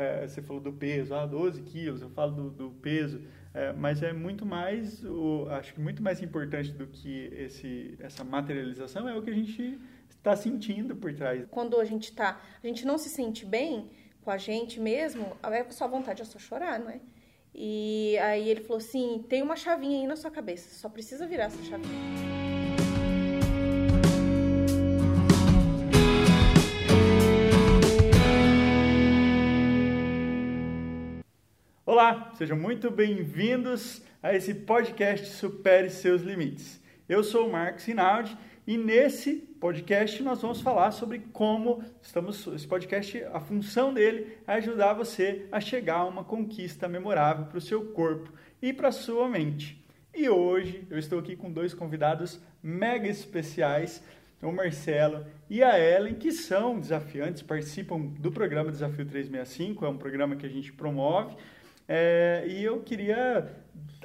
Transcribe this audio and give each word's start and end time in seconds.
é, 0.00 0.26
você 0.26 0.40
falou 0.42 0.62
do 0.62 0.72
peso, 0.72 1.14
ah, 1.14 1.26
12 1.26 1.62
quilos, 1.62 2.02
eu 2.02 2.10
falo 2.10 2.32
do, 2.32 2.50
do 2.50 2.70
peso, 2.70 3.20
é, 3.52 3.72
mas 3.72 4.02
é 4.02 4.12
muito 4.12 4.46
mais, 4.46 5.04
o, 5.04 5.46
acho 5.50 5.74
que 5.74 5.80
muito 5.80 6.02
mais 6.02 6.22
importante 6.22 6.72
do 6.72 6.86
que 6.86 7.30
esse, 7.36 7.96
essa 8.00 8.24
materialização 8.24 9.08
é 9.08 9.16
o 9.16 9.22
que 9.22 9.30
a 9.30 9.34
gente 9.34 9.78
está 10.08 10.34
sentindo 10.36 10.96
por 10.96 11.12
trás. 11.14 11.46
Quando 11.50 11.78
a 11.80 11.84
gente 11.84 12.12
tá, 12.12 12.40
a 12.62 12.66
gente 12.66 12.86
não 12.86 12.98
se 12.98 13.08
sente 13.08 13.44
bem 13.44 13.90
com 14.22 14.30
a 14.30 14.36
gente 14.36 14.78
mesmo, 14.78 15.36
a 15.42 15.70
sua 15.70 15.86
vontade 15.86 16.22
é 16.22 16.24
só 16.24 16.38
chorar, 16.38 16.78
não 16.78 16.90
é? 16.90 17.00
E 17.54 18.16
aí 18.18 18.48
ele 18.48 18.60
falou 18.60 18.78
assim: 18.78 19.24
tem 19.28 19.42
uma 19.42 19.56
chavinha 19.56 20.00
aí 20.00 20.06
na 20.06 20.16
sua 20.16 20.30
cabeça, 20.30 20.72
só 20.74 20.88
precisa 20.88 21.26
virar 21.26 21.44
essa 21.44 21.62
chavinha. 21.64 22.29
Olá, 31.92 32.30
sejam 32.38 32.56
muito 32.56 32.88
bem-vindos 32.88 34.00
a 34.22 34.32
esse 34.32 34.54
podcast 34.54 35.26
Supere 35.26 35.90
Seus 35.90 36.22
Limites. 36.22 36.80
Eu 37.08 37.24
sou 37.24 37.48
o 37.48 37.50
Marcos 37.50 37.84
Rinaldi 37.84 38.38
e 38.64 38.78
nesse 38.78 39.34
podcast 39.60 40.22
nós 40.22 40.40
vamos 40.40 40.60
falar 40.60 40.92
sobre 40.92 41.18
como 41.32 41.82
estamos. 42.00 42.46
Esse 42.46 42.64
podcast, 42.64 43.24
a 43.32 43.40
função 43.40 43.92
dele 43.92 44.38
é 44.46 44.52
ajudar 44.52 44.92
você 44.92 45.48
a 45.50 45.60
chegar 45.60 45.96
a 45.96 46.04
uma 46.04 46.22
conquista 46.22 46.86
memorável 46.86 47.46
para 47.46 47.58
o 47.58 47.60
seu 47.60 47.86
corpo 47.86 48.32
e 48.62 48.72
para 48.72 48.90
a 48.90 48.92
sua 48.92 49.28
mente. 49.28 49.84
E 50.14 50.28
hoje 50.28 50.86
eu 50.88 50.96
estou 50.96 51.18
aqui 51.18 51.34
com 51.34 51.50
dois 51.50 51.74
convidados 51.74 52.40
mega 52.62 53.08
especiais, 53.08 54.00
o 54.40 54.52
Marcelo 54.52 55.26
e 55.50 55.60
a 55.60 55.76
Ellen, 55.76 56.14
que 56.14 56.30
são 56.30 56.78
desafiantes, 56.78 57.42
participam 57.42 57.98
do 57.98 58.30
programa 58.30 58.70
Desafio 58.70 59.04
365, 59.04 59.84
é 59.84 59.88
um 59.88 59.98
programa 59.98 60.36
que 60.36 60.46
a 60.46 60.48
gente 60.48 60.72
promove 60.72 61.34
é, 61.92 62.44
e 62.46 62.62
eu 62.62 62.80
queria 62.82 63.50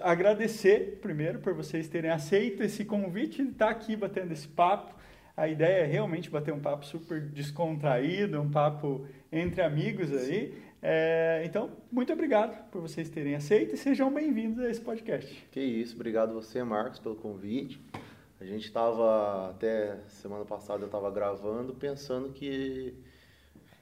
agradecer 0.01 0.97
primeiro 1.03 1.37
por 1.37 1.53
vocês 1.53 1.87
terem 1.87 2.09
aceito 2.09 2.63
esse 2.63 2.83
convite 2.83 3.43
e 3.43 3.49
estar 3.49 3.69
aqui 3.69 3.95
batendo 3.95 4.31
esse 4.31 4.47
papo. 4.47 4.95
A 5.37 5.47
ideia 5.47 5.83
é 5.83 5.85
realmente 5.85 6.27
bater 6.27 6.51
um 6.51 6.59
papo 6.59 6.83
super 6.83 7.21
descontraído, 7.21 8.41
um 8.41 8.49
papo 8.49 9.05
entre 9.31 9.61
amigos 9.61 10.11
aí. 10.11 10.59
É, 10.81 11.43
então, 11.45 11.69
muito 11.91 12.11
obrigado 12.11 12.71
por 12.71 12.81
vocês 12.81 13.07
terem 13.07 13.35
aceito 13.35 13.75
e 13.75 13.77
sejam 13.77 14.11
bem-vindos 14.11 14.65
a 14.65 14.67
esse 14.67 14.81
podcast. 14.81 15.47
Que 15.51 15.59
isso, 15.59 15.93
obrigado 15.93 16.33
você, 16.33 16.63
Marcos, 16.63 16.97
pelo 16.97 17.15
convite. 17.15 17.79
A 18.41 18.45
gente 18.45 18.65
estava, 18.65 19.51
até 19.51 19.97
semana 20.07 20.43
passada 20.43 20.81
eu 20.81 20.87
estava 20.87 21.11
gravando, 21.11 21.75
pensando 21.75 22.29
que 22.29 22.95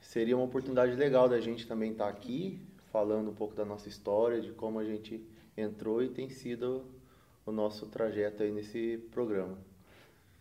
seria 0.02 0.36
uma 0.36 0.44
oportunidade 0.44 0.94
legal 0.94 1.30
da 1.30 1.40
gente 1.40 1.66
também 1.66 1.94
estar 1.94 2.10
aqui, 2.10 2.60
falando 2.94 3.32
um 3.32 3.34
pouco 3.34 3.56
da 3.56 3.66
nossa 3.66 3.90
história, 3.90 4.40
de 4.40 4.52
como 4.52 4.78
a 4.78 4.86
gente 4.86 5.26
entrou 5.58 6.04
e 6.04 6.10
tem 6.10 6.30
sido 6.30 6.86
o 7.44 7.52
nosso 7.52 7.88
trajeto 7.88 8.44
aí 8.44 8.52
nesse 8.52 9.00
programa. 9.12 9.58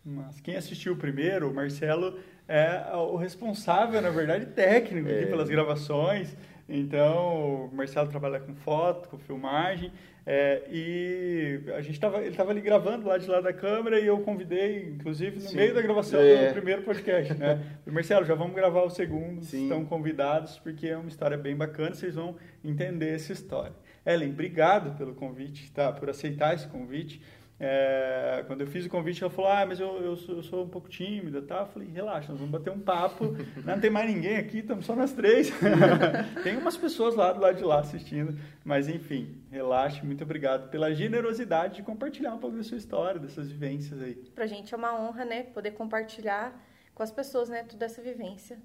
Mas 0.05 0.39
quem 0.39 0.55
assistiu 0.55 0.95
primeiro, 0.95 1.49
o 1.49 1.53
Marcelo 1.53 2.19
é 2.47 2.95
o 2.95 3.15
responsável, 3.15 3.99
na 4.01 4.11
verdade, 4.11 4.45
técnico 4.47 5.07
aqui 5.09 5.23
é. 5.23 5.25
pelas 5.25 5.49
gravações. 5.49 6.35
Então, 6.67 7.65
o 7.65 7.75
Marcelo 7.75 8.09
trabalha 8.09 8.39
com 8.39 8.55
foto, 8.55 9.09
com 9.09 9.17
filmagem, 9.17 9.91
é, 10.25 10.63
e 10.71 11.61
a 11.75 11.81
gente 11.81 11.99
tava, 11.99 12.19
ele 12.19 12.29
estava 12.29 12.51
ali 12.51 12.61
gravando 12.61 13.05
lá 13.05 13.17
de 13.17 13.27
lá 13.27 13.41
da 13.41 13.51
câmera 13.51 13.99
e 13.99 14.07
eu 14.07 14.19
convidei, 14.19 14.87
inclusive, 14.87 15.35
no 15.35 15.41
Sim. 15.41 15.57
meio 15.57 15.73
da 15.73 15.81
gravação 15.81 16.21
é. 16.21 16.47
do 16.47 16.53
primeiro 16.53 16.83
podcast, 16.83 17.33
né? 17.33 17.61
Marcelo, 17.85 18.25
já 18.25 18.33
vamos 18.33 18.55
gravar 18.55 18.83
o 18.83 18.89
segundo, 18.89 19.43
Sim. 19.43 19.63
estão 19.63 19.83
convidados, 19.83 20.57
porque 20.59 20.87
é 20.87 20.97
uma 20.97 21.09
história 21.09 21.37
bem 21.37 21.55
bacana, 21.55 21.93
vocês 21.93 22.15
vão 22.15 22.37
entender 22.63 23.13
essa 23.15 23.33
história. 23.33 23.73
Ellen, 24.05 24.29
obrigado 24.29 24.97
pelo 24.97 25.13
convite, 25.13 25.69
tá? 25.71 25.91
Por 25.91 26.09
aceitar 26.09 26.53
esse 26.53 26.67
convite. 26.67 27.21
É, 27.59 28.43
quando 28.47 28.61
eu 28.61 28.67
fiz 28.67 28.85
o 28.85 28.89
convite, 28.89 29.23
ela 29.23 29.31
falou: 29.31 29.51
Ah, 29.51 29.65
mas 29.65 29.79
eu, 29.79 30.01
eu, 30.01 30.15
sou, 30.15 30.35
eu 30.35 30.43
sou 30.43 30.63
um 30.63 30.69
pouco 30.69 30.89
tímida. 30.89 31.41
Tá? 31.41 31.59
Eu 31.59 31.67
falei: 31.67 31.87
Relaxa, 31.89 32.31
nós 32.31 32.39
vamos 32.39 32.51
bater 32.51 32.71
um 32.71 32.79
papo. 32.79 33.35
Não 33.63 33.79
tem 33.79 33.89
mais 33.89 34.09
ninguém 34.09 34.37
aqui, 34.37 34.59
estamos 34.59 34.85
só 34.85 34.95
nós 34.95 35.13
três. 35.13 35.51
tem 36.43 36.57
umas 36.57 36.75
pessoas 36.75 37.15
lá 37.15 37.31
do 37.31 37.39
lado 37.39 37.57
de 37.57 37.63
lá 37.63 37.79
assistindo. 37.79 38.37
Mas 38.65 38.87
enfim, 38.87 39.41
relaxe. 39.51 40.05
Muito 40.05 40.23
obrigado 40.23 40.69
pela 40.69 40.93
generosidade 40.93 41.75
de 41.75 41.83
compartilhar 41.83 42.33
um 42.33 42.39
pouco 42.39 42.57
da 42.57 42.63
sua 42.63 42.77
história, 42.77 43.19
dessas 43.19 43.49
vivências 43.49 44.01
aí. 44.01 44.15
Pra 44.15 44.47
gente 44.47 44.73
é 44.73 44.77
uma 44.77 44.99
honra, 44.99 45.23
né? 45.23 45.43
Poder 45.43 45.71
compartilhar 45.71 46.59
com 46.93 47.03
as 47.03 47.11
pessoas, 47.11 47.49
né? 47.49 47.63
Toda 47.63 47.85
essa 47.85 48.01
vivência 48.01 48.57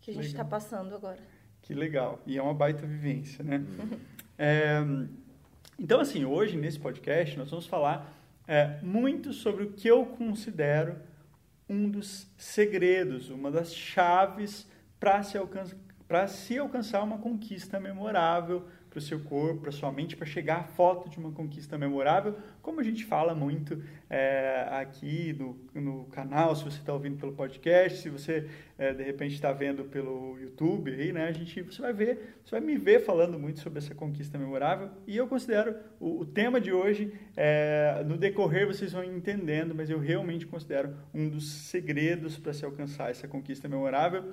que 0.00 0.10
a 0.10 0.14
gente 0.14 0.26
está 0.26 0.44
passando 0.44 0.94
agora. 0.94 1.18
Que 1.62 1.72
legal. 1.72 2.20
E 2.26 2.36
é 2.36 2.42
uma 2.42 2.54
baita 2.54 2.86
vivência, 2.86 3.42
né? 3.42 3.64
é, 4.38 4.80
então, 5.78 5.98
assim, 5.98 6.24
hoje 6.24 6.58
nesse 6.58 6.78
podcast 6.78 7.38
nós 7.38 7.50
vamos 7.50 7.66
falar 7.66 8.23
é, 8.46 8.78
muito 8.82 9.32
sobre 9.32 9.64
o 9.64 9.72
que 9.72 9.88
eu 9.88 10.04
considero 10.06 10.96
um 11.68 11.88
dos 11.88 12.26
segredos, 12.36 13.30
uma 13.30 13.50
das 13.50 13.74
chaves 13.74 14.66
para 15.00 15.22
se, 15.22 15.38
se 16.28 16.58
alcançar 16.58 17.02
uma 17.02 17.18
conquista 17.18 17.80
memorável 17.80 18.66
para 18.94 19.00
o 19.00 19.02
seu 19.02 19.18
corpo, 19.18 19.62
para 19.62 19.72
sua 19.72 19.90
mente, 19.90 20.16
para 20.16 20.24
chegar 20.24 20.60
à 20.60 20.62
foto 20.62 21.10
de 21.10 21.18
uma 21.18 21.32
conquista 21.32 21.76
memorável, 21.76 22.36
como 22.62 22.80
a 22.80 22.84
gente 22.84 23.04
fala 23.04 23.34
muito 23.34 23.82
é, 24.08 24.68
aqui 24.70 25.32
no, 25.32 25.58
no 25.74 26.04
canal, 26.04 26.54
se 26.54 26.62
você 26.62 26.78
está 26.78 26.92
ouvindo 26.92 27.18
pelo 27.18 27.32
podcast, 27.32 27.98
se 27.98 28.08
você 28.08 28.48
é, 28.78 28.94
de 28.94 29.02
repente 29.02 29.34
está 29.34 29.52
vendo 29.52 29.84
pelo 29.84 30.38
YouTube, 30.38 30.92
aí, 30.92 31.12
né, 31.12 31.26
a 31.26 31.32
gente, 31.32 31.60
você 31.60 31.82
vai 31.82 31.92
ver, 31.92 32.36
você 32.44 32.52
vai 32.52 32.60
me 32.60 32.76
ver 32.78 33.00
falando 33.00 33.36
muito 33.36 33.58
sobre 33.58 33.80
essa 33.80 33.94
conquista 33.96 34.38
memorável 34.38 34.88
e 35.08 35.16
eu 35.16 35.26
considero 35.26 35.74
o, 35.98 36.20
o 36.20 36.24
tema 36.24 36.60
de 36.60 36.72
hoje, 36.72 37.12
é, 37.36 38.00
no 38.06 38.16
decorrer 38.16 38.64
vocês 38.64 38.92
vão 38.92 39.02
entendendo, 39.02 39.74
mas 39.74 39.90
eu 39.90 39.98
realmente 39.98 40.46
considero 40.46 40.94
um 41.12 41.28
dos 41.28 41.50
segredos 41.50 42.38
para 42.38 42.52
se 42.52 42.64
alcançar 42.64 43.10
essa 43.10 43.26
conquista 43.26 43.68
memorável, 43.68 44.32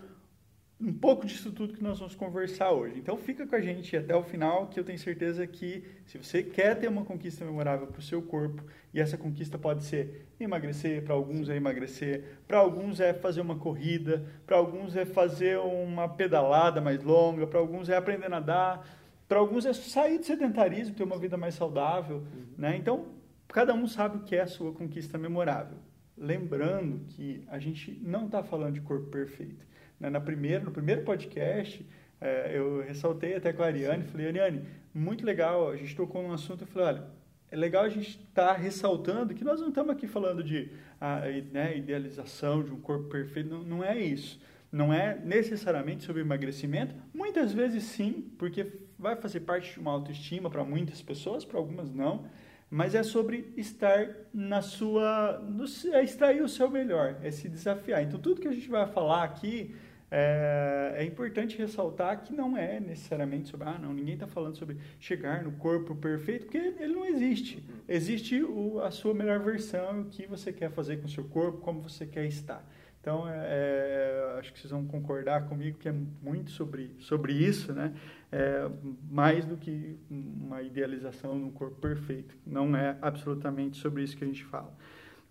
um 0.82 0.92
pouco 0.92 1.28
disso 1.28 1.52
tudo 1.52 1.74
que 1.74 1.84
nós 1.84 2.00
vamos 2.00 2.16
conversar 2.16 2.72
hoje. 2.72 2.98
Então 2.98 3.16
fica 3.16 3.46
com 3.46 3.56
a 3.56 3.62
gente 3.62 3.96
até 3.96 4.16
o 4.16 4.24
final, 4.24 4.68
que 4.68 4.80
eu 4.80 4.84
tenho 4.84 4.98
certeza 4.98 5.46
que 5.46 5.84
se 6.06 6.18
você 6.18 6.42
quer 6.42 6.76
ter 6.80 6.88
uma 6.88 7.06
conquista 7.06 7.46
memorável 7.46 7.86
para 7.86 8.00
o 8.00 8.02
seu 8.02 8.22
corpo, 8.22 8.64
e 8.92 9.00
essa 9.00 9.18
conquista 9.18 9.60
pode 9.60 9.84
ser 9.84 10.26
emagrecer, 10.40 11.04
para 11.04 11.14
alguns 11.14 11.50
é 11.50 11.56
emagrecer, 11.56 12.40
para 12.48 12.58
alguns 12.58 13.00
é 13.00 13.14
fazer 13.14 13.42
uma 13.42 13.56
corrida, 13.56 14.26
para 14.46 14.58
alguns 14.58 14.96
é 14.96 15.06
fazer 15.06 15.60
uma 15.60 16.10
pedalada 16.10 16.82
mais 16.82 17.04
longa, 17.04 17.46
para 17.46 17.60
alguns 17.60 17.88
é 17.88 17.96
aprender 17.96 18.26
a 18.26 18.30
nadar, 18.30 18.88
para 19.28 19.38
alguns 19.38 19.66
é 19.66 19.74
sair 19.74 20.18
do 20.18 20.26
sedentarismo, 20.26 20.96
ter 20.96 21.04
uma 21.04 21.18
vida 21.18 21.38
mais 21.38 21.54
saudável, 21.54 22.18
uhum. 22.18 22.46
né? 22.58 22.76
Então, 22.76 23.06
cada 23.48 23.74
um 23.74 23.88
sabe 23.88 24.18
o 24.18 24.22
que 24.22 24.36
é 24.36 24.42
a 24.42 24.48
sua 24.48 24.74
conquista 24.74 25.18
memorável. 25.18 25.78
Lembrando 26.18 27.06
que 27.08 27.44
a 27.48 27.58
gente 27.58 27.98
não 28.04 28.26
está 28.26 28.44
falando 28.44 28.74
de 28.74 28.82
corpo 28.82 29.08
perfeito 29.08 29.71
né, 30.02 30.10
na 30.10 30.20
primeira, 30.20 30.64
no 30.64 30.72
primeiro 30.72 31.04
podcast, 31.04 31.86
é, 32.20 32.58
eu 32.58 32.82
ressaltei 32.82 33.36
até 33.36 33.54
com 33.54 33.62
a 33.62 33.68
Ariane, 33.68 34.04
falei, 34.04 34.28
Ariane, 34.28 34.64
muito 34.94 35.24
legal, 35.24 35.70
a 35.70 35.78
gente 35.78 35.96
tocou 35.96 36.24
num 36.24 36.34
assunto, 36.34 36.64
eu 36.64 36.68
falei, 36.68 36.88
olha, 36.88 37.04
é 37.52 37.56
legal 37.56 37.84
a 37.84 37.90
gente 37.90 38.10
estar 38.10 38.48
tá 38.48 38.54
ressaltando 38.54 39.34
que 39.36 39.44
nós 39.44 39.62
não 39.62 39.70
estamos 39.70 39.92
aqui 39.92 40.08
falando 40.08 40.44
de 40.44 40.72
a, 41.00 41.20
né, 41.52 41.78
idealização 41.78 42.64
de 42.64 42.72
um 42.72 42.82
corpo 42.82 43.10
perfeito, 43.10 43.50
não, 43.50 43.64
não 43.64 43.84
é 43.84 43.98
isso. 44.00 44.40
Não 44.72 44.94
é 44.94 45.20
necessariamente 45.24 46.06
sobre 46.06 46.22
emagrecimento, 46.22 46.96
muitas 47.14 47.52
vezes 47.52 47.84
sim, 47.84 48.32
porque 48.38 48.66
vai 48.98 49.18
fazer 49.18 49.42
parte 49.42 49.74
de 49.74 49.80
uma 49.80 49.92
autoestima 49.92 50.50
para 50.50 50.64
muitas 50.64 51.02
pessoas, 51.02 51.44
para 51.44 51.58
algumas 51.58 51.92
não, 51.92 52.26
mas 52.70 52.96
é 52.96 53.04
sobre 53.04 53.54
estar 53.58 54.08
na 54.34 54.62
sua, 54.62 55.40
no, 55.40 55.66
é 55.94 56.02
extrair 56.02 56.42
o 56.42 56.48
seu 56.48 56.72
melhor, 56.72 57.18
é 57.22 57.30
se 57.30 57.50
desafiar. 57.50 58.02
Então 58.02 58.18
tudo 58.18 58.40
que 58.40 58.48
a 58.48 58.54
gente 58.54 58.70
vai 58.70 58.88
falar 58.88 59.24
aqui 59.24 59.76
é, 60.14 60.96
é, 60.98 61.06
importante 61.06 61.58
ressaltar 61.58 62.22
que 62.22 62.34
não 62.34 62.58
é 62.58 62.82
necessariamente 62.82 63.48
sobre, 63.48 63.70
ah, 63.70 63.80
não, 63.80 63.94
ninguém 63.94 64.16
está 64.16 64.28
falando 64.28 64.58
sobre 64.58 64.78
chegar 65.00 65.42
no 65.42 65.54
corpo 65.54 65.96
perfeito, 65.96 66.48
porque 66.48 66.58
ele 66.58 66.94
não 66.94 67.06
existe. 67.06 67.64
Existe 67.88 68.44
o, 68.44 68.82
a 68.82 68.92
sua 68.92 69.14
melhor 69.14 69.40
versão, 69.40 70.02
o 70.02 70.06
que 70.06 70.28
você 70.28 70.52
quer 70.52 70.70
fazer 70.70 70.98
com 70.98 71.06
o 71.06 71.10
seu 71.10 71.24
corpo, 71.24 71.60
como 71.60 71.82
você 71.82 72.06
quer 72.06 72.26
estar. 72.26 72.62
Então, 73.00 73.28
é, 73.28 73.34
é, 73.34 74.36
acho 74.38 74.52
que 74.54 74.60
vocês 74.60 74.70
vão 74.70 74.86
concordar 74.86 75.48
comigo 75.48 75.78
que 75.80 75.88
é 75.88 75.94
muito 76.22 76.52
sobre, 76.52 76.94
sobre 77.00 77.34
isso, 77.34 77.74
né? 77.74 77.94
É, 78.32 78.70
mais 79.10 79.46
do 79.46 79.58
que 79.58 79.98
uma 80.10 80.62
idealização 80.62 81.36
no 81.36 81.52
corpo 81.52 81.78
perfeito. 81.78 82.38
Não 82.46 82.76
é 82.76 82.98
absolutamente 83.02 83.78
sobre 83.78 84.04
isso 84.04 84.16
que 84.16 84.24
a 84.24 84.28
gente 84.28 84.44
fala. 84.44 84.72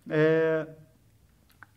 É, 0.08 0.66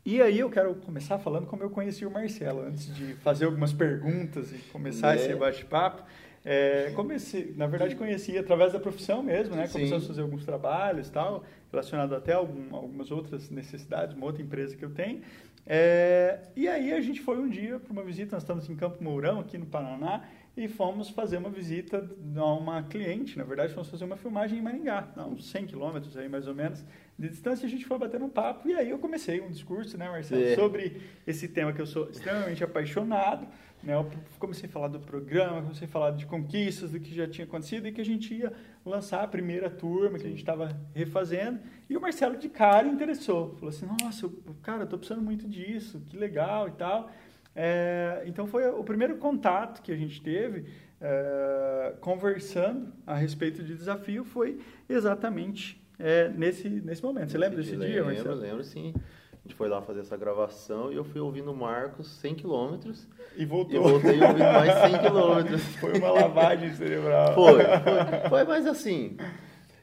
e 0.06 0.22
aí 0.22 0.40
eu 0.40 0.50
quero 0.50 0.76
começar 0.76 1.18
falando 1.18 1.46
como 1.46 1.64
eu 1.64 1.70
conheci 1.70 2.06
o 2.06 2.12
Marcelo, 2.12 2.62
antes 2.62 2.94
de 2.94 3.14
fazer 3.16 3.46
algumas 3.46 3.72
perguntas 3.72 4.52
e 4.52 4.58
começar 4.72 5.14
é. 5.14 5.16
esse 5.16 5.36
bate-papo. 5.36 6.04
É, 6.46 6.92
comecei, 6.94 7.54
na 7.56 7.68
verdade, 7.68 7.96
conheci 7.96 8.38
através 8.38 8.74
da 8.74 8.80
profissão 8.80 9.24
mesmo, 9.24 9.56
né? 9.56 9.68
Começamos 9.70 10.04
a 10.04 10.08
fazer 10.08 10.22
alguns 10.22 10.44
trabalhos 10.44 11.10
tal, 11.10 11.46
relacionado 11.72 12.14
até 12.14 12.34
a 12.34 12.38
algum, 12.38 12.76
algumas 12.76 13.12
outras 13.12 13.50
necessidades, 13.50 14.14
uma 14.14 14.26
outra 14.26 14.42
empresa 14.42 14.76
que 14.76 14.84
eu 14.84 14.90
tenho. 14.90 15.22
É, 15.66 16.40
e 16.56 16.68
aí 16.68 16.92
a 16.92 17.00
gente 17.00 17.22
foi 17.22 17.38
um 17.38 17.48
dia 17.48 17.80
para 17.80 17.94
uma 17.94 18.04
visita, 18.04 18.36
nós 18.36 18.44
estamos 18.44 18.70
em 18.70 18.76
Campo 18.76 19.02
Mourão, 19.02 19.40
aqui 19.40 19.58
no 19.58 19.66
Paraná, 19.66 20.24
e 20.56 20.68
fomos 20.68 21.10
fazer 21.10 21.38
uma 21.38 21.50
visita 21.50 22.08
a 22.36 22.54
uma 22.54 22.84
cliente. 22.84 23.38
Na 23.38 23.44
verdade, 23.44 23.74
fomos 23.74 23.90
fazer 23.90 24.06
uma 24.06 24.16
filmagem 24.16 24.60
em 24.60 24.62
Maringá, 24.62 25.12
a 25.16 25.26
uns 25.26 25.50
100 25.50 25.66
quilômetros 25.66 26.16
aí 26.16 26.30
mais 26.30 26.48
ou 26.48 26.54
menos 26.54 26.86
de 27.18 27.28
distância. 27.28 27.66
A 27.66 27.70
gente 27.70 27.86
foi 27.86 27.98
batendo 27.98 28.26
um 28.26 28.30
papo 28.30 28.70
e 28.70 28.76
aí 28.76 28.90
eu 28.90 29.00
comecei 29.00 29.42
um 29.42 29.50
discurso, 29.50 29.98
né, 29.98 30.08
Marcelo, 30.10 30.44
é. 30.44 30.56
sobre 30.56 31.02
esse 31.26 31.48
tema 31.48 31.74
que 31.74 31.82
eu 31.82 31.88
sou 31.88 32.10
extremamente 32.10 32.64
apaixonado. 32.64 33.48
Né? 33.84 33.96
Eu 33.96 34.10
comecei 34.40 34.70
a 34.70 34.72
falar 34.72 34.88
do 34.88 35.00
programa, 35.00 35.62
comecei 35.62 35.88
a 35.88 35.92
falar 35.92 36.12
de 36.12 36.26
conquistas, 36.28 36.92
do 36.92 37.00
que 37.00 37.14
já 37.14 37.28
tinha 37.28 37.46
acontecido 37.46 37.88
e 37.88 37.92
que 37.92 38.00
a 38.00 38.06
gente 38.06 38.34
ia 38.34 38.54
lançar 38.86 39.24
a 39.24 39.28
primeira 39.28 39.72
turma, 39.72 40.20
que 40.20 40.26
a 40.26 40.30
gente 40.30 40.40
estava 40.40 40.70
refazendo. 40.94 41.60
E 41.90 41.98
o 41.98 42.02
Marcelo 42.02 42.38
de 42.38 42.48
cara 42.48 42.88
interessou. 42.88 43.56
Falou 43.56 43.70
assim, 43.70 43.86
nossa, 43.86 44.30
cara, 44.62 44.84
eu 44.84 44.88
tô 44.88 44.98
precisando 44.98 45.24
muito 45.24 45.48
disso, 45.48 46.00
que 46.06 46.16
legal 46.16 46.68
e 46.70 46.72
tal. 46.72 47.12
É, 47.56 48.24
então 48.26 48.48
foi 48.48 48.68
o 48.68 48.84
primeiro 48.84 49.18
contato 49.18 49.82
que 49.82 49.92
a 49.92 49.96
gente 49.96 50.22
teve 50.22 50.66
é, 51.00 51.94
conversando 52.00 52.92
a 53.06 53.16
respeito 53.16 53.62
de 53.62 53.76
desafio 53.76 54.24
foi 54.24 54.60
exatamente 54.90 55.82
é, 56.00 56.30
nesse, 56.30 56.70
nesse 56.70 57.04
momento. 57.04 57.32
Você 57.32 57.38
lembra 57.38 57.58
desse 57.58 57.76
dia, 57.76 58.04
Marcelo? 58.04 58.30
Lembro, 58.30 58.42
lembro 58.42 58.64
sim. 58.64 58.94
A 59.34 59.48
gente 59.48 59.56
foi 59.56 59.68
lá 59.68 59.82
fazer 59.82 60.00
essa 60.00 60.16
gravação 60.16 60.92
e 60.92 60.96
eu 60.96 61.04
fui 61.04 61.20
ouvindo 61.20 61.52
o 61.52 61.56
Marcos 61.56 62.08
100 62.22 62.36
quilômetros. 62.36 63.08
E 63.36 63.46
voltou. 63.46 63.76
E 63.76 63.80
voltei 63.80 64.22
ouvindo 64.22 64.40
mais 64.40 64.92
100 64.92 65.02
quilômetros. 65.02 65.62
Foi 65.76 65.98
uma 65.98 66.12
lavagem 66.12 66.74
cerebral. 66.76 67.36
Foi, 67.36 67.56
foi, 67.56 68.30
foi, 68.30 68.44
mas 68.46 68.66
assim, 68.66 69.18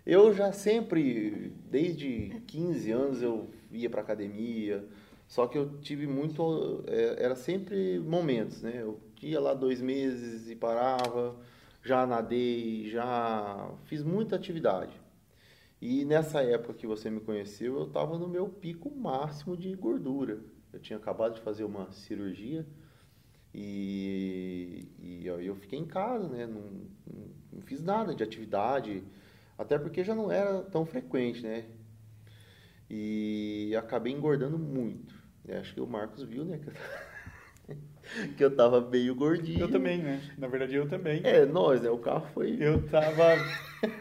eu 0.06 0.32
já 0.32 0.50
sempre, 0.50 1.52
desde 1.70 2.40
15 2.46 2.90
anos, 2.90 3.22
eu 3.22 3.50
ia 3.70 3.90
para 3.90 4.00
academia, 4.00 4.82
só 5.30 5.46
que 5.46 5.56
eu 5.56 5.78
tive 5.78 6.08
muito, 6.08 6.82
é, 6.88 7.24
era 7.24 7.36
sempre 7.36 8.00
momentos, 8.00 8.62
né? 8.62 8.82
Eu 8.82 9.00
ia 9.22 9.38
lá 9.38 9.54
dois 9.54 9.80
meses 9.80 10.50
e 10.50 10.56
parava, 10.56 11.36
já 11.84 12.04
nadei, 12.04 12.90
já 12.90 13.72
fiz 13.84 14.02
muita 14.02 14.34
atividade. 14.34 14.92
E 15.80 16.04
nessa 16.04 16.42
época 16.42 16.74
que 16.74 16.84
você 16.84 17.08
me 17.08 17.20
conheceu, 17.20 17.76
eu 17.76 17.86
estava 17.86 18.18
no 18.18 18.26
meu 18.26 18.48
pico 18.48 18.90
máximo 18.90 19.56
de 19.56 19.72
gordura. 19.76 20.40
Eu 20.72 20.80
tinha 20.80 20.96
acabado 20.96 21.34
de 21.34 21.40
fazer 21.42 21.62
uma 21.62 21.92
cirurgia 21.92 22.66
e, 23.54 24.88
e 24.98 25.26
eu 25.28 25.54
fiquei 25.54 25.78
em 25.78 25.86
casa, 25.86 26.28
né? 26.28 26.44
Não, 26.44 26.88
não, 27.52 27.62
fiz 27.62 27.80
nada 27.80 28.12
de 28.16 28.24
atividade, 28.24 29.04
até 29.56 29.78
porque 29.78 30.02
já 30.02 30.12
não 30.12 30.32
era 30.32 30.60
tão 30.62 30.84
frequente, 30.84 31.40
né? 31.40 31.66
E 32.90 33.72
acabei 33.76 34.12
engordando 34.12 34.58
muito. 34.58 35.19
Acho 35.58 35.74
que 35.74 35.80
o 35.80 35.86
Marcos 35.86 36.22
viu, 36.22 36.44
né? 36.44 36.60
que 38.36 38.44
eu 38.44 38.54
tava 38.54 38.80
meio 38.80 39.14
gordinho. 39.14 39.60
Eu 39.60 39.70
também, 39.70 39.98
né? 39.98 40.20
Na 40.38 40.48
verdade, 40.48 40.74
eu 40.74 40.88
também. 40.88 41.20
É, 41.24 41.44
nós, 41.44 41.82
né? 41.82 41.90
O 41.90 41.98
carro 41.98 42.26
foi. 42.32 42.56
Eu 42.60 42.82
tava. 42.88 43.36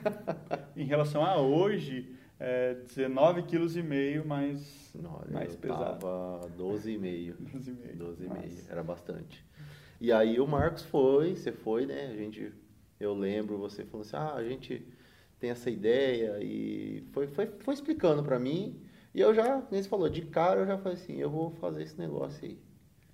em 0.75 0.85
relação 0.85 1.23
a 1.23 1.39
hoje, 1.39 2.15
é, 2.39 2.75
19,5 2.87 3.45
kg 3.45 4.27
mais, 4.27 4.91
Não, 4.95 5.21
mais 5.29 5.53
eu 5.53 5.59
pesado. 5.59 5.99
Tava 5.99 6.49
12,5. 6.57 7.35
12,5. 7.53 7.97
12,5. 7.97 8.69
Era 8.69 8.83
bastante. 8.83 9.45
E 9.99 10.11
aí 10.11 10.39
o 10.39 10.47
Marcos 10.47 10.83
foi, 10.83 11.35
você 11.35 11.51
foi, 11.51 11.85
né? 11.85 12.09
A 12.11 12.15
gente. 12.15 12.53
Eu 12.99 13.13
lembro 13.13 13.57
você 13.57 13.83
falando 13.85 14.05
assim: 14.05 14.15
ah, 14.15 14.33
a 14.35 14.43
gente 14.43 14.87
tem 15.39 15.49
essa 15.49 15.69
ideia 15.69 16.37
e 16.41 17.03
foi, 17.11 17.27
foi, 17.27 17.47
foi 17.59 17.73
explicando 17.73 18.23
para 18.23 18.39
mim. 18.39 18.81
E 19.13 19.21
eu 19.21 19.33
já, 19.33 19.61
nem 19.71 19.81
você 19.81 19.89
falou, 19.89 20.09
de 20.09 20.21
cara 20.21 20.61
eu 20.61 20.67
já 20.67 20.77
falei 20.77 20.97
assim: 20.97 21.17
eu 21.17 21.29
vou 21.29 21.51
fazer 21.51 21.83
esse 21.83 21.97
negócio 21.97 22.45
aí. 22.45 22.57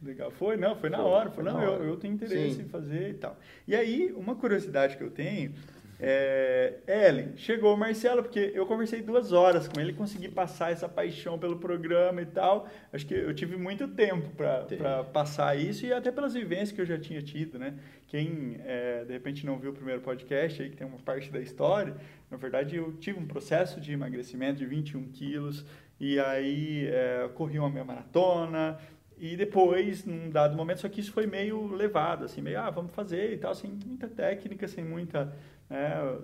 Legal. 0.01 0.29
Foi, 0.29 0.57
não, 0.57 0.75
foi 0.75 0.89
na 0.89 0.97
foi, 0.97 1.05
hora. 1.05 1.31
Foi, 1.31 1.43
não, 1.43 1.63
eu, 1.63 1.83
eu 1.83 1.97
tenho 1.97 2.13
interesse 2.13 2.57
Sim. 2.57 2.63
em 2.63 2.67
fazer 2.67 3.09
e 3.09 3.13
tal. 3.15 3.37
E 3.67 3.75
aí, 3.75 4.13
uma 4.15 4.35
curiosidade 4.35 4.97
que 4.97 5.03
eu 5.03 5.09
tenho 5.09 5.53
é, 5.99 6.73
Ellen, 6.87 7.37
chegou 7.37 7.73
o 7.73 7.77
Marcelo, 7.77 8.21
porque 8.21 8.51
eu 8.53 8.65
conversei 8.65 9.01
duas 9.01 9.31
horas 9.31 9.67
com 9.67 9.79
ele, 9.79 9.93
consegui 9.93 10.27
passar 10.27 10.71
essa 10.71 10.89
paixão 10.89 11.39
pelo 11.39 11.57
programa 11.57 12.21
e 12.21 12.25
tal. 12.25 12.67
Acho 12.91 13.05
que 13.05 13.13
eu 13.13 13.33
tive 13.33 13.55
muito 13.55 13.87
tempo 13.87 14.29
para 14.35 15.03
passar 15.05 15.57
isso 15.57 15.85
e 15.85 15.93
até 15.93 16.11
pelas 16.11 16.33
vivências 16.33 16.73
que 16.73 16.81
eu 16.81 16.85
já 16.85 16.99
tinha 16.99 17.21
tido, 17.21 17.57
né? 17.57 17.75
Quem, 18.07 18.57
é, 18.65 19.05
de 19.05 19.13
repente, 19.13 19.45
não 19.45 19.57
viu 19.57 19.71
o 19.71 19.73
primeiro 19.73 20.01
podcast 20.01 20.61
aí, 20.61 20.69
que 20.69 20.77
tem 20.77 20.85
uma 20.85 20.99
parte 20.99 21.31
da 21.31 21.39
história, 21.39 21.95
na 22.29 22.37
verdade, 22.37 22.75
eu 22.75 22.93
tive 22.93 23.19
um 23.19 23.25
processo 23.25 23.79
de 23.79 23.93
emagrecimento 23.93 24.59
de 24.59 24.65
21 24.65 25.09
quilos 25.09 25.65
e 25.99 26.19
aí 26.19 26.87
é, 26.87 27.29
corri 27.33 27.57
uma 27.57 27.69
meia 27.69 27.85
maratona, 27.85 28.77
e 29.17 29.37
depois, 29.37 30.05
num 30.05 30.29
dado 30.29 30.55
momento, 30.57 30.81
só 30.81 30.89
que 30.89 30.99
isso 30.99 31.11
foi 31.11 31.25
meio 31.25 31.73
levado, 31.73 32.25
assim, 32.25 32.41
meio, 32.41 32.59
ah, 32.59 32.69
vamos 32.69 32.91
fazer 32.93 33.31
e 33.33 33.37
tal, 33.37 33.55
sem 33.55 33.71
muita 33.85 34.09
técnica, 34.09 34.67
sem 34.67 34.83
muita, 34.83 35.33
é, 35.69 36.17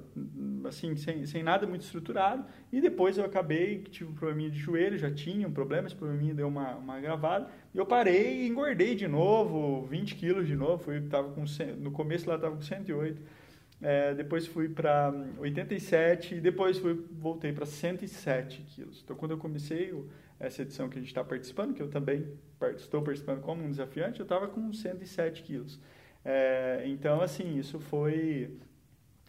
assim, 0.68 0.96
sem, 0.98 1.26
sem 1.26 1.42
nada 1.42 1.66
muito 1.66 1.84
estruturado. 1.84 2.46
E 2.72 2.82
depois 2.82 3.18
eu 3.18 3.24
acabei, 3.24 3.80
tive 3.84 4.12
um 4.12 4.14
probleminha 4.14 4.50
de 4.50 4.60
joelho, 4.60 4.98
já 4.98 5.10
tinha 5.10 5.48
um 5.48 5.54
problema, 5.54 5.88
esse 5.88 5.96
probleminha 5.96 6.34
deu 6.34 6.50
uma, 6.50 6.76
uma 6.76 7.00
gravada. 7.00 7.48
E 7.74 7.78
eu 7.78 7.86
parei 7.86 8.42
e 8.44 8.48
engordei 8.48 8.94
de 8.94 9.08
novo, 9.08 9.86
20 9.88 10.16
quilos 10.16 10.46
de 10.46 10.56
novo, 10.56 10.84
fui, 10.84 11.00
tava 11.02 11.32
com, 11.32 11.46
no 11.78 11.92
começo 11.92 12.28
lá 12.28 12.36
estava 12.36 12.56
com 12.56 12.62
108. 12.62 13.22
É, 13.82 14.14
depois 14.14 14.46
fui 14.46 14.70
para 14.70 15.12
87 15.40 16.36
e 16.36 16.42
depois 16.42 16.78
fui, 16.78 17.04
voltei 17.12 17.52
para 17.52 17.66
107 17.66 18.62
quilos. 18.68 19.02
Então, 19.04 19.16
quando 19.16 19.32
eu 19.32 19.38
comecei 19.40 19.92
essa 20.40 20.62
edição 20.62 20.88
que 20.88 21.00
a 21.00 21.02
gente 21.02 21.10
está 21.10 21.24
participando, 21.24 21.74
que 21.74 21.82
eu 21.82 21.90
também 21.90 22.28
estou 22.78 23.02
participando 23.02 23.42
como 23.42 23.64
um 23.64 23.70
desafiante, 23.70 24.20
eu 24.20 24.24
estava 24.24 24.48
com 24.48 24.72
107 24.72 25.42
quilos. 25.42 25.80
É, 26.24 26.84
então, 26.86 27.22
assim, 27.22 27.58
isso 27.58 27.80
foi... 27.80 28.56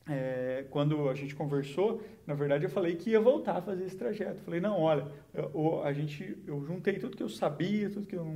É, 0.08 0.66
quando 0.68 1.08
a 1.08 1.14
gente 1.14 1.32
conversou, 1.32 2.02
na 2.26 2.34
verdade 2.34 2.64
eu 2.64 2.70
falei 2.70 2.96
que 2.96 3.10
ia 3.10 3.20
voltar 3.20 3.58
a 3.58 3.62
fazer 3.62 3.84
esse 3.84 3.96
trajeto. 3.96 4.42
Falei, 4.42 4.60
não, 4.60 4.80
olha, 4.80 5.06
eu, 5.32 5.80
a 5.84 5.92
gente, 5.92 6.36
eu 6.44 6.60
juntei 6.64 6.98
tudo 6.98 7.16
que 7.16 7.22
eu 7.22 7.28
sabia, 7.28 7.88
tudo 7.88 8.04
que 8.04 8.16
eu, 8.16 8.34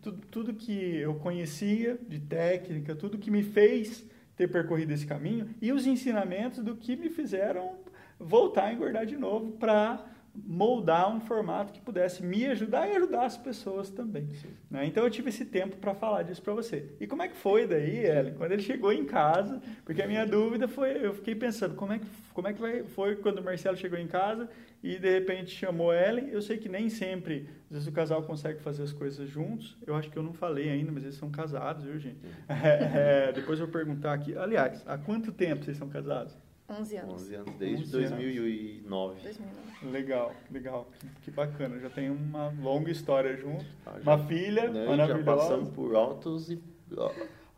tudo, 0.00 0.26
tudo 0.30 0.54
que 0.54 0.96
eu 0.96 1.14
conhecia 1.16 1.98
de 2.08 2.18
técnica, 2.18 2.96
tudo 2.96 3.18
que 3.18 3.30
me 3.30 3.42
fez 3.42 4.08
ter 4.42 4.48
percorrido 4.48 4.92
esse 4.92 5.06
caminho 5.06 5.48
e 5.60 5.72
os 5.72 5.86
ensinamentos 5.86 6.64
do 6.64 6.74
que 6.74 6.96
me 6.96 7.08
fizeram 7.08 7.76
voltar 8.18 8.64
a 8.64 8.72
engordar 8.72 9.06
de 9.06 9.16
novo 9.16 9.52
para 9.52 10.04
moldar 10.34 11.14
um 11.14 11.20
formato 11.20 11.72
que 11.72 11.80
pudesse 11.80 12.22
me 12.22 12.46
ajudar 12.46 12.88
e 12.88 12.96
ajudar 12.96 13.26
as 13.26 13.36
pessoas 13.36 13.90
também. 13.90 14.28
Né? 14.70 14.86
Então 14.86 15.04
eu 15.04 15.10
tive 15.10 15.28
esse 15.28 15.44
tempo 15.44 15.76
para 15.76 15.94
falar 15.94 16.22
disso 16.22 16.42
para 16.42 16.54
você. 16.54 16.88
E 16.98 17.06
como 17.06 17.22
é 17.22 17.28
que 17.28 17.36
foi 17.36 17.66
daí, 17.66 18.04
Ellen, 18.04 18.34
quando 18.34 18.52
ele 18.52 18.62
chegou 18.62 18.92
em 18.92 19.04
casa? 19.04 19.60
Porque 19.84 20.02
a 20.02 20.06
minha 20.06 20.26
dúvida 20.26 20.66
foi, 20.66 21.04
eu 21.04 21.12
fiquei 21.14 21.34
pensando, 21.34 21.74
como 21.74 21.92
é 21.92 21.98
que, 21.98 22.06
como 22.32 22.48
é 22.48 22.52
que 22.52 22.60
vai, 22.60 22.82
foi 22.82 23.16
quando 23.16 23.38
o 23.38 23.44
Marcelo 23.44 23.76
chegou 23.76 23.98
em 23.98 24.06
casa 24.06 24.48
e 24.82 24.98
de 24.98 25.10
repente 25.10 25.50
chamou 25.50 25.94
Ellen? 25.94 26.28
Eu 26.28 26.42
sei 26.42 26.58
que 26.58 26.68
nem 26.68 26.88
sempre, 26.88 27.48
às 27.66 27.76
vezes 27.76 27.88
o 27.88 27.92
casal 27.92 28.22
consegue 28.24 28.60
fazer 28.60 28.82
as 28.82 28.92
coisas 28.92 29.28
juntos. 29.28 29.78
Eu 29.86 29.94
acho 29.94 30.10
que 30.10 30.16
eu 30.16 30.22
não 30.22 30.32
falei 30.32 30.70
ainda, 30.70 30.90
mas 30.90 31.04
eles 31.04 31.16
são 31.16 31.30
casados, 31.30 31.84
viu, 31.84 31.98
gente? 31.98 32.18
É, 32.48 33.28
é, 33.28 33.32
depois 33.32 33.60
eu 33.60 33.66
vou 33.66 33.72
perguntar 33.72 34.12
aqui. 34.12 34.36
Aliás, 34.36 34.82
há 34.86 34.98
quanto 34.98 35.30
tempo 35.30 35.64
vocês 35.64 35.76
são 35.76 35.88
casados? 35.88 36.36
11 36.68 36.96
anos. 36.96 37.22
11 37.22 37.34
anos, 37.34 37.54
desde 37.56 37.84
11 37.84 37.92
2009. 37.92 39.20
2009. 39.22 39.90
Legal, 39.90 40.34
legal. 40.50 40.90
Que, 40.98 41.06
que, 41.22 41.30
bacana. 41.30 41.78
Já 41.78 41.90
tem 41.90 42.10
uma 42.10 42.48
longa 42.60 42.90
história 42.90 43.36
junto. 43.36 43.64
Ah, 43.84 44.00
já, 44.00 44.14
uma 44.14 44.26
filha 44.26 44.70
né, 44.70 44.86
maravilhosa. 44.86 45.24
Já 45.24 45.36
passamos 45.36 45.68
por 45.70 45.94
altos 45.94 46.50
e... 46.50 46.62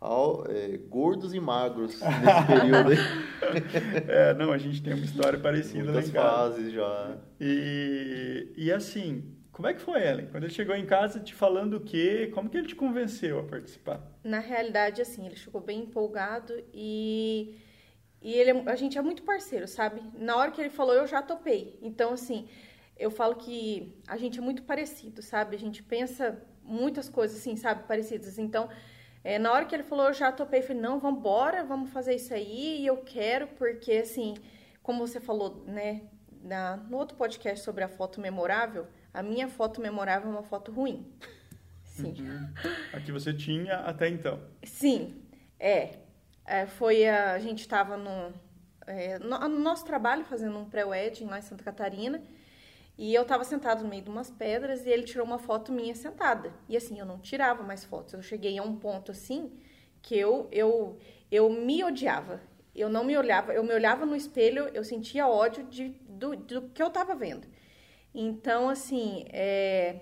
Ao, 0.04 0.44
é, 0.50 0.76
gordos 0.76 1.32
e 1.32 1.40
magros 1.40 2.00
nesse 2.00 2.46
período 2.46 2.90
aí. 2.90 2.98
é, 4.08 4.34
não, 4.34 4.52
a 4.52 4.58
gente 4.58 4.82
tem 4.82 4.92
uma 4.92 5.04
história 5.04 5.38
parecida 5.38 5.84
Muitas 5.84 6.04
lá 6.04 6.10
em 6.10 6.12
casa. 6.12 6.52
fases 6.52 6.72
já. 6.72 7.16
E, 7.40 8.52
e 8.56 8.70
assim, 8.70 9.24
como 9.50 9.66
é 9.66 9.72
que 9.72 9.80
foi, 9.80 10.06
Ellen? 10.06 10.26
Quando 10.26 10.44
ele 10.44 10.52
chegou 10.52 10.76
em 10.76 10.84
casa 10.84 11.20
te 11.20 11.34
falando 11.34 11.78
o 11.78 11.80
quê? 11.80 12.30
Como 12.34 12.50
que 12.50 12.58
ele 12.58 12.66
te 12.66 12.74
convenceu 12.74 13.38
a 13.38 13.44
participar? 13.44 14.02
Na 14.22 14.40
realidade, 14.40 15.00
assim, 15.00 15.24
ele 15.24 15.36
chegou 15.36 15.60
bem 15.60 15.80
empolgado 15.80 16.52
e 16.72 17.56
e 18.20 18.32
ele, 18.32 18.50
a 18.68 18.74
gente 18.74 18.96
é 18.96 19.02
muito 19.02 19.22
parceiro, 19.22 19.68
sabe? 19.68 20.02
Na 20.14 20.36
hora 20.36 20.50
que 20.50 20.58
ele 20.60 20.70
falou, 20.70 20.94
eu 20.94 21.06
já 21.06 21.20
topei. 21.20 21.78
Então, 21.82 22.14
assim, 22.14 22.48
eu 22.96 23.10
falo 23.10 23.34
que 23.36 23.94
a 24.06 24.16
gente 24.16 24.38
é 24.38 24.42
muito 24.42 24.62
parecido, 24.62 25.20
sabe? 25.20 25.54
A 25.54 25.58
gente 25.58 25.82
pensa 25.82 26.42
muitas 26.62 27.08
coisas, 27.10 27.38
assim, 27.38 27.54
sabe? 27.54 27.86
Parecidas. 27.86 28.38
Então, 28.38 28.68
é, 29.24 29.38
na 29.38 29.50
hora 29.50 29.64
que 29.64 29.74
ele 29.74 29.82
falou, 29.82 30.08
eu 30.08 30.12
já 30.12 30.30
topei. 30.30 30.60
Falei, 30.60 30.82
não, 30.82 31.00
vamos 31.00 31.18
embora, 31.18 31.64
vamos 31.64 31.90
fazer 31.90 32.14
isso 32.14 32.34
aí. 32.34 32.82
E 32.82 32.86
eu 32.86 32.98
quero, 32.98 33.48
porque, 33.48 33.92
assim, 33.92 34.34
como 34.82 35.06
você 35.06 35.18
falou, 35.18 35.64
né? 35.66 36.02
Na, 36.42 36.76
no 36.76 36.98
outro 36.98 37.16
podcast 37.16 37.64
sobre 37.64 37.82
a 37.82 37.88
foto 37.88 38.20
memorável, 38.20 38.86
a 39.14 39.22
minha 39.22 39.48
foto 39.48 39.80
memorável 39.80 40.28
é 40.28 40.32
uma 40.32 40.42
foto 40.42 40.70
ruim. 40.70 41.10
Sim. 41.82 42.14
Uhum. 42.18 42.52
A 42.92 43.00
que 43.00 43.10
você 43.10 43.32
tinha 43.32 43.76
até 43.76 44.08
então. 44.10 44.38
Sim, 44.62 45.22
é. 45.58 46.00
É, 46.44 46.66
foi 46.66 47.06
a, 47.06 47.32
a 47.32 47.38
gente 47.38 47.60
estava 47.60 47.96
no, 47.96 48.34
é, 48.86 49.18
no, 49.18 49.38
no, 49.38 49.60
nosso 49.60 49.86
trabalho 49.86 50.24
fazendo 50.26 50.58
um 50.58 50.68
pré-wedding 50.68 51.24
lá 51.24 51.38
em 51.38 51.42
Santa 51.42 51.64
Catarina 51.64 52.22
e 52.96 53.14
eu 53.14 53.22
estava 53.22 53.42
sentado 53.44 53.82
no 53.82 53.88
meio 53.88 54.02
de 54.02 54.10
umas 54.10 54.30
pedras 54.30 54.86
e 54.86 54.90
ele 54.90 55.02
tirou 55.02 55.26
uma 55.26 55.38
foto 55.38 55.72
minha 55.72 55.94
sentada. 55.94 56.52
E 56.68 56.76
assim, 56.76 56.98
eu 56.98 57.06
não 57.06 57.18
tirava 57.18 57.62
mais 57.62 57.84
fotos. 57.84 58.14
Eu 58.14 58.22
cheguei 58.22 58.58
a 58.58 58.62
um 58.62 58.76
ponto 58.76 59.10
assim 59.10 59.52
que 60.00 60.16
eu 60.16 60.48
eu 60.52 60.98
eu 61.30 61.50
me 61.50 61.82
odiava. 61.82 62.40
Eu 62.74 62.88
não 62.88 63.04
me 63.04 63.16
olhava, 63.16 63.52
eu 63.54 63.62
me 63.62 63.72
olhava 63.72 64.04
no 64.04 64.16
espelho, 64.16 64.68
eu 64.74 64.82
sentia 64.84 65.28
ódio 65.28 65.64
de, 65.64 65.90
do, 66.08 66.34
do 66.36 66.62
que 66.70 66.82
eu 66.82 66.90
tava 66.90 67.14
vendo. 67.14 67.46
Então, 68.12 68.68
assim, 68.68 69.24
é... 69.32 70.00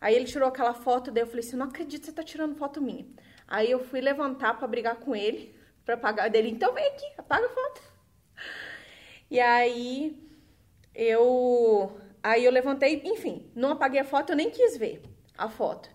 aí 0.00 0.14
ele 0.14 0.24
tirou 0.24 0.48
aquela 0.48 0.72
foto, 0.72 1.10
daí 1.10 1.22
eu 1.22 1.26
falei 1.26 1.40
assim, 1.40 1.56
não 1.56 1.66
acredito 1.66 2.00
que 2.00 2.06
você 2.06 2.12
tá 2.12 2.22
tirando 2.22 2.54
foto 2.56 2.80
minha. 2.80 3.06
Aí 3.48 3.70
eu 3.70 3.80
fui 3.80 4.00
levantar 4.00 4.56
para 4.56 4.68
brigar 4.68 4.96
com 4.96 5.16
ele, 5.16 5.54
para 5.84 5.96
pagar 5.96 6.28
dele, 6.30 6.48
então 6.50 6.72
vem 6.72 6.86
aqui, 6.86 7.06
apaga 7.18 7.46
a 7.46 7.50
foto. 7.50 7.82
E 9.30 9.40
aí 9.40 10.16
eu 10.94 11.92
aí 12.22 12.44
eu 12.44 12.52
levantei, 12.52 13.02
enfim, 13.04 13.50
não 13.54 13.72
apaguei 13.72 14.00
a 14.00 14.04
foto, 14.04 14.30
eu 14.30 14.36
nem 14.36 14.50
quis 14.50 14.76
ver 14.76 15.02
a 15.36 15.48
foto. 15.48 15.90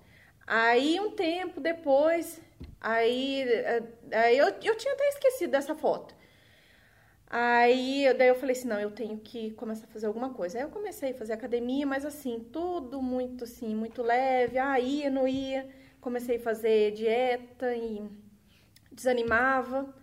Aí 0.46 1.00
um 1.00 1.12
tempo 1.12 1.60
depois, 1.60 2.41
aí, 2.79 3.46
aí 4.12 4.38
eu, 4.38 4.48
eu 4.48 4.77
tinha 4.77 4.93
até 4.93 5.07
esquecido 5.10 5.51
dessa 5.51 5.75
foto. 5.75 6.15
Aí 7.29 8.05
daí 8.17 8.29
eu 8.29 8.36
falei 8.36 8.55
assim, 8.55 8.67
não, 8.67 8.79
eu 8.79 8.91
tenho 8.91 9.17
que 9.17 9.51
começar 9.51 9.86
a 9.86 9.89
fazer 9.89 10.07
alguma 10.07 10.34
coisa. 10.34 10.57
Aí 10.57 10.63
eu 10.63 10.69
comecei 10.69 11.12
a 11.12 11.13
fazer 11.13 11.34
academia, 11.34 11.86
mas 11.86 12.05
assim, 12.05 12.39
tudo 12.51 13.01
muito 13.01 13.43
assim, 13.43 13.75
muito 13.75 14.01
leve, 14.01 14.57
ah, 14.57 14.79
ia, 14.79 15.10
não 15.10 15.27
ia. 15.27 15.67
Comecei 16.00 16.38
a 16.38 16.39
fazer 16.39 16.93
dieta 16.93 17.75
e 17.75 18.01
desanimava. 18.89 19.93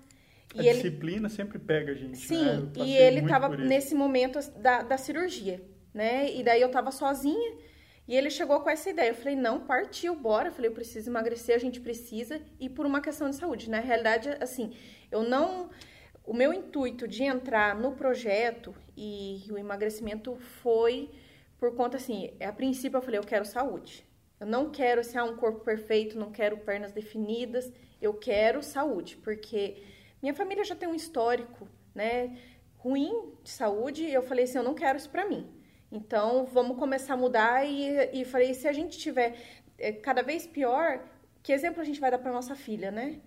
A 0.54 0.62
e 0.62 0.70
disciplina 0.70 1.28
ele... 1.28 1.34
sempre 1.34 1.58
pega 1.58 1.92
a 1.92 1.94
gente. 1.94 2.18
Sim, 2.18 2.44
né? 2.44 2.84
e 2.84 2.94
ele 2.94 3.20
estava 3.20 3.48
nesse 3.48 3.94
momento 3.94 4.38
da, 4.58 4.82
da 4.82 4.98
cirurgia, 4.98 5.62
né? 5.94 6.30
E 6.34 6.42
daí 6.42 6.60
eu 6.60 6.66
estava 6.66 6.90
sozinha 6.90 7.56
e 8.06 8.14
ele 8.14 8.28
chegou 8.28 8.60
com 8.60 8.68
essa 8.68 8.90
ideia. 8.90 9.10
Eu 9.10 9.14
falei, 9.14 9.36
não, 9.36 9.60
partiu, 9.60 10.14
bora. 10.14 10.48
Eu 10.48 10.52
falei, 10.52 10.68
eu 10.68 10.74
preciso 10.74 11.08
emagrecer, 11.08 11.54
a 11.54 11.58
gente 11.58 11.80
precisa, 11.80 12.42
e 12.60 12.68
por 12.68 12.84
uma 12.84 13.00
questão 13.00 13.30
de 13.30 13.36
saúde. 13.36 13.70
Na 13.70 13.80
realidade, 13.80 14.28
assim, 14.40 14.76
eu 15.10 15.22
não. 15.22 15.70
O 16.26 16.34
meu 16.34 16.52
intuito 16.52 17.06
de 17.06 17.22
entrar 17.22 17.74
no 17.74 17.92
projeto 17.92 18.74
e 18.96 19.44
o 19.50 19.58
emagrecimento 19.58 20.36
foi 20.36 21.10
por 21.58 21.74
conta, 21.74 21.96
assim, 21.96 22.30
a 22.40 22.52
princípio 22.52 22.98
eu 22.98 23.02
falei, 23.02 23.18
eu 23.18 23.24
quero 23.24 23.44
saúde. 23.44 24.06
Eu 24.38 24.46
não 24.46 24.70
quero 24.70 25.00
assim, 25.00 25.18
um 25.18 25.36
corpo 25.36 25.60
perfeito, 25.60 26.18
não 26.18 26.30
quero 26.30 26.58
pernas 26.58 26.92
definidas, 26.92 27.72
eu 28.02 28.12
quero 28.12 28.62
saúde, 28.62 29.16
porque 29.16 29.82
minha 30.20 30.34
família 30.34 30.64
já 30.64 30.74
tem 30.74 30.88
um 30.88 30.94
histórico, 30.94 31.66
né, 31.94 32.36
ruim 32.76 33.32
de 33.42 33.48
saúde, 33.48 34.04
e 34.04 34.12
eu 34.12 34.22
falei 34.22 34.44
assim, 34.44 34.58
eu 34.58 34.64
não 34.64 34.74
quero 34.74 34.98
isso 34.98 35.08
para 35.08 35.26
mim. 35.26 35.50
Então, 35.94 36.44
vamos 36.44 36.76
começar 36.76 37.14
a 37.14 37.16
mudar 37.16 37.64
e, 37.64 38.20
e 38.20 38.24
falei, 38.24 38.52
se 38.52 38.66
a 38.66 38.72
gente 38.72 38.98
tiver 38.98 39.36
é, 39.78 39.92
cada 39.92 40.22
vez 40.22 40.44
pior, 40.44 41.00
que 41.40 41.52
exemplo 41.52 41.80
a 41.80 41.84
gente 41.84 42.00
vai 42.00 42.10
dar 42.10 42.18
para 42.18 42.32
nossa 42.32 42.56
filha, 42.56 42.90
né? 42.90 43.20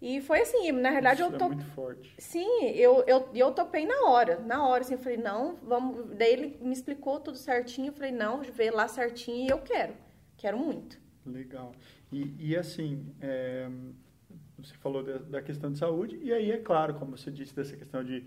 E 0.00 0.20
foi 0.20 0.42
assim, 0.42 0.70
na 0.70 0.90
realidade 0.90 1.22
Isso 1.22 1.32
eu 1.32 1.38
tô. 1.38 1.46
É 1.46 1.48
muito 1.48 1.64
forte. 1.66 2.14
Sim, 2.18 2.66
eu, 2.74 3.02
eu, 3.06 3.28
eu 3.34 3.52
topei 3.52 3.84
na 3.86 4.08
hora. 4.08 4.38
Na 4.40 4.66
hora, 4.66 4.82
assim, 4.82 4.94
eu 4.94 4.98
falei, 4.98 5.16
não, 5.16 5.56
vamos. 5.56 6.14
Daí 6.16 6.32
ele 6.32 6.58
me 6.60 6.72
explicou 6.72 7.18
tudo 7.18 7.36
certinho. 7.36 7.88
Eu 7.88 7.92
falei, 7.94 8.12
não, 8.12 8.42
vê 8.42 8.70
lá 8.70 8.86
certinho 8.86 9.46
e 9.46 9.50
eu 9.50 9.58
quero. 9.58 9.94
Quero 10.36 10.58
muito. 10.58 11.00
Legal. 11.26 11.72
E, 12.12 12.34
e 12.38 12.56
assim, 12.56 13.14
é, 13.20 13.68
você 14.58 14.74
falou 14.74 15.02
da, 15.02 15.18
da, 15.18 15.42
questão 15.42 15.72
de 15.72 15.78
saúde, 15.78 16.18
e 16.22 16.32
aí 16.32 16.52
é 16.52 16.58
claro, 16.58 16.94
como 16.94 17.16
você 17.16 17.30
disse, 17.30 17.56
dessa 17.56 17.76
questão 17.76 18.04
de 18.04 18.26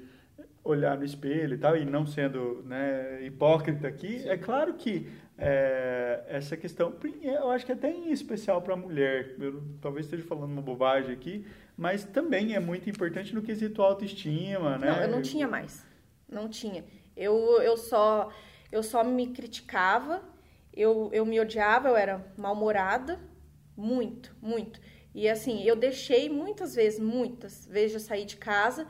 olhar 0.67 0.97
no 0.97 1.05
espelho 1.05 1.55
e 1.55 1.57
tal, 1.57 1.77
e 1.77 1.85
não 1.85 2.05
sendo 2.05 2.61
né, 2.65 3.23
hipócrita 3.23 3.87
aqui, 3.87 4.19
Sim. 4.19 4.29
é 4.29 4.37
claro 4.37 4.73
que 4.73 5.09
é, 5.37 6.23
essa 6.27 6.57
questão, 6.57 6.93
eu 7.21 7.49
acho 7.51 7.65
que 7.65 7.71
é 7.71 7.75
até 7.75 7.91
em 7.91 8.11
especial 8.11 8.61
para 8.61 8.73
a 8.73 8.77
mulher, 8.77 9.35
eu 9.39 9.63
talvez 9.81 10.05
esteja 10.05 10.23
falando 10.23 10.51
uma 10.51 10.61
bobagem 10.61 11.13
aqui, 11.13 11.45
mas 11.77 12.03
também 12.03 12.55
é 12.55 12.59
muito 12.59 12.89
importante 12.89 13.33
no 13.33 13.41
quesito 13.41 13.81
autoestima, 13.81 14.77
né? 14.77 14.87
Não, 14.87 15.01
eu 15.03 15.07
não 15.07 15.21
tinha 15.21 15.47
mais, 15.47 15.85
não 16.27 16.49
tinha. 16.49 16.83
Eu, 17.15 17.61
eu, 17.61 17.77
só, 17.77 18.29
eu 18.71 18.83
só 18.83 19.03
me 19.03 19.27
criticava, 19.27 20.23
eu, 20.73 21.09
eu 21.13 21.25
me 21.25 21.39
odiava, 21.39 21.87
eu 21.87 21.95
era 21.95 22.25
mal-humorada, 22.35 23.19
muito, 23.75 24.35
muito. 24.41 24.81
E 25.13 25.29
assim, 25.29 25.63
eu 25.63 25.75
deixei 25.75 26.29
muitas 26.29 26.75
vezes, 26.75 26.99
muitas 26.99 27.65
vezes 27.67 27.93
eu 27.93 27.99
sair 27.99 28.25
de 28.25 28.37
casa 28.37 28.87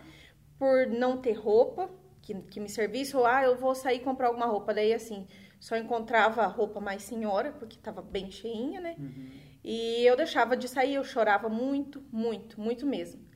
por 0.58 0.88
não 0.88 1.18
ter 1.18 1.34
roupa 1.34 1.90
que, 2.22 2.34
que 2.44 2.60
me 2.60 2.70
servisse, 2.70 3.16
ou 3.16 3.26
ah, 3.26 3.44
eu 3.44 3.56
vou 3.56 3.74
sair 3.74 4.00
comprar 4.00 4.28
alguma 4.28 4.46
roupa. 4.46 4.74
Daí, 4.74 4.94
assim, 4.94 5.26
só 5.60 5.78
encontrava 5.78 6.46
roupa 6.48 6.80
mais 6.80 7.04
senhora, 7.04 7.52
porque 7.54 7.78
estava 7.78 8.02
bem 8.02 8.30
cheinha, 8.30 8.82
né? 8.82 8.96
Uhum. 8.98 9.30
E 9.64 10.06
eu 10.06 10.16
deixava 10.16 10.56
de 10.56 10.68
sair, 10.68 10.96
eu 10.96 11.04
chorava 11.04 11.50
muito, 11.50 12.04
muito, 12.12 12.60
muito 12.60 12.86
mesmo. 12.86 13.28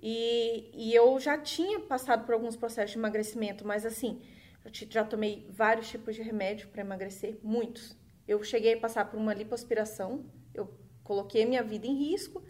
E, 0.00 0.70
e 0.74 0.94
eu 0.94 1.18
já 1.20 1.38
tinha 1.38 1.78
passado 1.78 2.24
por 2.24 2.34
alguns 2.34 2.56
processos 2.56 2.90
de 2.90 2.98
emagrecimento, 2.98 3.64
mas 3.64 3.86
assim, 3.86 4.20
eu 4.64 4.70
já 4.90 5.04
tomei 5.04 5.46
vários 5.50 5.88
tipos 5.88 6.16
de 6.16 6.22
remédio 6.22 6.68
para 6.68 6.82
emagrecer, 6.82 7.38
muitos. 7.42 7.96
Eu 8.26 8.42
cheguei 8.42 8.74
a 8.74 8.80
passar 8.80 9.04
por 9.04 9.18
uma 9.18 9.32
lipoaspiração, 9.32 10.24
eu 10.52 10.72
coloquei 11.04 11.44
minha 11.44 11.62
vida 11.62 11.86
em 11.86 11.94
risco, 11.94 12.42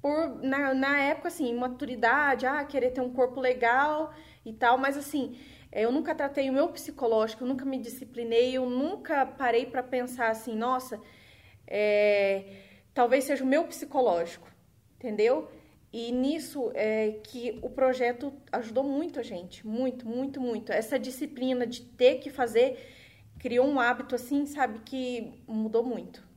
por 0.00 0.42
na, 0.42 0.74
na 0.74 0.98
época 1.00 1.28
assim, 1.28 1.54
maturidade, 1.54 2.46
ah, 2.46 2.64
querer 2.64 2.90
ter 2.90 3.00
um 3.00 3.12
corpo 3.12 3.40
legal 3.40 4.12
e 4.44 4.52
tal, 4.52 4.78
mas 4.78 4.96
assim, 4.96 5.38
eu 5.72 5.92
nunca 5.92 6.14
tratei 6.14 6.48
o 6.48 6.52
meu 6.52 6.68
psicológico, 6.68 7.42
eu 7.44 7.48
nunca 7.48 7.64
me 7.64 7.78
disciplinei, 7.78 8.56
eu 8.56 8.68
nunca 8.68 9.26
parei 9.26 9.66
para 9.66 9.82
pensar 9.82 10.30
assim, 10.30 10.54
nossa, 10.54 11.00
é, 11.66 12.44
talvez 12.94 13.24
seja 13.24 13.44
o 13.44 13.46
meu 13.46 13.64
psicológico, 13.64 14.48
entendeu? 14.96 15.50
E 15.92 16.12
nisso 16.12 16.70
é 16.74 17.12
que 17.24 17.58
o 17.62 17.70
projeto 17.70 18.32
ajudou 18.52 18.84
muito 18.84 19.18
a 19.18 19.22
gente, 19.22 19.66
muito, 19.66 20.06
muito, 20.06 20.40
muito. 20.40 20.70
Essa 20.70 20.98
disciplina 20.98 21.66
de 21.66 21.80
ter 21.82 22.16
que 22.16 22.28
fazer 22.28 22.78
criou 23.38 23.66
um 23.66 23.80
hábito 23.80 24.14
assim, 24.14 24.44
sabe, 24.44 24.80
que 24.80 25.42
mudou 25.46 25.82
muito. 25.82 26.27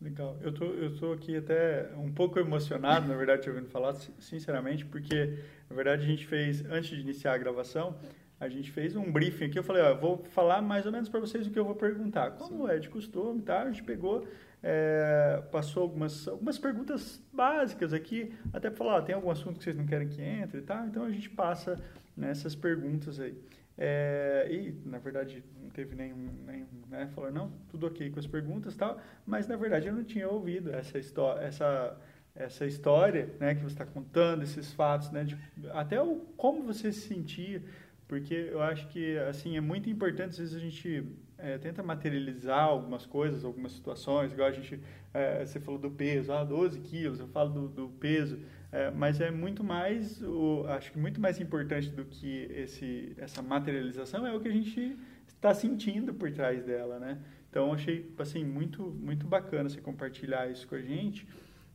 Legal. 0.00 0.36
Eu 0.40 0.52
tô, 0.52 0.64
eu 0.64 0.96
tô 0.96 1.12
aqui 1.12 1.36
até 1.36 1.90
um 1.96 2.12
pouco 2.12 2.38
emocionado, 2.38 3.08
na 3.08 3.16
verdade, 3.16 3.42
te 3.42 3.50
ouvindo 3.50 3.68
falar, 3.68 3.94
sinceramente, 4.20 4.86
porque, 4.86 5.38
na 5.68 5.74
verdade, 5.74 6.02
a 6.04 6.06
gente 6.06 6.24
fez, 6.24 6.64
antes 6.66 6.90
de 6.90 7.00
iniciar 7.00 7.34
a 7.34 7.38
gravação, 7.38 7.96
a 8.38 8.48
gente 8.48 8.70
fez 8.70 8.94
um 8.94 9.10
briefing 9.10 9.46
aqui. 9.46 9.58
Eu 9.58 9.64
falei, 9.64 9.82
ó, 9.82 9.94
vou 9.96 10.24
falar 10.30 10.62
mais 10.62 10.86
ou 10.86 10.92
menos 10.92 11.08
para 11.08 11.18
vocês 11.18 11.46
o 11.46 11.50
que 11.50 11.58
eu 11.58 11.64
vou 11.64 11.74
perguntar. 11.74 12.32
Como 12.32 12.66
Sim. 12.66 12.72
é 12.72 12.78
de 12.78 12.88
costume, 12.88 13.42
tá? 13.42 13.62
A 13.62 13.70
gente 13.70 13.82
pegou, 13.82 14.24
é, 14.62 15.42
passou 15.50 15.82
algumas, 15.82 16.28
algumas 16.28 16.58
perguntas 16.58 17.20
básicas 17.32 17.92
aqui, 17.92 18.32
até 18.52 18.70
para 18.70 18.78
falar, 18.78 18.96
ó, 18.98 19.02
tem 19.02 19.16
algum 19.16 19.30
assunto 19.30 19.58
que 19.58 19.64
vocês 19.64 19.76
não 19.76 19.86
querem 19.86 20.06
que 20.06 20.22
entre, 20.22 20.62
tá? 20.62 20.86
Então 20.88 21.02
a 21.02 21.10
gente 21.10 21.28
passa 21.28 21.76
nessas 22.16 22.54
perguntas 22.54 23.18
aí. 23.18 23.36
É, 23.80 24.48
e, 24.50 24.74
na 24.84 24.98
verdade, 24.98 25.44
não 25.62 25.70
teve 25.70 25.94
nenhum, 25.94 26.28
nenhum 26.44 26.66
né? 26.90 27.08
Não, 27.32 27.52
tudo 27.70 27.86
ok 27.86 28.10
com 28.10 28.18
as 28.18 28.26
perguntas 28.26 28.76
tal, 28.76 29.00
mas, 29.24 29.46
na 29.46 29.56
verdade, 29.56 29.86
eu 29.86 29.94
não 29.94 30.02
tinha 30.02 30.28
ouvido 30.28 30.74
essa 30.74 30.98
história, 30.98 31.40
essa, 31.42 31.96
essa 32.34 32.66
história, 32.66 33.32
né, 33.38 33.54
que 33.54 33.60
você 33.60 33.74
está 33.74 33.86
contando, 33.86 34.42
esses 34.42 34.72
fatos, 34.72 35.10
né, 35.12 35.22
de, 35.22 35.38
até 35.70 36.02
o, 36.02 36.16
como 36.36 36.64
você 36.64 36.90
se 36.90 37.06
sentia, 37.06 37.62
porque 38.08 38.34
eu 38.34 38.60
acho 38.60 38.88
que, 38.88 39.16
assim, 39.18 39.56
é 39.56 39.60
muito 39.60 39.88
importante, 39.88 40.30
às 40.30 40.38
vezes 40.38 40.54
a 40.56 40.58
gente 40.58 41.04
é, 41.36 41.56
tenta 41.58 41.82
materializar 41.82 42.64
algumas 42.64 43.06
coisas, 43.06 43.44
algumas 43.44 43.72
situações, 43.72 44.32
igual 44.32 44.48
a 44.48 44.52
gente, 44.52 44.80
é, 45.14 45.44
você 45.44 45.60
falou 45.60 45.78
do 45.78 45.90
peso, 45.90 46.32
ah, 46.32 46.42
12 46.42 46.80
quilos, 46.80 47.20
eu 47.20 47.28
falo 47.28 47.50
do, 47.50 47.68
do 47.68 47.88
peso, 47.90 48.40
é, 48.70 48.90
mas 48.90 49.20
é 49.20 49.30
muito 49.30 49.64
mais, 49.64 50.22
o, 50.22 50.64
acho 50.68 50.92
que 50.92 50.98
muito 50.98 51.20
mais 51.20 51.40
importante 51.40 51.88
do 51.88 52.04
que 52.04 52.48
esse, 52.54 53.14
essa 53.16 53.40
materialização 53.40 54.26
é 54.26 54.34
o 54.34 54.40
que 54.40 54.48
a 54.48 54.52
gente 54.52 54.96
está 55.26 55.54
sentindo 55.54 56.12
por 56.12 56.30
trás 56.30 56.64
dela, 56.64 56.98
né? 56.98 57.18
Então, 57.48 57.72
achei, 57.72 58.12
assim, 58.18 58.44
muito, 58.44 58.82
muito 58.82 59.26
bacana 59.26 59.70
você 59.70 59.80
compartilhar 59.80 60.50
isso 60.50 60.68
com 60.68 60.74
a 60.74 60.82
gente, 60.82 61.26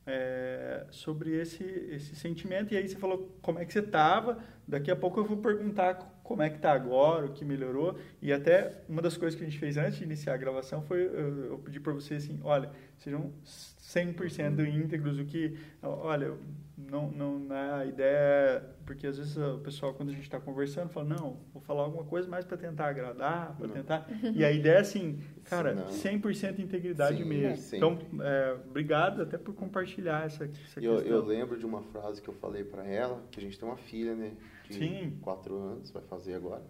é, 0.05 0.85
sobre 0.91 1.31
esse, 1.31 1.63
esse 1.63 2.15
sentimento. 2.15 2.73
E 2.73 2.77
aí 2.77 2.88
você 2.88 2.95
falou 2.95 3.35
como 3.41 3.59
é 3.59 3.65
que 3.65 3.73
você 3.73 3.79
estava, 3.79 4.38
daqui 4.67 4.91
a 4.91 4.95
pouco 4.95 5.19
eu 5.19 5.25
vou 5.25 5.38
perguntar 5.38 5.95
como 6.23 6.41
é 6.41 6.50
que 6.50 6.57
está 6.57 6.73
agora, 6.73 7.25
o 7.25 7.33
que 7.33 7.43
melhorou. 7.43 7.97
E 8.21 8.31
até 8.31 8.83
uma 8.88 9.01
das 9.01 9.17
coisas 9.17 9.38
que 9.38 9.43
a 9.43 9.50
gente 9.50 9.59
fez 9.59 9.77
antes 9.77 9.97
de 9.97 10.03
iniciar 10.03 10.35
a 10.35 10.38
gravação 10.38 10.81
foi, 10.83 11.03
eu, 11.05 11.45
eu 11.45 11.59
pedi 11.59 11.79
para 11.79 11.93
você 11.93 12.15
assim, 12.15 12.39
olha, 12.43 12.69
sejam 12.97 13.31
100% 13.45 14.67
íntegros, 14.67 15.19
o 15.19 15.25
que, 15.25 15.57
olha, 15.81 16.33
não, 16.75 17.12
não, 17.12 17.56
é 17.56 17.72
a 17.72 17.86
ideia, 17.86 18.75
porque 18.86 19.06
às 19.06 19.18
vezes 19.18 19.38
o 19.38 19.60
pessoal, 19.60 19.94
quando 19.94 20.10
a 20.10 20.12
gente 20.12 20.24
está 20.24 20.39
conversando, 20.39 20.89
fala, 20.89 21.08
não, 21.08 21.38
vou 21.53 21.62
falar 21.62 21.84
alguma 21.84 22.03
coisa 22.03 22.27
mais 22.27 22.46
para 22.46 22.58
tentar 22.58 22.88
agradar, 22.88 23.56
para 23.56 23.68
tentar, 23.68 24.08
e 24.34 24.44
a 24.44 24.51
ideia 24.51 24.77
é 24.77 24.80
assim, 24.80 25.20
cara, 25.44 25.75
não. 25.75 25.88
100% 25.88 26.60
integridade 26.60 27.18
Sim, 27.18 27.25
mesmo. 27.25 27.77
Então, 27.77 28.00
é, 28.22 28.58
obrigado 28.68 29.22
até 29.22 29.38
por 29.38 29.53
compartilhar 29.53 30.25
essa, 30.25 30.46
essa 30.46 30.80
eu, 30.80 30.96
questão. 30.96 31.15
Eu 31.15 31.24
lembro 31.24 31.60
de 31.60 31.65
uma 31.65 31.84
frase 31.84 32.22
que 32.22 32.30
eu 32.30 32.34
falei 32.34 32.63
para 32.63 32.84
ela, 32.88 33.24
que 33.30 33.39
a 33.39 33.44
gente 33.44 33.60
tem 33.60 33.68
uma 33.68 33.77
filha, 33.77 34.15
né, 34.15 34.32
de 34.68 34.75
Sim. 34.75 35.20
quatro 35.22 35.56
anos, 35.56 35.92
vai 35.92 36.01
fazer 36.03 36.34
agora. 36.34 36.63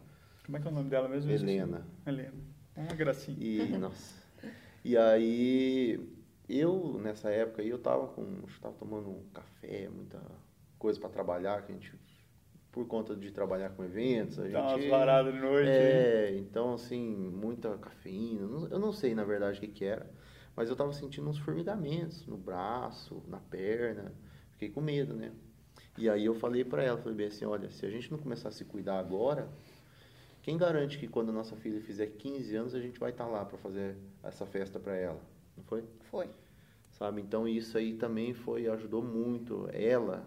Como 0.45 0.57
é 0.57 0.59
que 0.59 0.67
é 0.67 0.71
o 0.71 0.73
nome 0.73 0.89
dela 0.89 1.07
mesmo? 1.07 1.31
Helena. 1.31 1.87
Helena. 2.05 2.33
Uma 2.75 2.93
gracinha. 2.93 3.37
E, 3.39 3.65
nossa, 3.79 4.21
e 4.83 4.97
aí 4.97 5.97
eu, 6.47 6.99
nessa 7.01 7.29
época 7.29 7.61
aí, 7.61 7.69
eu 7.69 7.79
tava 7.79 8.07
com, 8.07 8.21
eu 8.21 8.47
tava 8.61 8.75
tomando 8.75 9.09
um 9.09 9.23
café, 9.33 9.89
muita 9.89 10.21
coisa 10.77 10.99
para 10.99 11.09
trabalhar, 11.09 11.61
que 11.63 11.71
a 11.71 11.75
gente 11.75 11.97
por 12.73 12.87
conta 12.87 13.15
de 13.15 13.31
trabalhar 13.31 13.69
com 13.69 13.83
eventos, 13.83 14.39
a 14.39 14.43
gente 14.45 14.53
Dá 14.53 14.75
umas 14.75 14.85
varadas 14.87 15.31
de 15.31 15.39
noite. 15.39 15.69
É, 15.69 16.35
então 16.35 16.73
assim, 16.73 17.05
muita 17.29 17.77
cafeína, 17.77 18.67
eu 18.71 18.79
não 18.79 18.91
sei 18.91 19.13
na 19.13 19.23
verdade 19.23 19.59
o 19.59 19.61
que 19.61 19.67
que 19.67 19.85
era, 19.85 20.09
mas 20.55 20.69
eu 20.69 20.75
tava 20.75 20.91
sentindo 20.91 21.29
uns 21.29 21.37
formigamentos 21.37 22.25
no 22.25 22.35
braço, 22.35 23.23
na 23.27 23.39
perna, 23.39 24.11
fiquei 24.53 24.69
com 24.69 24.81
medo, 24.81 25.13
né? 25.13 25.31
E 25.95 26.09
aí 26.09 26.25
eu 26.25 26.33
falei 26.33 26.65
para 26.65 26.83
ela, 26.83 26.97
falei 26.97 27.15
bem 27.15 27.27
assim, 27.27 27.45
olha, 27.45 27.69
se 27.69 27.85
a 27.85 27.89
gente 27.91 28.11
não 28.11 28.17
começar 28.17 28.49
a 28.49 28.51
se 28.51 28.65
cuidar 28.65 28.97
agora, 28.97 29.47
quem 30.41 30.57
garante 30.57 30.97
que 30.97 31.07
quando 31.07 31.29
a 31.29 31.33
nossa 31.33 31.55
filha 31.55 31.79
fizer 31.79 32.07
15 32.07 32.55
anos 32.55 32.73
a 32.73 32.79
gente 32.79 32.99
vai 32.99 33.11
estar 33.11 33.27
lá 33.27 33.45
para 33.45 33.57
fazer 33.59 33.95
essa 34.23 34.47
festa 34.47 34.79
para 34.79 34.95
ela? 34.95 35.21
Não 35.57 35.63
foi? 35.63 35.83
Foi. 36.09 36.29
Sabe? 36.91 37.21
Então 37.21 37.47
isso 37.47 37.77
aí 37.77 37.95
também 37.97 38.33
foi 38.33 38.67
ajudou 38.69 39.01
muito 39.03 39.67
ela. 39.73 40.25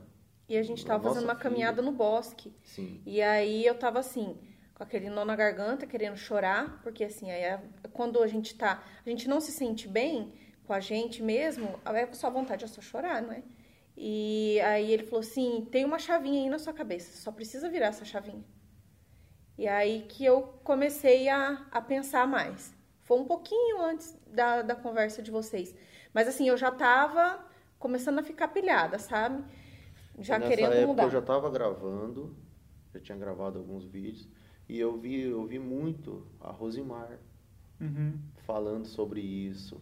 E 0.48 0.56
a 0.56 0.62
gente 0.62 0.84
tava 0.84 1.02
Nossa 1.02 1.14
fazendo 1.14 1.24
uma 1.28 1.34
filha. 1.34 1.42
caminhada 1.42 1.82
no 1.82 1.92
bosque. 1.92 2.52
Sim. 2.62 3.00
E 3.04 3.20
aí 3.22 3.64
eu 3.66 3.76
tava 3.78 3.98
assim, 3.98 4.36
com 4.74 4.82
aquele 4.82 5.08
nó 5.10 5.24
na 5.24 5.34
garganta, 5.36 5.86
querendo 5.86 6.16
chorar, 6.16 6.80
porque 6.82 7.04
assim, 7.04 7.30
aí 7.30 7.42
é- 7.42 7.62
quando 7.92 8.22
a 8.22 8.26
gente 8.26 8.54
tá, 8.54 8.82
a 9.04 9.08
gente 9.08 9.28
não 9.28 9.40
se 9.40 9.52
sente 9.52 9.88
bem 9.88 10.32
com 10.66 10.72
a 10.72 10.80
gente 10.80 11.22
mesmo, 11.22 11.78
a 11.84 12.12
sua 12.12 12.30
vontade 12.30 12.64
é 12.64 12.68
só 12.68 12.80
chorar, 12.80 13.22
não 13.22 13.32
é? 13.32 13.42
E 13.96 14.60
aí 14.60 14.92
ele 14.92 15.04
falou 15.04 15.20
assim, 15.20 15.66
tem 15.70 15.84
uma 15.84 15.98
chavinha 15.98 16.42
aí 16.42 16.50
na 16.50 16.58
sua 16.58 16.72
cabeça, 16.72 17.16
só 17.22 17.32
precisa 17.32 17.68
virar 17.70 17.86
essa 17.88 18.04
chavinha. 18.04 18.44
E 19.58 19.66
aí 19.66 20.02
que 20.08 20.24
eu 20.24 20.42
comecei 20.64 21.28
a, 21.28 21.66
a 21.70 21.80
pensar 21.80 22.26
mais. 22.26 22.74
Foi 23.06 23.18
um 23.18 23.24
pouquinho 23.24 23.80
antes 23.82 24.14
da, 24.26 24.60
da 24.62 24.74
conversa 24.74 25.22
de 25.22 25.30
vocês. 25.30 25.74
Mas 26.12 26.28
assim, 26.28 26.48
eu 26.48 26.56
já 26.56 26.70
tava 26.70 27.42
começando 27.78 28.18
a 28.18 28.22
ficar 28.22 28.48
pilhada, 28.48 28.98
sabe? 28.98 29.42
Já 30.18 30.38
Nessa 30.38 30.50
querendo 30.50 30.72
época 30.72 30.86
mudar. 30.88 31.02
eu 31.04 31.10
já 31.10 31.18
estava 31.20 31.48
gravando, 31.50 32.36
já 32.92 33.00
tinha 33.00 33.16
gravado 33.16 33.58
alguns 33.58 33.84
vídeos 33.84 34.28
e 34.68 34.78
eu 34.78 34.98
vi, 34.98 35.20
eu 35.22 35.44
vi 35.46 35.58
muito 35.58 36.26
a 36.40 36.50
Rosimar 36.50 37.18
Uhum. 37.80 38.18
falando 38.46 38.86
sobre 38.86 39.20
isso. 39.20 39.80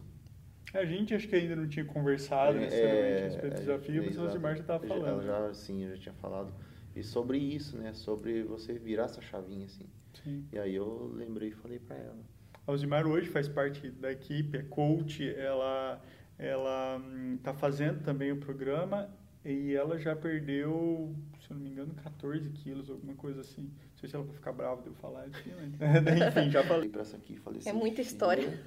A 0.73 0.83
gente 0.83 1.13
acho 1.15 1.27
que 1.29 1.35
ainda 1.35 1.55
não 1.55 1.67
tinha 1.69 1.85
conversado 1.85 2.57
necessariamente 2.59 3.21
a 3.21 3.25
respeito 3.25 3.53
do 3.53 3.59
desafio, 3.59 4.03
mas 4.05 4.19
a. 4.19 4.23
Rosimar 4.23 4.55
já 4.55 4.61
estava 4.61 4.85
Ela 4.85 4.95
falando. 5.05 5.23
já, 5.23 5.53
sim, 5.53 5.83
eu 5.83 5.95
já 5.95 6.01
tinha 6.01 6.15
falado. 6.15 6.53
E 6.95 7.01
sobre 7.03 7.37
isso, 7.37 7.77
né? 7.77 7.93
Sobre 7.93 8.43
você 8.43 8.73
virar 8.73 9.05
essa 9.05 9.21
chavinha, 9.21 9.65
assim. 9.65 9.85
Sim. 10.21 10.45
E 10.51 10.59
aí 10.59 10.75
eu 10.75 11.09
lembrei 11.13 11.49
e 11.49 11.53
falei 11.53 11.79
pra 11.79 11.95
ela. 11.95 12.19
A 12.67 12.71
Rosimar 12.71 13.05
hoje 13.07 13.29
faz 13.29 13.47
parte 13.47 13.89
da 13.91 14.11
equipe, 14.11 14.57
é 14.57 14.63
coach, 14.63 15.27
ela 15.35 16.01
ela 16.37 17.01
está 17.35 17.53
fazendo 17.53 18.03
também 18.03 18.31
o 18.31 18.37
programa 18.37 19.09
e 19.45 19.73
ela 19.73 19.97
já 19.97 20.13
perdeu, 20.15 21.15
se 21.39 21.51
eu 21.51 21.55
não 21.55 21.63
me 21.63 21.69
engano, 21.69 21.93
14 21.93 22.49
quilos, 22.49 22.89
alguma 22.89 23.13
coisa 23.13 23.39
assim. 23.41 23.61
Não 23.61 23.97
sei 23.97 24.09
se 24.09 24.15
ela 24.15 24.25
vai 24.25 24.33
ficar 24.35 24.51
brava 24.51 24.81
de 24.81 24.87
eu 24.87 24.93
falar 24.95 25.27
isso, 25.27 25.37
mas 25.55 26.35
enfim, 26.35 26.49
já 26.51 26.63
falei. 26.63 26.89
Pra 26.89 27.01
essa 27.03 27.15
aqui, 27.15 27.37
falei 27.37 27.61
É 27.65 27.69
assim, 27.69 27.77
muita 27.77 27.97
"Filha, 27.97 28.07
história." 28.07 28.59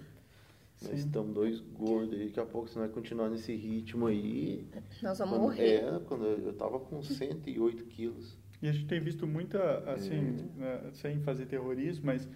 Nós 0.80 1.00
estamos 1.00 1.34
dois 1.34 1.60
gordos 1.60 2.14
aí, 2.14 2.26
daqui 2.28 2.38
a 2.38 2.46
pouco 2.46 2.68
se 2.70 2.78
nós 2.78 2.90
continuar 2.92 3.28
nesse 3.28 3.52
ritmo 3.52 4.06
aí. 4.06 4.64
Nós 5.02 5.18
vamos 5.18 5.34
quando- 5.34 5.42
morrer. 5.42 5.82
É, 5.82 6.00
quando 6.06 6.24
eu 6.24 6.38
eu 6.46 6.52
tava 6.54 6.78
com 6.78 7.02
108 7.02 7.84
quilos. 7.86 8.38
E 8.62 8.68
a 8.68 8.72
gente 8.72 8.86
tem 8.86 9.00
visto 9.00 9.26
muita, 9.26 9.78
assim, 9.90 10.20
né, 10.56 10.88
sem 10.92 11.20
fazer 11.20 11.46
terrorismo, 11.46 12.06
mas 12.06 12.26
é, 12.26 12.30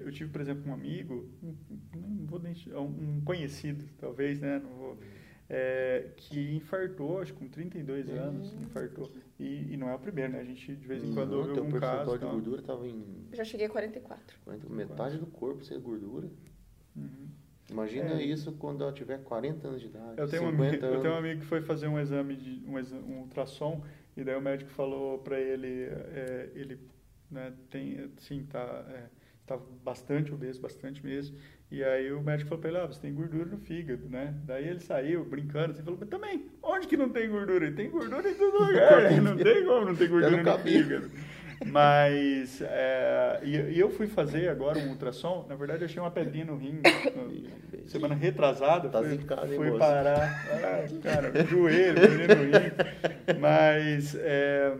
eu 0.00 0.10
tive, 0.12 0.30
por 0.30 0.40
exemplo, 0.40 0.70
um 0.70 0.74
amigo, 0.74 1.28
um, 1.42 1.54
não 1.96 2.26
vou 2.26 2.40
nem, 2.40 2.54
um 2.76 3.20
conhecido, 3.24 3.84
talvez, 3.98 4.40
né, 4.40 4.58
não 4.62 4.70
vou, 4.70 4.98
é, 5.48 6.10
que 6.16 6.54
infartou, 6.54 7.20
acho 7.20 7.32
que 7.32 7.38
com 7.38 7.48
32 7.48 8.08
anos, 8.10 8.52
infartou. 8.60 9.10
E, 9.38 9.72
e 9.72 9.76
não 9.76 9.88
é 9.88 9.94
o 9.94 9.98
primeiro, 9.98 10.32
né? 10.32 10.40
A 10.40 10.44
gente, 10.44 10.74
de 10.74 10.86
vez 10.86 11.02
em 11.02 11.14
quando, 11.14 11.30
Não, 11.30 11.38
ouve 11.38 11.50
algum 11.50 11.70
percentual 11.70 11.98
caso. 12.04 12.12
de 12.14 12.18
tal. 12.20 12.30
gordura 12.32 12.62
tava 12.62 12.86
em 12.86 13.04
Eu 13.30 13.36
já 13.36 13.44
cheguei 13.44 13.66
a 13.66 13.70
44. 13.70 14.36
40, 14.44 14.68
metade 14.68 15.16
do 15.16 15.26
corpo 15.26 15.64
ser 15.64 15.78
gordura. 15.78 16.28
Uhum. 16.94 17.28
Imagina 17.70 18.20
É. 18.20 18.22
isso 18.22 18.52
quando 18.52 18.82
ela 18.82 18.92
tiver 18.92 19.22
40 19.22 19.68
anos 19.68 19.80
de 19.80 19.86
idade. 19.86 20.18
Eu 20.20 20.28
tenho, 20.28 20.42
um 20.42 20.50
50 20.50 20.68
amigo, 20.68 20.84
eu 20.84 20.90
anos. 20.90 21.02
tenho 21.02 21.14
um 21.14 21.18
amigo 21.18 21.40
que 21.40 21.46
foi 21.46 21.62
fazer 21.62 21.86
um 21.86 21.98
exame, 21.98 22.36
de, 22.36 22.62
um, 22.66 22.76
um 23.06 23.18
ultrassom, 23.20 23.82
e 24.16 24.24
daí 24.24 24.36
o 24.36 24.40
médico 24.40 24.70
falou 24.70 25.18
para 25.18 25.40
ele, 25.40 25.84
é, 25.84 26.50
ele 26.54 26.78
né, 27.30 27.52
tem, 27.70 28.10
assim, 28.18 28.44
tá, 28.44 28.84
tá 29.48 29.58
bastante 29.84 30.32
obeso, 30.32 30.60
bastante 30.60 31.04
mesmo, 31.04 31.36
e 31.70 31.82
aí 31.82 32.12
o 32.12 32.20
médico 32.22 32.48
falou 32.50 32.60
para 32.60 32.70
ele, 32.70 32.78
ah, 32.78 32.86
você 32.86 33.00
tem 33.00 33.12
gordura 33.14 33.46
no 33.46 33.58
fígado, 33.58 34.08
né? 34.08 34.34
Daí 34.44 34.68
ele 34.68 34.80
saiu 34.80 35.24
brincando, 35.24 35.72
assim, 35.72 35.82
falou, 35.82 35.98
mas 36.00 36.08
também, 36.08 36.46
onde 36.62 36.86
que 36.86 36.96
não 36.96 37.08
tem 37.08 37.28
gordura? 37.28 37.70
Tem 37.72 37.90
gordura 37.90 38.28
em 38.30 38.34
todo 38.34 38.58
lugar, 38.64 39.02
né? 39.02 39.20
não 39.20 39.36
tem 39.36 39.64
como 39.64 39.86
não 39.86 39.96
ter 39.96 40.08
gordura 40.08 40.42
no 40.42 40.58
fígado. 40.58 41.10
Mas, 41.66 42.62
é, 42.62 43.40
e, 43.42 43.56
e 43.74 43.80
eu 43.80 43.90
fui 43.90 44.06
fazer 44.06 44.48
agora 44.48 44.78
um 44.78 44.90
ultrassom, 44.90 45.44
na 45.48 45.56
verdade 45.56 45.82
eu 45.82 45.86
achei 45.86 46.00
uma 46.00 46.10
pedrinha 46.10 46.44
no 46.44 46.56
rim, 46.56 46.80
no- 47.16 47.82
semana 47.88 48.14
retrasada, 48.14 48.88
Tá 48.88 49.02
fui, 49.02 49.18
fui 49.56 49.78
parar, 49.78 50.46
ah, 50.62 51.00
cara, 51.02 51.44
joelho, 51.46 52.00
pedrinha 52.00 52.28
no 52.36 52.42
rim, 52.44 52.72
mas, 53.40 54.14
é, 54.20 54.72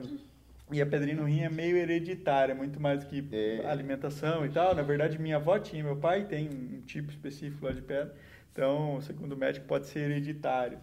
e 0.70 0.80
a 0.82 0.86
pedrinha 0.86 1.16
no 1.16 1.24
rim 1.24 1.40
é 1.42 1.48
meio 1.48 1.76
hereditária, 1.76 2.54
muito 2.54 2.80
mais 2.80 3.04
que 3.04 3.26
É. 3.32 3.66
alimentação 3.66 4.44
e 4.44 4.48
tal, 4.50 4.74
na 4.74 4.82
verdade 4.82 5.18
minha 5.18 5.36
avó 5.36 5.58
tinha, 5.58 5.82
meu 5.82 5.96
pai 5.96 6.24
tem 6.26 6.48
um 6.48 6.80
tipo 6.82 7.10
específico 7.10 7.64
lá 7.64 7.72
de 7.72 7.82
pedra, 7.82 8.14
então, 8.52 9.00
segundo 9.00 9.32
o 9.32 9.36
médico, 9.36 9.66
pode 9.66 9.86
ser 9.86 10.00
hereditário. 10.10 10.78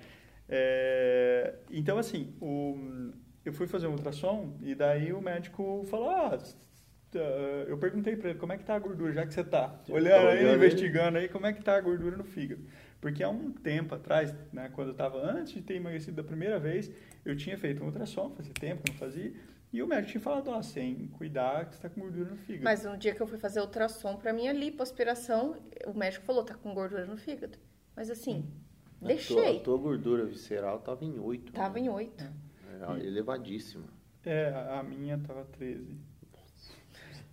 É, 0.47 1.55
então, 1.69 1.97
assim, 1.97 2.33
o, 2.39 3.11
eu 3.43 3.51
fui 3.51 3.67
fazer 3.67 3.87
um 3.87 3.91
ultrassom 3.91 4.55
e 4.61 4.73
daí 4.75 5.11
o 5.11 5.21
médico 5.21 5.83
falou, 5.89 6.09
ah, 6.09 6.37
tá, 7.11 7.19
eu 7.67 7.77
perguntei 7.77 8.15
para 8.15 8.29
ele 8.29 8.39
como 8.39 8.53
é 8.53 8.57
que 8.57 8.63
tá 8.63 8.75
a 8.75 8.79
gordura, 8.79 9.11
já 9.11 9.25
que 9.25 9.33
você 9.33 9.43
tá 9.43 9.81
olhando 9.89 10.21
Tá 10.23 10.29
aí, 10.29 10.37
olhando 10.39 10.49
aí. 10.51 10.55
investigando 10.55 11.17
aí, 11.17 11.27
como 11.27 11.45
é 11.47 11.53
que 11.53 11.61
tá 11.63 11.75
a 11.75 11.81
gordura 11.81 12.15
no 12.15 12.23
fígado. 12.23 12.63
Porque 13.01 13.21
há 13.23 13.29
um 13.29 13.51
tempo 13.51 13.93
atrás, 13.93 14.33
né, 14.53 14.69
quando 14.71 14.87
eu 14.89 14.91
estava 14.93 15.17
antes 15.19 15.53
de 15.53 15.61
ter 15.61 15.75
emagrecido 15.75 16.15
da 16.17 16.23
primeira 16.23 16.57
vez, 16.59 16.89
eu 17.25 17.35
tinha 17.35 17.57
feito 17.57 17.83
um 17.83 17.87
ultrassom, 17.87 18.31
fazia 18.35 18.53
tempo 18.53 18.83
que 18.83 18.91
não 18.91 18.97
fazia, 18.97 19.33
e 19.73 19.81
o 19.83 19.87
médico 19.87 20.11
tinha 20.11 20.21
falado, 20.21 20.49
ó, 20.49 20.61
sem 20.61 21.07
cuidar 21.09 21.65
que 21.65 21.71
você 21.75 21.77
está 21.79 21.89
com 21.89 22.01
gordura 22.01 22.29
no 22.29 22.37
fígado. 22.37 22.63
Mas 22.63 22.83
no 22.85 22.97
dia 22.97 23.13
que 23.13 23.21
eu 23.21 23.27
fui 23.27 23.37
fazer 23.37 23.59
ultrassom 23.61 24.15
pra 24.15 24.31
minha 24.31 24.53
lipoaspiração, 24.53 25.57
o 25.85 25.93
médico 25.93 26.25
falou, 26.25 26.43
tá 26.43 26.55
com 26.55 26.73
gordura 26.73 27.05
no 27.05 27.17
fígado. 27.17 27.57
Mas 27.95 28.09
assim, 28.09 28.45
A 28.95 28.99
tua, 28.99 29.07
deixei. 29.07 29.57
a 29.57 29.59
tua 29.61 29.77
gordura 29.77 30.25
visceral 30.25 30.79
tava 30.79 31.03
em 31.03 31.19
8. 31.19 31.51
Tava 31.53 31.79
em 31.79 31.89
8. 31.89 32.23
É, 32.23 33.05
elevadíssima. 33.05 33.85
É, 34.25 34.49
a 34.77 34.81
minha 34.83 35.17
tava 35.19 35.43
13. 35.45 35.97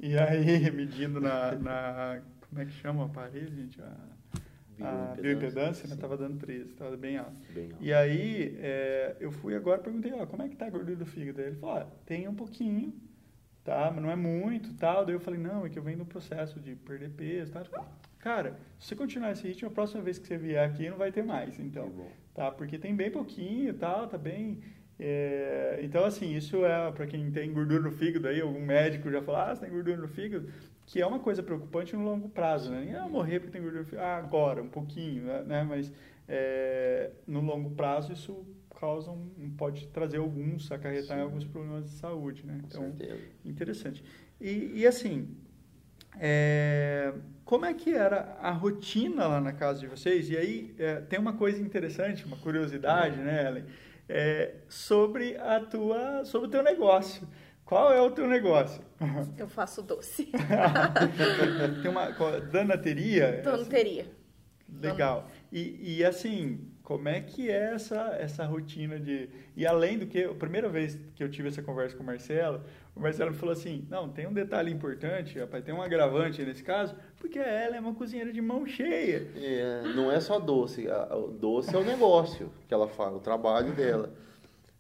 E 0.01 0.19
aí, 0.19 0.69
medindo 0.73 1.21
na, 1.21 1.53
na- 1.53 2.23
como 2.49 2.61
é 2.61 2.65
que 2.67 2.73
chama 2.73 3.03
o 3.03 3.07
aparelho, 3.07 3.55
gente? 3.55 3.81
A, 3.81 3.97
a 4.81 5.15
bioimpedância, 5.21 5.89
né? 5.89 5.97
Tava 5.97 6.17
dando 6.17 6.39
13, 6.39 6.75
tava 6.75 6.97
bem 6.97 7.17
alto. 7.17 7.33
Bem 7.55 7.65
alto. 7.73 7.77
E 7.81 7.93
aí, 7.93 8.57
é, 8.61 9.17
eu 9.21 9.31
fui 9.31 9.55
agora 9.55 9.81
e 9.81 9.85
perguntei, 9.85 10.13
ó, 10.13 10.27
como 10.27 10.43
é 10.43 10.49
que 10.49 10.57
tá 10.57 10.67
a 10.67 10.71
gordura 10.71 10.97
do 10.97 11.07
fígado? 11.07 11.41
Aí 11.41 11.49
ele 11.49 11.57
falou, 11.57 11.77
ó, 11.77 11.85
tem 12.07 12.27
um 12.29 12.35
pouquinho, 12.35 12.93
tá? 13.65 13.91
Mas 13.93 14.03
não 14.03 14.11
é 14.11 14.17
muito, 14.17 14.73
tal. 14.75 15.05
Daí 15.05 15.15
eu 15.15 15.21
falei, 15.21 15.41
não, 15.41 15.67
é 15.67 15.69
que 15.69 15.79
eu 15.79 15.83
venho 15.83 15.99
no 15.99 16.07
processo 16.07 16.59
de 16.61 16.75
perder 16.75 17.11
peso, 17.11 17.53
tá? 17.53 17.65
Cara, 18.19 18.57
se 18.79 18.89
você 18.89 18.95
continuar 18.97 19.33
esse 19.33 19.47
ritmo, 19.47 19.69
a 19.69 19.73
próxima 19.73 20.01
vez 20.01 20.19
que 20.19 20.27
você 20.27 20.39
vier 20.39 20.65
aqui 20.65 20.89
não 20.89 20.97
vai 20.97 21.11
ter 21.11 21.25
mais, 21.25 21.59
então. 21.59 21.93
Tá? 22.35 22.51
Porque 22.51 22.79
tem 22.79 22.95
bem 22.95 23.11
pouquinho 23.11 23.75
tal, 23.75 24.07
tá 24.07 24.17
bem... 24.17 24.61
é, 24.99 25.81
então, 25.83 26.05
assim, 26.05 26.35
isso 26.35 26.65
é 26.65 26.93
para 26.93 27.07
quem 27.07 27.31
tem 27.33 27.53
gordura 27.53 27.83
no 27.83 27.91
fígado 27.91 28.29
aí, 28.29 28.41
algum 28.41 28.65
médico 28.65 29.11
já 29.11 29.21
falou, 29.21 29.41
ah, 29.41 29.55
você 29.55 29.63
tem 29.63 29.71
gordura 29.71 29.97
no 29.97 30.09
fígado, 30.09 30.49
que 30.93 31.01
é 31.01 31.07
uma 31.07 31.19
coisa 31.19 31.43
preocupante 31.43 31.97
no 31.97 32.05
longo 32.05 32.29
prazo, 32.29 32.71
né? 32.71 32.81
Ninguém 32.81 33.01
vai 33.01 33.09
morrer 33.09 33.41
porque 33.41 33.51
tem 33.51 33.63
gordura 33.63 33.87
ah, 33.99 34.19
agora, 34.19 34.63
um 34.63 34.69
pouquinho, 34.69 35.23
né? 35.23 35.43
né? 35.43 35.63
Mas 35.65 35.91
é, 36.29 37.13
no 37.27 37.41
longo 37.41 37.71
prazo 37.71 38.13
isso 38.13 38.45
causa 38.79 39.11
um, 39.11 39.55
pode 39.57 39.89
trazer 39.89 40.19
alguns, 40.19 40.71
acarretar 40.71 41.17
Sim. 41.17 41.23
alguns 41.23 41.45
problemas 41.47 41.85
de 41.87 41.93
saúde, 41.93 42.45
né? 42.45 42.59
Com 42.61 42.67
Então, 42.67 42.83
certeza. 42.83 43.23
Interessante. 43.43 44.05
E, 44.39 44.73
e 44.75 44.87
assim, 44.87 45.35
é, 46.21 47.15
como 47.43 47.65
é 47.65 47.73
que 47.73 47.95
era 47.95 48.37
a 48.39 48.51
rotina 48.51 49.27
lá 49.27 49.41
na 49.41 49.55
casa 49.55 49.81
de 49.81 49.87
vocês? 49.87 50.29
E 50.29 50.37
aí 50.37 50.75
é, 50.79 50.97
tem 50.97 51.19
uma 51.19 51.33
coisa 51.33 51.63
interessante, 51.63 52.27
uma 52.27 52.37
curiosidade, 52.37 53.17
né, 53.17 53.47
Ellen? 53.49 53.65
É, 54.07 54.57
sobre 54.69 55.39
a 55.39 55.59
tua, 55.59 56.27
sobre 56.27 56.49
o 56.49 56.51
teu 56.51 56.63
negócio. 56.63 57.27
Qual 57.73 57.91
é 57.91 58.03
o 58.03 58.11
teu 58.11 58.29
negócio? 58.29 58.83
Eu 59.39 59.49
faço 59.49 59.81
doce. 59.81 60.29
tem 61.81 61.91
uma 61.91 62.11
danateria? 62.53 63.41
Tonteria. 63.43 64.05
Legal. 64.69 65.27
E, 65.51 65.97
e 65.97 66.05
assim, 66.05 66.69
como 66.83 67.09
é 67.09 67.23
que 67.23 67.51
é 67.51 67.73
essa, 67.73 68.15
essa 68.21 68.45
rotina 68.45 69.01
de. 69.01 69.31
E 69.57 69.67
além 69.67 69.99
do 69.99 70.07
que, 70.07 70.23
a 70.23 70.35
primeira 70.35 70.69
vez 70.69 70.99
que 71.15 71.25
eu 71.25 71.31
tive 71.31 71.49
essa 71.49 71.63
conversa 71.63 71.97
com 71.97 72.03
o 72.03 72.07
Marcelo, 72.07 72.61
o 72.95 73.01
Marcelo 73.01 73.31
me 73.31 73.39
falou 73.39 73.55
assim: 73.55 73.87
não, 73.89 74.07
tem 74.07 74.27
um 74.27 74.35
detalhe 74.35 74.71
importante, 74.71 75.39
rapaz, 75.39 75.65
tem 75.65 75.73
um 75.73 75.81
agravante 75.81 76.45
nesse 76.45 76.63
caso, 76.63 76.95
porque 77.17 77.39
ela 77.39 77.75
é 77.75 77.81
uma 77.81 77.95
cozinheira 77.95 78.35
de 78.35 78.43
mão 78.43 78.67
cheia. 78.67 79.27
É, 79.35 79.83
não 79.97 80.13
é 80.13 80.21
só 80.21 80.39
doce. 80.39 80.87
doce 81.41 81.75
é 81.75 81.79
o 81.79 81.85
negócio 81.85 82.53
que 82.69 82.75
ela 82.75 82.87
fala, 82.87 83.17
o 83.17 83.21
trabalho 83.21 83.73
dela. 83.73 84.13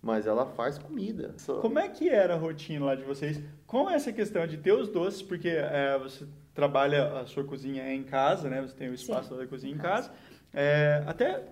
Mas 0.03 0.27
ela 0.27 0.45
faz 0.45 0.79
comida. 0.79 1.33
Só- 1.39 1.61
Como 1.61 1.79
é 1.79 1.89
que 1.89 2.09
era 2.09 2.35
a 2.35 2.37
rotina 2.37 2.85
lá 2.87 2.95
de 2.97 3.05
vocês 3.05 3.41
com 3.67 3.89
essa 3.89 4.13
questão 4.13 4.47
de 4.47 4.57
ter 4.57 4.73
os 4.73 4.89
doces? 4.89 5.23
Porque 5.23 5.49
é, 5.49 5.97
você 5.97 6.27
trabalha, 6.53 7.21
a 7.21 7.27
sua 7.27 7.45
cozinha 7.45 7.83
é 7.85 7.95
em 7.95 8.03
casa, 8.03 8.49
né? 8.51 8.61
Você 8.63 8.75
tem 8.75 8.89
o 8.89 8.95
espaço 8.95 9.35
da 9.37 9.47
cozinha 9.47 9.73
em 9.73 9.79
casa. 9.79 10.11
É, 10.53 11.03
até 11.07 11.45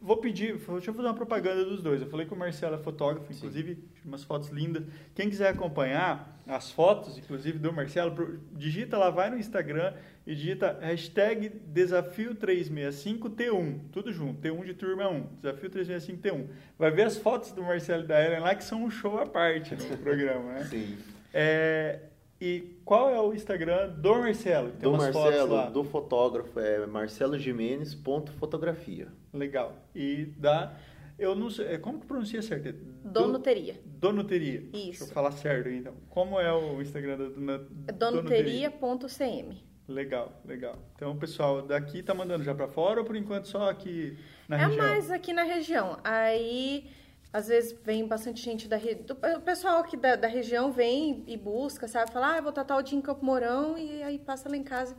vou 0.00 0.18
pedir, 0.18 0.56
deixa 0.58 0.90
eu 0.90 0.94
fazer 0.94 1.08
uma 1.08 1.14
propaganda 1.14 1.64
dos 1.64 1.82
dois. 1.82 2.00
Eu 2.02 2.06
falei 2.08 2.26
que 2.26 2.34
o 2.34 2.36
Marcelo 2.36 2.74
é 2.74 2.78
fotógrafo, 2.78 3.32
inclusive, 3.32 3.82
umas 4.04 4.22
fotos 4.22 4.50
lindas. 4.50 4.84
Quem 5.14 5.28
quiser 5.30 5.48
acompanhar 5.48 6.35
as 6.46 6.70
fotos, 6.70 7.18
inclusive 7.18 7.58
do 7.58 7.72
Marcelo, 7.72 8.38
digita 8.52 8.96
lá, 8.96 9.10
vai 9.10 9.28
no 9.30 9.38
Instagram 9.38 9.92
e 10.26 10.34
digita 10.34 10.78
hashtag 10.80 11.50
desafio365T1, 11.74 13.80
tudo 13.92 14.12
junto, 14.12 14.40
T1 14.40 14.64
de 14.64 14.74
turma 14.74 15.08
1, 15.08 15.26
desafio 15.36 15.70
365T1. 15.70 16.46
Vai 16.78 16.90
ver 16.90 17.02
as 17.02 17.16
fotos 17.16 17.52
do 17.52 17.62
Marcelo 17.62 18.04
e 18.04 18.06
da 18.06 18.22
Ellen 18.24 18.40
lá, 18.40 18.54
que 18.54 18.64
são 18.64 18.84
um 18.84 18.90
show 18.90 19.18
à 19.18 19.26
parte 19.26 19.74
no 19.74 19.84
programa, 19.98 20.52
né? 20.52 20.64
Sim. 20.64 20.96
É, 21.34 22.00
e 22.40 22.76
qual 22.84 23.10
é 23.10 23.20
o 23.20 23.32
Instagram 23.34 23.88
do 23.90 24.14
Marcelo? 24.16 24.70
Tem 24.70 24.80
Do 24.80 24.90
umas 24.90 25.06
fotos 25.06 25.22
Marcelo, 25.22 25.54
lá. 25.54 25.68
do 25.70 25.84
fotógrafo, 25.84 26.58
é 26.60 26.86
marcelojimenez.fotografia. 26.86 29.08
Legal. 29.32 29.74
E 29.94 30.26
da. 30.36 30.72
Eu 31.18 31.34
não 31.34 31.48
sei. 31.50 31.66
é, 31.66 31.78
Como 31.78 31.98
que 32.00 32.06
pronuncia 32.06 32.42
certo? 32.42 32.68
É 32.68 32.72
do- 32.72 32.96
Donuteria. 33.10 33.80
Donuteria. 33.84 34.60
Deixa 34.72 34.90
Isso. 34.90 35.04
eu 35.04 35.08
falar 35.08 35.32
certo 35.32 35.68
então. 35.70 35.94
Como 36.10 36.38
é 36.38 36.52
o 36.52 36.80
Instagram 36.82 37.16
da 37.16 37.28
Dona- 37.28 37.66
É 37.88 37.92
Donuteria.cm. 37.92 39.56
Legal, 39.88 40.32
legal. 40.44 40.76
Então 40.96 41.12
o 41.12 41.16
pessoal 41.16 41.62
daqui 41.62 42.02
tá 42.02 42.12
mandando 42.12 42.42
já 42.42 42.54
pra 42.54 42.66
fora 42.68 43.00
ou 43.00 43.06
por 43.06 43.14
enquanto 43.16 43.46
só 43.46 43.70
aqui 43.70 44.18
na 44.48 44.56
É 44.56 44.66
região? 44.66 44.84
mais 44.86 45.10
aqui 45.10 45.32
na 45.32 45.44
região. 45.44 45.98
Aí, 46.02 46.90
às 47.32 47.46
vezes, 47.48 47.72
vem 47.84 48.04
bastante 48.06 48.42
gente 48.42 48.66
da 48.68 48.76
região. 48.76 49.04
O 49.38 49.40
pessoal 49.42 49.78
aqui 49.78 49.96
da, 49.96 50.16
da 50.16 50.26
região 50.28 50.72
vem 50.72 51.22
e 51.28 51.36
busca, 51.36 51.86
sabe? 51.86 52.10
Fala, 52.12 52.36
ah, 52.36 52.40
vou 52.40 52.50
estar 52.50 52.64
tal 52.64 52.82
dia 52.82 52.98
em 52.98 53.00
Campo 53.00 53.24
Mourão 53.24 53.78
e 53.78 54.02
aí 54.02 54.18
passa 54.18 54.48
lá 54.48 54.56
em 54.56 54.64
casa 54.64 54.96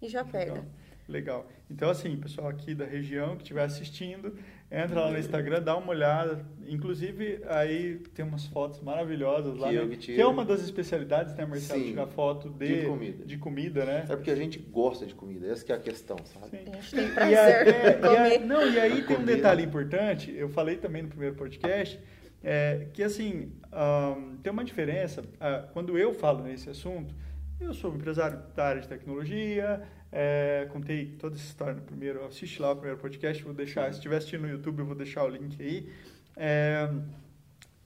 e 0.00 0.08
já 0.08 0.24
pega. 0.24 0.64
Legal. 1.10 1.46
Então, 1.70 1.90
assim, 1.90 2.16
pessoal 2.16 2.48
aqui 2.48 2.74
da 2.74 2.84
região 2.84 3.36
que 3.36 3.42
estiver 3.42 3.64
assistindo, 3.64 4.34
entra 4.70 5.00
lá 5.00 5.10
no 5.10 5.18
Instagram, 5.18 5.60
dá 5.62 5.76
uma 5.76 5.90
olhada. 5.90 6.44
Inclusive, 6.68 7.42
aí 7.48 7.98
tem 8.14 8.24
umas 8.24 8.46
fotos 8.46 8.80
maravilhosas 8.80 9.56
lá, 9.56 9.68
Que 9.68 9.74
né? 9.74 9.80
eu 9.82 9.88
que 9.88 9.96
tiro. 9.96 10.16
que 10.16 10.22
é 10.22 10.26
uma 10.26 10.44
das 10.44 10.62
especialidades, 10.62 11.34
né, 11.34 11.44
Marcelo? 11.44 11.80
Sim. 11.80 11.88
Tirar 11.90 12.06
foto 12.06 12.48
de, 12.50 12.80
De 12.82 12.86
comida. 12.86 13.24
de 13.24 13.38
comida, 13.38 13.84
né? 13.84 14.04
É 14.08 14.16
porque 14.16 14.30
a 14.30 14.36
gente 14.36 14.58
gosta 14.58 15.04
de 15.04 15.14
comida, 15.14 15.46
essa 15.48 15.64
que 15.64 15.72
é 15.72 15.74
a 15.74 15.80
questão, 15.80 16.16
sabe? 16.24 16.58
Sim. 16.58 16.70
A 16.72 16.76
gente 16.76 16.94
tem 16.94 17.06
E, 17.06 17.10
prazer 17.12 17.38
a- 17.38 17.50
é, 17.50 17.86
e 17.86 17.88
a- 17.88 17.94
comer. 17.98 18.38
não, 18.46 18.68
e 18.72 18.78
aí 18.80 19.02
tem 19.02 19.16
um 19.18 19.24
detalhe 19.24 19.62
importante, 19.64 20.32
eu 20.34 20.48
falei 20.48 20.76
também 20.76 21.02
no 21.02 21.08
primeiro 21.08 21.34
podcast, 21.34 21.98
é, 22.42 22.86
que 22.92 23.02
assim, 23.02 23.52
ahn, 23.72 24.36
tem 24.42 24.52
uma 24.52 24.64
diferença, 24.64 25.22
ah, 25.40 25.68
quando 25.72 25.98
eu 25.98 26.14
falo 26.14 26.42
nesse 26.44 26.70
assunto, 26.70 27.14
eu 27.60 27.74
sou 27.74 27.92
um 27.92 27.96
empresário 27.96 28.40
da 28.56 28.64
área 28.64 28.80
de 28.80 28.88
tecnologia, 28.88 29.82
é, 30.12 30.68
contei 30.72 31.16
toda 31.18 31.36
essa 31.36 31.44
história 31.44 31.74
no 31.74 31.82
primeiro, 31.82 32.24
assiste 32.24 32.60
lá 32.60 32.72
o 32.72 32.76
primeiro 32.76 32.98
podcast, 32.98 33.42
vou 33.42 33.54
deixar, 33.54 33.90
se 33.92 33.98
estiver 33.98 34.16
assistindo 34.16 34.42
no 34.42 34.48
YouTube, 34.48 34.80
eu 34.80 34.86
vou 34.86 34.94
deixar 34.94 35.24
o 35.24 35.28
link 35.28 35.60
aí. 35.62 35.92
É, 36.36 36.90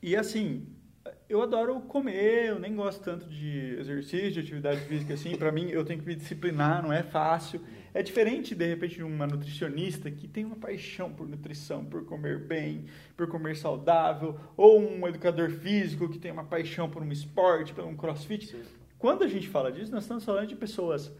e 0.02 0.16
assim, 0.16 0.66
eu 1.28 1.42
adoro 1.42 1.80
comer, 1.80 2.46
eu 2.46 2.58
nem 2.58 2.74
gosto 2.74 3.02
tanto 3.02 3.26
de 3.26 3.76
exercício, 3.78 4.32
de 4.32 4.40
atividade 4.40 4.80
física 4.82 5.14
assim. 5.14 5.37
Para 5.37 5.50
mim, 5.50 5.68
eu 5.70 5.84
tenho 5.84 6.00
que 6.00 6.06
me 6.06 6.14
disciplinar, 6.14 6.82
não 6.82 6.92
é 6.92 7.02
fácil. 7.02 7.60
É 7.92 8.02
diferente, 8.02 8.54
de 8.54 8.66
repente, 8.66 8.96
de 8.96 9.02
uma 9.02 9.26
nutricionista 9.26 10.10
que 10.10 10.26
tem 10.26 10.44
uma 10.44 10.56
paixão 10.56 11.12
por 11.12 11.28
nutrição, 11.28 11.84
por 11.84 12.04
comer 12.04 12.38
bem, 12.40 12.87
por 13.16 13.28
comer 13.28 13.56
saudável, 13.56 14.38
ou 14.56 14.80
um 14.80 15.06
educador 15.06 15.50
físico 15.50 16.08
que 16.08 16.18
tem 16.18 16.32
uma 16.32 16.44
paixão 16.44 16.90
por 16.90 17.02
um 17.02 17.12
esporte, 17.12 17.72
por 17.72 17.84
um 17.84 17.96
crossfit. 17.96 18.54
Quando 18.98 19.22
a 19.22 19.28
gente 19.28 19.48
fala 19.48 19.70
disso, 19.70 19.92
nós 19.92 20.04
estamos 20.04 20.24
falando 20.24 20.48
de 20.48 20.56
pessoas, 20.56 21.12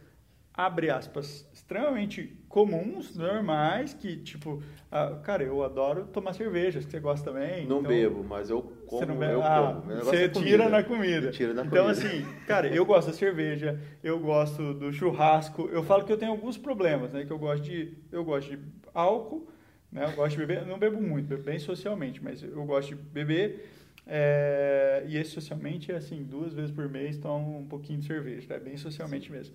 abre 0.57 0.89
aspas, 0.89 1.45
extremamente 1.53 2.37
comuns, 2.49 3.17
normais, 3.17 3.93
que 3.93 4.17
tipo, 4.19 4.63
ah, 4.91 5.19
cara, 5.25 5.43
eu 5.43 5.65
adoro 5.65 6.07
tomar 6.07 6.33
cerveja, 6.33 6.79
acho 6.79 6.87
que 6.87 6.93
você 6.93 7.01
gosta 7.01 7.33
também. 7.33 7.67
Não 7.67 7.81
então- 7.81 7.91
bebo, 7.91 8.23
mas 8.23 8.49
eu 8.49 8.63
como, 8.87 9.01
você 9.01 9.07
não 9.07 9.17
bebe? 9.19 9.33
eu 9.33 9.43
ah, 9.43 9.83
como. 9.83 9.97
Você 9.97 10.17
é 10.25 10.29
tira 10.29 10.69
na 10.69 10.85
comida. 10.85 11.33
Tira 11.33 11.53
na 11.53 11.65
então, 11.65 11.87
comida. 11.87 11.91
assim, 11.91 12.25
cara, 12.47 12.69
eu 12.69 12.87
gosto 12.87 13.09
da 13.09 13.13
cerveja, 13.15 13.81
eu 14.03 14.21
gosto 14.21 14.73
do 14.75 14.93
churrasco. 14.93 15.69
Eu 15.73 15.83
falo 15.83 16.05
que 16.05 16.13
eu 16.13 16.17
tenho 16.17 16.31
alguns 16.31 16.57
problemas, 16.57 17.13
né? 17.13 17.25
Que 17.25 17.33
eu 17.33 17.39
gosto 17.39 17.65
de, 17.65 17.93
eu 18.13 18.23
gosto 18.23 18.51
de 18.51 18.59
álcool, 18.95 19.49
né? 19.91 20.05
Eu 20.05 20.13
gosto 20.13 20.39
de 20.39 20.47
beber, 20.47 20.65
não 20.65 20.79
bebo 20.79 21.03
muito, 21.03 21.27
bebo 21.27 21.43
bem 21.43 21.59
socialmente, 21.59 22.23
mas 22.23 22.43
eu 22.45 22.65
gosto 22.65 22.91
de 22.91 22.95
beber. 22.95 23.71
é, 24.07 25.03
e 25.09 25.17
esse 25.17 25.31
socialmente 25.31 25.91
é 25.91 25.97
assim, 25.97 26.23
duas 26.23 26.53
vezes 26.53 26.71
por 26.71 26.89
mês 26.89 27.17
tomo 27.17 27.59
um 27.59 27.67
pouquinho 27.67 27.99
de 27.99 28.07
cerveja, 28.07 28.47
tá? 28.47 28.59
Bem 28.59 28.77
socialmente 28.77 29.33
mesmo. 29.33 29.55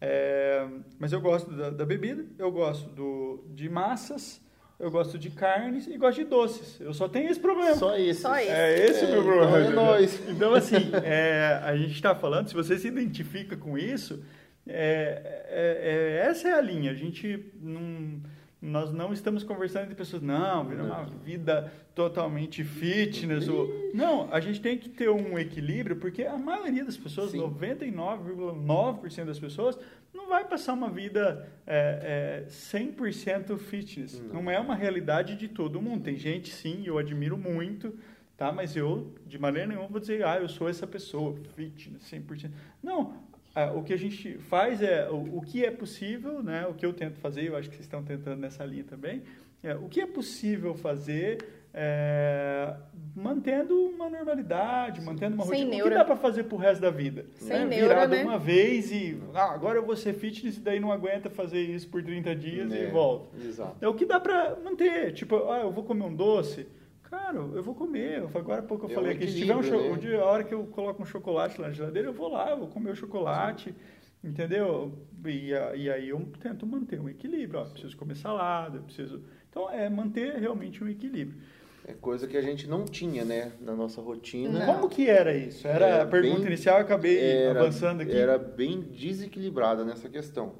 É, 0.00 0.66
mas 0.98 1.12
eu 1.12 1.20
gosto 1.20 1.50
da, 1.52 1.70
da 1.70 1.84
bebida, 1.84 2.24
eu 2.38 2.50
gosto 2.50 2.88
do, 2.90 3.44
de 3.50 3.68
massas, 3.68 4.40
eu 4.78 4.90
gosto 4.90 5.18
de 5.18 5.28
carnes 5.28 5.86
e 5.86 5.98
gosto 5.98 6.18
de 6.18 6.24
doces. 6.24 6.80
Eu 6.80 6.94
só 6.94 7.06
tenho 7.06 7.28
esse 7.30 7.38
problema. 7.38 7.74
Só 7.74 7.96
esse. 7.98 8.22
Só 8.22 8.34
esse. 8.38 8.48
É 8.48 8.86
esse 8.86 9.04
o 9.04 9.08
meu 9.08 9.20
É, 9.20 9.24
problema. 9.24 9.60
então 9.60 9.70
é 9.70 9.74
nóis. 9.74 10.28
Então, 10.28 10.54
assim, 10.54 10.76
é, 11.04 11.60
a 11.62 11.76
gente 11.76 11.92
está 11.92 12.14
falando, 12.14 12.48
se 12.48 12.54
você 12.54 12.78
se 12.78 12.88
identifica 12.88 13.56
com 13.58 13.76
isso, 13.76 14.24
é, 14.66 15.44
é- 15.50 16.22
é- 16.24 16.28
essa 16.30 16.48
é 16.48 16.52
a 16.52 16.60
linha. 16.62 16.92
A 16.92 16.94
gente 16.94 17.52
não. 17.60 18.22
Nós 18.62 18.92
não 18.92 19.10
estamos 19.10 19.42
conversando 19.42 19.88
de 19.88 19.94
pessoas, 19.94 20.20
não, 20.20 20.66
vira 20.66 20.84
uma 20.84 21.04
vida 21.04 21.72
totalmente 21.94 22.62
fitness. 22.62 23.48
Ou, 23.48 23.90
não, 23.94 24.30
a 24.30 24.38
gente 24.38 24.60
tem 24.60 24.76
que 24.76 24.88
ter 24.90 25.08
um 25.08 25.38
equilíbrio, 25.38 25.96
porque 25.96 26.24
a 26.24 26.36
maioria 26.36 26.84
das 26.84 26.96
pessoas, 26.96 27.30
Sim. 27.30 27.38
99,9% 27.38 29.24
das 29.24 29.38
pessoas, 29.38 29.78
não 30.12 30.28
vai 30.28 30.44
passar 30.44 30.74
uma 30.74 30.90
vida 30.90 31.48
é, 31.66 32.44
é, 32.44 32.50
100% 32.50 33.56
fitness. 33.56 34.20
Não. 34.20 34.42
Não 34.42 34.50
é 34.50 34.60
uma 34.60 34.74
realidade 34.74 35.36
de 35.36 35.48
todo 35.48 35.80
mundo. 35.80 36.04
Tem 36.04 36.16
gente, 36.18 36.52
sim, 36.52 36.82
eu 36.84 36.98
admiro 36.98 37.38
muito, 37.38 37.98
tá? 38.36 38.52
Mas 38.52 38.76
eu, 38.76 39.14
de 39.26 39.38
maneira 39.38 39.68
nenhuma, 39.68 39.88
vou 39.88 40.00
dizer, 40.00 40.22
ah, 40.22 40.38
eu 40.38 40.50
sou 40.50 40.68
essa 40.68 40.86
pessoa, 40.86 41.34
fitness, 41.56 42.02
100%. 42.10 42.50
Não, 42.82 43.14
ah, 43.54 43.72
o 43.72 43.82
que 43.82 43.92
a 43.92 43.98
gente 43.98 44.38
faz 44.38 44.80
é, 44.82 45.08
o, 45.10 45.38
o 45.38 45.42
que 45.42 45.64
é 45.64 45.70
possível, 45.70 46.42
né? 46.42 46.66
O 46.66 46.74
que 46.74 46.84
eu 46.86 46.92
tento 46.92 47.18
fazer, 47.18 47.44
eu 47.48 47.56
acho 47.56 47.68
que 47.68 47.74
vocês 47.76 47.86
estão 47.86 48.02
tentando 48.02 48.40
nessa 48.40 48.64
linha 48.64 48.84
também, 48.84 49.22
é, 49.62 49.74
o 49.74 49.88
que 49.88 50.00
é 50.00 50.06
possível 50.06 50.74
fazer 50.74 51.38
é, 51.72 52.74
mantendo 53.14 53.74
uma 53.76 54.08
normalidade, 54.10 55.00
mantendo 55.02 55.34
uma 55.36 55.44
Sem 55.44 55.64
rotina. 55.64 55.70
O 55.70 55.76
neura. 55.76 55.90
que 55.90 55.96
dá 55.98 56.04
para 56.04 56.16
fazer 56.16 56.44
pro 56.44 56.56
resto 56.56 56.80
da 56.80 56.90
vida? 56.90 57.26
Sem 57.34 57.56
É, 57.56 57.64
neura, 57.64 57.88
Virado 57.94 58.14
né? 58.16 58.24
uma 58.24 58.38
vez 58.38 58.90
e, 58.90 59.18
ah, 59.34 59.52
agora 59.52 59.78
eu 59.78 59.84
vou 59.84 59.94
ser 59.96 60.14
fitness 60.14 60.56
e 60.56 60.60
daí 60.60 60.80
não 60.80 60.90
aguenta 60.90 61.30
fazer 61.30 61.60
isso 61.60 61.88
por 61.88 62.02
30 62.02 62.34
dias 62.34 62.72
É, 62.72 62.84
e 62.84 62.90
volta. 62.90 63.36
Exato. 63.36 63.76
É 63.80 63.86
o 63.88 63.94
que 63.94 64.04
dá 64.06 64.18
pra 64.18 64.56
manter. 64.64 65.12
Tipo, 65.12 65.48
ah, 65.50 65.60
eu 65.60 65.70
vou 65.70 65.84
comer 65.84 66.04
um 66.04 66.14
doce. 66.14 66.66
Cara, 67.10 67.36
eu 67.36 67.62
vou 67.62 67.74
comer. 67.74 68.22
Agora 68.34 68.60
há 68.60 68.62
pouco 68.62 68.86
eu 68.86 68.90
É 68.90 68.94
falei 68.94 69.10
um 69.12 69.14
aqui, 69.16 69.26
se 69.26 69.38
tiver 69.40 69.56
um 69.56 69.60
né? 69.62 69.90
o 69.90 69.96
dia- 69.96 70.20
a 70.20 70.24
hora 70.24 70.44
que 70.44 70.54
eu 70.54 70.64
coloco 70.66 71.02
um 71.02 71.06
chocolate 71.06 71.60
lá 71.60 71.68
na 71.68 71.74
geladeira, 71.74 72.08
eu 72.08 72.12
vou 72.12 72.28
lá, 72.30 72.50
eu 72.50 72.58
vou 72.58 72.68
comer 72.68 72.90
o 72.92 72.96
chocolate. 72.96 73.74
Entendeu? 74.22 74.92
E, 75.24 75.48
e 75.48 75.90
aí 75.90 76.08
eu 76.10 76.20
tento 76.40 76.66
manter 76.66 77.00
um 77.00 77.08
equilíbrio. 77.08 77.58
Ó, 77.60 77.64
preciso 77.64 77.96
comer 77.96 78.14
salada, 78.16 78.78
preciso. 78.80 79.22
Então, 79.48 79.68
é 79.70 79.88
manter 79.88 80.34
realmente 80.34 80.84
um 80.84 80.88
equilíbrio. 80.88 81.40
É 81.86 81.94
coisa 81.94 82.26
que 82.28 82.36
a 82.36 82.42
gente 82.42 82.68
não 82.68 82.84
tinha, 82.84 83.24
né, 83.24 83.50
na 83.60 83.74
nossa 83.74 84.00
rotina. 84.02 84.58
Não. 84.58 84.66
Como 84.74 84.88
que 84.90 85.08
era 85.08 85.34
isso? 85.34 85.66
Era 85.66 85.86
Era 85.86 86.02
a 86.02 86.06
pergunta 86.06 86.36
bem- 86.40 86.46
inicial, 86.48 86.76
eu 86.76 86.82
acabei 86.84 87.18
Era- 87.18 87.60
avançando 87.60 88.02
aqui. 88.02 88.12
Era 88.12 88.36
bem 88.38 88.82
desequilibrada 88.82 89.84
nessa 89.86 90.08
questão. 90.08 90.56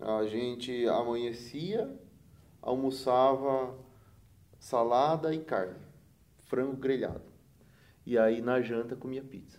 A 0.00 0.24
gente 0.24 0.88
amanhecia, 0.88 1.88
almoçava 2.62 3.74
salada 4.58 5.34
e 5.34 5.38
carne, 5.40 5.74
frango 6.54 6.76
grelhado. 6.76 7.22
E 8.06 8.16
aí 8.16 8.40
na 8.40 8.60
janta 8.60 8.94
comia 8.94 9.22
pizza 9.22 9.58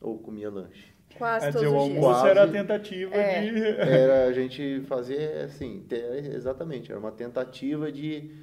ou 0.00 0.18
comia 0.18 0.50
lanche. 0.50 0.92
Quase 1.16 1.46
Quer 1.46 1.52
todos 1.52 1.72
o 1.72 1.76
os 1.76 1.84
dias. 1.84 1.96
almoço 1.96 2.20
Quase. 2.20 2.28
era 2.30 2.42
a 2.44 2.48
tentativa 2.50 3.14
É. 3.14 3.40
de. 3.42 3.60
Era 3.78 4.24
a 4.26 4.32
gente 4.32 4.80
fazer 4.88 5.44
assim, 5.44 5.84
ter- 5.88 6.34
exatamente, 6.34 6.90
era 6.90 6.98
uma 6.98 7.12
tentativa 7.12 7.92
de 7.92 8.34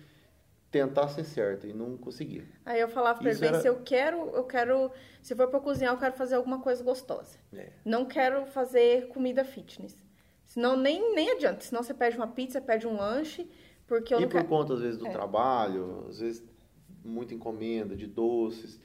tentar 0.69 1.10
ser 1.10 1.25
certo 1.25 1.67
e 1.67 1.73
não 1.73 1.97
conseguia. 1.97 2.45
Aí 2.65 2.80
eu 2.80 2.88
falava 2.88 3.19
pra 3.19 3.30
ele, 3.32 3.45
era- 3.45 3.60
se 3.60 3.67
eu 3.67 3.82
quero, 3.84 4.30
eu 4.34 4.45
quero, 4.45 4.89
se 5.21 5.36
for 5.36 5.49
pra 5.49 5.60
cozinhar, 5.60 5.93
eu 5.93 5.99
quero 5.99 6.13
fazer 6.13 6.36
alguma 6.36 6.62
coisa 6.62 6.82
gostosa. 6.82 7.38
É. 7.54 7.71
Não 7.84 8.06
quero 8.06 8.45
fazer 8.45 9.08
comida 9.10 9.43
fitness. 9.43 10.01
Senão 10.45 10.77
nem, 10.77 11.13
nem 11.13 11.32
adianta. 11.32 11.60
Senão 11.62 11.84
você 11.84 11.93
pede 11.93 12.15
uma 12.15 12.27
pizza, 12.27 12.62
pede 12.62 12.88
um 12.88 12.95
lanche, 12.95 13.49
porque 13.86 14.13
eu 14.13 14.19
e 14.19 14.21
não 14.21 14.30
por 14.30 14.38
quero. 14.38 14.47
conta, 14.47 14.73
às 14.75 14.80
vezes, 14.82 14.97
do 14.97 15.08
É. 15.08 15.12
trabalho, 15.12 16.06
às 16.08 16.19
vezes, 16.21 16.41
muita 17.03 17.33
encomenda 17.33 17.95
de 17.95 18.07
doces, 18.07 18.79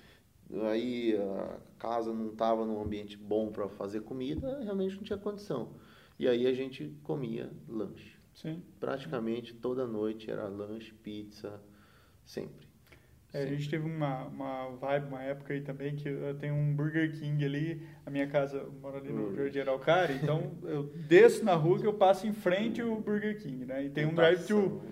aí 0.70 1.16
a 1.16 1.61
casa 1.79 2.12
não 2.12 2.31
estava 2.31 2.64
num 2.64 2.81
ambiente 2.81 3.16
bom 3.16 3.50
para 3.50 3.68
fazer 3.68 4.02
comida, 4.02 4.61
realmente 4.61 4.96
não 4.96 5.02
tinha 5.02 5.18
condição. 5.18 5.74
E 6.18 6.26
aí 6.26 6.46
a 6.46 6.52
gente 6.52 6.94
comia 7.02 7.50
lanche. 7.68 8.16
Sim. 8.35 8.62
Praticamente 8.79 9.55
toda 9.55 9.87
noite 9.87 10.31
era 10.31 10.46
lanche, 10.48 10.92
pizza, 10.94 11.61
sempre. 12.24 12.65
É, 13.37 13.42
a 13.42 13.46
gente 13.46 13.68
teve 13.68 13.85
uma, 13.85 14.25
uma 14.29 14.70
vibe, 14.77 15.09
uma 15.09 15.22
época 15.22 15.53
aí 15.53 15.61
também 15.61 15.94
que 15.94 16.09
eu 16.09 16.35
tenho 16.37 16.55
um 16.55 16.75
Burger 16.75 17.12
King 17.12 17.44
ali, 17.44 17.83
a 18.07 18.11
minha 18.11 18.27
casa 18.27 18.66
mora 18.81 18.96
ali 18.96 19.12
no. 19.12 19.37
Jardim 19.37 19.59
Araucária, 19.59 20.14
então 20.14 20.53
eu 20.62 20.85
desço 21.07 21.44
na 21.44 21.55
rua 21.55 21.79
que 21.79 21.87
eu 21.87 21.92
passo 21.92 22.27
em 22.27 22.33
frente 22.33 22.81
ao 22.81 22.96
Burger 22.99 23.38
King, 23.38 23.66
né? 23.66 23.85
E 23.85 23.90
tem 23.90 24.07
um 24.07 24.14
drive-thru, 24.14 24.83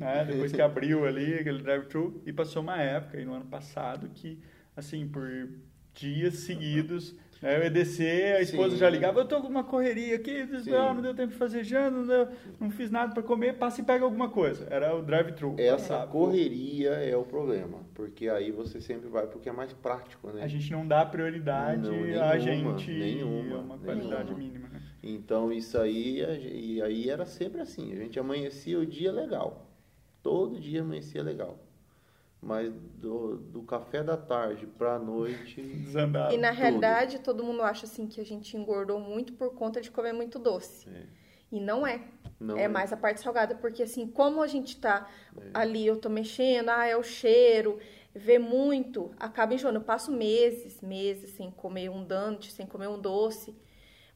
né? 0.00 0.24
Depois 0.24 0.50
que 0.50 0.60
abriu 0.60 1.06
ali 1.06 1.34
aquele 1.34 1.62
drive-thru 1.62 2.20
e 2.26 2.32
passou 2.32 2.60
uma 2.62 2.80
época 2.80 3.18
aí 3.18 3.24
no 3.24 3.34
ano 3.34 3.44
passado 3.44 4.10
que, 4.12 4.40
assim, 4.76 5.06
por 5.06 5.48
dias 5.94 6.34
seguidos, 6.38 7.14
né, 7.42 7.56
eu 7.58 7.64
ia 7.64 7.70
descer, 7.70 8.36
a 8.36 8.40
esposa 8.40 8.70
Sim. 8.70 8.76
já 8.76 8.88
ligava, 8.88 9.20
eu 9.20 9.24
tô 9.26 9.40
com 9.40 9.48
uma 9.48 9.64
correria 9.64 10.14
aqui, 10.16 10.46
ah, 10.72 10.94
não 10.94 11.02
deu 11.02 11.14
tempo 11.14 11.32
de 11.32 11.38
fazer 11.38 11.64
janta, 11.64 11.90
não, 11.90 12.28
não 12.60 12.70
fiz 12.70 12.90
nada 12.90 13.12
para 13.12 13.22
comer, 13.22 13.54
passa 13.58 13.80
e 13.80 13.84
pega 13.84 14.04
alguma 14.04 14.30
coisa. 14.30 14.66
Era 14.70 14.94
o 14.94 15.02
drive-thru. 15.02 15.56
Essa 15.58 16.06
correria 16.06 16.90
é 16.90 17.16
o 17.16 17.24
problema, 17.24 17.80
porque 17.94 18.28
aí 18.28 18.50
você 18.52 18.80
sempre 18.80 19.08
vai 19.08 19.26
porque 19.26 19.48
é 19.48 19.52
mais 19.52 19.72
prático, 19.72 20.28
né? 20.28 20.42
A 20.44 20.48
gente 20.48 20.70
não 20.70 20.86
dá 20.86 21.04
prioridade 21.04 21.82
Não, 21.82 21.94
a 22.22 22.36
nenhuma, 22.36 22.38
gente 22.78 22.90
nenhuma, 22.90 23.56
a 23.56 23.60
uma 23.60 23.78
qualidade 23.78 24.34
nenhuma. 24.34 24.38
mínima, 24.38 24.68
né? 24.68 24.82
Então 25.02 25.52
isso 25.52 25.76
aí, 25.78 26.24
a 26.24 26.32
e 26.32 26.80
aí 26.80 27.10
era 27.10 27.26
sempre 27.26 27.60
assim, 27.60 27.92
a 27.92 27.96
gente 27.96 28.18
amanhecia 28.18 28.78
o 28.78 28.86
dia 28.86 29.10
legal. 29.10 29.68
Todo 30.22 30.60
dia 30.60 30.82
amanhecia 30.82 31.22
legal. 31.22 31.58
Mas 32.42 32.72
do, 32.98 33.36
do 33.36 33.62
café 33.62 34.02
da 34.02 34.16
tarde 34.16 34.66
pra 34.66 34.98
noite, 34.98 35.62
Desandado. 35.62 36.34
E 36.34 36.38
na 36.38 36.48
tudo. 36.48 36.58
realidade, 36.58 37.20
todo 37.20 37.44
mundo 37.44 37.62
acha 37.62 37.86
assim 37.86 38.08
que 38.08 38.20
a 38.20 38.24
gente 38.24 38.56
engordou 38.56 38.98
muito 38.98 39.32
por 39.34 39.54
conta 39.54 39.80
de 39.80 39.92
comer 39.92 40.12
muito 40.12 40.40
doce. 40.40 40.88
É. 40.88 41.06
E 41.52 41.60
não 41.60 41.86
é. 41.86 42.00
não 42.40 42.56
é 42.58 42.66
mais 42.66 42.92
a 42.92 42.96
parte 42.96 43.20
salgada, 43.20 43.54
porque 43.54 43.82
assim, 43.82 44.08
como 44.08 44.42
a 44.42 44.46
gente 44.48 44.80
tá 44.80 45.08
ali, 45.54 45.86
eu 45.86 45.96
tô 45.98 46.08
mexendo, 46.08 46.70
ah, 46.70 46.86
é 46.86 46.96
o 46.96 47.02
cheiro, 47.02 47.78
vê 48.14 48.38
muito, 48.38 49.12
acaba 49.20 49.54
enjoando. 49.54 49.78
Eu 49.78 49.84
passo 49.84 50.10
meses, 50.10 50.80
meses 50.80 51.30
sem 51.30 51.50
comer 51.50 51.90
um 51.90 52.02
donut, 52.02 52.50
sem 52.50 52.66
comer 52.66 52.88
um 52.88 53.00
doce. 53.00 53.54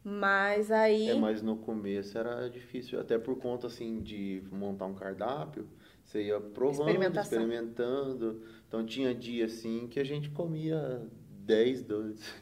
Mas 0.03 0.71
aí. 0.71 1.11
É, 1.11 1.15
mas 1.15 1.43
no 1.43 1.57
começo 1.57 2.17
era 2.17 2.49
difícil, 2.49 3.01
até 3.01 3.19
por 3.19 3.37
conta 3.39 3.67
assim 3.67 4.01
de 4.01 4.43
montar 4.51 4.87
um 4.87 4.95
cardápio, 4.95 5.69
você 6.17 6.23
ia 6.23 6.41
provando, 6.41 7.21
experimentando. 7.21 8.43
Então 8.67 8.85
tinha 8.85 9.15
dia 9.15 9.47
assim 9.47 9.87
que 9.87 10.01
a 10.01 10.05
gente 10.05 10.31
comia 10.31 11.03
10 11.45 11.83
doces, 11.83 12.35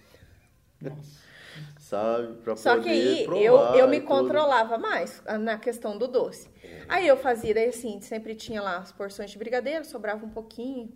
Nossa. 0.81 1.21
sabe? 1.79 2.35
Pra 2.43 2.57
Só 2.57 2.77
poder 2.77 2.85
que 2.85 2.91
aí 2.91 3.25
provar 3.25 3.43
eu, 3.43 3.81
eu 3.81 3.89
me 3.89 4.01
controlava 4.01 4.79
mais 4.79 5.23
na 5.41 5.59
questão 5.59 5.99
do 5.99 6.07
doce. 6.07 6.49
Aí 6.89 7.07
eu 7.07 7.17
fazia, 7.17 7.55
daí 7.55 7.69
assim, 7.69 8.01
sempre 8.01 8.35
tinha 8.35 8.63
lá 8.63 8.79
as 8.79 8.93
porções 8.93 9.31
de 9.31 9.39
brigadeiro, 9.39 9.85
sobrava 9.85 10.25
um 10.25 10.31
pouquinho, 10.31 10.93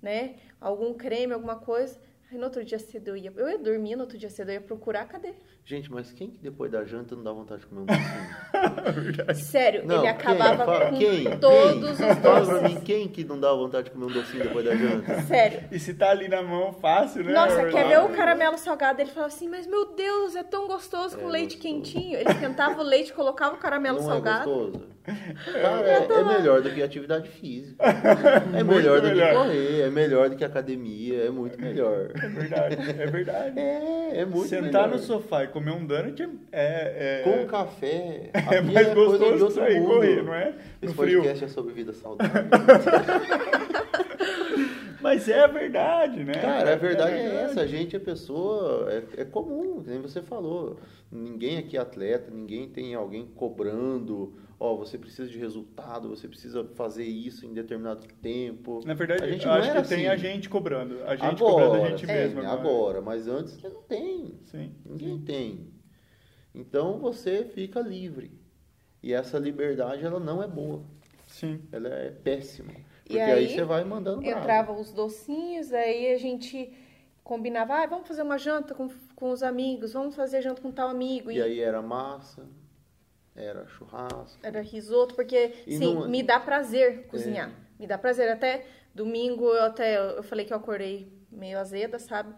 né? 0.00 0.36
Algum 0.60 0.94
creme, 0.94 1.32
alguma 1.32 1.56
coisa. 1.56 1.98
Aí 2.32 2.38
no 2.38 2.44
outro 2.44 2.64
dia 2.64 2.78
cedo 2.78 3.08
eu 3.08 3.16
ia. 3.16 3.30
Eu 3.36 3.46
ia 3.46 3.58
dormir, 3.58 3.94
no 3.94 4.00
outro 4.04 4.16
dia 4.16 4.30
cedo 4.30 4.48
eu 4.48 4.54
ia 4.54 4.60
procurar, 4.62 5.04
cadê? 5.04 5.34
Gente, 5.66 5.92
mas 5.92 6.10
quem 6.12 6.30
que 6.30 6.38
depois 6.38 6.72
da 6.72 6.82
janta 6.82 7.14
não 7.14 7.22
dá 7.22 7.30
vontade 7.30 7.60
de 7.60 7.66
comer 7.66 7.82
um 7.82 7.84
docinho? 7.84 9.34
Sério, 9.36 9.86
Não, 9.86 9.96
ele 9.96 10.02
quem? 10.02 10.10
acabava 10.10 10.64
Fala- 10.64 10.86
com 10.90 10.96
quem? 10.98 11.38
todos 11.38 11.80
quem? 11.82 11.90
os 11.90 11.98
Fala 11.98 12.16
pra 12.20 12.40
doces. 12.40 12.62
mim, 12.62 12.80
quem 12.80 13.08
que 13.08 13.22
não 13.24 13.38
dá 13.38 13.52
vontade 13.52 13.84
de 13.84 13.90
comer 13.90 14.06
um 14.06 14.08
docinho 14.12 14.42
depois 14.44 14.64
da 14.64 14.74
janta? 14.74 15.22
Sério. 15.28 15.68
E 15.70 15.78
se 15.78 15.92
tá 15.94 16.10
ali 16.10 16.26
na 16.28 16.42
mão, 16.42 16.72
fácil, 16.72 17.22
né? 17.22 17.32
Nossa, 17.32 17.66
quer 17.68 17.86
ver 17.86 18.00
o 18.00 18.08
caramelo 18.08 18.56
salgado? 18.56 19.00
Ele 19.02 19.10
falava 19.10 19.32
assim, 19.32 19.48
mas 19.48 19.66
meu 19.66 19.94
Deus, 19.94 20.34
é 20.34 20.42
tão 20.42 20.66
gostoso 20.66 21.18
com 21.18 21.28
É 21.28 21.32
leite 21.32 21.56
gostoso. 21.56 21.62
quentinho. 21.74 22.18
Ele 22.18 22.30
esquentava 22.30 22.80
o 22.80 22.84
leite, 22.84 23.12
colocava 23.12 23.54
o 23.54 23.58
caramelo 23.58 23.98
não 23.98 24.06
salgado. 24.06 24.50
é 24.50 24.54
gostoso? 24.54 24.91
Cara, 25.04 25.88
é, 25.88 26.06
é 26.10 26.24
melhor 26.24 26.62
do 26.62 26.70
que 26.70 26.82
atividade 26.82 27.28
física. 27.28 27.82
É 28.54 28.62
melhor 28.62 29.00
do 29.00 29.08
melhor. 29.08 29.28
que 29.30 29.34
correr, 29.34 29.80
é 29.82 29.90
melhor 29.90 30.30
do 30.30 30.36
que 30.36 30.44
academia, 30.44 31.24
é 31.24 31.30
muito 31.30 31.60
melhor. 31.60 32.10
É 32.22 32.28
verdade, 32.28 32.76
é 33.00 33.06
verdade. 33.06 33.58
É, 33.58 34.20
é 34.20 34.24
muito 34.24 34.48
Sentar 34.48 34.82
melhor. 34.84 34.88
no 34.90 34.98
sofá 34.98 35.44
e 35.44 35.48
comer 35.48 35.72
um 35.72 35.84
donut 35.84 36.22
é... 36.22 36.28
é, 36.52 37.20
é- 37.20 37.22
Com 37.24 37.46
café. 37.46 38.30
É 38.52 38.60
mais 38.60 38.88
coisa 38.94 39.18
de 39.18 39.24
gostoso 39.24 39.44
outro 39.44 39.50
sair 39.60 39.80
mundo. 39.80 39.94
correr, 39.94 40.22
não 40.22 40.34
é? 40.34 40.54
Esse 40.80 40.92
No 40.94 41.02
frio. 41.02 41.18
podcast 41.20 41.44
é 41.44 41.48
sobre 41.48 41.72
vida 41.72 41.92
saudável. 41.92 42.42
Mas 45.00 45.28
é 45.28 45.40
a 45.42 45.46
verdade, 45.48 46.22
né? 46.24 46.34
Cara, 46.34 46.74
a 46.74 46.76
verdade 46.76 47.16
é, 47.16 47.42
essa. 47.44 47.62
A 47.62 47.66
gente 47.66 47.96
é 47.96 47.98
pessoa, 47.98 48.86
é, 48.88 49.22
é 49.22 49.24
comum, 49.24 49.82
nem 49.84 50.00
você 50.00 50.22
falou. 50.22 50.78
Ninguém 51.10 51.58
aqui 51.58 51.76
é 51.76 51.80
atleta, 51.80 52.30
ninguém 52.32 52.68
tem 52.68 52.94
alguém 52.94 53.26
cobrando. 53.34 54.32
Ó, 54.64 54.76
você 54.76 54.96
precisa 54.96 55.28
de 55.28 55.36
resultado, 55.36 56.08
você 56.08 56.28
precisa 56.28 56.64
fazer 56.76 57.04
isso 57.04 57.44
em 57.44 57.52
determinado 57.52 58.06
tempo. 58.22 58.80
Na 58.86 58.94
verdade, 58.94 59.24
a 59.24 59.28
gente 59.28 59.44
eu 59.44 59.50
não 59.50 59.58
acho 59.58 59.72
que 59.72 59.76
era 59.76 59.88
tem 59.88 60.06
assim. 60.06 60.06
a 60.06 60.16
gente 60.16 60.48
cobrando. 60.48 61.02
A 61.02 61.16
gente 61.16 61.42
agora, 61.42 61.64
cobrando 61.64 61.84
a 61.84 61.88
gente 61.90 62.06
sim, 62.06 62.12
mesmo 62.12 62.38
agora. 62.42 62.60
agora. 62.60 63.02
mas 63.02 63.26
antes 63.26 63.54
você 63.54 63.68
não 63.68 63.82
tem. 63.82 64.38
Sim. 64.44 64.72
Ninguém 64.86 65.18
tem. 65.18 65.72
Então 66.54 67.00
você 67.00 67.44
fica 67.44 67.80
livre. 67.80 68.40
E 69.02 69.12
essa 69.12 69.36
liberdade 69.36 70.04
ela 70.04 70.20
não 70.20 70.40
é 70.40 70.46
boa. 70.46 70.84
Sim. 71.26 71.60
Ela 71.72 71.88
é 71.88 72.12
péssima. 72.12 72.70
E 72.70 73.08
Porque 73.08 73.18
aí, 73.18 73.32
aí, 73.32 73.48
você 73.48 73.64
vai 73.64 73.82
mandando 73.82 74.20
brasa. 74.20 74.38
Entrava 74.38 74.72
os 74.74 74.92
docinhos, 74.92 75.72
aí 75.72 76.12
a 76.12 76.18
gente 76.18 76.72
combinava, 77.24 77.82
ah, 77.82 77.86
vamos 77.86 78.06
fazer 78.06 78.22
uma 78.22 78.38
janta 78.38 78.76
com, 78.76 78.88
com 79.16 79.32
os 79.32 79.42
amigos, 79.42 79.92
vamos 79.92 80.14
fazer 80.14 80.40
janta 80.40 80.62
com 80.62 80.70
tal 80.70 80.88
amigo. 80.88 81.32
E 81.32 81.42
aí 81.42 81.58
era 81.58 81.82
massa, 81.82 82.46
era 83.34 83.66
churrasco. 83.66 84.38
Era 84.42 84.60
risoto, 84.60 85.14
porque, 85.14 85.52
sim, 85.66 85.78
não- 85.78 86.04
é. 86.04 86.08
me 86.08 86.22
dá 86.22 86.38
prazer 86.38 87.06
cozinhar. 87.06 87.50
Me 87.78 87.86
dá 87.86 87.96
prazer. 87.98 88.30
Até 88.30 88.64
domingo, 88.94 89.46
eu 89.48 89.62
até 89.64 89.96
eu 90.18 90.22
falei 90.22 90.44
que 90.44 90.52
eu 90.52 90.56
acordei 90.56 91.12
meio 91.30 91.58
azeda, 91.58 91.98
sabe? 91.98 92.34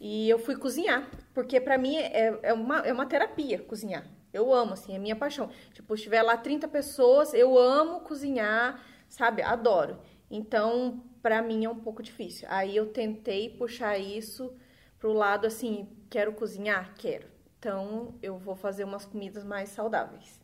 E 0.00 0.28
eu 0.28 0.38
fui 0.38 0.56
cozinhar, 0.56 1.08
porque 1.32 1.60
pra 1.60 1.78
mim 1.78 1.96
é, 1.96 2.38
é, 2.42 2.52
uma, 2.52 2.80
é 2.80 2.92
uma 2.92 3.06
terapia 3.06 3.60
cozinhar. 3.60 4.04
Eu 4.32 4.52
amo, 4.52 4.72
assim, 4.72 4.94
é 4.94 4.98
minha 4.98 5.14
paixão. 5.14 5.48
Tipo, 5.72 5.96
se 5.96 6.02
tiver 6.02 6.20
lá 6.22 6.36
30 6.36 6.66
pessoas, 6.66 7.32
eu 7.32 7.56
amo 7.56 8.00
cozinhar, 8.00 8.84
sabe? 9.08 9.40
Adoro. 9.42 9.98
Então, 10.28 11.04
pra 11.22 11.40
mim 11.40 11.64
é 11.64 11.70
um 11.70 11.78
pouco 11.78 12.02
difícil. 12.02 12.48
Aí 12.50 12.76
eu 12.76 12.86
tentei 12.92 13.48
puxar 13.50 13.96
isso 13.96 14.52
pro 14.98 15.12
lado 15.12 15.46
assim, 15.46 15.88
quero 16.10 16.32
cozinhar? 16.32 16.92
Quero. 16.98 17.28
Então, 17.64 18.14
eu 18.22 18.36
vou 18.36 18.54
fazer 18.54 18.84
umas 18.84 19.06
comidas 19.06 19.42
mais 19.42 19.70
saudáveis. 19.70 20.38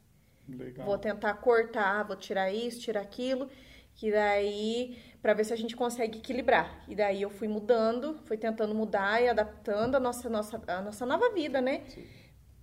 Legal. 0.48 0.86
Vou 0.86 0.96
tentar 0.96 1.34
cortar, 1.34 2.02
vou 2.02 2.16
tirar 2.16 2.50
isso, 2.50 2.80
tirar 2.80 3.02
aquilo, 3.02 3.46
que 3.94 4.10
daí 4.10 4.96
para 5.20 5.34
ver 5.34 5.44
se 5.44 5.52
a 5.52 5.56
gente 5.56 5.76
consegue 5.76 6.16
equilibrar. 6.16 6.82
E 6.88 6.94
daí 6.94 7.20
eu 7.20 7.28
fui 7.28 7.46
mudando, 7.46 8.18
fui 8.24 8.38
tentando 8.38 8.74
mudar 8.74 9.22
e 9.22 9.28
adaptando 9.28 9.96
a 9.96 10.00
nossa 10.00 10.30
nossa 10.30 10.62
a 10.66 10.80
nossa 10.80 11.04
nova 11.04 11.30
vida, 11.34 11.60
né? 11.60 11.82
Sim. 11.88 12.06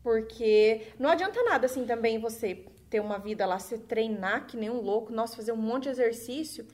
Porque 0.01 0.87
não 0.97 1.11
adianta 1.11 1.43
nada 1.43 1.67
assim 1.67 1.85
também 1.85 2.17
você 2.17 2.65
ter 2.89 2.99
uma 2.99 3.19
vida 3.19 3.45
lá, 3.45 3.59
você 3.59 3.77
treinar 3.77 4.47
que 4.47 4.57
nem 4.57 4.71
um 4.71 4.81
louco, 4.81 5.13
nossa, 5.13 5.35
fazer 5.35 5.51
um 5.51 5.57
monte 5.57 5.83
de 5.83 5.89
exercício 5.89 6.65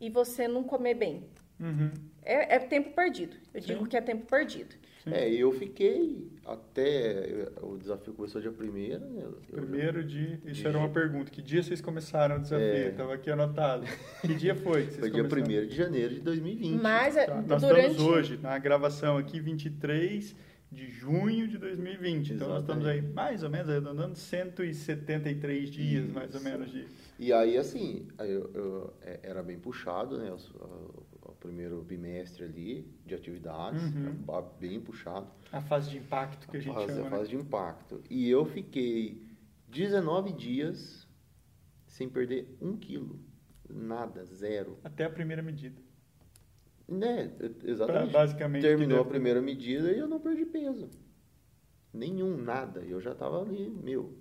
e 0.00 0.08
você 0.08 0.48
não 0.48 0.64
comer 0.64 0.94
bem. 0.94 1.28
Uhum. 1.60 1.92
É, 2.22 2.56
é 2.56 2.58
tempo 2.58 2.94
perdido. 2.94 3.36
Eu 3.52 3.60
digo 3.60 3.86
que 3.86 3.96
é 3.96 4.00
tempo 4.00 4.24
perdido. 4.24 4.74
É, 5.10 5.30
eu 5.32 5.52
fiquei 5.52 6.26
até. 6.44 7.48
O 7.62 7.76
desafio 7.78 8.12
começou 8.12 8.40
dia 8.40 8.50
primeiro, 8.50 9.00
né? 9.06 9.22
Eu- 9.22 9.38
eu- 9.50 9.62
Primeiro 9.62 10.02
dia, 10.04 10.40
isso 10.44 10.62
de- 10.62 10.66
era 10.66 10.76
uma 10.78 10.88
pergunta. 10.88 11.30
Que 11.30 11.40
dia 11.40 11.62
vocês 11.62 11.80
começaram 11.80 12.36
o 12.36 12.40
desafio? 12.40 12.66
É. 12.66 12.88
Estava 12.88 13.14
aqui 13.14 13.30
anotado. 13.30 13.86
Que 14.20 14.34
dia 14.34 14.54
foi 14.54 14.82
que 14.86 14.90
vocês 14.94 14.98
Foi 15.00 15.10
dia 15.10 15.22
começaram? 15.22 15.44
1 15.64 15.66
de 15.68 15.76
janeiro 15.76 16.14
de 16.14 16.20
2020. 16.20 16.80
Mas 16.82 17.14
Tá, 17.14 17.42
Nós 17.46 17.62
durante 17.62 17.90
estamos 17.92 18.12
hoje, 18.12 18.38
na 18.42 18.58
gravação 18.58 19.16
aqui, 19.16 19.38
23 19.40 20.34
de 20.70 20.88
junho 20.90 21.46
de 21.48 21.58
2020. 21.58 22.34
Então 22.34 22.48
nós 22.48 22.60
estamos 22.62 22.84
aí, 22.86 23.00
mais 23.00 23.42
ou 23.42 23.50
menos, 23.50 23.68
arredondando 23.68 24.16
173 24.16 25.70
dias, 25.70 26.10
mais 26.10 26.34
ou 26.34 26.40
menos, 26.40 26.70
de... 26.70 26.86
E 27.18 27.32
aí, 27.32 27.56
assim, 27.56 28.06
eu- 28.18 28.50
eu- 28.52 28.94
é- 29.00 29.20
era 29.22 29.42
bem 29.42 29.58
puxado, 29.58 30.18
né? 30.18 30.30
O, 30.30 30.36
o- 30.60 31.06
primeiro 31.40 31.80
bimestre 31.82 32.42
ali 32.44 32.90
de 33.06 33.14
atividades, 33.14 33.80
Uhum. 33.94 34.24
bem 34.58 34.80
puxado. 34.80 35.28
a 35.52 35.60
fase 35.60 35.90
de 35.90 35.98
impacto 35.98 36.48
que 36.48 36.56
a 36.56 36.60
gente 36.60 36.74
fase, 36.74 36.86
chama, 36.88 37.00
a 37.06 37.10
né? 37.10 37.16
fase 37.18 37.30
de 37.30 37.36
impacto. 37.36 38.02
E 38.10 38.28
eu 38.28 38.44
fiquei 38.44 39.22
19 39.68 40.32
dias 40.32 41.06
sem 41.86 42.08
perder 42.08 42.56
um 42.60 42.76
quilo. 42.76 43.20
Nada, 43.70 44.24
zero. 44.24 44.78
Até 44.82 45.04
a 45.04 45.10
primeira 45.10 45.40
medida. 45.42 45.80
Né? 46.88 47.28
Pra, 47.36 47.70
Exatamente. 47.70 48.12
basicamente. 48.12 48.62
Terminou 48.62 48.98
a 48.98 49.02
deve- 49.02 49.10
primeira 49.10 49.40
medida 49.42 49.90
e 49.92 49.98
eu 49.98 50.06
não 50.06 50.20
perdi 50.20 50.44
peso. 50.46 50.88
Nenhum, 51.92 52.36
nada. 52.36 52.80
Eu 52.80 53.00
já 53.00 53.14
tava 53.14 53.40
ali, 53.42 53.68
meu. 53.68 54.14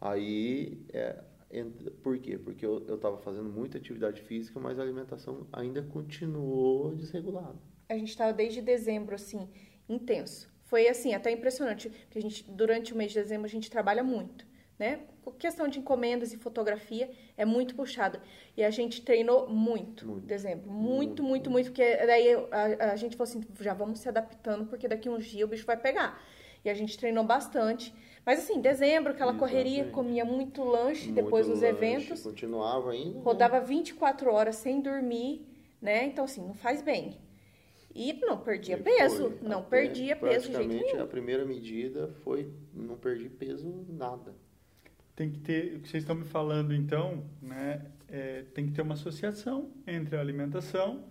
Aí, 0.00 0.84
é, 0.92 1.22
ent- 1.50 1.90
por 2.02 2.18
quê? 2.18 2.38
Porque 2.38 2.64
eu, 2.64 2.84
eu 2.86 2.98
tava 2.98 3.18
fazendo 3.18 3.48
muita 3.48 3.78
atividade 3.78 4.20
física, 4.22 4.58
mas 4.60 4.78
a 4.78 4.82
alimentação 4.82 5.46
ainda 5.52 5.82
continuou 5.82 6.94
desregulada. 6.94 7.58
A 7.88 7.94
gente 7.96 8.08
estava 8.10 8.32
desde 8.32 8.60
dezembro, 8.60 9.14
assim, 9.14 9.48
intenso. 9.88 10.50
Foi, 10.64 10.88
assim, 10.88 11.14
até 11.14 11.30
impressionante. 11.30 11.88
Porque 11.90 12.18
a 12.18 12.22
gente, 12.22 12.50
durante 12.50 12.92
o 12.92 12.96
mês 12.96 13.12
de 13.12 13.20
dezembro, 13.20 13.46
a 13.46 13.50
gente 13.50 13.70
trabalha 13.70 14.02
muito. 14.02 14.46
Né? 14.82 15.00
Questão 15.38 15.68
de 15.68 15.78
encomendas 15.78 16.32
e 16.32 16.36
fotografia 16.36 17.08
é 17.36 17.44
muito 17.44 17.74
puxado. 17.76 18.18
E 18.56 18.64
a 18.64 18.70
gente 18.70 19.02
treinou 19.02 19.48
muito, 19.48 20.06
Muito. 20.06 20.26
dezembro. 20.26 20.68
Muito, 20.70 21.22
muito, 21.22 21.48
muito. 21.50 21.66
Porque 21.66 21.96
daí 22.04 22.34
a, 22.50 22.92
a 22.92 22.96
gente 22.96 23.16
falou 23.16 23.30
assim, 23.30 23.40
já 23.60 23.72
vamos 23.72 24.00
se 24.00 24.08
adaptando, 24.08 24.66
porque 24.66 24.88
daqui 24.88 25.08
uns 25.08 25.24
dias 25.24 25.44
o 25.46 25.48
bicho 25.48 25.64
vai 25.64 25.76
pegar. 25.76 26.20
E 26.64 26.68
a 26.70 26.74
gente 26.74 26.98
treinou 26.98 27.22
bastante. 27.24 27.94
Mas 28.26 28.40
assim, 28.40 28.60
dezembro, 28.60 29.12
aquela 29.12 29.34
correria, 29.34 29.82
Exatamente. 29.82 29.94
comia 29.94 30.24
muito 30.24 30.62
lanche 30.64 31.10
depois 31.12 31.46
Muito 31.46 31.60
dos 31.60 31.62
lanche, 31.70 31.84
eventos. 31.84 32.22
Continuava 32.22 32.90
ainda. 32.92 33.18
né? 33.18 33.22
Rodava 33.24 33.60
24 33.60 34.32
horas 34.32 34.56
sem 34.56 34.80
dormir, 34.80 35.46
né? 35.80 36.04
Então, 36.04 36.24
assim, 36.24 36.40
não 36.44 36.54
faz 36.54 36.82
bem. 36.82 37.16
E 37.94 38.12
não 38.24 38.38
perdia 38.38 38.76
E 38.76 38.82
peso. 38.82 39.30
foi. 39.38 39.48
Não 39.48 39.62
perdia 39.62 40.16
peso 40.16 40.46
de 40.48 40.54
jeito 40.54 40.66
Praticamente 40.68 40.92
nenhum. 40.92 41.04
a 41.04 41.06
primeira 41.06 41.44
medida 41.44 42.08
foi 42.24 42.50
não 42.72 42.96
perdi 42.96 43.28
peso 43.28 43.84
nada. 43.88 44.34
Tem 45.22 45.30
que 45.30 45.38
ter, 45.38 45.76
o 45.76 45.78
que 45.78 45.88
vocês 45.88 46.02
estão 46.02 46.16
me 46.16 46.24
falando 46.24 46.74
então, 46.74 47.22
né? 47.40 47.82
é, 48.08 48.42
tem 48.52 48.66
que 48.66 48.72
ter 48.72 48.82
uma 48.82 48.94
associação 48.94 49.70
entre 49.86 50.16
a 50.16 50.20
alimentação, 50.20 51.04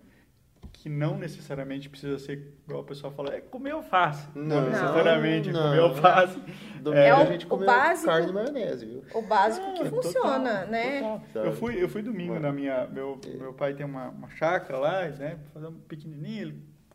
que 0.70 0.86
não 0.90 1.16
necessariamente 1.16 1.88
precisa 1.88 2.18
ser, 2.18 2.52
igual 2.66 2.82
o 2.82 2.84
pessoal 2.84 3.10
fala, 3.14 3.34
é 3.34 3.40
comer 3.40 3.70
alface. 3.70 4.28
Não, 4.34 4.60
Não, 4.60 4.68
necessariamente 4.68 5.50
não. 5.50 5.62
comer 5.62 5.80
alface. 5.80 6.38
Domingo 6.82 7.02
É 7.02 7.08
a 7.10 7.22
o- 7.22 7.26
gente 7.26 7.46
o 7.46 7.48
comeu 7.48 7.64
básico. 7.66 8.06
carne 8.06 8.28
e 8.28 8.32
maionese, 8.34 8.84
viu? 8.84 9.02
O 9.14 9.22
básico 9.22 9.72
que 9.72 9.84
funciona, 9.86 10.50
total, 10.56 10.66
né? 10.70 11.00
total. 11.00 11.44
Eu 11.46 11.52
fui, 11.54 11.82
eu 11.82 11.88
fui 11.88 12.02
domingo 12.02 12.34
Mano. 12.34 12.46
na 12.48 12.52
minha. 12.52 12.86
Meu, 12.88 13.18
meu 13.38 13.54
pai 13.54 13.72
tem 13.72 13.86
uma, 13.86 14.10
uma 14.10 14.28
chácara 14.28 14.78
lá, 14.78 15.08
né? 15.08 15.38
Fazer 15.54 15.68
um 15.68 15.72
pequenininho, 15.88 16.48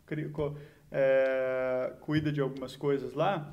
ele 0.08 0.30
é, 0.92 1.94
cuida 2.00 2.30
de 2.30 2.40
algumas 2.40 2.76
coisas 2.76 3.12
lá. 3.12 3.52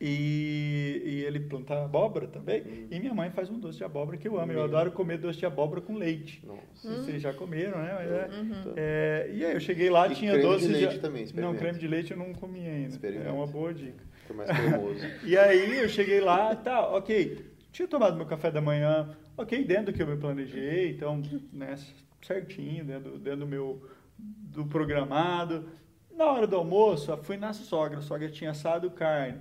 E, 0.00 1.02
e 1.04 1.24
ele 1.26 1.40
planta 1.40 1.84
abóbora 1.84 2.26
também. 2.26 2.62
Hum. 2.62 2.86
E 2.90 2.98
minha 2.98 3.12
mãe 3.12 3.30
faz 3.30 3.50
um 3.50 3.58
doce 3.58 3.76
de 3.78 3.84
abóbora 3.84 4.16
que 4.16 4.26
eu 4.26 4.40
amo. 4.40 4.50
Eu 4.50 4.62
adoro 4.64 4.90
comer 4.92 5.18
doce 5.18 5.38
de 5.38 5.44
abóbora 5.44 5.82
com 5.82 5.94
leite. 5.94 6.42
Nossa. 6.46 6.88
Hum. 6.88 7.02
Vocês 7.02 7.20
já 7.20 7.34
comeram, 7.34 7.78
né? 7.78 7.92
Mas 7.98 8.10
é- 8.10 8.40
Então, 8.40 8.72
é, 8.76 9.30
e 9.34 9.44
aí 9.44 9.52
eu 9.52 9.60
cheguei 9.60 9.90
lá, 9.90 10.08
E 10.08 10.14
tinha 10.14 10.32
creme 10.32 10.46
de 10.46 10.52
doces 10.54 10.70
leite 10.70 10.98
também, 11.00 11.26
Não, 11.34 11.54
creme 11.54 11.78
de 11.78 11.86
leite 11.86 12.10
eu 12.12 12.16
não 12.16 12.32
comi 12.32 12.66
ainda. 12.66 13.08
É 13.08 13.30
uma 13.30 13.46
boa 13.46 13.74
dica. 13.74 14.02
Fica 14.22 14.34
mais 14.34 14.50
cremoso. 14.50 15.00
E 15.24 15.36
aí 15.36 15.78
eu 15.78 15.88
cheguei 15.88 16.20
lá, 16.20 16.56
tá, 16.56 16.80
ok. 16.96 17.50
Tinha 17.70 17.86
tomado 17.86 18.16
meu 18.16 18.26
café 18.26 18.50
da 18.50 18.60
manhã, 18.62 19.14
ok, 19.36 19.64
dentro 19.64 19.86
do 19.86 19.92
que 19.92 20.02
eu 20.02 20.06
me 20.06 20.16
planejei, 20.16 20.90
então, 20.92 21.20
né, 21.52 21.76
certinho, 22.22 22.84
dentro, 22.84 23.18
dentro 23.18 23.40
do 23.40 23.46
meu 23.46 23.82
do 24.18 24.64
programado. 24.64 25.68
Na 26.16 26.26
hora 26.26 26.46
do 26.46 26.56
almoço, 26.56 27.10
eu 27.10 27.22
fui 27.22 27.36
na 27.36 27.52
sogra, 27.52 27.98
a 27.98 28.02
sogra 28.02 28.28
tinha 28.28 28.50
assado 28.50 28.90
carne. 28.90 29.38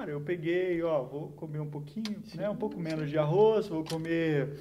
Cara, 0.00 0.12
eu 0.12 0.20
peguei, 0.22 0.82
ó, 0.82 1.02
vou 1.02 1.28
comer 1.32 1.58
um 1.60 1.68
pouquinho, 1.68 2.22
né, 2.34 2.48
um 2.48 2.56
pouco 2.56 2.80
menos 2.80 3.10
de 3.10 3.18
arroz, 3.18 3.68
vou 3.68 3.84
comer 3.84 4.54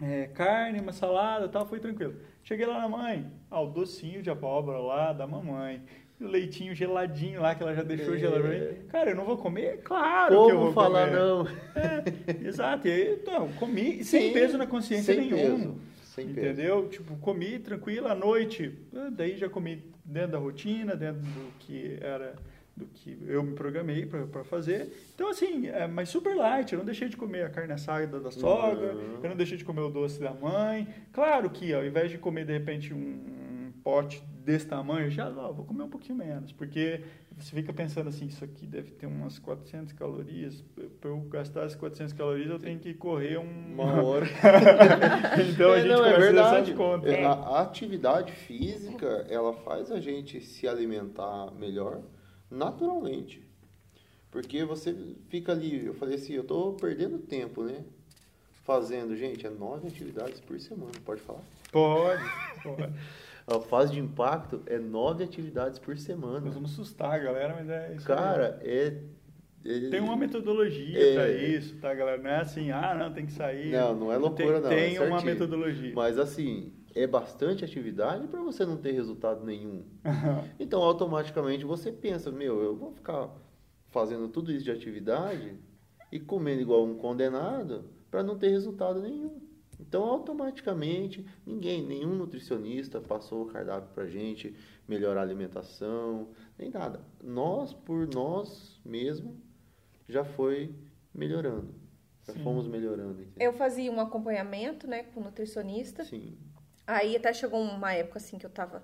é, 0.00 0.24
carne, 0.28 0.80
uma 0.80 0.90
salada 0.90 1.46
tal, 1.50 1.66
foi 1.66 1.78
tranquilo. 1.78 2.14
Cheguei 2.42 2.64
lá 2.64 2.78
na 2.80 2.88
mãe, 2.88 3.30
ah, 3.50 3.60
o 3.60 3.66
docinho 3.66 4.22
de 4.22 4.30
abóbora 4.30 4.78
lá 4.78 5.12
da 5.12 5.26
mamãe, 5.26 5.82
o 6.18 6.26
leitinho 6.26 6.74
geladinho 6.74 7.42
lá 7.42 7.54
que 7.54 7.62
ela 7.62 7.74
já 7.74 7.82
deixou 7.82 8.14
É. 8.14 8.18
mim. 8.72 8.86
Cara, 8.88 9.10
eu 9.10 9.16
não 9.16 9.26
vou 9.26 9.36
comer? 9.36 9.82
Claro 9.82 10.30
que 10.30 10.34
eu 10.34 10.56
Como 10.56 10.60
vou 10.60 10.72
falar 10.72 11.08
comer. 11.10 11.18
não? 11.20 11.46
É, 11.76 12.46
exato. 12.48 12.88
E 12.88 12.90
aí, 12.90 13.18
então, 13.20 13.48
comi 13.58 14.00
sem 14.02 14.28
Sim, 14.28 14.32
peso 14.32 14.56
na 14.56 14.66
consciência 14.66 15.14
sem 15.14 15.30
nenhum. 15.30 15.58
peso, 15.58 15.76
sem 16.04 16.26
peso. 16.28 16.40
entendeu? 16.40 16.88
Tipo, 16.88 17.16
comi 17.18 17.58
tranquilo 17.58 18.08
à 18.08 18.14
noite. 18.14 18.78
Daí 19.12 19.36
já 19.36 19.46
comi 19.46 19.92
dentro 20.02 20.32
da 20.32 20.38
rotina, 20.38 20.96
dentro 20.96 21.20
do 21.20 21.52
que 21.58 21.98
era 22.00 22.34
do 22.76 22.86
que 22.86 23.16
eu 23.26 23.42
me 23.42 23.54
programei 23.54 24.04
para 24.06 24.42
fazer. 24.44 24.92
Então, 25.14 25.28
assim, 25.28 25.68
é, 25.68 25.86
mas 25.86 26.08
super 26.08 26.34
light. 26.36 26.72
Eu 26.72 26.78
não 26.78 26.84
deixei 26.86 27.08
de 27.08 27.16
comer 27.16 27.44
a 27.46 27.50
carne 27.50 27.72
assada 27.72 28.18
da 28.20 28.30
sogra, 28.30 28.94
Uhum. 28.94 29.20
eu 29.22 29.28
não 29.30 29.36
deixei 29.36 29.56
de 29.56 29.64
comer 29.64 29.82
o 29.82 29.90
doce 29.90 30.18
da 30.20 30.32
mãe. 30.34 30.88
Claro 31.12 31.48
que 31.50 31.72
ao 31.72 31.84
invés 31.84 32.10
de 32.10 32.18
comer, 32.18 32.44
de 32.44 32.52
repente, 32.52 32.92
um 32.92 33.72
pote 33.84 34.22
desse 34.44 34.66
tamanho, 34.66 35.10
já 35.10 35.28
ó, 35.28 35.52
vou 35.52 35.64
comer 35.64 35.84
um 35.84 35.88
pouquinho 35.88 36.16
menos. 36.18 36.50
Porque 36.52 37.00
você 37.36 37.54
fica 37.54 37.72
pensando 37.72 38.08
assim, 38.08 38.26
isso 38.26 38.42
aqui 38.44 38.66
deve 38.66 38.90
ter 38.92 39.06
umas 39.06 39.38
400 39.38 39.92
calorias. 39.92 40.64
Para 41.00 41.10
eu 41.10 41.18
gastar 41.20 41.60
essas 41.60 41.76
400 41.76 42.12
calorias, 42.14 42.48
eu 42.50 42.58
tenho 42.58 42.78
que 42.78 42.92
correr 42.94 43.38
um... 43.38 43.72
Uma 43.74 44.02
hora. 44.02 44.26
então 45.48 45.72
a 45.72 45.76
É, 45.78 45.80
gente 45.82 45.88
não, 45.92 46.04
é 46.06 46.12
começa 46.12 46.12
a 46.12 46.14
fazer 46.14 46.32
verdade. 46.32 46.56
essas 46.62 46.76
contas. 46.76 47.12
É, 47.12 47.24
A, 47.24 47.30
a 47.32 47.60
atividade 47.62 48.32
física, 48.32 49.26
ela 49.28 49.52
faz 49.52 49.90
a 49.92 50.00
gente 50.00 50.40
se 50.40 50.66
alimentar 50.66 51.52
melhor 51.58 52.00
naturalmente. 52.54 53.42
Porque 54.30 54.64
você 54.64 54.94
fica 55.28 55.52
ali, 55.52 55.86
eu 55.86 55.94
falei 55.94 56.16
assim, 56.16 56.32
eu 56.34 56.44
tô 56.44 56.72
perdendo 56.72 57.18
tempo, 57.18 57.62
né? 57.62 57.84
Fazendo, 58.64 59.14
gente, 59.16 59.46
é 59.46 59.50
nove 59.50 59.86
atividades 59.88 60.40
por 60.40 60.58
semana, 60.58 60.92
pode 61.04 61.20
falar? 61.20 61.42
Pode, 61.70 62.22
pode. 62.62 62.92
A 63.46 63.60
fase 63.60 63.92
de 63.92 64.00
impacto 64.00 64.62
é 64.64 64.78
nove 64.78 65.22
atividades 65.22 65.78
por 65.78 65.98
semana. 65.98 66.40
Nós 66.40 66.54
vamos 66.54 66.72
assustar 66.72 67.10
a 67.12 67.18
galera, 67.18 67.54
mas 67.54 67.68
é 67.68 67.92
isso. 67.94 68.06
Cara, 68.06 68.58
é, 68.62 68.96
é- 69.66 69.90
Tem 69.90 70.00
uma 70.00 70.16
metodologia 70.16 70.98
É. 70.98 71.14
pra 71.14 71.30
isso, 71.30 71.76
tá, 71.76 71.92
galera? 71.92 72.22
Não 72.22 72.30
é 72.30 72.40
assim, 72.40 72.70
ah, 72.70 72.94
não, 72.94 73.12
tem 73.12 73.26
que 73.26 73.32
sair. 73.32 73.70
Não, 73.70 73.94
não 73.94 74.10
é 74.12 74.16
loucura, 74.16 74.62
tem, 74.62 74.62
não, 74.62 74.68
Tem 74.70 74.96
é 74.96 75.00
uma 75.02 75.20
metodologia. 75.20 75.92
Mas 75.94 76.18
assim, 76.18 76.72
é 76.94 77.06
bastante 77.06 77.64
atividade 77.64 78.28
para 78.28 78.40
você 78.42 78.64
não 78.64 78.76
ter 78.76 78.92
resultado 78.92 79.44
nenhum. 79.44 79.84
Então, 80.58 80.82
automaticamente 80.82 81.64
você 81.64 81.90
pensa, 81.90 82.30
meu, 82.30 82.62
eu 82.62 82.76
vou 82.76 82.92
ficar 82.92 83.30
fazendo 83.90 84.28
tudo 84.28 84.52
isso 84.52 84.64
de 84.64 84.70
atividade 84.70 85.58
e 86.10 86.20
comendo 86.20 86.62
igual 86.62 86.84
um 86.84 86.96
condenado 86.96 87.90
para 88.10 88.22
não 88.22 88.38
ter 88.38 88.48
resultado 88.48 89.00
nenhum. 89.00 89.40
Então, 89.80 90.04
automaticamente, 90.04 91.26
ninguém, 91.44 91.84
nenhum 91.84 92.14
nutricionista 92.14 93.00
passou 93.00 93.42
o 93.42 93.46
cardápio 93.46 93.90
para 93.92 94.06
gente 94.06 94.54
melhorar 94.86 95.20
a 95.20 95.24
alimentação, 95.24 96.28
nem 96.56 96.70
nada. 96.70 97.00
Nós, 97.22 97.72
por 97.74 98.06
nós 98.06 98.80
mesmo, 98.84 99.36
já 100.08 100.24
foi 100.24 100.74
melhorando. 101.12 101.74
Já 102.26 102.32
Sim. 102.32 102.42
fomos 102.42 102.66
melhorando. 102.66 103.20
entendeu? 103.20 103.34
Eu 103.38 103.52
fazia 103.52 103.90
um 103.90 104.00
acompanhamento, 104.00 104.86
né, 104.86 105.02
com 105.02 105.20
nutricionista. 105.20 106.04
Sim. 106.04 106.38
Aí 106.86 107.16
até 107.16 107.32
chegou 107.32 107.60
uma 107.60 107.92
época 107.92 108.18
assim 108.18 108.38
que 108.38 108.46
eu 108.46 108.50
tava. 108.50 108.82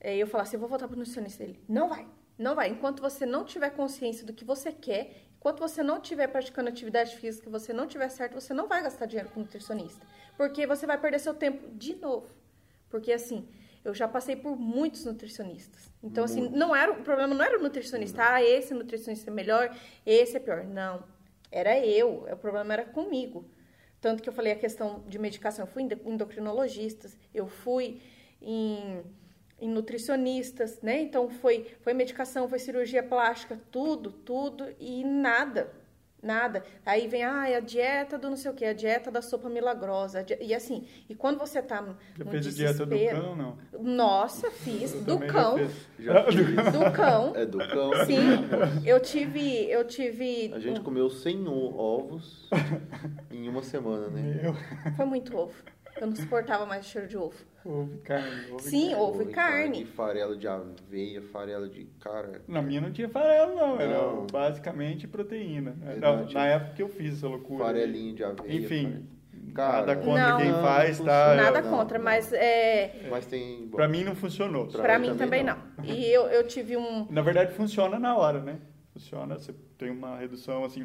é, 0.00 0.16
eu 0.16 0.26
falava 0.26 0.48
assim, 0.48 0.56
eu 0.56 0.60
vou 0.60 0.68
voltar 0.68 0.88
pro 0.88 0.96
nutricionista. 0.96 1.42
Ele, 1.42 1.62
não 1.68 1.88
vai, 1.88 2.06
não 2.38 2.54
vai. 2.54 2.68
Enquanto 2.68 3.00
você 3.00 3.26
não 3.26 3.44
tiver 3.44 3.70
consciência 3.70 4.26
do 4.26 4.32
que 4.32 4.44
você 4.44 4.72
quer, 4.72 5.28
enquanto 5.36 5.60
você 5.60 5.82
não 5.82 5.98
estiver 5.98 6.26
praticando 6.28 6.68
atividade 6.68 7.16
física, 7.16 7.50
você 7.50 7.72
não 7.72 7.86
tiver 7.86 8.08
certo, 8.08 8.34
você 8.34 8.54
não 8.54 8.68
vai 8.68 8.82
gastar 8.82 9.06
dinheiro 9.06 9.30
com 9.30 9.40
nutricionista. 9.40 10.06
Porque 10.36 10.66
você 10.66 10.86
vai 10.86 10.98
perder 10.98 11.18
seu 11.18 11.34
tempo 11.34 11.68
de 11.76 11.94
novo. 11.96 12.28
Porque 12.88 13.12
assim, 13.12 13.48
eu 13.84 13.94
já 13.94 14.06
passei 14.08 14.36
por 14.36 14.56
muitos 14.56 15.04
nutricionistas. 15.04 15.90
Então, 16.02 16.24
assim, 16.24 16.48
não 16.48 16.74
era, 16.74 16.92
o 16.92 17.02
problema 17.02 17.34
não 17.34 17.44
era 17.44 17.58
o 17.58 17.62
nutricionista. 17.62 18.22
Ah, 18.34 18.42
esse 18.42 18.72
nutricionista 18.74 19.30
é 19.30 19.34
melhor, 19.34 19.76
esse 20.06 20.36
é 20.36 20.40
pior. 20.40 20.64
Não. 20.64 21.04
Era 21.50 21.78
eu. 21.84 22.26
O 22.30 22.36
problema 22.36 22.72
era 22.72 22.84
comigo. 22.84 23.44
Tanto 24.02 24.20
que 24.20 24.28
eu 24.28 24.32
falei 24.32 24.52
a 24.52 24.56
questão 24.56 25.04
de 25.06 25.16
medicação. 25.16 25.64
Eu 25.64 25.70
fui 25.70 25.84
em 25.84 25.88
endocrinologistas, 26.12 27.16
eu 27.32 27.46
fui 27.46 28.02
em, 28.40 29.00
em 29.60 29.68
nutricionistas, 29.68 30.82
né? 30.82 31.00
Então 31.00 31.30
foi, 31.30 31.72
foi 31.82 31.94
medicação, 31.94 32.48
foi 32.48 32.58
cirurgia 32.58 33.00
plástica, 33.00 33.58
tudo, 33.70 34.10
tudo 34.10 34.74
e 34.80 35.04
nada. 35.04 35.72
Nada. 36.22 36.62
Aí 36.86 37.08
vem, 37.08 37.24
ah, 37.24 37.48
é 37.50 37.56
a 37.56 37.60
dieta 37.60 38.16
do 38.16 38.30
não 38.30 38.36
sei 38.36 38.50
o 38.50 38.54
que, 38.54 38.64
a 38.64 38.72
dieta 38.72 39.10
da 39.10 39.20
sopa 39.20 39.48
milagrosa. 39.48 40.24
E 40.40 40.54
assim, 40.54 40.86
e 41.08 41.14
quando 41.16 41.36
você 41.38 41.60
tá 41.60 41.82
no, 41.82 41.96
Já 42.16 42.24
fez 42.24 42.46
a 42.46 42.50
dieta 42.50 42.86
do 42.86 42.94
desespero- 42.94 43.22
cão, 43.22 43.36
não? 43.36 43.58
Nossa, 43.80 44.48
fiz. 44.50 44.94
Eu 44.94 45.00
Do 45.00 45.14
também 45.14 45.28
já 45.28 45.34
cão. 45.34 45.58
fiz. 45.58 45.88
Já 45.98 46.24
fiz. 46.24 46.72
Do 46.72 46.92
cão. 46.92 47.32
É 47.34 47.44
do 47.44 47.58
cão. 47.58 47.90
Sim. 48.06 48.18
Eu 48.86 49.00
tive. 49.00 49.68
Eu 49.68 49.84
tive. 49.84 50.52
A 50.54 50.60
gente 50.60 50.80
comeu 50.80 51.10
100 51.10 51.48
o- 51.48 51.76
ovos 51.76 52.48
em 53.30 53.48
uma 53.48 53.62
semana, 53.62 54.06
né? 54.08 54.22
Meu, 54.42 54.54
Foi 54.94 55.04
muito 55.06 55.36
ovo. 55.36 55.54
Eu 56.00 56.06
não 56.08 56.16
suportava 56.16 56.66
mais 56.66 56.86
o 56.86 56.88
cheiro 56.88 57.06
de 57.08 57.16
ovo. 57.16 57.34
ovo 57.64 57.94
e 57.94 57.98
carne. 57.98 58.46
Ovo 58.50 58.56
e 58.58 58.62
Sim, 58.62 58.88
carne. 58.90 58.94
ovo 59.02 59.22
e 59.22 59.26
carne. 59.26 59.84
farelo 59.84 60.36
de 60.36 60.48
aveia, 60.48 61.22
farelo 61.22 61.68
de 61.68 61.84
cara. 62.00 62.42
Na 62.48 62.60
minha 62.62 62.80
não 62.80 62.90
tinha 62.92 63.08
farelo, 63.08 63.54
não. 63.54 63.80
Era 63.80 63.92
Não. 64.02 64.26
basicamente 64.26 65.06
proteína. 65.06 65.76
Na, 65.78 65.86
Verdade. 65.92 66.34
na 66.34 66.46
época 66.46 66.74
que 66.74 66.82
eu 66.82 66.88
fiz 66.88 67.18
essa 67.18 67.28
loucura. 67.28 67.64
Farelinho 67.64 68.14
de 68.14 68.24
aveia. 68.24 68.54
Enfim, 68.56 68.84
fare- 68.90 69.12
Cara, 69.54 69.72
nada 69.86 69.96
contra 69.96 70.28
Não. 70.30 70.38
quem 70.38 70.50
não 70.50 70.62
faz, 70.62 70.98
tá? 71.00 71.34
Nada 71.34 71.60
não, 71.60 71.70
contra, 71.70 71.98
não. 71.98 72.04
mas 72.04 72.32
é, 72.32 73.06
Mas 73.10 73.26
tem. 73.26 73.66
bom, 73.66 73.76
Pra 73.76 73.86
mim 73.86 74.02
não 74.02 74.14
funcionou. 74.14 74.66
Pra 74.68 74.80
pra 74.82 74.98
mim 74.98 75.10
mim 75.10 75.16
também 75.16 75.44
também 75.44 75.56
não. 75.76 75.84
não. 75.84 75.84
E 75.84 76.10
eu, 76.10 76.22
eu 76.28 76.46
tive 76.46 76.76
um. 76.76 77.06
Na 77.10 77.20
verdade, 77.20 77.52
funciona 77.52 77.98
na 77.98 78.16
hora, 78.16 78.40
né? 78.40 78.56
Funciona, 78.92 79.38
você 79.38 79.54
tem 79.78 79.90
uma 79.90 80.18
redução 80.18 80.64
assim. 80.64 80.82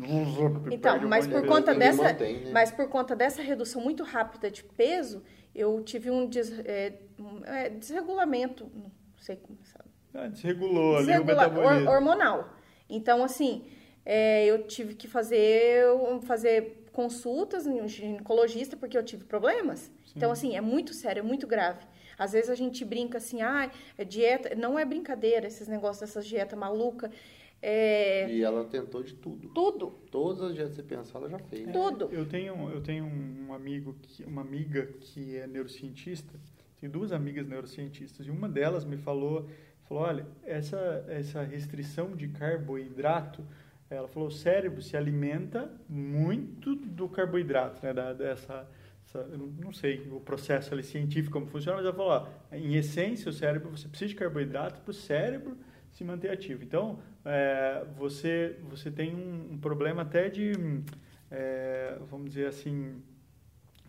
Então, 0.72 1.01
mas 1.08 1.28
por 1.28 1.41
de 1.41 1.47
conta 1.47 1.72
ele 1.72 1.80
dessa, 1.80 2.03
mantém, 2.03 2.39
né? 2.45 2.51
mas 2.53 2.72
por 2.72 2.88
conta 2.88 3.16
dessa 3.16 3.41
redução 3.41 3.82
muito 3.82 4.03
rápida 4.03 4.49
de 4.49 4.64
peso, 4.64 5.22
eu 5.53 5.82
tive 5.84 6.10
um, 6.10 6.26
des- 6.28 6.58
é, 6.66 6.93
um, 7.20 7.43
é, 7.45 7.70
desregulamento, 7.70 8.70
não 8.74 8.89
sei 9.20 9.36
como 9.36 9.58
sabe. 9.66 9.89
Ah, 10.14 10.28
desregulou 10.28 10.95
ali 10.97 11.03
o 11.03 11.08
Desregula- 11.08 11.49
metabolismo. 11.49 11.89
hor- 11.89 11.95
hormonal. 11.95 12.53
Então, 12.89 13.24
assim, 13.24 13.66
É, 14.10 14.45
eu 14.45 14.64
tive 14.66 14.95
que 14.95 15.05
fazer, 15.05 15.84
fazer 16.22 16.86
consultas 16.93 17.68
em 17.68 17.82
um 17.82 17.89
ginecologista 17.89 18.78
porque 18.78 18.97
eu 18.97 19.03
tive 19.03 19.26
problemas. 19.26 19.80
Sim. 20.05 20.14
Então, 20.16 20.32
assim, 20.32 20.55
é 20.55 20.62
muito 20.62 20.93
sério, 20.93 21.20
é 21.20 21.24
muito 21.24 21.45
grave. 21.45 21.86
Às 22.18 22.32
vezes 22.32 22.49
a 22.49 22.55
gente 22.55 22.86
brinca 22.86 23.18
assim, 23.18 23.41
ah, 23.41 23.70
é 23.97 24.05
dieta. 24.05 24.55
Não 24.55 24.80
é 24.80 24.86
brincadeira 24.86 25.45
esses 25.45 25.68
negócios 25.68 25.99
dessas 25.99 26.26
dietas 26.26 26.58
malucas. 26.58 27.12
É... 27.62 28.30
E 28.30 28.43
ela 28.43 28.64
tentou 28.66 29.01
de 29.03 29.14
tudo. 29.16 29.49
Tudo. 29.49 29.88
Todas 30.12 30.41
as 30.41 30.53
dietas 30.53 30.76
que 30.76 30.82
você 30.82 30.88
pensar, 30.88 31.20
ela 31.20 31.30
já 31.30 31.39
fez. 31.39 31.68
É, 31.68 31.72
tudo. 31.72 32.10
Eu 32.12 32.26
tenho, 32.26 32.70
eu 32.70 32.82
tenho 32.82 33.05
um 33.05 33.53
amigo, 33.53 33.95
que, 34.01 34.24
uma 34.24 34.41
amiga 34.41 34.86
que 34.99 35.38
é 35.38 35.47
neurocientista. 35.47 36.39
Tenho 36.80 36.91
duas 36.91 37.12
amigas 37.12 37.47
neurocientistas. 37.47 38.28
E 38.28 38.30
uma 38.30 38.47
delas 38.47 38.86
me 38.86 38.97
falou, 38.97 39.49
falou, 39.88 40.03
olha, 40.03 40.28
essa, 40.43 41.05
essa 41.08 41.43
restrição 41.43 42.16
de 42.16 42.28
carboidrato 42.28 43.43
ela 43.89 44.08
falou, 44.08 44.28
o 44.28 44.32
cérebro 44.32 44.82
se 44.82 44.97
alimenta 44.97 45.72
muito 45.88 46.76
do 46.76 47.08
carboidrato, 47.08 47.82
né? 47.86 47.93
Da, 47.93 48.12
dessa, 48.12 48.68
essa, 49.05 49.26
não 49.62 49.72
sei 49.72 50.05
o 50.12 50.20
processo 50.20 50.74
ali, 50.74 50.84
científico 50.84 51.34
como 51.34 51.47
funciona, 51.47 51.78
mas 51.78 51.86
ela 51.86 51.95
falou, 51.95 52.12
ó, 52.12 52.55
em 52.55 52.76
essência, 52.76 53.30
o 53.30 53.34
cérebro, 53.34 53.70
você 53.70 53.88
precisa 53.88 54.10
de 54.10 54.16
carboidrato 54.16 54.82
para 54.82 54.91
o 54.91 54.93
cérebro 54.93 55.58
se 55.98 56.04
manter 56.04 56.30
ativo. 56.30 56.64
Então, 56.64 57.00
é, 57.26 57.84
você, 57.98 58.56
você 58.70 58.91
tem 58.91 59.16
um, 59.16 59.54
um 59.54 59.58
problema 59.58 60.04
até 60.04 60.30
de, 60.30 60.54
é, 61.32 61.98
vamos 62.08 62.30
dizer 62.30 62.45
assim, 62.45 63.02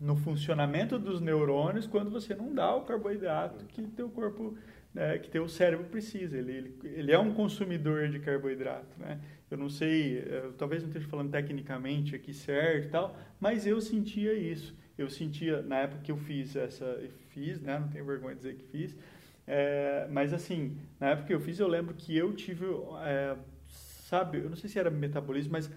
no 0.01 0.15
funcionamento 0.15 0.97
dos 0.97 1.21
neurônios 1.21 1.85
quando 1.85 2.09
você 2.09 2.33
não 2.33 2.51
dá 2.51 2.75
o 2.75 2.81
carboidrato 2.81 3.63
que 3.65 3.83
teu 3.83 4.09
corpo, 4.09 4.57
né, 4.91 5.19
que 5.19 5.29
teu 5.29 5.47
cérebro 5.47 5.85
precisa. 5.85 6.35
Ele, 6.35 6.51
ele, 6.51 6.79
ele 6.83 7.11
é 7.11 7.19
um 7.19 7.31
consumidor 7.31 8.09
de 8.09 8.19
carboidrato, 8.19 8.99
né? 8.99 9.19
eu 9.51 9.57
não 9.57 9.69
sei, 9.69 10.23
eu, 10.27 10.53
talvez 10.53 10.81
não 10.81 10.89
esteja 10.89 11.07
falando 11.07 11.29
tecnicamente 11.29 12.15
aqui 12.15 12.33
certo 12.33 12.87
e 12.87 12.89
tal, 12.89 13.15
mas 13.39 13.67
eu 13.67 13.79
sentia 13.79 14.33
isso. 14.33 14.75
Eu 14.97 15.11
sentia, 15.11 15.61
na 15.61 15.77
época 15.77 16.01
que 16.01 16.11
eu 16.11 16.17
fiz 16.17 16.55
essa, 16.55 16.99
fiz, 17.29 17.61
né, 17.61 17.77
não 17.77 17.87
tenho 17.87 18.03
vergonha 18.03 18.33
de 18.33 18.41
dizer 18.41 18.55
que 18.55 18.65
fiz, 18.65 18.95
é, 19.51 20.07
mas 20.11 20.31
assim, 20.31 20.77
na 20.99 21.09
época 21.09 21.25
que 21.27 21.33
eu 21.33 21.39
fiz, 21.39 21.59
eu 21.59 21.67
lembro 21.67 21.95
que 21.95 22.15
eu 22.15 22.31
tive, 22.33 22.67
é, 23.03 23.35
sabe, 23.67 24.37
eu 24.37 24.47
não 24.47 24.55
sei 24.55 24.69
se 24.69 24.77
era 24.77 24.91
metabolismo, 24.91 25.53
mas 25.53 25.71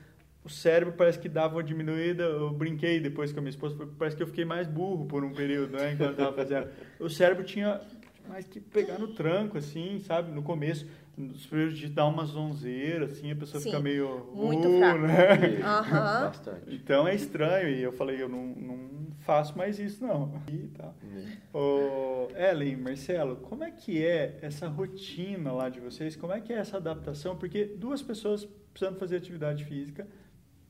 o 0.45 0.51
cérebro 0.51 0.93
parece 0.93 1.19
que 1.19 1.27
dava 1.27 1.57
uma 1.57 1.63
diminuída. 1.63 2.23
Eu 2.23 2.51
brinquei 2.51 3.01
depois 3.01 3.33
com 3.33 3.39
a 3.39 3.43
minha 3.43 3.49
esposa, 3.49 3.89
parece 3.99 4.15
que 4.15 4.23
eu 4.23 4.27
fiquei 4.27 4.45
mais 4.45 4.69
burro 4.69 5.07
por 5.07 5.25
um 5.25 5.33
período, 5.33 5.79
né? 5.79 5.95
Enquanto 5.95 6.19
eu 6.19 6.35
fazendo. 6.35 6.69
O 7.01 7.09
cérebro 7.09 7.45
tinha 7.45 7.81
mais 8.29 8.47
que 8.47 8.61
pegar 8.61 8.99
no 8.99 9.09
tranco, 9.09 9.57
assim, 9.57 9.99
sabe? 10.01 10.31
No 10.31 10.43
começo 10.43 10.87
nos 11.17 11.47
primeiros 11.47 11.77
dias 11.77 11.91
dá 11.91 12.07
uma 12.07 12.25
zonzeira, 12.25 13.05
assim, 13.05 13.31
a 13.31 13.37
pessoa 13.37 13.61
Sim, 13.61 13.71
fica 13.71 13.83
meio. 13.83 14.31
Muito 14.35 14.69
uh, 14.69 14.79
fraca. 14.79 14.99
né? 14.99 15.63
Aham. 15.63 16.27
Bastante. 16.27 16.75
Então 16.75 17.07
é 17.07 17.15
estranho, 17.15 17.69
e 17.69 17.83
eu 17.83 17.93
falei, 17.93 18.23
eu 18.23 18.29
não, 18.29 18.47
não 18.47 19.07
faço 19.21 19.57
mais 19.57 19.79
isso, 19.79 20.05
não. 20.05 20.43
E 20.49 20.69
tá. 20.69 20.93
Ô, 21.53 22.29
Ellen, 22.37 22.77
Marcelo, 22.77 23.37
como 23.37 23.65
é 23.65 23.71
que 23.71 24.05
é 24.05 24.39
essa 24.43 24.69
rotina 24.69 25.53
lá 25.53 25.69
de 25.69 25.81
vocês? 25.81 26.17
Como 26.17 26.33
é 26.33 26.41
que 26.41 26.53
é 26.53 26.57
essa 26.57 26.77
adaptação? 26.79 27.37
Porque 27.37 27.65
duas 27.65 28.03
pessoas 28.03 28.49
precisando 28.73 28.99
fazer 28.99 29.17
atividade 29.17 29.65
física, 29.65 30.09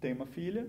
tem 0.00 0.12
uma 0.12 0.26
filha, 0.26 0.68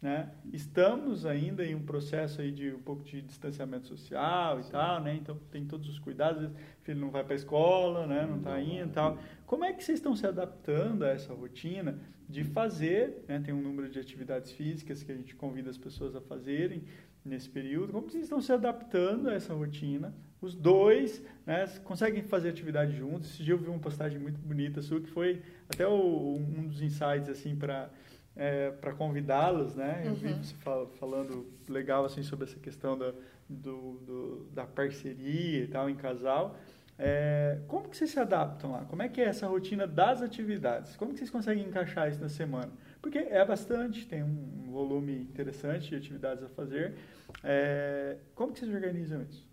né? 0.00 0.30
Estamos 0.52 1.24
ainda 1.24 1.64
em 1.64 1.74
um 1.74 1.82
processo 1.82 2.42
aí 2.42 2.52
de 2.52 2.72
um 2.72 2.82
pouco 2.82 3.02
de 3.04 3.22
distanciamento 3.22 3.88
social 3.88 4.60
e 4.60 4.64
Sim. 4.64 4.72
tal, 4.72 5.02
né? 5.02 5.14
Então 5.14 5.38
tem 5.50 5.64
todos 5.64 5.88
os 5.88 5.98
cuidados. 5.98 6.50
O 6.84 6.86
filho 6.86 7.00
não 7.00 7.10
vai 7.10 7.24
para 7.24 7.32
a 7.32 7.36
escola, 7.36 8.06
né? 8.06 8.26
Não 8.28 8.36
está 8.36 8.60
indo 8.60 8.90
e 8.90 8.92
tal. 8.92 9.18
Como 9.46 9.64
é 9.64 9.72
que 9.72 9.82
vocês 9.82 9.98
estão 9.98 10.14
se 10.14 10.26
adaptando 10.26 11.02
a 11.02 11.08
essa 11.08 11.32
rotina 11.32 11.98
de 12.28 12.44
fazer? 12.44 13.24
Né? 13.26 13.40
Tem 13.42 13.54
um 13.54 13.62
número 13.62 13.88
de 13.88 13.98
atividades 13.98 14.52
físicas 14.52 15.02
que 15.02 15.10
a 15.10 15.14
gente 15.14 15.34
convida 15.34 15.70
as 15.70 15.78
pessoas 15.78 16.14
a 16.14 16.20
fazerem 16.20 16.84
nesse 17.24 17.48
período. 17.48 17.90
Como 17.90 18.10
vocês 18.10 18.24
estão 18.24 18.38
se 18.38 18.52
adaptando 18.52 19.30
a 19.30 19.32
essa 19.32 19.54
rotina? 19.54 20.14
Os 20.42 20.54
dois, 20.54 21.22
né? 21.46 21.66
Conseguem 21.84 22.22
fazer 22.22 22.50
atividade 22.50 22.94
juntos? 22.94 23.30
Esse 23.30 23.42
dia 23.42 23.54
eu 23.54 23.58
vi 23.58 23.68
uma 23.68 23.78
postagem 23.78 24.18
muito 24.18 24.38
bonita 24.38 24.82
sua 24.82 25.00
que 25.00 25.08
foi 25.08 25.40
até 25.70 25.88
o, 25.88 26.36
um 26.36 26.66
dos 26.66 26.82
insights 26.82 27.30
assim 27.30 27.56
para 27.56 27.90
é, 28.36 28.70
para 28.72 28.92
convidá-los, 28.92 29.74
né? 29.74 30.02
Eu 30.04 30.10
uhum. 30.10 30.16
vi 30.16 30.32
você 30.34 30.54
fal 30.56 30.86
falando 30.98 31.46
legal 31.68 32.04
assim 32.04 32.22
sobre 32.22 32.44
essa 32.44 32.58
questão 32.58 32.98
da, 32.98 33.12
do, 33.48 33.98
do, 33.98 34.46
da 34.52 34.66
parceria 34.66 35.62
e 35.64 35.68
tal 35.68 35.88
em 35.88 35.94
casal. 35.94 36.56
É, 36.98 37.58
como 37.66 37.88
que 37.88 37.96
vocês 37.96 38.10
se 38.10 38.20
adaptam 38.20 38.72
lá? 38.72 38.84
Como 38.84 39.02
é 39.02 39.08
que 39.08 39.20
é 39.20 39.24
essa 39.24 39.46
rotina 39.46 39.86
das 39.86 40.22
atividades? 40.22 40.96
Como 40.96 41.12
que 41.12 41.18
vocês 41.18 41.30
conseguem 41.30 41.64
encaixar 41.64 42.08
isso 42.08 42.20
na 42.20 42.28
semana? 42.28 42.72
Porque 43.02 43.18
é 43.18 43.44
bastante, 43.44 44.06
tem 44.06 44.22
um 44.22 44.70
volume 44.70 45.22
interessante 45.22 45.88
de 45.88 45.96
atividades 45.96 46.44
a 46.44 46.48
fazer. 46.48 46.94
É, 47.42 48.16
como 48.34 48.52
que 48.52 48.60
vocês 48.60 48.72
organizam 48.72 49.22
isso? 49.22 49.46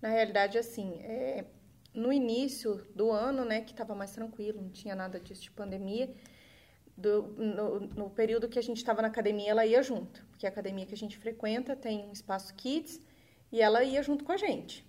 Na 0.00 0.08
realidade, 0.08 0.58
assim, 0.58 1.00
é, 1.02 1.44
no 1.94 2.12
início 2.12 2.84
do 2.94 3.10
ano, 3.10 3.44
né, 3.44 3.60
que 3.60 3.72
estava 3.72 3.94
mais 3.94 4.12
tranquilo, 4.12 4.60
não 4.60 4.70
tinha 4.70 4.94
nada 4.94 5.20
disso 5.20 5.42
de 5.42 5.50
pandemia, 5.50 6.12
do, 6.96 7.22
no, 7.36 7.80
no, 7.80 8.10
período 8.10 8.48
que 8.48 8.58
a 8.58 8.62
gente 8.62 8.78
estava 8.78 9.02
na 9.02 9.08
academia, 9.08 9.50
ela 9.50 9.66
ia 9.66 9.82
junto, 9.82 10.24
porque 10.26 10.46
a 10.46 10.48
academia 10.48 10.86
que 10.86 10.94
a 10.94 10.96
gente 10.96 11.18
frequenta 11.18 11.74
tem 11.74 12.04
um 12.04 12.12
espaço 12.12 12.54
kids 12.54 13.00
e 13.50 13.60
ela 13.60 13.82
ia 13.82 14.02
junto 14.02 14.24
com 14.24 14.32
a 14.32 14.36
gente. 14.36 14.86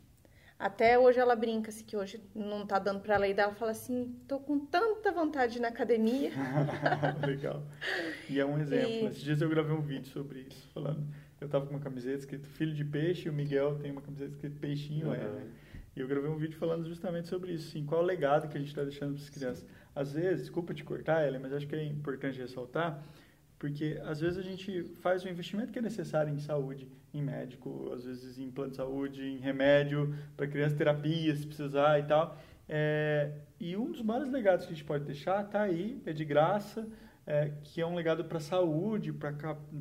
Até 0.57 0.97
hoje 0.97 1.19
ela 1.19 1.35
brinca 1.35 1.69
assim, 1.69 1.83
que 1.83 1.97
hoje 1.97 2.21
não 2.33 2.65
tá 2.65 2.79
dando 2.79 3.01
para 3.01 3.15
ela 3.15 3.27
ir, 3.27 3.37
ela 3.37 3.53
fala 3.53 3.71
assim, 3.71 4.15
tô 4.25 4.39
com 4.39 4.57
tanta 4.57 5.11
vontade 5.11 5.53
de 5.53 5.59
ir 5.59 5.61
na 5.61 5.67
academia. 5.67 6.31
Legal. 7.27 7.61
E 8.29 8.39
é 8.39 8.45
um 8.45 8.57
exemplo. 8.57 8.89
E... 8.89 9.05
Esses 9.05 9.21
dias 9.21 9.41
eu 9.41 9.49
gravei 9.49 9.75
um 9.75 9.81
vídeo 9.81 10.07
sobre 10.07 10.47
isso, 10.49 10.69
falando, 10.73 11.05
eu 11.41 11.49
tava 11.49 11.65
com 11.65 11.73
uma 11.73 11.81
camiseta 11.81 12.19
escrito 12.19 12.47
filho 12.47 12.73
de 12.73 12.85
peixe 12.85 13.27
e 13.27 13.29
o 13.29 13.33
Miguel 13.33 13.77
tem 13.79 13.91
uma 13.91 14.01
camiseta 14.01 14.31
escrito 14.31 14.57
peixinho, 14.57 15.07
uhum. 15.07 15.13
é, 15.13 15.17
né? 15.17 15.47
E 15.93 15.99
eu 15.99 16.07
gravei 16.07 16.29
um 16.29 16.37
vídeo 16.37 16.57
falando 16.57 16.87
justamente 16.87 17.27
sobre 17.27 17.51
isso, 17.53 17.69
assim, 17.69 17.85
qual 17.85 18.01
o 18.01 18.05
legado 18.05 18.49
que 18.49 18.57
a 18.57 18.59
gente 18.59 18.69
está 18.69 18.83
deixando 18.83 19.13
para 19.13 19.23
as 19.23 19.29
crianças. 19.29 19.65
Às 19.93 20.13
vezes, 20.13 20.41
desculpa 20.41 20.73
te 20.73 20.83
cortar, 20.83 21.25
Ellen, 21.25 21.39
mas 21.41 21.53
acho 21.53 21.67
que 21.67 21.75
é 21.75 21.83
importante 21.83 22.39
ressaltar, 22.39 23.01
porque 23.57 23.99
às 24.03 24.19
vezes 24.19 24.37
a 24.37 24.41
gente 24.41 24.83
faz 25.01 25.23
o 25.23 25.29
investimento 25.29 25.71
que 25.71 25.79
é 25.79 25.81
necessário 25.81 26.33
em 26.33 26.39
saúde, 26.39 26.87
em 27.13 27.21
médico, 27.21 27.91
às 27.93 28.03
vezes 28.03 28.37
em 28.37 28.51
plano 28.51 28.71
de 28.71 28.77
saúde, 28.77 29.23
em 29.23 29.37
remédio 29.37 30.13
para 30.35 30.47
criança, 30.47 30.75
terapia, 30.75 31.35
se 31.35 31.47
precisar 31.47 31.99
e 31.99 32.03
tal. 32.03 32.37
É, 32.67 33.31
e 33.59 33.77
um 33.77 33.91
dos 33.91 34.01
maiores 34.01 34.31
legados 34.31 34.65
que 34.65 34.73
a 34.73 34.75
gente 34.75 34.85
pode 34.85 35.05
deixar 35.05 35.45
está 35.45 35.61
aí, 35.61 36.01
é 36.05 36.11
de 36.11 36.25
graça, 36.25 36.87
é, 37.25 37.51
que 37.63 37.81
é 37.81 37.85
um 37.85 37.95
legado 37.95 38.25
para 38.25 38.37
a 38.37 38.41
saúde, 38.41 39.13
para 39.13 39.33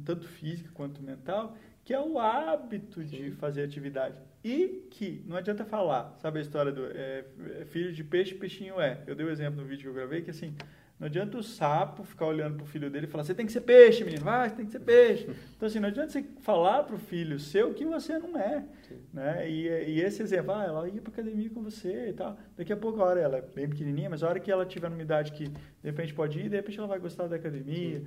tanto 0.04 0.26
física 0.28 0.70
quanto 0.72 1.02
mental, 1.02 1.56
que 1.84 1.92
é 1.92 2.00
o 2.00 2.18
hábito 2.18 3.04
de 3.04 3.30
fazer 3.32 3.64
atividade. 3.64 4.18
E 4.42 4.86
que 4.90 5.22
não 5.26 5.36
adianta 5.36 5.64
falar, 5.64 6.14
sabe 6.18 6.38
a 6.38 6.42
história 6.42 6.70
do 6.70 6.86
é, 6.86 7.24
é, 7.60 7.64
filho 7.64 7.92
de 7.92 8.04
peixe, 8.04 8.34
peixinho 8.34 8.80
é. 8.80 9.02
Eu 9.06 9.14
dei 9.14 9.24
o 9.24 9.28
um 9.28 9.32
exemplo 9.32 9.60
no 9.60 9.66
vídeo 9.66 9.82
que 9.82 9.88
eu 9.88 9.94
gravei, 9.94 10.22
que 10.22 10.30
assim, 10.30 10.54
não 10.98 11.08
adianta 11.08 11.36
o 11.36 11.42
sapo 11.42 12.04
ficar 12.04 12.26
olhando 12.26 12.56
pro 12.56 12.64
filho 12.64 12.88
dele 12.88 13.06
e 13.06 13.08
falar, 13.08 13.24
você 13.24 13.34
tem 13.34 13.44
que 13.44 13.52
ser 13.52 13.62
peixe, 13.62 14.04
menino, 14.04 14.24
vai, 14.24 14.48
você 14.48 14.54
tem 14.54 14.66
que 14.66 14.72
ser 14.72 14.80
peixe. 14.80 15.28
Então, 15.54 15.68
assim, 15.68 15.80
não 15.80 15.88
adianta 15.88 16.10
você 16.10 16.22
falar 16.40 16.82
pro 16.82 16.98
filho 16.98 17.38
seu 17.38 17.72
que 17.72 17.86
você 17.86 18.18
não 18.18 18.38
é. 18.38 18.64
Né? 19.12 19.48
E, 19.48 19.66
e, 19.66 20.00
esse 20.00 20.22
exemplo, 20.22 20.52
ah, 20.52 20.62
ela 20.62 20.88
ia 20.88 21.00
pra 21.00 21.10
academia 21.10 21.48
com 21.48 21.62
você 21.62 22.10
e 22.10 22.12
tal. 22.12 22.36
Daqui 22.54 22.72
a 22.72 22.76
pouco, 22.76 23.00
a 23.00 23.04
hora 23.06 23.20
ela 23.20 23.38
é 23.38 23.40
bem 23.40 23.68
pequenininha, 23.68 24.10
mas 24.10 24.22
a 24.22 24.28
hora 24.28 24.38
que 24.38 24.50
ela 24.50 24.66
tiver 24.66 24.90
numa 24.90 25.00
idade 25.00 25.32
que, 25.32 25.48
de 25.48 25.56
repente, 25.82 26.12
pode 26.12 26.38
ir, 26.38 26.50
de 26.50 26.56
repente 26.56 26.78
ela 26.78 26.88
vai 26.88 26.98
gostar 26.98 27.28
da 27.28 27.36
academia, 27.36 28.02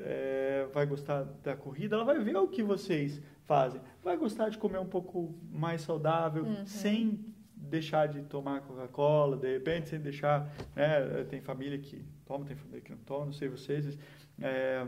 é, 0.00 0.66
vai 0.74 0.84
gostar 0.84 1.22
da 1.42 1.56
corrida, 1.56 1.96
ela 1.96 2.04
vai 2.04 2.18
ver 2.18 2.36
o 2.36 2.48
que 2.48 2.62
vocês 2.62 3.22
fazem. 3.46 3.80
Vai 4.02 4.18
gostar 4.18 4.50
de 4.50 4.58
comer 4.58 4.78
um 4.78 4.86
pouco 4.86 5.34
mais 5.50 5.80
saudável, 5.80 6.44
uhum. 6.44 6.66
sem 6.66 7.24
deixar 7.70 8.06
de 8.08 8.22
tomar 8.22 8.60
Coca-Cola, 8.62 9.36
de 9.36 9.52
repente, 9.52 9.88
sem 9.88 10.00
deixar. 10.00 10.52
Né, 10.74 11.24
tem 11.28 11.40
família 11.40 11.78
que 11.78 12.04
toma, 12.26 12.44
tem 12.44 12.56
família 12.56 12.80
que 12.80 12.90
não 12.90 12.98
toma, 12.98 13.26
não 13.26 13.32
sei 13.32 13.48
vocês. 13.48 13.96
É, 14.40 14.84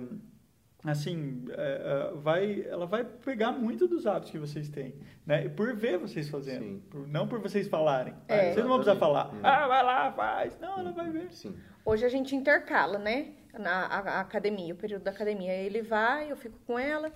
assim, 0.85 1.45
é, 1.51 2.13
vai, 2.17 2.63
ela 2.69 2.87
vai 2.87 3.05
pegar 3.05 3.53
muito 3.53 3.87
dos 3.87 4.07
hábitos 4.07 4.31
que 4.31 4.39
vocês 4.39 4.69
têm, 4.69 4.95
né? 5.25 5.49
Por 5.49 5.75
ver 5.75 5.99
vocês 5.99 6.29
fazendo, 6.29 6.83
por, 6.91 7.07
não 7.07 7.29
por 7.29 7.41
vocês 7.41 7.69
falarem. 7.69 8.15
É. 8.29 8.53
Vocês 8.53 8.57
não 8.57 8.69
vão 8.69 8.79
precisar 8.79 8.99
falar, 8.99 9.33
hum. 9.33 9.41
ah, 9.43 9.67
vai 9.69 9.83
lá, 9.83 10.13
faz. 10.13 10.59
Não, 10.61 10.79
ela 10.81 10.93
vai 10.93 11.11
ver. 11.11 11.33
Sim. 11.33 11.57
Hoje 11.85 12.05
a 12.05 12.09
gente 12.09 12.35
intercala, 12.35 12.99
né? 12.99 13.35
Na 13.59 13.87
a, 13.87 13.99
a 13.99 14.21
academia, 14.21 14.73
o 14.73 14.77
período 14.77 15.03
da 15.03 15.11
academia. 15.11 15.53
Ele 15.53 15.83
vai, 15.83 16.31
eu 16.31 16.37
fico 16.37 16.59
com 16.67 16.79
ela. 16.79 17.13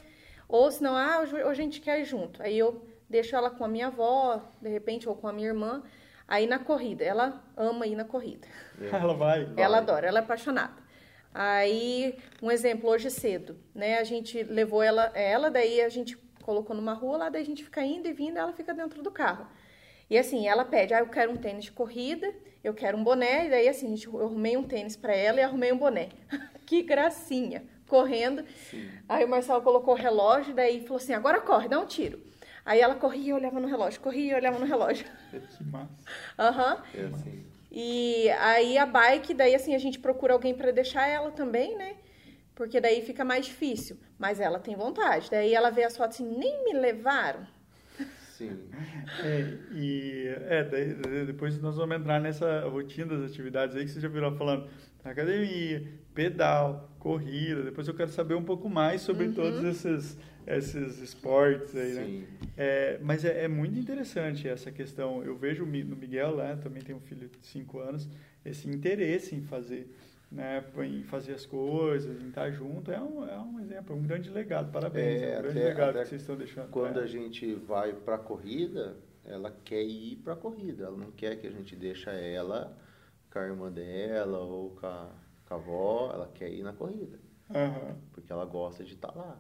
Ou 0.49 0.71
senão, 0.71 0.95
ah, 0.97 1.21
hoje, 1.21 1.35
hoje 1.35 1.61
a 1.61 1.65
gente 1.65 1.81
quer 1.81 2.01
ir 2.01 2.05
junto. 2.05 2.43
Aí 2.43 2.57
eu 2.59 2.85
deixo 3.09 3.37
ela 3.37 3.51
com 3.51 3.65
a 3.65 3.69
minha 3.69 3.89
avó, 3.89 4.43
de 4.61 4.69
repente, 4.69 5.09
ou 5.09 5.15
com 5.15 5.29
a 5.29 5.33
minha 5.33 5.49
irmã. 5.49 5.83
Aí 6.29 6.47
na 6.47 6.59
corrida, 6.59 7.05
ela 7.05 7.43
ama 7.57 7.87
ir 7.87 7.95
na 7.95 8.05
corrida. 8.05 8.49
É. 8.81 8.89
Ela 8.97 9.15
vai, 9.15 9.45
vai. 9.45 9.65
Ela 9.65 9.79
adora, 9.79 10.09
ela 10.09 10.19
é 10.19 10.23
apaixonada. 10.23 10.87
Aí, 11.33 12.19
um 12.43 12.51
exemplo, 12.51 12.89
hoje 12.89 13.11
cedo, 13.11 13.59
né? 13.75 13.99
A 13.99 14.05
gente 14.05 14.43
levou 14.43 14.83
ela, 14.83 15.13
ela, 15.15 15.51
daí 15.51 15.83
a 15.83 15.89
gente 15.89 16.17
colocou 16.43 16.75
numa 16.75 16.95
rua, 16.95 17.19
lá 17.19 17.29
daí 17.29 17.43
a 17.43 17.45
gente 17.45 17.63
fica 17.63 17.85
indo 17.85 18.09
e 18.09 18.13
vindo, 18.13 18.39
ela 18.39 18.53
fica 18.53 18.73
dentro 18.73 19.03
do 19.03 19.11
carro. 19.11 19.47
E 20.09 20.17
assim, 20.17 20.49
ela 20.49 20.65
pede, 20.65 20.95
ah, 20.95 21.01
eu 21.01 21.09
quero 21.09 21.33
um 21.33 21.37
tênis 21.37 21.65
de 21.65 21.73
corrida, 21.73 22.33
eu 22.65 22.73
quero 22.73 22.97
um 22.97 23.05
boné, 23.05 23.47
e 23.47 23.51
daí 23.51 23.69
assim, 23.69 23.95
eu 24.05 24.23
arrumei 24.23 24.57
um 24.57 24.63
tênis 24.63 24.97
para 24.97 25.15
ela 25.15 25.41
e 25.41 25.43
arrumei 25.43 25.73
um 25.73 25.79
boné. 25.79 26.09
que 26.65 26.83
gracinha, 26.83 27.65
correndo. 27.87 28.45
Sim. 28.71 28.89
Aí 29.09 29.25
o 29.25 29.29
Marcelo 29.29 29.61
colocou 29.63 29.95
o 29.95 29.97
relógio, 29.97 30.55
daí 30.55 30.81
falou 30.83 30.97
assim, 30.97 31.13
agora 31.13 31.41
corre, 31.41 31.69
dá 31.69 31.79
um 31.79 31.87
tiro. 31.87 32.19
Aí 32.67 32.81
ela 32.81 32.97
corria 32.97 33.31
e 33.31 33.33
olhava 33.33 33.61
no 33.61 33.69
relógio, 33.69 34.01
corria 34.01 34.33
e 34.33 34.35
olhava 34.35 34.59
no 34.59 34.67
relógio. 34.67 35.07
Que 35.31 35.65
massa. 35.65 35.95
Aham. 36.37 36.75
Uhum. 36.75 37.01
É 37.01 37.05
assim. 37.07 37.47
E 37.71 38.29
aí 38.31 38.77
a 38.77 38.85
bike, 38.85 39.33
daí 39.33 39.55
assim, 39.55 39.75
a 39.75 39.79
gente 39.79 40.01
procura 40.01 40.33
alguém 40.33 40.53
para 40.53 40.73
deixar 40.73 41.07
ela 41.07 41.31
também, 41.31 41.79
né? 41.79 41.95
Porque 42.57 42.81
daí 42.81 43.03
fica 43.03 43.25
mais 43.25 43.47
difícil. 43.47 43.97
Mas 44.19 44.41
ela 44.41 44.59
tem 44.59 44.75
vontade. 44.75 45.31
Daí 45.31 45.55
ela 45.55 45.71
vê 45.71 45.85
as 45.85 45.97
fotos 45.97 46.17
assim, 46.17 46.37
nem 46.37 46.65
me 46.65 46.73
levaram. 46.73 47.47
Sim. 48.37 48.69
É, 49.23 49.59
e 49.73 50.27
é, 50.49 50.65
daí, 50.65 50.95
depois 51.25 51.61
nós 51.63 51.77
vamos 51.77 51.97
entrar 51.97 52.21
nessa 52.21 52.63
rotina 52.69 53.17
das 53.17 53.31
atividades 53.31 53.77
aí 53.77 53.85
que 53.85 53.91
você 53.91 54.01
já 54.01 54.09
virou 54.09 54.35
falando 54.37 54.69
academia, 55.05 55.87
pedal, 56.15 56.91
corrida. 56.99 57.63
Depois 57.63 57.87
eu 57.87 57.95
quero 57.95 58.11
saber 58.11 58.35
um 58.35 58.45
pouco 58.45 58.69
mais 58.69 59.01
sobre 59.03 59.27
uhum. 59.27 59.33
todos 59.33 59.65
esses, 59.65 60.19
esses 60.47 61.01
esportes 61.01 61.75
aí, 61.75 61.93
né? 61.93 62.05
Sim. 62.05 62.27
É, 62.57 62.99
mas 63.03 63.25
é, 63.25 63.45
é, 63.45 63.49
muito 63.49 63.79
interessante 63.79 64.49
essa 64.49 64.71
questão. 64.71 65.23
Eu 65.25 65.37
vejo 65.37 65.65
no 65.67 65.97
Miguel, 65.97 66.37
né, 66.37 66.59
também 66.63 66.83
tem 66.83 66.95
um 66.95 67.01
filho 67.01 67.29
de 67.29 67.47
5 67.47 67.79
anos, 67.79 68.09
esse 68.45 68.69
interesse 68.69 69.35
em 69.35 69.43
fazer 69.43 69.89
né, 70.31 70.65
em 70.85 71.03
fazer 71.05 71.35
as 71.35 71.47
coisas, 71.47 72.21
em 72.23 72.29
estar 72.29 72.51
junto, 72.51 72.91
é 72.91 73.01
um, 73.01 73.29
é 73.29 73.39
um 73.39 73.61
exemplo, 73.61 73.95
um 73.95 74.03
grande 74.03 74.29
legado. 74.31 74.73
Parabéns, 74.73 75.23
é, 75.23 75.35
é 75.35 75.39
um 75.39 75.43
grande 75.43 75.59
até, 75.59 75.69
legado 75.69 75.91
até 75.91 76.03
que 76.03 76.09
vocês 76.09 76.21
estão 76.21 76.37
deixando. 76.37 76.71
Quando 76.71 76.99
a 76.99 77.07
gente 77.07 77.55
vai 77.55 77.93
para 77.93 78.17
a 78.17 78.19
corrida, 78.19 78.97
ela 79.25 79.55
quer 79.65 79.83
ir 79.83 80.17
para 80.17 80.33
a 80.35 80.37
corrida, 80.37 80.85
ela 80.85 80.97
não 80.97 81.11
quer 81.13 81.37
que 81.37 81.47
a 81.47 81.51
gente 81.51 81.77
deixe 81.77 82.11
ela 82.11 82.77
com 83.31 83.39
a 83.39 83.45
irmã 83.45 83.71
dela 83.71 84.39
ou 84.39 84.71
com 84.71 84.87
a, 84.87 85.11
com 85.47 85.55
a 85.55 85.57
avó, 85.57 86.11
ela 86.13 86.31
quer 86.35 86.51
ir 86.51 86.63
na 86.63 86.73
corrida. 86.73 87.19
Uhum. 87.51 87.97
Porque 88.13 88.33
ela 88.33 88.45
gosta 88.45 88.83
de 88.83 88.95
estar 88.95 89.15
lá. 89.15 89.39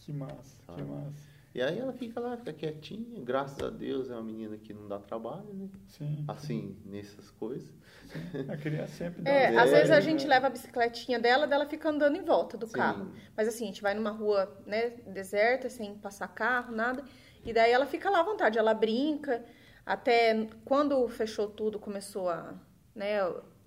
Que 0.00 0.12
massa, 0.12 0.56
sabe? 0.66 0.82
que 0.82 0.88
massa. 0.88 1.30
E 1.52 1.60
aí 1.60 1.78
ela 1.78 1.92
fica 1.92 2.20
lá, 2.20 2.36
fica 2.36 2.52
quietinha. 2.52 3.20
Graças 3.22 3.58
a 3.60 3.70
Deus 3.70 4.08
é 4.08 4.14
uma 4.14 4.22
menina 4.22 4.56
que 4.56 4.72
não 4.72 4.86
dá 4.86 5.00
trabalho, 5.00 5.52
né? 5.52 5.68
Sim. 5.88 6.24
Assim, 6.28 6.76
sim. 6.82 6.90
nessas 6.90 7.28
coisas. 7.32 7.68
Sim. 8.06 8.46
A 8.48 8.56
criança 8.56 8.92
sempre 8.94 9.22
dá 9.22 9.30
É, 9.30 9.56
às 9.56 9.70
vezes 9.70 9.90
a 9.90 10.00
gente 10.00 10.26
leva 10.28 10.46
a 10.46 10.50
bicicletinha 10.50 11.18
dela, 11.18 11.48
dela 11.48 11.66
fica 11.66 11.88
andando 11.88 12.16
em 12.16 12.22
volta 12.22 12.56
do 12.56 12.66
sim. 12.66 12.72
carro. 12.72 13.10
Mas 13.36 13.48
assim, 13.48 13.64
a 13.64 13.66
gente 13.66 13.82
vai 13.82 13.94
numa 13.94 14.10
rua, 14.10 14.62
né, 14.64 14.90
deserta, 15.08 15.68
sem 15.68 15.96
passar 15.96 16.28
carro, 16.28 16.72
nada. 16.72 17.02
E 17.44 17.52
daí 17.52 17.72
ela 17.72 17.86
fica 17.86 18.08
lá 18.08 18.20
à 18.20 18.24
vontade, 18.24 18.56
ela 18.56 18.72
brinca. 18.72 19.44
Até 19.84 20.46
quando 20.64 21.08
fechou 21.08 21.48
tudo, 21.48 21.80
começou 21.80 22.28
a, 22.28 22.54
né, 22.94 23.16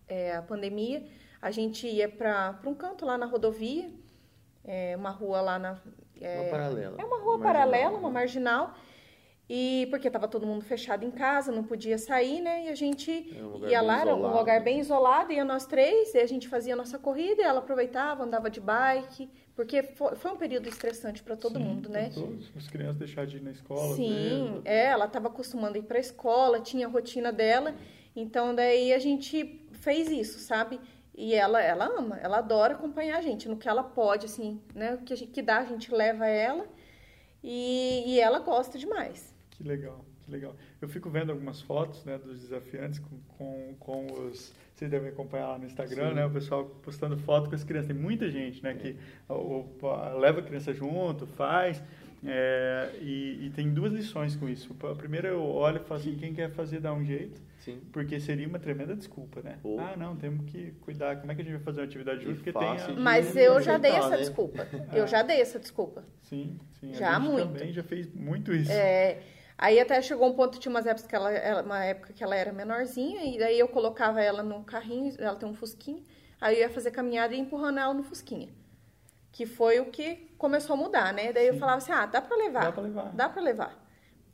é, 0.07 0.38
a 0.38 0.41
pandemia, 0.41 1.05
a 1.41 1.51
gente 1.51 1.86
ia 1.86 2.07
para 2.07 2.61
um 2.65 2.73
canto 2.73 3.05
lá 3.05 3.17
na 3.17 3.25
rodovia, 3.25 3.91
é, 4.63 4.95
uma 4.95 5.09
rua 5.09 5.41
lá 5.41 5.59
na, 5.59 5.81
é, 6.22 6.41
uma 6.41 6.49
paralela. 6.49 6.95
É 6.97 7.05
uma 7.05 7.18
rua 7.18 7.38
marginal, 7.38 7.53
paralela, 7.53 7.97
uma 7.97 8.09
marginal. 8.09 8.76
E 9.49 9.88
porque 9.89 10.07
estava 10.07 10.28
todo 10.28 10.47
mundo 10.47 10.64
fechado 10.64 11.05
em 11.05 11.11
casa, 11.11 11.51
não 11.51 11.64
podia 11.64 11.97
sair, 11.97 12.39
né? 12.39 12.66
E 12.66 12.70
a 12.70 12.76
gente 12.76 13.11
é 13.38 13.43
um 13.43 13.68
ia 13.68 13.82
lá, 13.82 14.01
era 14.01 14.16
um 14.16 14.38
lugar 14.38 14.64
bem 14.64 14.80
isolado, 14.80 15.34
ia 15.34 15.43
nós 15.43 15.66
três, 15.66 16.14
e 16.14 16.20
a 16.20 16.26
gente 16.26 16.47
fazia 16.47 16.74
a 16.74 16.78
nossa 16.78 16.97
corrida, 16.97 17.41
e 17.41 17.45
ela 17.45 17.59
aproveitava, 17.59 18.24
andava 18.24 18.49
de 18.49 18.61
bike, 18.61 19.30
porque 19.53 19.84
foi, 19.84 20.16
foi 20.16 20.32
um 20.32 20.38
período 20.38 20.70
estressante 20.70 21.22
para 21.22 21.36
todo 21.36 21.59
Sim, 21.59 21.66
mundo, 21.66 21.89
né? 21.89 22.09
Todos, 22.14 22.51
as 22.55 22.68
crianças 22.68 22.95
deixaram 22.95 23.28
de 23.28 23.38
ir 23.38 23.43
na 23.43 23.51
escola. 23.51 23.95
Sim, 23.95 24.61
é, 24.64 24.86
ela 24.86 25.05
estava 25.05 25.28
acostumando 25.28 25.76
a 25.76 25.80
ir 25.80 25.84
para 25.84 25.97
a 25.97 26.01
escola, 26.01 26.61
tinha 26.61 26.88
a 26.88 26.89
rotina 26.89 27.32
dela, 27.32 27.76
então 28.16 28.55
daí 28.55 28.93
a 28.93 28.99
gente 28.99 29.61
fez 29.74 30.09
isso, 30.09 30.39
sabe? 30.39 30.80
E 31.16 31.36
ela, 31.36 31.61
ela 31.61 31.86
ama, 31.86 32.18
ela 32.18 32.39
adora 32.39 32.74
acompanhar 32.74 33.18
a 33.18 33.22
gente 33.22 33.47
no 33.47 33.57
que 33.57 33.70
ela 33.70 33.84
pode, 33.84 34.26
assim, 34.26 34.59
né? 34.74 34.95
O 34.95 34.99
que, 34.99 35.14
a 35.14 35.16
gente, 35.16 35.32
que 35.32 35.41
dá, 35.41 35.59
a 35.59 35.66
gente 35.66 35.93
leva 35.93 36.26
ela 36.26 36.66
e, 37.43 38.03
e 38.07 38.20
ela 38.20 38.39
gosta 38.39 38.80
demais. 38.80 39.34
Que 39.51 39.64
legal, 39.64 40.03
que 40.22 40.32
legal. 40.32 40.55
Eu 40.82 40.89
fico 40.89 41.09
vendo 41.11 41.32
algumas 41.32 41.61
fotos, 41.61 42.03
né, 42.03 42.18
dos 42.18 42.39
desafiantes 42.39 42.99
com, 42.99 43.20
com, 43.38 43.76
com 43.80 44.05
os... 44.28 44.53
Vocês 44.74 44.89
devem 44.89 45.09
acompanhar 45.09 45.49
lá 45.49 45.59
no 45.59 45.66
Instagram, 45.66 46.09
Sim. 46.09 46.16
né? 46.16 46.26
O 46.26 46.32
pessoal 46.32 46.66
postando 46.82 47.16
foto 47.18 47.47
com 47.47 47.55
as 47.55 47.64
crianças. 47.64 47.88
Tem 47.89 47.95
muita 47.95 48.30
gente, 48.32 48.64
né, 48.64 48.74
que 48.74 48.97
ou, 49.30 49.72
ou, 49.80 50.20
leva 50.20 50.39
a 50.39 50.43
criança 50.43 50.74
junto, 50.74 51.28
faz... 51.28 51.82
É, 52.26 52.91
e, 53.01 53.47
e, 53.47 53.49
tem 53.53 53.74
duas 53.74 53.91
lições 53.91 54.34
com 54.34 54.47
isso. 54.47 54.74
A 54.89 54.95
primeira 54.95 55.28
eu 55.28 55.43
olho 55.43 55.82
e 55.82 55.84
falo 55.84 55.99
assim, 55.99 56.16
quem 56.16 56.34
quer 56.34 56.49
fazer 56.51 56.80
dá 56.80 56.93
um 56.93 57.03
jeito. 57.03 57.41
Sim. 57.64 57.82
Porque 57.93 58.20
seria 58.20 58.45
uma 58.45 58.59
tremenda 58.59 58.93
desculpa, 58.93 59.41
né? 59.41 59.57
Oh. 59.64 59.80
Ah, 59.80 59.95
não, 59.95 60.18
temos 60.18 60.45
que 60.51 60.72
cuidar. 60.82 61.16
Como 61.22 61.32
é 61.32 61.36
que 61.36 61.41
a 61.41 61.45
gente 61.45 61.53
vai 61.53 61.64
fazer 61.64 61.80
uma 61.80 61.86
atividade 61.86 62.22
junto? 62.22 62.36
Porque 62.36 62.51
tem 62.51 62.68
a... 62.68 62.89
Mas 62.99 63.38
eu 63.38 63.61
já 63.61 63.78
dei 63.78 63.91
essa 63.91 64.09
né? 64.09 64.18
desculpa. 64.18 64.68
Eu 64.91 65.07
já 65.07 65.22
dei 65.22 65.39
essa 65.39 65.57
desculpa. 65.57 66.03
Sim, 66.24 66.59
sim. 66.80 66.93
Já 66.93 67.16
a 67.16 67.20
gente 67.20 67.30
muito. 67.30 67.53
também 67.53 67.72
já 67.72 67.82
fez 67.82 68.14
muito 68.14 68.53
isso. 68.53 68.70
É, 68.70 69.22
aí 69.57 69.80
até 69.80 70.01
chegou 70.01 70.30
um 70.30 70.34
ponto, 70.34 70.59
tinha 70.59 70.70
umas 70.70 70.86
épocas 70.86 71.07
que 71.07 71.16
ela, 71.16 71.32
ela, 71.32 71.61
uma 71.61 71.86
época 71.86 72.11
que 72.11 72.22
ela 72.22 72.36
era 72.36 72.51
menorzinha, 72.51 73.24
e 73.34 73.39
daí 73.39 73.57
eu 73.57 73.70
colocava 73.70 74.22
ela 74.22 74.43
no 74.43 74.64
carrinho, 74.66 75.14
ela 75.18 75.36
tem 75.36 75.47
um 75.47 75.53
fusquinha, 75.53 76.03
aí 76.41 76.55
eu 76.55 76.61
ia 76.61 76.70
fazer 76.70 76.91
caminhada 76.91 77.34
e 77.34 77.39
empurrando 77.39 77.80
ela 77.80 77.93
no 77.93 78.03
fusquinha. 78.03 78.49
Que 79.32 79.45
foi 79.45 79.80
o 79.80 79.86
que 79.86 80.28
começou 80.38 80.74
a 80.74 80.78
mudar, 80.78 81.14
né? 81.14 81.32
Daí 81.32 81.45
sim. 81.45 81.53
eu 81.53 81.59
falava 81.59 81.78
assim, 81.78 81.93
ah, 81.93 82.05
dá 82.05 82.22
pra 82.22 82.36
levar. 82.36 82.66
Dá 82.66 82.72
pra 82.74 82.84
levar. 82.84 83.14
Dá 83.14 83.30
pra 83.30 83.41
levar. 83.41 83.82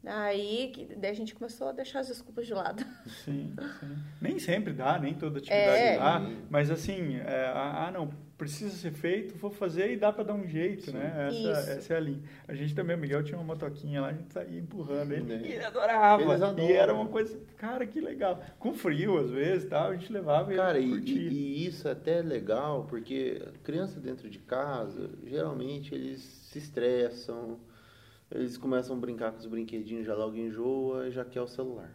Aí 0.06 0.88
daí 0.98 1.12
a 1.12 1.14
gente 1.14 1.36
começou 1.36 1.68
a 1.68 1.72
deixar 1.72 2.00
as 2.00 2.08
desculpas 2.08 2.48
de 2.48 2.54
lado. 2.54 2.84
Sim, 3.26 3.54
sim. 3.80 3.98
Nem 4.22 4.40
sempre 4.40 4.74
dá, 4.74 4.98
nem 4.98 5.14
toda 5.14 5.40
atividade 5.40 5.82
é. 5.82 5.98
dá, 5.98 6.22
mas 6.50 6.72
assim, 6.72 7.18
é, 7.18 7.52
ah, 7.54 7.92
não, 7.94 8.10
precisa 8.40 8.74
ser 8.74 8.94
feito, 8.94 9.38
vou 9.38 9.52
fazer 9.52 9.92
e 9.92 9.98
dá 9.98 10.14
para 10.14 10.24
dar 10.24 10.34
um 10.34 10.48
jeito, 10.48 10.86
sim. 10.86 10.92
né? 10.94 11.28
Essa, 11.28 11.72
essa, 11.72 11.94
é 11.94 11.98
a 11.98 12.00
linha. 12.00 12.22
A 12.48 12.54
gente 12.54 12.74
também, 12.74 12.96
o 12.96 13.00
Miguel 13.00 13.22
tinha 13.22 13.38
uma 13.38 13.44
motoquinha 13.44 14.00
lá, 14.00 14.08
a 14.08 14.14
gente 14.14 14.32
saía 14.32 14.58
empurrando 14.58 15.12
ele, 15.12 15.24
né? 15.24 15.42
e 15.44 15.52
ele 15.52 15.66
adorava. 15.66 16.24
E 16.58 16.72
era 16.72 16.94
uma 16.94 17.08
coisa, 17.08 17.38
cara, 17.58 17.86
que 17.86 18.00
legal. 18.00 18.42
Com 18.58 18.74
frio, 18.74 19.18
às 19.18 19.30
vezes, 19.30 19.70
tal, 19.70 19.90
a 19.90 19.94
gente 19.94 20.12
levava 20.14 20.56
cara, 20.56 20.80
e, 20.80 20.90
e, 20.90 21.28
e 21.28 21.68
isso 21.68 21.86
é 21.90 21.92
até 21.92 22.22
legal, 22.22 22.86
porque 22.90 23.42
criança 23.62 24.00
dentro 24.00 24.30
de 24.30 24.40
casa, 24.40 25.10
geralmente 25.26 25.94
eles 25.94 26.22
se 26.22 26.60
estressam, 26.60 27.60
eles 28.32 28.58
começam 28.58 28.96
a 28.96 29.00
brincar 29.00 29.32
com 29.32 29.40
os 29.40 29.46
brinquedinhos, 29.46 30.06
já 30.06 30.16
logo 30.16 30.36
enjoa 30.36 31.08
e 31.08 31.12
já 31.12 31.26
quer 31.26 31.42
o 31.42 31.48
celular. 31.48 31.92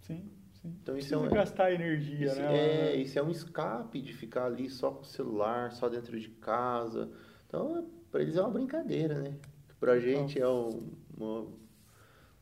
Sim, 0.00 0.30
sim. 0.52 0.76
Então 0.82 0.96
isso 0.96 1.14
é 1.14 1.18
um, 1.18 1.28
gastar 1.28 1.72
energia, 1.72 2.26
isso, 2.26 2.40
né? 2.40 2.92
É, 2.92 2.96
isso 2.96 3.18
é 3.18 3.22
um 3.22 3.30
escape 3.30 4.00
de 4.00 4.12
ficar 4.12 4.46
ali 4.46 4.68
só 4.70 4.90
com 4.90 5.02
o 5.02 5.06
celular, 5.06 5.72
só 5.72 5.88
dentro 5.88 6.18
de 6.18 6.28
casa. 6.28 7.10
Então, 7.46 7.88
para 8.10 8.22
eles 8.22 8.36
é 8.36 8.40
uma 8.42 8.50
brincadeira, 8.50 9.20
né? 9.20 9.36
Pra 9.80 9.98
gente 9.98 10.40
é 10.40 10.48
um, 10.48 10.92
uma 11.16 11.46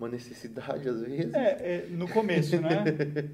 uma 0.00 0.08
necessidade 0.08 0.88
às 0.88 1.02
vezes. 1.02 1.34
É, 1.34 1.48
é, 1.60 1.86
no 1.90 2.08
começo, 2.08 2.58
né? 2.58 2.82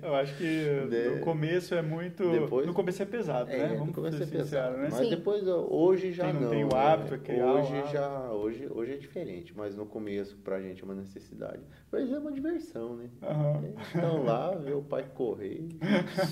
Eu 0.03 0.15
acho 0.17 0.37
que 0.37 0.45
de... 0.91 1.11
no 1.15 1.21
começo 1.21 1.75
é 1.77 1.81
muito. 1.81 2.29
Depois... 2.29 2.67
No 2.67 2.75
começo 2.75 3.01
é 3.01 3.07
pesado, 3.07 3.51
é, 3.51 3.59
né? 3.59 3.69
Vamos 3.69 3.87
no 3.87 3.93
começo 3.93 4.21
é 4.21 4.27
pesado, 4.27 4.77
né? 4.77 4.89
Mas 4.91 5.05
Sim. 5.05 5.11
depois, 5.11 5.47
hoje 5.47 6.13
já 6.13 6.33
não. 6.33 6.41
não 6.41 6.51
tem 6.51 6.65
o 6.65 6.75
hábito, 6.75 7.15
é 7.15 7.19
criar 7.19 7.53
Hoje 7.53 7.73
hábito. 7.73 7.93
já, 7.93 8.33
hoje, 8.33 8.69
hoje 8.69 8.93
é 8.95 8.97
diferente, 8.97 9.55
mas 9.57 9.77
no 9.77 9.87
começo 9.87 10.37
pra 10.39 10.61
gente 10.61 10.83
é 10.83 10.85
uma 10.85 10.95
necessidade. 10.95 11.61
Pra 11.89 12.01
eles 12.01 12.13
é 12.13 12.19
uma 12.19 12.33
diversão, 12.33 12.97
né? 12.97 13.09
Uhum. 13.23 13.75
Estão 13.81 14.25
lá, 14.25 14.51
ver 14.57 14.75
o 14.75 14.83
pai 14.83 15.07
correr, 15.15 15.69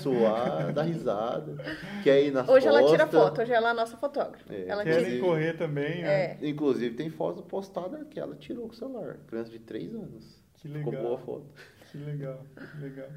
suar, 0.01 0.73
dar 0.73 0.83
risada, 0.83 1.55
quer 2.03 2.21
ir 2.21 2.31
nas 2.31 2.49
Hoje 2.49 2.67
ela 2.67 2.83
tira 2.83 3.07
foto, 3.07 3.41
hoje 3.41 3.53
ela 3.53 3.69
é 3.69 3.71
a 3.71 3.73
nossa 3.73 3.95
fotógrafa. 3.95 4.53
É, 4.53 4.67
ela 4.67 4.83
quer 4.83 5.19
correr 5.19 5.53
também, 5.53 6.03
é. 6.03 6.37
é. 6.41 6.49
Inclusive 6.49 6.95
tem 6.95 7.09
foto 7.09 7.41
postada 7.41 8.03
que 8.03 8.19
ela 8.19 8.35
tirou 8.35 8.67
com 8.67 8.73
o 8.73 8.75
celular, 8.75 9.17
criança 9.27 9.49
de 9.49 9.59
3 9.59 9.95
anos. 9.95 10.24
Que 10.65 10.69
legal. 10.69 10.91
Ficou 10.91 11.03
boa 11.03 11.15
a 11.15 11.19
foto. 11.19 11.45
Que 11.91 11.97
legal, 11.99 12.43
que 12.55 12.77
legal. 12.79 13.09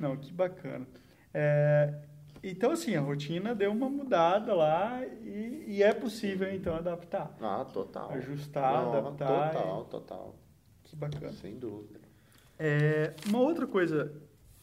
Não, 0.00 0.16
que 0.16 0.32
bacana. 0.32 0.86
É, 1.34 1.94
então, 2.42 2.70
assim, 2.70 2.96
a 2.96 3.00
rotina 3.02 3.54
deu 3.54 3.70
uma 3.70 3.90
mudada 3.90 4.54
lá 4.54 5.04
e, 5.04 5.64
e, 5.66 5.82
é 5.82 5.92
possível, 5.92 6.50
então, 6.50 6.74
adaptar. 6.74 7.36
Ah, 7.38 7.66
total. 7.70 8.12
Ajustar, 8.12 8.82
Não, 8.82 8.94
adaptar. 8.94 9.52
Total, 9.52 9.84
e... 9.86 9.90
total. 9.90 10.38
Que 10.84 10.96
bacana. 10.96 11.32
Sem 11.34 11.58
dúvida. 11.58 12.00
É, 12.58 13.12
uma 13.26 13.40
outra 13.40 13.66
coisa 13.66 14.10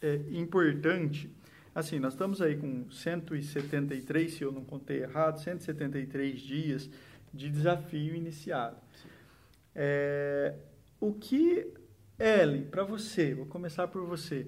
é, 0.02 0.16
importante, 0.32 1.30
assim, 1.76 2.00
nós 2.00 2.14
estamos 2.14 2.42
aí 2.42 2.58
com 2.58 2.90
173, 2.90 4.34
se 4.34 4.44
eu 4.44 4.52
não 4.52 4.66
contei 4.66 5.04
errado, 5.04 5.38
173 5.38 6.42
dias 6.42 6.90
de 7.32 7.48
desafio 7.48 8.16
iniciado. 8.16 8.78
É, 9.76 10.56
o 11.00 11.14
que 11.14 11.83
Ellen, 12.20 12.64
para 12.66 12.84
você, 12.84 13.34
vou 13.34 13.46
começar 13.46 13.88
por 13.88 14.06
você. 14.06 14.48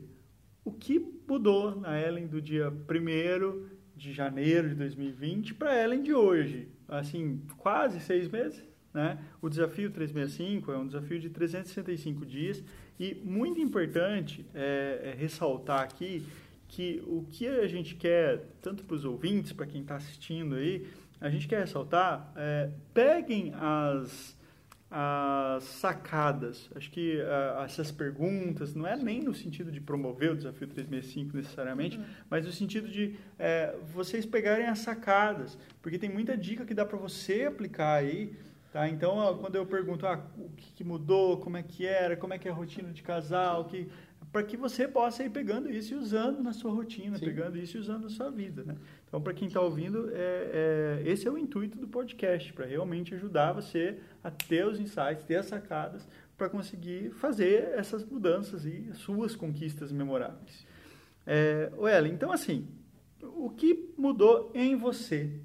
O 0.64 0.72
que 0.72 1.00
mudou 1.28 1.76
na 1.76 2.00
Ellen 2.00 2.28
do 2.28 2.42
dia 2.42 2.70
1 2.70 3.66
de 3.96 4.14
janeiro 4.14 4.70
de 4.70 4.76
2020 4.76 5.54
para 5.56 5.84
Ellen 5.84 6.04
de 6.04 6.14
hoje? 6.14 6.70
Assim, 6.88 7.42
quase 7.58 8.00
seis 8.00 8.28
meses? 8.28 8.64
Né? 8.94 9.20
O 9.42 9.50
desafio 9.50 9.92
365 9.92 10.72
é 10.72 10.78
um 10.78 10.88
desafio 10.88 11.20
de 11.20 11.30
365 11.30 12.26
dias 12.26 12.64
e 13.00 13.16
muito 13.24 13.60
importante 13.60 14.46
é, 14.54 15.12
é 15.12 15.16
ressaltar 15.20 15.82
aqui 15.82 16.24
que 16.68 17.04
o 17.06 17.26
que 17.30 17.48
a 17.48 17.68
gente 17.68 17.96
quer, 17.96 18.46
tanto 18.62 18.86
para 18.86 18.96
os 18.96 19.06
ouvintes, 19.06 19.52
para 19.52 19.66
quem 19.66 19.82
está 19.82 19.96
assistindo 19.96 20.56
aí, 20.56 20.88
a 21.20 21.30
gente 21.30 21.48
quer 21.48 21.60
ressaltar, 21.60 22.32
é, 22.36 22.70
peguem 22.94 23.54
as, 23.56 24.38
as 24.90 25.64
sacadas. 25.64 26.70
Acho 26.76 26.90
que 26.92 27.18
uh, 27.18 27.64
essas 27.64 27.92
perguntas, 27.92 28.74
não 28.74 28.86
é 28.86 28.96
nem 28.96 29.22
no 29.22 29.34
sentido 29.34 29.72
de 29.72 29.82
promover 29.82 30.32
o 30.32 30.38
desafio 30.38 30.68
365 30.68 31.36
necessariamente, 31.36 31.98
uhum. 31.98 32.06
mas 32.30 32.46
no 32.46 32.52
sentido 32.52 32.88
de 32.88 33.16
é, 33.38 33.76
vocês 33.94 34.26
pegarem 34.26 34.68
as 34.68 34.80
sacadas, 34.80 35.58
porque 35.82 35.98
tem 35.98 36.10
muita 36.10 36.38
dica 36.38 36.66
que 36.66 36.74
dá 36.74 36.86
para 36.86 36.98
você 36.98 37.44
aplicar 37.44 37.96
aí. 37.96 38.34
Tá? 38.72 38.90
Então, 38.90 39.38
quando 39.40 39.56
eu 39.56 39.66
pergunto 39.66 40.06
ah, 40.06 40.22
o 40.38 40.50
que, 40.50 40.74
que, 40.74 40.84
mudou, 40.84 41.38
como 41.38 41.56
é 41.56 41.64
que 41.64 41.86
era, 41.86 42.18
como 42.18 42.34
é 42.34 42.38
que 42.38 42.48
é 42.48 42.52
a 42.52 42.54
rotina 42.54 42.92
de 42.92 43.02
casal, 43.02 43.66
que, 43.66 43.88
para 44.34 44.44
que 44.44 44.58
você 44.58 44.86
possa 44.86 45.24
ir 45.24 45.30
pegando 45.30 45.72
isso 45.72 45.94
e 45.94 45.98
usando 45.98 46.44
na 46.44 46.52
sua 46.52 46.74
rotina, 46.74 47.18
Sim. 47.18 47.24
pegando 47.24 47.58
isso 47.58 47.78
e 47.78 47.80
usando 47.80 48.04
na 48.04 48.10
sua 48.10 48.30
vida. 48.30 48.64
Né? 48.66 48.76
Então, 49.16 49.24
para 49.24 49.34
quem 49.34 49.48
está 49.48 49.62
ouvindo, 49.62 50.12
é, 50.14 51.00
é, 51.02 51.10
esse 51.10 51.26
é 51.26 51.32
o 51.32 51.38
intuito 51.38 51.78
do 51.78 51.88
podcast, 51.88 52.52
para 52.52 52.66
realmente 52.66 53.16
ajudar 53.16 53.54
você 53.54 53.98
a 54.22 54.30
ter 54.30 54.68
os 54.68 54.78
insights, 54.78 55.24
ter 55.24 55.38
as 55.38 55.46
sacadas, 55.46 56.06
para 56.38 56.50
conseguir 56.50 57.12
fazer 57.12 57.70
essas 57.78 58.04
mudanças 58.04 58.66
e 58.66 58.94
suas 58.94 59.34
conquistas 59.34 59.90
memoráveis. 59.90 60.68
É, 61.26 61.72
Ellen, 61.98 62.12
então 62.12 62.30
assim, 62.30 62.68
o 63.22 63.50
que 63.52 63.90
mudou 63.98 64.52
em 64.54 64.76
você 64.76 65.40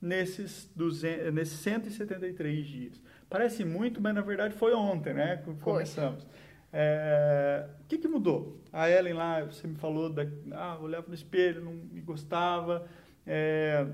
nesses, 0.00 0.70
200, 0.76 1.34
nesses 1.34 1.58
173 1.58 2.64
dias? 2.64 3.02
Parece 3.28 3.64
muito, 3.64 4.00
mas 4.00 4.14
na 4.14 4.20
verdade 4.20 4.54
foi 4.54 4.72
ontem, 4.72 5.14
né? 5.14 5.38
Que 5.38 5.52
começamos. 5.54 6.24
É, 6.72 7.66
o 7.80 7.84
que, 7.88 7.98
que 7.98 8.06
mudou? 8.06 8.60
A 8.72 8.88
Ellen 8.88 9.14
lá, 9.14 9.42
você 9.42 9.66
me 9.66 9.74
falou, 9.74 10.08
da, 10.08 10.22
ah, 10.52 10.78
olhava 10.78 11.08
no 11.08 11.14
espelho, 11.14 11.64
não 11.64 11.72
me 11.72 12.00
gostava. 12.00 12.86
É, 13.26 13.86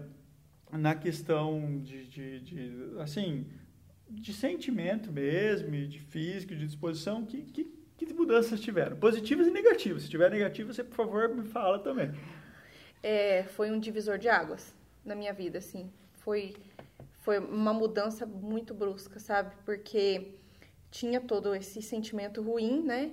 na 0.72 0.94
questão 0.94 1.80
de, 1.82 2.06
de, 2.06 2.40
de, 2.40 3.00
assim, 3.00 3.46
de 4.08 4.32
sentimento 4.32 5.12
mesmo, 5.12 5.70
de 5.70 6.00
físico, 6.00 6.54
de 6.54 6.66
disposição, 6.66 7.24
que, 7.24 7.42
que, 7.42 7.64
que 7.96 8.14
mudanças 8.14 8.60
tiveram? 8.60 8.96
Positivas 8.96 9.46
e 9.46 9.50
negativas. 9.50 10.04
Se 10.04 10.08
tiver 10.08 10.30
negativa, 10.30 10.72
você, 10.72 10.82
por 10.82 10.96
favor, 10.96 11.28
me 11.28 11.44
fala 11.44 11.78
também. 11.78 12.12
É, 13.02 13.44
foi 13.44 13.70
um 13.70 13.78
divisor 13.78 14.18
de 14.18 14.28
águas 14.28 14.74
na 15.04 15.14
minha 15.14 15.32
vida, 15.32 15.58
assim. 15.58 15.90
Foi, 16.14 16.54
foi 17.20 17.38
uma 17.38 17.72
mudança 17.72 18.26
muito 18.26 18.74
brusca, 18.74 19.20
sabe? 19.20 19.54
Porque 19.64 20.32
tinha 20.90 21.20
todo 21.20 21.54
esse 21.54 21.80
sentimento 21.82 22.42
ruim, 22.42 22.82
né? 22.82 23.12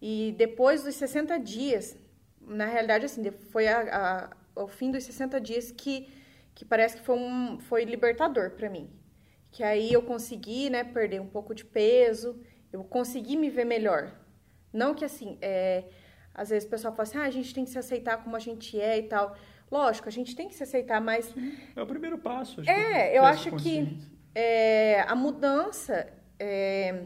E 0.00 0.34
depois 0.36 0.84
dos 0.84 0.94
60 0.94 1.38
dias, 1.38 1.96
na 2.40 2.66
realidade, 2.66 3.06
assim, 3.06 3.28
foi 3.30 3.66
a, 3.66 3.80
a, 3.80 4.36
ao 4.56 4.66
fim 4.66 4.90
dos 4.90 5.04
60 5.04 5.40
dias 5.40 5.70
que, 5.70 6.08
que 6.54 6.64
parece 6.64 6.96
que 6.96 7.02
foi, 7.02 7.16
um, 7.16 7.58
foi 7.60 7.84
libertador 7.84 8.50
para 8.50 8.68
mim. 8.68 8.90
Que 9.50 9.62
aí 9.62 9.92
eu 9.92 10.02
consegui, 10.02 10.70
né, 10.70 10.82
perder 10.82 11.20
um 11.20 11.26
pouco 11.26 11.54
de 11.54 11.64
peso, 11.64 12.40
eu 12.72 12.82
consegui 12.82 13.36
me 13.36 13.48
ver 13.48 13.64
melhor. 13.64 14.12
Não 14.72 14.94
que, 14.94 15.04
assim, 15.04 15.38
é, 15.40 15.84
às 16.34 16.50
vezes 16.50 16.66
o 16.66 16.70
pessoal 16.70 16.94
fala 16.94 17.08
assim, 17.08 17.18
ah, 17.18 17.22
a 17.24 17.30
gente 17.30 17.54
tem 17.54 17.64
que 17.64 17.70
se 17.70 17.78
aceitar 17.78 18.22
como 18.22 18.36
a 18.36 18.40
gente 18.40 18.78
é 18.80 18.98
e 18.98 19.04
tal. 19.04 19.36
Lógico, 19.70 20.08
a 20.08 20.12
gente 20.12 20.34
tem 20.34 20.48
que 20.48 20.54
se 20.54 20.62
aceitar, 20.62 21.00
mas... 21.00 21.32
É 21.74 21.82
o 21.82 21.86
primeiro 21.86 22.18
passo. 22.18 22.60
é, 22.68 23.16
eu 23.16 23.24
acho 23.24 23.54
que 23.56 23.98
é, 24.34 25.00
a 25.00 25.14
mudança, 25.14 26.12
é, 26.38 27.04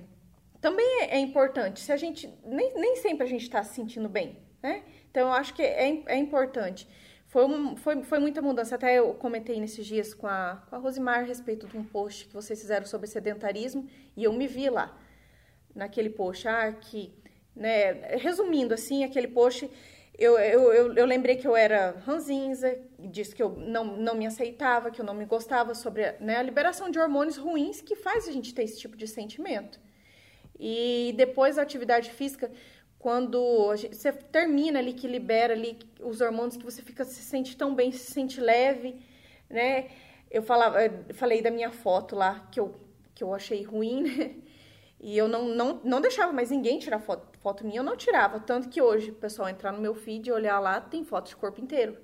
também 0.60 1.02
é, 1.02 1.16
é, 1.16 1.18
importante. 1.18 1.80
Se 1.80 1.92
a 1.92 1.96
gente 1.96 2.28
nem, 2.44 2.74
nem 2.74 2.96
sempre 2.96 3.24
a 3.24 3.28
gente 3.28 3.42
está 3.42 3.62
se 3.62 3.74
sentindo 3.74 4.08
bem, 4.08 4.36
né? 4.62 4.82
Então 5.10 5.28
eu 5.28 5.32
acho 5.32 5.54
que 5.54 5.62
é, 5.62 6.02
é 6.06 6.16
importante. 6.16 6.88
Foi, 7.30 7.44
um, 7.44 7.76
foi, 7.76 8.02
foi 8.02 8.18
muita 8.18 8.42
mudança. 8.42 8.74
Até 8.74 8.98
eu 8.98 9.14
comentei 9.14 9.60
nesses 9.60 9.86
dias 9.86 10.12
com 10.12 10.26
a, 10.26 10.60
com 10.68 10.74
a 10.74 10.78
Rosimar 10.80 11.20
a 11.20 11.22
respeito 11.22 11.64
de 11.68 11.78
um 11.78 11.84
post 11.84 12.26
que 12.26 12.34
vocês 12.34 12.60
fizeram 12.60 12.84
sobre 12.84 13.06
sedentarismo 13.06 13.88
e 14.16 14.24
eu 14.24 14.32
me 14.32 14.48
vi 14.48 14.68
lá 14.68 14.98
naquele 15.72 16.10
post. 16.10 16.48
Ah, 16.48 16.72
que, 16.72 17.14
né, 17.54 18.16
resumindo 18.16 18.74
assim, 18.74 19.04
aquele 19.04 19.28
post, 19.28 19.70
eu, 20.18 20.36
eu, 20.40 20.72
eu, 20.72 20.94
eu 20.94 21.06
lembrei 21.06 21.36
que 21.36 21.46
eu 21.46 21.54
era 21.54 21.92
ranzinza, 22.04 22.76
disse 22.98 23.32
que 23.32 23.42
eu 23.44 23.50
não, 23.50 23.96
não 23.96 24.16
me 24.16 24.26
aceitava, 24.26 24.90
que 24.90 25.00
eu 25.00 25.04
não 25.04 25.14
me 25.14 25.24
gostava 25.24 25.72
sobre 25.72 26.10
né, 26.18 26.36
a 26.36 26.42
liberação 26.42 26.90
de 26.90 26.98
hormônios 26.98 27.36
ruins 27.36 27.80
que 27.80 27.94
faz 27.94 28.26
a 28.26 28.32
gente 28.32 28.52
ter 28.52 28.64
esse 28.64 28.80
tipo 28.80 28.96
de 28.96 29.06
sentimento. 29.06 29.78
E 30.58 31.14
depois 31.16 31.56
da 31.56 31.62
atividade 31.62 32.10
física, 32.10 32.50
quando 33.00 33.66
você 33.66 34.12
termina 34.12 34.78
ali, 34.78 34.92
que 34.92 35.08
libera 35.08 35.54
ali 35.54 35.78
os 36.00 36.20
hormônios, 36.20 36.58
que 36.58 36.64
você 36.64 36.82
fica 36.82 37.02
se 37.02 37.22
sente 37.22 37.56
tão 37.56 37.74
bem, 37.74 37.90
se 37.90 38.12
sente 38.12 38.38
leve, 38.38 39.00
né? 39.48 39.88
Eu 40.30 40.42
falava, 40.42 40.84
eu 40.84 41.14
falei 41.14 41.40
da 41.40 41.50
minha 41.50 41.70
foto 41.72 42.14
lá, 42.14 42.46
que 42.52 42.60
eu, 42.60 42.78
que 43.14 43.24
eu 43.24 43.32
achei 43.34 43.62
ruim, 43.62 44.02
né? 44.02 44.36
E 45.00 45.16
eu 45.16 45.26
não, 45.26 45.46
não, 45.48 45.80
não 45.82 45.98
deixava 45.98 46.30
mais 46.30 46.50
ninguém 46.50 46.78
tirar 46.78 46.98
foto, 46.98 47.38
foto 47.38 47.64
minha, 47.64 47.80
eu 47.80 47.84
não 47.84 47.96
tirava. 47.96 48.38
Tanto 48.38 48.68
que 48.68 48.82
hoje, 48.82 49.10
o 49.12 49.14
pessoal 49.14 49.48
entrar 49.48 49.72
no 49.72 49.80
meu 49.80 49.94
feed 49.94 50.28
e 50.28 50.32
olhar 50.32 50.60
lá, 50.60 50.78
tem 50.78 51.02
foto 51.02 51.30
de 51.30 51.36
corpo 51.36 51.58
inteiro. 51.58 51.96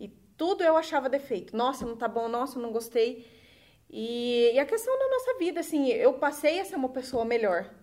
E 0.00 0.08
tudo 0.38 0.64
eu 0.64 0.78
achava 0.78 1.10
defeito. 1.10 1.54
Nossa, 1.54 1.84
não 1.84 1.94
tá 1.94 2.08
bom, 2.08 2.26
nossa, 2.26 2.58
não 2.58 2.72
gostei. 2.72 3.30
E, 3.90 4.50
e 4.54 4.58
a 4.58 4.64
questão 4.64 4.98
da 4.98 5.08
nossa 5.08 5.36
vida, 5.38 5.60
assim, 5.60 5.88
eu 5.88 6.14
passei 6.14 6.58
a 6.58 6.64
ser 6.64 6.76
uma 6.76 6.88
pessoa 6.88 7.22
melhor 7.22 7.81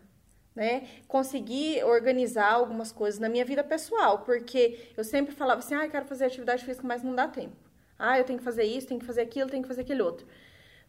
né? 0.56 0.88
Conseguir 1.08 1.84
organizar 1.84 2.52
algumas 2.52 2.92
coisas 2.92 3.20
na 3.20 3.30
minha 3.30 3.46
vida 3.46 3.64
pessoal, 3.64 4.20
porque 4.20 4.92
eu 4.98 5.04
sempre 5.04 5.34
falava 5.34 5.60
assim, 5.60 5.76
ah, 5.76 5.86
eu 5.86 5.92
quero 5.92 6.06
fazer 6.06 6.26
atividade 6.26 6.66
física, 6.66 6.86
mas 6.88 7.04
não 7.04 7.16
dá 7.16 7.28
tempo. 7.28 7.56
Ah, 7.98 8.18
eu 8.18 8.24
tenho 8.24 8.40
que 8.40 8.46
fazer 8.46 8.64
isso, 8.64 8.88
tenho 8.88 9.00
que 9.00 9.06
fazer 9.06 9.22
aquilo, 9.22 9.50
tenho 9.50 9.62
que 9.64 9.68
fazer 9.68 9.82
aquele 9.82 10.02
outro. 10.02 10.26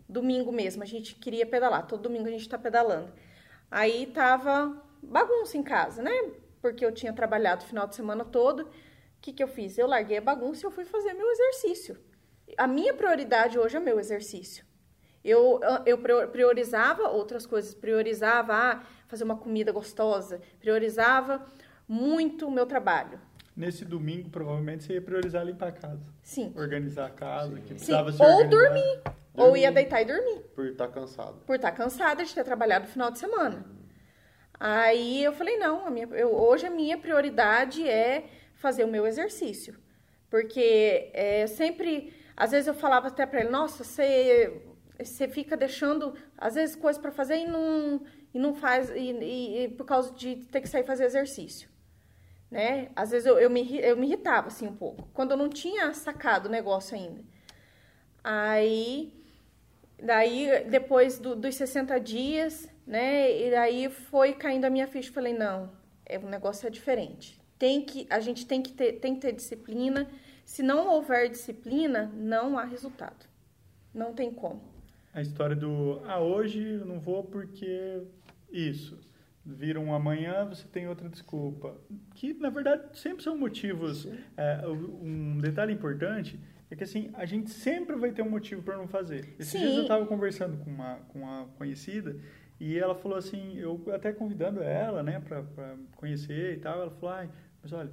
Domingo 0.08 0.52
mesmo, 0.52 0.82
a 0.82 0.86
gente 0.86 1.14
queria 1.14 1.46
pedalar, 1.46 1.86
todo 1.86 2.02
domingo 2.02 2.26
a 2.26 2.30
gente 2.30 2.42
está 2.42 2.58
pedalando. 2.58 3.12
Aí 3.70 4.06
tava 4.06 4.82
bagunça 5.02 5.56
em 5.56 5.62
casa, 5.62 6.02
né? 6.02 6.12
Porque 6.60 6.84
eu 6.84 6.92
tinha 6.92 7.12
trabalhado 7.12 7.64
o 7.64 7.66
final 7.66 7.86
de 7.86 7.94
semana 7.94 8.24
todo. 8.24 8.62
O 8.62 8.68
que, 9.20 9.32
que 9.32 9.42
eu 9.42 9.48
fiz? 9.48 9.78
Eu 9.78 9.86
larguei 9.86 10.18
a 10.18 10.20
bagunça 10.20 10.64
e 10.64 10.66
eu 10.66 10.70
fui 10.70 10.84
fazer 10.84 11.14
meu 11.14 11.30
exercício. 11.30 11.98
A 12.56 12.66
minha 12.66 12.94
prioridade 12.94 13.58
hoje 13.58 13.76
é 13.76 13.80
meu 13.80 13.98
exercício. 14.00 14.64
Eu, 15.22 15.60
eu 15.84 15.98
priorizava 15.98 17.08
outras 17.08 17.44
coisas, 17.44 17.74
priorizava 17.74 18.54
ah, 18.54 18.82
fazer 19.10 19.24
uma 19.24 19.36
comida 19.36 19.72
gostosa, 19.72 20.40
priorizava 20.60 21.44
muito 21.88 22.46
o 22.46 22.50
meu 22.50 22.64
trabalho. 22.64 23.20
Nesse 23.56 23.84
domingo, 23.84 24.30
provavelmente, 24.30 24.84
você 24.84 24.94
ia 24.94 25.02
priorizar 25.02 25.44
limpar 25.44 25.68
a 25.68 25.72
casa. 25.72 26.06
Sim. 26.22 26.52
Organizar 26.56 27.06
a 27.06 27.10
casa, 27.10 27.56
Sim. 27.56 27.62
que 27.62 27.74
precisava 27.74 28.12
Sim. 28.12 28.18
se 28.18 28.24
Ou 28.24 28.48
dormir. 28.48 28.80
dormir. 28.80 29.02
Ou 29.34 29.56
ia 29.56 29.72
deitar 29.72 30.00
e 30.00 30.04
dormir. 30.04 30.40
Por 30.54 30.66
estar 30.66 30.86
tá 30.86 30.92
cansada. 30.92 31.34
Por 31.44 31.56
estar 31.56 31.72
tá 31.72 31.76
cansada 31.76 32.24
de 32.24 32.32
ter 32.32 32.44
trabalhado 32.44 32.86
no 32.86 32.90
final 32.92 33.10
de 33.10 33.18
semana. 33.18 33.66
Aí 34.58 35.24
eu 35.24 35.32
falei, 35.32 35.58
não, 35.58 35.86
a 35.86 35.90
minha, 35.90 36.06
eu, 36.12 36.32
hoje 36.34 36.66
a 36.66 36.70
minha 36.70 36.96
prioridade 36.96 37.86
é 37.88 38.26
fazer 38.54 38.84
o 38.84 38.88
meu 38.88 39.06
exercício. 39.06 39.76
Porque 40.28 41.10
é, 41.12 41.46
sempre, 41.48 42.14
às 42.36 42.52
vezes 42.52 42.68
eu 42.68 42.74
falava 42.74 43.08
até 43.08 43.26
para 43.26 43.40
ele, 43.40 43.50
nossa, 43.50 43.82
você 43.82 44.62
você 45.04 45.28
fica 45.28 45.56
deixando, 45.56 46.14
às 46.36 46.54
vezes, 46.54 46.76
coisas 46.76 47.00
para 47.00 47.10
fazer 47.10 47.36
e 47.36 47.46
não, 47.46 48.02
e 48.32 48.38
não 48.38 48.54
faz, 48.54 48.90
e, 48.90 49.12
e, 49.12 49.64
e, 49.64 49.68
por 49.68 49.84
causa 49.84 50.12
de 50.14 50.36
ter 50.36 50.60
que 50.60 50.68
sair 50.68 50.84
fazer 50.84 51.04
exercício. 51.04 51.68
Né? 52.50 52.90
Às 52.96 53.10
vezes 53.10 53.26
eu, 53.26 53.38
eu, 53.38 53.48
me, 53.50 53.78
eu 53.78 53.96
me 53.96 54.06
irritava 54.06 54.48
assim 54.48 54.66
um 54.66 54.74
pouco, 54.74 55.08
quando 55.12 55.32
eu 55.32 55.36
não 55.36 55.48
tinha 55.48 55.92
sacado 55.94 56.46
o 56.46 56.50
negócio 56.50 56.96
ainda. 56.96 57.22
Aí, 58.22 59.12
daí, 60.00 60.64
depois 60.68 61.18
do, 61.18 61.34
dos 61.34 61.54
60 61.54 61.98
dias, 62.00 62.68
né, 62.86 63.46
e 63.46 63.50
daí 63.50 63.88
foi 63.88 64.32
caindo 64.34 64.64
a 64.64 64.70
minha 64.70 64.86
ficha, 64.86 65.12
falei, 65.12 65.32
não, 65.32 65.70
é, 66.04 66.18
o 66.18 66.28
negócio 66.28 66.66
é 66.66 66.70
diferente. 66.70 67.40
Tem 67.58 67.82
que, 67.82 68.06
a 68.10 68.20
gente 68.20 68.46
tem 68.46 68.62
que 68.62 68.72
ter, 68.72 68.94
tem 68.94 69.14
que 69.14 69.20
ter 69.20 69.32
disciplina. 69.32 70.08
Se 70.44 70.62
não 70.62 70.88
houver 70.88 71.28
disciplina, 71.28 72.10
não 72.14 72.58
há 72.58 72.64
resultado. 72.64 73.28
Não 73.92 74.14
tem 74.14 74.30
como 74.32 74.70
a 75.12 75.20
história 75.20 75.56
do 75.56 76.00
ah, 76.06 76.20
hoje 76.20 76.62
eu 76.62 76.86
não 76.86 77.00
vou 77.00 77.24
porque 77.24 78.02
isso. 78.52 78.98
Vira 79.44 79.80
um 79.80 79.94
amanhã, 79.94 80.44
você 80.44 80.66
tem 80.68 80.86
outra 80.86 81.08
desculpa. 81.08 81.80
Que, 82.14 82.34
na 82.34 82.50
verdade, 82.50 82.98
sempre 82.98 83.22
são 83.22 83.36
motivos. 83.36 84.06
É, 84.36 84.66
um 84.68 85.38
detalhe 85.38 85.72
importante 85.72 86.38
é 86.70 86.76
que, 86.76 86.84
assim, 86.84 87.10
a 87.14 87.24
gente 87.24 87.50
sempre 87.50 87.96
vai 87.96 88.12
ter 88.12 88.22
um 88.22 88.30
motivo 88.30 88.62
para 88.62 88.76
não 88.76 88.86
fazer. 88.86 89.34
Esses 89.38 89.52
Sim. 89.52 89.60
dias 89.60 89.74
eu 89.76 89.82
estava 89.82 90.06
conversando 90.06 90.58
com 90.58 90.70
uma, 90.70 90.96
com 91.08 91.20
uma 91.20 91.46
conhecida 91.56 92.16
e 92.60 92.76
ela 92.76 92.94
falou 92.94 93.16
assim, 93.16 93.56
eu 93.56 93.82
até 93.92 94.12
convidando 94.12 94.62
ela, 94.62 95.02
né, 95.02 95.18
para 95.18 95.42
conhecer 95.96 96.58
e 96.58 96.60
tal, 96.60 96.82
ela 96.82 96.90
falou, 96.90 97.10
ah, 97.10 97.28
mas 97.62 97.72
olha, 97.72 97.90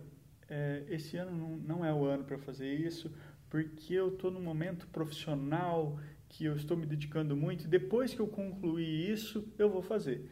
é, 0.50 0.84
esse 0.90 1.16
ano 1.16 1.32
não, 1.32 1.58
não 1.58 1.86
é 1.86 1.94
o 1.94 2.04
ano 2.04 2.26
para 2.26 2.38
fazer 2.38 2.74
isso, 2.74 3.10
porque 3.50 3.94
eu 3.94 4.10
estou 4.10 4.30
num 4.30 4.42
momento 4.42 4.86
profissional 4.88 5.98
que 6.28 6.44
eu 6.44 6.56
estou 6.56 6.76
me 6.76 6.86
dedicando 6.86 7.36
muito 7.36 7.64
e 7.64 7.68
depois 7.68 8.14
que 8.14 8.20
eu 8.20 8.28
concluir 8.28 9.10
isso, 9.10 9.48
eu 9.58 9.70
vou 9.70 9.82
fazer. 9.82 10.30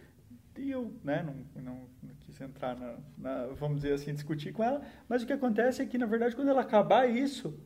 E 0.58 0.72
eu 0.72 0.94
né, 1.04 1.24
não, 1.24 1.62
não, 1.62 1.90
não 2.02 2.16
quis 2.20 2.40
entrar 2.40 2.78
na, 2.78 2.98
na, 3.18 3.48
vamos 3.48 3.82
dizer 3.82 3.94
assim, 3.94 4.14
discutir 4.14 4.54
com 4.54 4.64
ela, 4.64 4.82
mas 5.08 5.24
o 5.24 5.26
que 5.26 5.34
acontece 5.34 5.82
é 5.82 5.86
que, 5.86 5.98
na 5.98 6.06
verdade, 6.06 6.36
quando 6.36 6.50
ela 6.50 6.62
acabar 6.62 7.10
isso, 7.10 7.60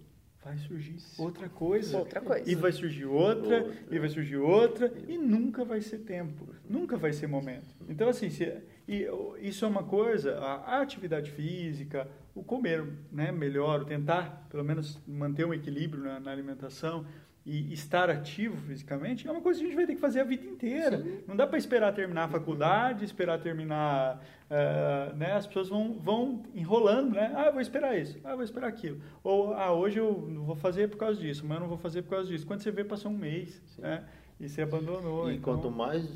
vai 0.44 0.58
surgir 0.58 0.98
outra 1.18 1.50
coisa. 1.50 1.98
Outra 1.98 2.22
coisa. 2.22 2.50
E 2.50 2.56
vai 2.56 2.72
surgir 2.72 3.06
outra, 3.06 3.64
outra, 3.64 3.76
e 3.92 4.00
vai 4.00 4.10
surgir 4.10 4.38
outra, 4.38 4.94
e 5.08 5.18
nunca 5.18 5.64
vai 5.64 5.82
ser 5.82 6.00
tempo, 6.00 6.48
nunca 6.68 6.98
vai 6.98 7.14
ser 7.14 7.28
momento. 7.28 7.76
Então, 7.88 8.10
assim, 8.10 8.30
se, 8.30 8.52
e, 8.88 9.08
isso 9.42 9.66
é 9.66 9.68
uma 9.68 9.84
coisa, 9.84 10.38
a, 10.40 10.78
a, 10.78 10.82
atividade 10.82 11.32
física, 11.32 12.10
o 12.34 12.44
comer 12.44 12.86
né, 13.12 13.32
melhor, 13.32 13.82
o 13.82 13.86
tentar, 13.86 14.48
pelo 14.50 14.64
menos, 14.64 15.00
manter 15.08 15.46
um 15.46 15.54
equilíbrio 15.54 16.04
na, 16.04 16.20
na 16.20 16.32
alimentação, 16.32 17.06
e 17.50 17.74
estar 17.74 18.12
ativo 18.12 18.56
fisicamente 18.68 19.28
é 19.28 19.32
uma 19.32 19.42
coisa 19.42 19.60
que 19.60 19.66
a 19.66 19.70
gente 19.70 19.76
vai 19.76 19.88
ter 19.88 19.96
que 19.96 20.00
fazer 20.00 20.20
a 20.20 20.24
vida 20.24 20.46
inteira. 20.46 21.02
Sim. 21.02 21.24
Não 21.28 21.36
dá 21.36 21.48
para 21.48 21.58
esperar 21.58 21.92
terminar 21.96 22.26
a 22.26 22.28
faculdade, 22.28 23.04
esperar 23.04 23.40
terminar. 23.40 24.24
Uh, 24.46 25.16
né? 25.16 25.32
As 25.34 25.48
pessoas 25.48 25.68
vão, 25.68 25.94
vão 25.94 26.44
enrolando, 26.54 27.16
né? 27.16 27.34
Ah, 27.36 27.50
vou 27.50 27.60
esperar 27.60 27.98
isso, 27.98 28.20
ah, 28.24 28.36
vou 28.36 28.44
esperar 28.44 28.68
aquilo. 28.68 29.02
Ou, 29.24 29.56
ah, 29.56 29.74
hoje 29.74 29.98
eu 29.98 30.28
não 30.30 30.44
vou 30.44 30.56
fazer 30.56 30.90
por 30.90 30.98
causa 30.98 31.20
disso, 31.20 31.44
amanhã 31.44 31.58
eu 31.58 31.62
não 31.62 31.68
vou 31.68 31.78
fazer 31.78 32.04
por 32.04 32.12
causa 32.12 32.30
disso. 32.30 32.46
Quando 32.46 32.62
você 32.62 32.70
vê, 32.70 32.84
passou 32.84 33.12
um 33.12 33.18
mês, 33.18 33.60
né? 33.80 34.06
E 34.40 34.48
você 34.48 34.62
abandonou. 34.62 35.32
E 35.32 35.38
então... 35.38 35.56
quanto 35.56 35.72
mais 35.72 36.08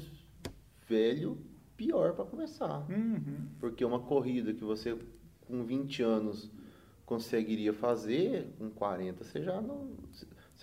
velho, 0.87 1.35
pior 1.75 2.13
para 2.13 2.25
começar. 2.25 2.85
Uhum. 2.91 3.47
Porque 3.59 3.83
uma 3.83 3.99
corrida 3.99 4.53
que 4.53 4.63
você, 4.63 4.95
com 5.47 5.63
20 5.63 6.03
anos, 6.03 6.51
conseguiria 7.07 7.73
fazer, 7.73 8.53
com 8.59 8.69
40 8.69 9.23
você 9.23 9.41
já 9.41 9.59
não 9.59 9.89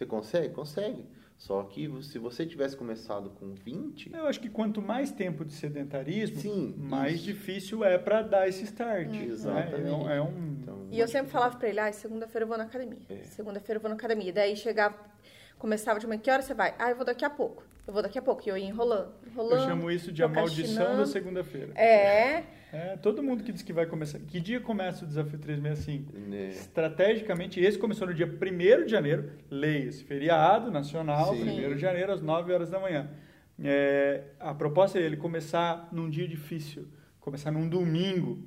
você 0.01 0.07
consegue? 0.07 0.55
Consegue. 0.55 1.05
Só 1.37 1.63
que 1.63 1.91
se 2.03 2.19
você 2.19 2.45
tivesse 2.45 2.77
começado 2.77 3.31
com 3.31 3.55
20. 3.55 4.13
Eu 4.15 4.27
acho 4.27 4.41
que 4.41 4.49
quanto 4.49 4.83
mais 4.83 5.11
tempo 5.11 5.43
de 5.45 5.55
sedentarismo, 5.55 6.39
Sim, 6.39 6.75
mais 6.77 7.17
isso. 7.17 7.25
difícil 7.25 7.85
é 7.85 7.97
para 7.97 8.21
dar 8.23 8.49
esse 8.49 8.65
start. 8.65 9.09
Uhum. 9.09 9.23
Exatamente. 9.23 10.11
É, 10.11 10.17
é 10.17 10.23
um... 10.23 10.57
Então, 10.61 10.87
e 10.91 10.99
eu 10.99 11.09
sempre 11.09 11.31
falava 11.31 11.57
para 11.57 11.69
ele: 11.69 11.81
ah, 11.81 11.91
segunda-feira 11.93 12.45
eu 12.45 12.49
vou 12.49 12.59
na 12.59 12.65
academia. 12.65 12.99
É. 13.09 13.23
Segunda-feira 13.25 13.79
eu 13.79 13.81
vou 13.81 13.89
na 13.89 13.97
academia. 13.97 14.33
Daí 14.33 14.55
chegava, 14.55 14.95
começava 15.59 15.99
de 15.99 16.07
manhã: 16.07 16.21
que 16.21 16.31
hora 16.31 16.43
você 16.43 16.53
vai? 16.53 16.75
Ah, 16.79 16.91
eu 16.91 16.97
vou 16.97 17.07
daqui 17.07 17.25
a 17.25 17.31
pouco. 17.31 17.63
Eu 17.87 17.93
vou 17.93 18.03
daqui 18.03 18.19
a 18.19 18.23
pouco. 18.23 18.43
E 18.47 18.51
eu 18.51 18.59
ia 18.59 18.67
enrolando, 18.67 19.13
enrolando. 19.27 19.63
Eu 19.63 19.69
chamo 19.69 19.91
isso 19.91 20.13
de 20.13 20.23
a 20.23 20.29
maldição 20.29 20.97
da 20.97 21.07
segunda-feira. 21.07 21.73
É. 21.75 22.45
É, 22.73 22.97
todo 22.97 23.23
mundo 23.23 23.43
que 23.43 23.53
diz 23.53 23.63
que 23.63 23.73
vai 23.73 23.87
começar. 23.87 24.19
Que 24.21 24.41
dia 24.41 24.61
começa 24.61 25.05
o 25.05 25.09
desafio 25.09 25.39
365? 25.39 26.17
Né. 26.17 26.51
Estrategicamente, 26.51 27.59
esse 27.61 27.79
começou 27.79 28.07
no 28.07 28.15
dia 28.15 28.27
1 28.27 28.85
de 28.85 28.91
janeiro, 28.91 29.33
leia 29.51 29.89
esse 29.89 30.05
feriado 30.05 30.71
nacional, 30.71 31.35
Sim. 31.35 31.67
1 31.67 31.75
de 31.75 31.81
janeiro, 31.81 32.13
às 32.13 32.21
9 32.21 32.53
horas 32.53 32.71
da 32.71 32.79
manhã. 32.79 33.11
É, 33.63 34.25
a 34.39 34.55
proposta 34.55 34.99
é 34.99 35.03
ele 35.03 35.17
começar 35.17 35.89
num 35.93 36.09
dia 36.09 36.27
difícil, 36.27 36.89
começar 37.19 37.51
num 37.51 37.69
domingo. 37.69 38.47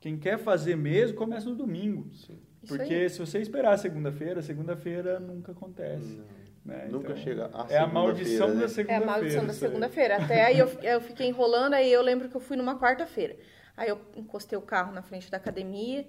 Quem 0.00 0.18
quer 0.18 0.38
fazer 0.38 0.76
mesmo, 0.76 1.16
começa 1.16 1.48
no 1.48 1.56
domingo. 1.56 2.08
Sim. 2.14 2.38
Porque 2.68 3.08
se 3.08 3.18
você 3.18 3.38
esperar 3.38 3.78
segunda-feira, 3.78 4.42
segunda-feira 4.42 5.18
nunca 5.18 5.52
acontece. 5.52 6.18
Não. 6.18 6.39
Né? 6.64 6.88
Nunca 6.90 7.12
então, 7.12 7.22
chega 7.22 7.50
a 7.52 7.66
É 7.70 7.78
a 7.78 7.86
maldição 7.86 8.48
né? 8.48 8.60
da 8.60 8.68
segunda-feira. 8.68 8.92
É 8.92 8.96
a 8.96 9.06
maldição 9.06 9.46
da 9.46 9.52
segunda-feira. 9.52 10.16
Até 10.16 10.44
aí 10.44 10.58
eu, 10.58 10.68
eu 10.82 11.00
fiquei 11.00 11.26
enrolando, 11.26 11.74
aí 11.74 11.90
eu 11.90 12.02
lembro 12.02 12.28
que 12.28 12.36
eu 12.36 12.40
fui 12.40 12.56
numa 12.56 12.78
quarta-feira. 12.78 13.36
Aí 13.76 13.88
eu 13.88 14.00
encostei 14.14 14.58
o 14.58 14.62
carro 14.62 14.92
na 14.92 15.02
frente 15.02 15.30
da 15.30 15.38
academia 15.38 16.06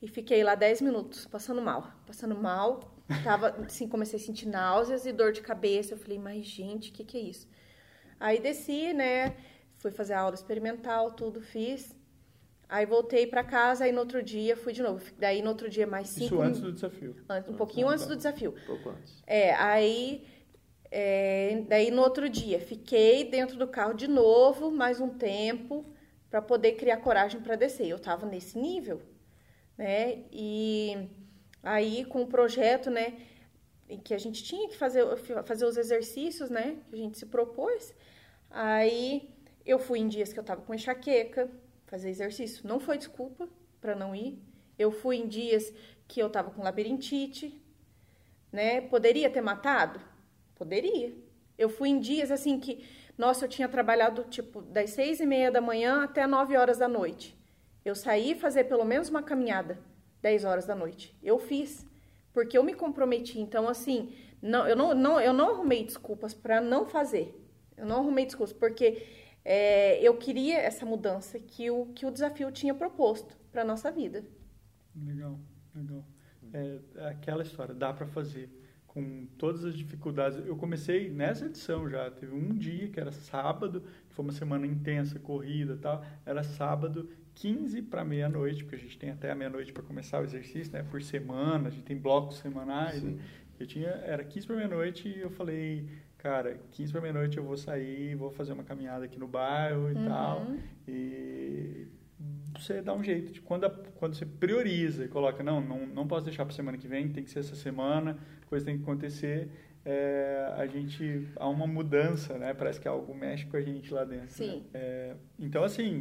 e 0.00 0.08
fiquei 0.08 0.42
lá 0.42 0.54
10 0.54 0.80
minutos, 0.80 1.26
passando 1.26 1.60
mal. 1.60 1.90
Passando 2.06 2.34
mal. 2.34 2.80
Tava, 3.22 3.48
assim, 3.64 3.88
comecei 3.88 4.18
a 4.18 4.22
sentir 4.22 4.46
náuseas 4.46 5.06
e 5.06 5.12
dor 5.12 5.32
de 5.32 5.40
cabeça. 5.40 5.94
Eu 5.94 5.98
falei, 5.98 6.18
mas 6.18 6.44
gente, 6.46 6.90
o 6.90 6.92
que, 6.92 7.04
que 7.04 7.16
é 7.16 7.20
isso? 7.20 7.48
Aí 8.18 8.40
desci, 8.40 8.92
né? 8.92 9.36
Fui 9.78 9.90
fazer 9.90 10.14
a 10.14 10.20
aula 10.20 10.34
experimental, 10.34 11.12
tudo 11.12 11.40
fiz. 11.40 11.95
Aí 12.68 12.84
voltei 12.84 13.26
para 13.26 13.44
casa, 13.44 13.84
aí 13.84 13.92
no 13.92 14.00
outro 14.00 14.22
dia 14.22 14.56
fui 14.56 14.72
de 14.72 14.82
novo. 14.82 15.04
Daí 15.18 15.40
no 15.42 15.50
outro 15.50 15.68
dia 15.68 15.86
mais 15.86 16.08
cinco... 16.08 16.26
Isso 16.26 16.40
antes 16.40 16.60
do 16.60 16.72
desafio. 16.72 17.16
Antes, 17.28 17.50
um 17.50 17.56
pouquinho 17.56 17.88
antes 17.88 18.06
do 18.06 18.16
desafio. 18.16 18.54
Um 18.56 18.66
pouco 18.66 18.90
antes. 18.90 19.22
É, 19.26 19.54
aí... 19.54 20.26
É, 20.88 21.64
daí 21.68 21.90
no 21.90 22.00
outro 22.00 22.28
dia, 22.28 22.60
fiquei 22.60 23.24
dentro 23.28 23.58
do 23.58 23.66
carro 23.66 23.92
de 23.92 24.06
novo, 24.06 24.70
mais 24.70 25.00
um 25.00 25.08
tempo, 25.08 25.84
para 26.30 26.40
poder 26.40 26.72
criar 26.72 26.98
coragem 26.98 27.40
para 27.40 27.56
descer. 27.56 27.88
Eu 27.88 27.96
estava 27.96 28.24
nesse 28.24 28.56
nível, 28.56 29.02
né? 29.76 30.24
E 30.30 31.08
aí 31.62 32.04
com 32.04 32.22
o 32.22 32.26
projeto, 32.28 32.88
né, 32.88 33.18
em 33.88 33.98
que 33.98 34.14
a 34.14 34.18
gente 34.18 34.44
tinha 34.44 34.68
que 34.68 34.76
fazer, 34.76 35.04
fazer 35.44 35.66
os 35.66 35.76
exercícios, 35.76 36.48
né, 36.48 36.76
que 36.88 36.94
a 36.94 36.98
gente 36.98 37.18
se 37.18 37.26
propôs, 37.26 37.92
aí 38.48 39.28
eu 39.64 39.80
fui 39.80 39.98
em 39.98 40.06
dias 40.06 40.32
que 40.32 40.38
eu 40.38 40.42
estava 40.42 40.62
com 40.62 40.72
enxaqueca, 40.72 41.50
fazer 41.96 42.10
exercício. 42.10 42.68
Não 42.68 42.78
foi 42.78 42.98
desculpa 42.98 43.48
para 43.80 43.94
não 43.94 44.14
ir. 44.14 44.38
Eu 44.78 44.90
fui 44.92 45.16
em 45.16 45.26
dias 45.26 45.72
que 46.06 46.20
eu 46.20 46.28
tava 46.28 46.50
com 46.50 46.62
labirintite, 46.62 47.58
né? 48.52 48.82
Poderia 48.82 49.30
ter 49.30 49.40
matado? 49.40 49.98
Poderia. 50.54 51.14
Eu 51.56 51.70
fui 51.70 51.88
em 51.88 51.98
dias 51.98 52.30
assim 52.30 52.60
que, 52.60 52.86
nossa, 53.16 53.46
eu 53.46 53.48
tinha 53.48 53.68
trabalhado 53.68 54.24
tipo 54.24 54.60
das 54.60 54.90
seis 54.90 55.20
e 55.20 55.26
meia 55.26 55.50
da 55.50 55.60
manhã 55.60 56.04
até 56.04 56.26
nove 56.26 56.54
horas 56.54 56.76
da 56.76 56.86
noite. 56.86 57.34
Eu 57.82 57.94
saí 57.94 58.34
fazer 58.34 58.64
pelo 58.64 58.84
menos 58.84 59.08
uma 59.08 59.22
caminhada 59.22 59.78
dez 60.20 60.44
horas 60.44 60.66
da 60.66 60.74
noite. 60.74 61.16
Eu 61.22 61.38
fiz 61.38 61.86
porque 62.34 62.58
eu 62.58 62.62
me 62.62 62.74
comprometi. 62.74 63.40
Então 63.40 63.66
assim, 63.68 64.14
não, 64.42 64.68
eu 64.68 64.76
não, 64.76 64.94
não 64.94 65.18
eu 65.18 65.32
não 65.32 65.50
arrumei 65.50 65.82
desculpas 65.82 66.34
para 66.34 66.60
não 66.60 66.84
fazer. 66.84 67.42
Eu 67.74 67.86
não 67.86 68.00
arrumei 68.00 68.26
desculpas 68.26 68.52
porque 68.52 69.02
é, 69.48 70.02
eu 70.02 70.16
queria 70.16 70.58
essa 70.58 70.84
mudança 70.84 71.38
que 71.38 71.70
o, 71.70 71.86
que 71.94 72.04
o 72.04 72.10
desafio 72.10 72.50
tinha 72.50 72.74
proposto 72.74 73.38
para 73.52 73.62
a 73.62 73.64
nossa 73.64 73.92
vida. 73.92 74.24
Legal, 74.92 75.38
legal. 75.72 76.04
É, 76.52 76.80
aquela 77.10 77.44
história, 77.44 77.72
dá 77.72 77.92
para 77.92 78.08
fazer 78.08 78.50
com 78.88 79.24
todas 79.38 79.64
as 79.64 79.76
dificuldades. 79.76 80.44
Eu 80.44 80.56
comecei 80.56 81.08
nessa 81.08 81.46
edição 81.46 81.88
já, 81.88 82.10
teve 82.10 82.34
um 82.34 82.56
dia 82.56 82.88
que 82.88 82.98
era 82.98 83.12
sábado, 83.12 83.82
que 84.08 84.14
foi 84.16 84.24
uma 84.24 84.32
semana 84.32 84.66
intensa, 84.66 85.16
corrida 85.20 85.74
e 85.74 85.78
tal, 85.78 86.04
era 86.24 86.42
sábado 86.42 87.08
15 87.36 87.82
para 87.82 88.04
meia-noite, 88.04 88.64
porque 88.64 88.74
a 88.74 88.80
gente 88.80 88.98
tem 88.98 89.10
até 89.10 89.30
a 89.30 89.34
meia-noite 89.36 89.72
para 89.72 89.84
começar 89.84 90.20
o 90.20 90.24
exercício, 90.24 90.72
né, 90.72 90.82
por 90.82 91.00
semana, 91.00 91.68
a 91.68 91.70
gente 91.70 91.84
tem 91.84 91.96
blocos 91.96 92.38
semanais. 92.38 93.00
Né? 93.00 93.16
Eu 93.60 93.66
tinha, 93.66 93.90
era 93.90 94.24
15 94.24 94.44
para 94.44 94.56
meia-noite 94.56 95.08
e 95.08 95.20
eu 95.20 95.30
falei, 95.30 95.88
cara, 96.26 96.58
15 96.72 96.90
para 96.90 97.00
meia-noite 97.00 97.38
eu 97.38 97.44
vou 97.44 97.56
sair, 97.56 98.16
vou 98.16 98.32
fazer 98.32 98.52
uma 98.52 98.64
caminhada 98.64 99.04
aqui 99.04 99.16
no 99.16 99.28
bairro 99.28 99.92
e 99.92 99.94
uhum. 99.94 100.08
tal. 100.08 100.46
E 100.88 101.86
você 102.58 102.82
dá 102.82 102.92
um 102.92 103.02
jeito. 103.02 103.32
De, 103.32 103.40
quando, 103.40 103.64
a, 103.64 103.70
quando 103.70 104.14
você 104.14 104.26
prioriza 104.26 105.04
e 105.04 105.08
coloca, 105.08 105.44
não, 105.44 105.60
não, 105.60 105.86
não 105.86 106.06
posso 106.08 106.24
deixar 106.24 106.44
para 106.44 106.52
semana 106.52 106.76
que 106.76 106.88
vem, 106.88 107.08
tem 107.08 107.22
que 107.22 107.30
ser 107.30 107.38
essa 107.38 107.54
semana, 107.54 108.18
coisa 108.48 108.66
tem 108.66 108.76
que 108.76 108.82
acontecer. 108.82 109.48
É, 109.84 110.52
a 110.56 110.66
gente 110.66 111.28
há 111.36 111.48
uma 111.48 111.64
mudança, 111.64 112.36
né? 112.36 112.52
Parece 112.52 112.80
que 112.80 112.88
algo 112.88 113.14
mexe 113.14 113.46
com 113.46 113.56
a 113.56 113.60
gente 113.60 113.94
lá 113.94 114.02
dentro. 114.02 114.24
Né? 114.24 114.30
Sim. 114.30 114.56
Né? 114.56 114.64
É, 114.74 115.16
então 115.38 115.62
assim 115.62 116.00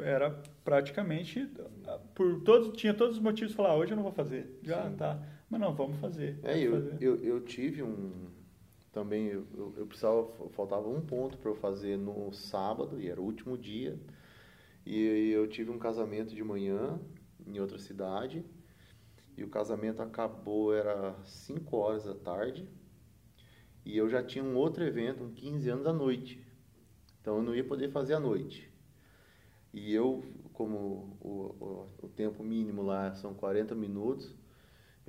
era 0.00 0.30
praticamente 0.64 1.46
por 2.14 2.40
todos 2.40 2.74
tinha 2.76 2.94
todos 2.94 3.18
os 3.18 3.22
motivos 3.22 3.50
de 3.50 3.56
falar 3.56 3.70
ah, 3.70 3.76
hoje 3.76 3.92
eu 3.92 3.96
não 3.96 4.02
vou 4.02 4.10
fazer. 4.10 4.58
Já 4.64 4.82
Sim. 4.82 4.96
tá, 4.96 5.22
mas 5.48 5.60
não 5.60 5.72
vamos 5.72 6.00
fazer. 6.00 6.40
É, 6.42 6.54
vamos 6.54 6.62
eu, 6.64 6.72
fazer. 6.72 6.96
eu 7.00 7.24
eu 7.24 7.40
tive 7.42 7.84
um 7.84 8.39
também 8.92 9.26
eu, 9.26 9.46
eu, 9.76 9.86
precisava, 9.86 10.26
faltava 10.50 10.88
um 10.88 11.00
ponto 11.00 11.38
para 11.38 11.50
eu 11.50 11.54
fazer 11.54 11.96
no 11.96 12.32
sábado, 12.32 13.00
e 13.00 13.08
era 13.08 13.20
o 13.20 13.24
último 13.24 13.56
dia. 13.56 13.98
E 14.84 15.30
eu 15.30 15.46
tive 15.48 15.70
um 15.70 15.78
casamento 15.78 16.34
de 16.34 16.42
manhã 16.42 16.98
em 17.46 17.60
outra 17.60 17.78
cidade. 17.78 18.44
E 19.36 19.44
o 19.44 19.48
casamento 19.48 20.02
acabou, 20.02 20.74
era 20.74 21.14
5 21.24 21.76
horas 21.76 22.04
da 22.04 22.14
tarde. 22.14 22.68
E 23.84 23.96
eu 23.96 24.08
já 24.08 24.22
tinha 24.22 24.44
um 24.44 24.56
outro 24.56 24.84
evento, 24.84 25.24
um 25.24 25.32
15 25.32 25.70
anos 25.70 25.86
à 25.86 25.92
noite. 25.92 26.44
Então 27.20 27.36
eu 27.36 27.42
não 27.42 27.54
ia 27.54 27.64
poder 27.64 27.90
fazer 27.90 28.14
à 28.14 28.20
noite. 28.20 28.70
E 29.72 29.94
eu, 29.94 30.24
como 30.52 31.16
o, 31.20 31.88
o, 32.00 32.06
o 32.06 32.08
tempo 32.08 32.42
mínimo 32.42 32.82
lá 32.82 33.14
são 33.14 33.32
40 33.32 33.74
minutos, 33.74 34.34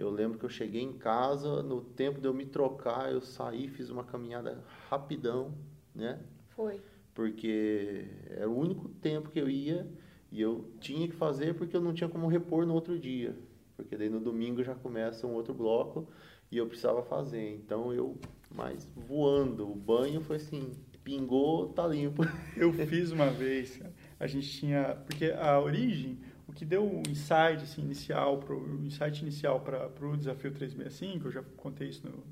eu 0.02 0.10
lembro 0.10 0.40
que 0.40 0.46
eu 0.46 0.50
cheguei 0.50 0.82
em 0.82 0.94
casa, 0.94 1.62
no 1.62 1.82
tempo 1.82 2.20
de 2.20 2.28
eu 2.28 2.34
me 2.34 2.46
trocar, 2.46 3.12
eu 3.12 3.22
saí, 3.22 3.68
fiz 3.68 3.90
uma 3.90 4.04
caminhada 4.04 4.64
rapidão, 4.90 5.54
né? 5.94 6.20
Foi. 6.50 6.82
Porque 7.14 8.08
era 8.30 8.50
o 8.50 8.58
único 8.58 8.90
tempo 8.90 9.30
que 9.30 9.40
eu 9.40 9.50
ia 9.50 9.88
e 10.32 10.42
eu 10.42 10.72
tinha 10.80 11.08
que 11.08 11.16
fazer 11.16 11.56
porque 11.56 11.76
eu 11.76 11.82
não 11.82 11.94
tinha 11.94 12.10
como 12.10 12.28
repor 12.28 12.66
no 12.66 12.74
outro 12.74 12.98
dia. 12.98 13.36
Porque 13.76 13.96
daí 13.96 14.10
no 14.10 14.20
domingo 14.20 14.64
já 14.64 14.74
começa 14.74 15.28
um 15.28 15.34
outro 15.34 15.54
bloco 15.54 16.08
e 16.52 16.58
eu 16.58 16.66
precisava 16.66 17.04
fazer. 17.04 17.54
Então 17.56 17.94
eu, 17.94 18.18
mas 18.50 18.90
voando, 18.96 19.70
o 19.70 19.76
banho 19.76 20.22
foi 20.22 20.38
assim, 20.38 20.72
pingou, 21.04 21.70
tá 21.70 21.88
limpo. 21.88 22.24
Eu 22.58 22.74
fiz 22.74 23.12
uma 23.12 23.30
vez, 23.30 23.80
a 24.20 24.26
gente 24.26 24.50
tinha, 24.50 24.98
porque 25.06 25.26
a 25.26 25.60
origem 25.60 26.18
o 26.52 26.54
que 26.54 26.66
deu 26.66 26.84
o 26.84 27.02
insight 27.10 27.64
assim, 27.64 27.82
inicial, 27.82 28.38
pro, 28.38 28.58
o 28.58 28.86
insight 28.86 29.22
inicial 29.22 29.62
para 29.62 29.88
o 30.06 30.18
desafio 30.18 30.52
365, 30.52 31.28
eu 31.28 31.32
já 31.32 31.42
contei 31.56 31.88
isso 31.88 32.06
no, 32.06 32.24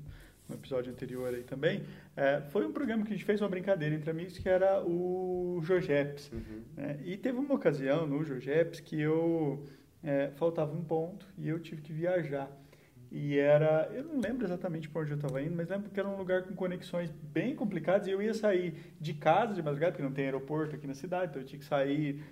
no 0.46 0.54
episódio 0.54 0.92
anterior 0.92 1.32
aí 1.34 1.42
também, 1.42 1.82
é, 2.14 2.42
foi 2.42 2.66
um 2.66 2.72
programa 2.72 3.02
que 3.02 3.12
a 3.12 3.16
gente 3.16 3.24
fez 3.24 3.40
uma 3.40 3.48
brincadeira 3.48 3.94
entre 3.94 4.10
amigos 4.10 4.36
que 4.36 4.48
era 4.48 4.82
o 4.84 5.60
Jorgeps. 5.62 6.30
Uhum. 6.32 6.62
Né? 6.76 7.00
E 7.04 7.16
teve 7.16 7.38
uma 7.38 7.54
ocasião 7.54 8.06
no 8.06 8.22
Jorgeps 8.22 8.78
que 8.78 9.00
eu 9.00 9.64
é, 10.02 10.30
faltava 10.36 10.72
um 10.72 10.84
ponto 10.84 11.26
e 11.38 11.48
eu 11.48 11.58
tive 11.58 11.80
que 11.80 11.92
viajar. 11.92 12.50
E 13.10 13.36
era, 13.36 13.90
eu 13.92 14.04
não 14.04 14.20
lembro 14.20 14.46
exatamente 14.46 14.88
para 14.88 15.02
onde 15.02 15.10
eu 15.10 15.16
estava 15.16 15.42
indo, 15.42 15.56
mas 15.56 15.68
lembro 15.68 15.90
que 15.90 15.98
era 15.98 16.08
um 16.08 16.16
lugar 16.16 16.44
com 16.44 16.54
conexões 16.54 17.10
bem 17.10 17.56
complicadas 17.56 18.06
e 18.06 18.12
eu 18.12 18.22
ia 18.22 18.32
sair 18.32 18.94
de 19.00 19.14
casa 19.14 19.52
de 19.52 19.60
madrugada, 19.60 19.92
porque 19.92 20.04
não 20.04 20.12
tem 20.12 20.26
aeroporto 20.26 20.76
aqui 20.76 20.86
na 20.86 20.94
cidade, 20.94 21.30
então 21.30 21.42
eu 21.42 21.46
tinha 21.46 21.58
que 21.58 21.64
sair 21.64 22.22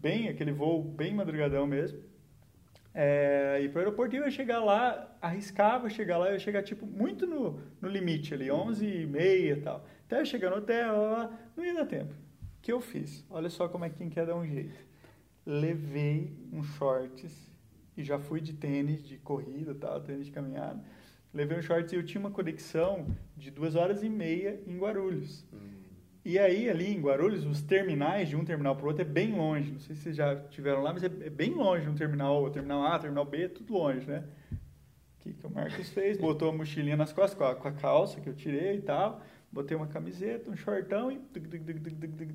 bem, 0.00 0.28
aquele 0.28 0.52
voo 0.52 0.82
bem 0.82 1.14
madrugadão 1.14 1.66
mesmo. 1.66 2.00
É, 2.94 3.60
ir 3.62 3.70
para 3.70 3.76
o 3.76 3.80
aeroporto 3.80 4.14
e 4.14 4.18
eu 4.18 4.24
ia 4.24 4.30
chegar 4.30 4.64
lá, 4.64 5.14
arriscava 5.20 5.90
chegar 5.90 6.16
lá, 6.16 6.28
eu 6.28 6.32
ia 6.34 6.38
chegar 6.38 6.62
tipo 6.62 6.86
muito 6.86 7.26
no, 7.26 7.60
no 7.80 7.88
limite 7.88 8.32
ali, 8.32 8.50
11 8.50 8.86
e 8.86 9.06
meia 9.06 9.52
e 9.52 9.60
tal. 9.60 9.86
Até 10.06 10.20
eu 10.20 10.24
chegar 10.24 10.50
no 10.50 10.56
hotel, 10.56 11.30
não 11.54 11.64
ia 11.64 11.74
dar 11.74 11.84
tempo. 11.84 12.12
O 12.12 12.62
que 12.62 12.72
eu 12.72 12.80
fiz? 12.80 13.24
Olha 13.28 13.50
só 13.50 13.68
como 13.68 13.84
é 13.84 13.90
que 13.90 13.96
quem 13.96 14.08
quer 14.08 14.24
dar 14.24 14.36
um 14.36 14.46
jeito. 14.46 14.78
Levei 15.44 16.32
um 16.52 16.62
shorts 16.62 17.52
e 17.96 18.02
já 18.02 18.18
fui 18.18 18.40
de 18.40 18.54
tênis 18.54 19.02
de 19.02 19.18
corrida, 19.18 19.74
tal, 19.74 20.00
tênis 20.00 20.26
de 20.26 20.32
caminhada. 20.32 20.82
Levei 21.34 21.58
um 21.58 21.62
shorts 21.62 21.92
e 21.92 21.96
eu 21.96 22.04
tinha 22.04 22.18
uma 22.20 22.30
conexão 22.30 23.06
de 23.36 23.50
duas 23.50 23.74
horas 23.74 24.02
e 24.02 24.08
meia 24.08 24.58
em 24.66 24.78
Guarulhos. 24.78 25.44
E 26.28 26.40
aí, 26.40 26.68
ali 26.68 26.92
em 26.92 27.00
Guarulhos, 27.00 27.46
os 27.46 27.62
terminais 27.62 28.28
de 28.28 28.34
um 28.34 28.44
terminal 28.44 28.74
para 28.74 28.84
o 28.84 28.88
outro 28.88 29.02
é 29.02 29.04
bem 29.04 29.32
longe. 29.32 29.70
Não 29.70 29.78
sei 29.78 29.94
se 29.94 30.02
vocês 30.02 30.16
já 30.16 30.34
estiveram 30.34 30.82
lá, 30.82 30.92
mas 30.92 31.04
é, 31.04 31.06
é 31.06 31.30
bem 31.30 31.54
longe 31.54 31.88
um 31.88 31.94
terminal, 31.94 32.50
terminal 32.50 32.82
A, 32.82 32.98
terminal 32.98 33.24
B, 33.24 33.44
é 33.44 33.48
tudo 33.48 33.72
longe, 33.74 34.04
né? 34.04 34.24
O 34.50 34.56
que, 35.20 35.32
que 35.34 35.46
o 35.46 35.50
Marcos 35.50 35.88
fez? 35.90 36.18
Botou 36.18 36.48
a 36.48 36.52
mochilinha 36.52 36.96
nas 36.96 37.12
costas 37.12 37.38
com 37.38 37.44
a, 37.44 37.54
com 37.54 37.68
a 37.68 37.72
calça 37.72 38.20
que 38.20 38.28
eu 38.28 38.34
tirei 38.34 38.74
e 38.74 38.80
tal 38.80 39.22
botei 39.52 39.74
uma 39.74 39.86
camiseta, 39.86 40.50
um 40.50 40.56
shortão 40.56 41.10
e 41.10 41.18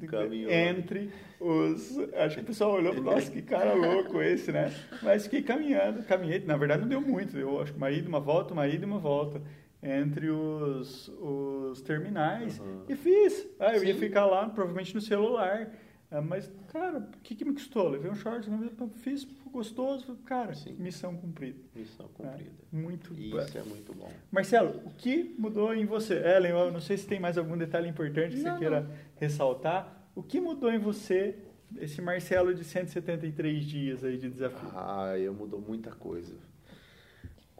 Caminhou. 0.07 0.51
entre 0.51 1.11
os. 1.39 1.99
Acho 2.15 2.37
que 2.37 2.41
o 2.41 2.45
pessoal 2.45 2.71
olhou 2.71 2.95
e 2.95 2.99
nossa, 2.99 3.29
que 3.29 3.43
cara 3.43 3.73
louco 3.73 4.21
esse, 4.21 4.51
né? 4.51 4.73
Mas 5.03 5.25
fiquei 5.25 5.43
caminhando, 5.43 6.01
caminhei, 6.03 6.39
na 6.39 6.57
verdade 6.57 6.81
não 6.81 6.89
deu 6.89 7.01
muito, 7.01 7.33
deu 7.33 7.61
acho 7.61 7.73
que 7.73 7.77
uma 7.77 7.91
ida, 7.91 8.09
uma 8.09 8.19
volta, 8.19 8.53
uma 8.53 8.67
ida 8.67 8.83
e 8.83 8.87
uma 8.87 8.97
volta 8.97 9.39
entre 9.83 10.29
os, 10.29 11.07
os 11.19 11.81
terminais 11.81 12.59
Uhum. 12.59 12.83
e 12.87 12.95
fiz. 12.95 13.47
Ah, 13.59 13.75
eu 13.75 13.83
ia 13.83 13.93
Sim. 13.93 13.99
ficar 13.99 14.25
lá, 14.25 14.47
provavelmente 14.49 14.93
no 14.93 15.01
celular. 15.01 15.71
Ah, 16.11 16.21
Mas, 16.21 16.51
cara, 16.67 16.99
o 16.99 17.19
que, 17.23 17.33
que 17.35 17.45
me 17.45 17.53
custou? 17.53 17.87
Levei 17.89 18.11
um 18.11 18.15
short, 18.15 18.47
fiz 18.95 19.25
gostoso, 19.51 20.15
cara, 20.25 20.53
Sim. 20.53 20.75
missão 20.77 21.15
cumprida. 21.15 21.59
Missão 21.75 22.05
É, 22.05 22.09
cumprida. 22.23 22.51
muito 22.71 23.13
Isso 23.13 23.57
é 23.57 23.63
muito 23.63 23.93
bom. 23.93 24.11
Marcelo, 24.31 24.81
o 24.85 24.91
que 24.91 25.35
mudou 25.37 25.73
em 25.73 25.85
você? 25.85 26.15
Ellen, 26.15 26.51
eu 26.51 26.71
não 26.71 26.79
sei 26.81 26.97
se 26.97 27.07
tem 27.07 27.19
mais 27.19 27.37
algum 27.37 27.57
detalhe 27.57 27.87
importante 27.89 28.35
que 28.35 28.41
Não, 28.43 28.53
você 28.53 28.59
queira 28.59 28.89
ressaltar. 29.19 30.05
O 30.15 30.21
que 30.21 30.39
mudou 30.41 30.71
em 30.71 30.77
você, 30.79 31.35
esse 31.79 32.01
Marcelo 32.01 32.53
de 32.53 32.63
173 32.65 33.63
dias 33.65 34.03
aí 34.03 34.17
de 34.17 34.29
desafio? 34.29 34.69
Ah, 34.75 35.17
eu 35.17 35.33
mudou 35.33 35.59
muita 35.61 35.91
coisa. 35.91 36.35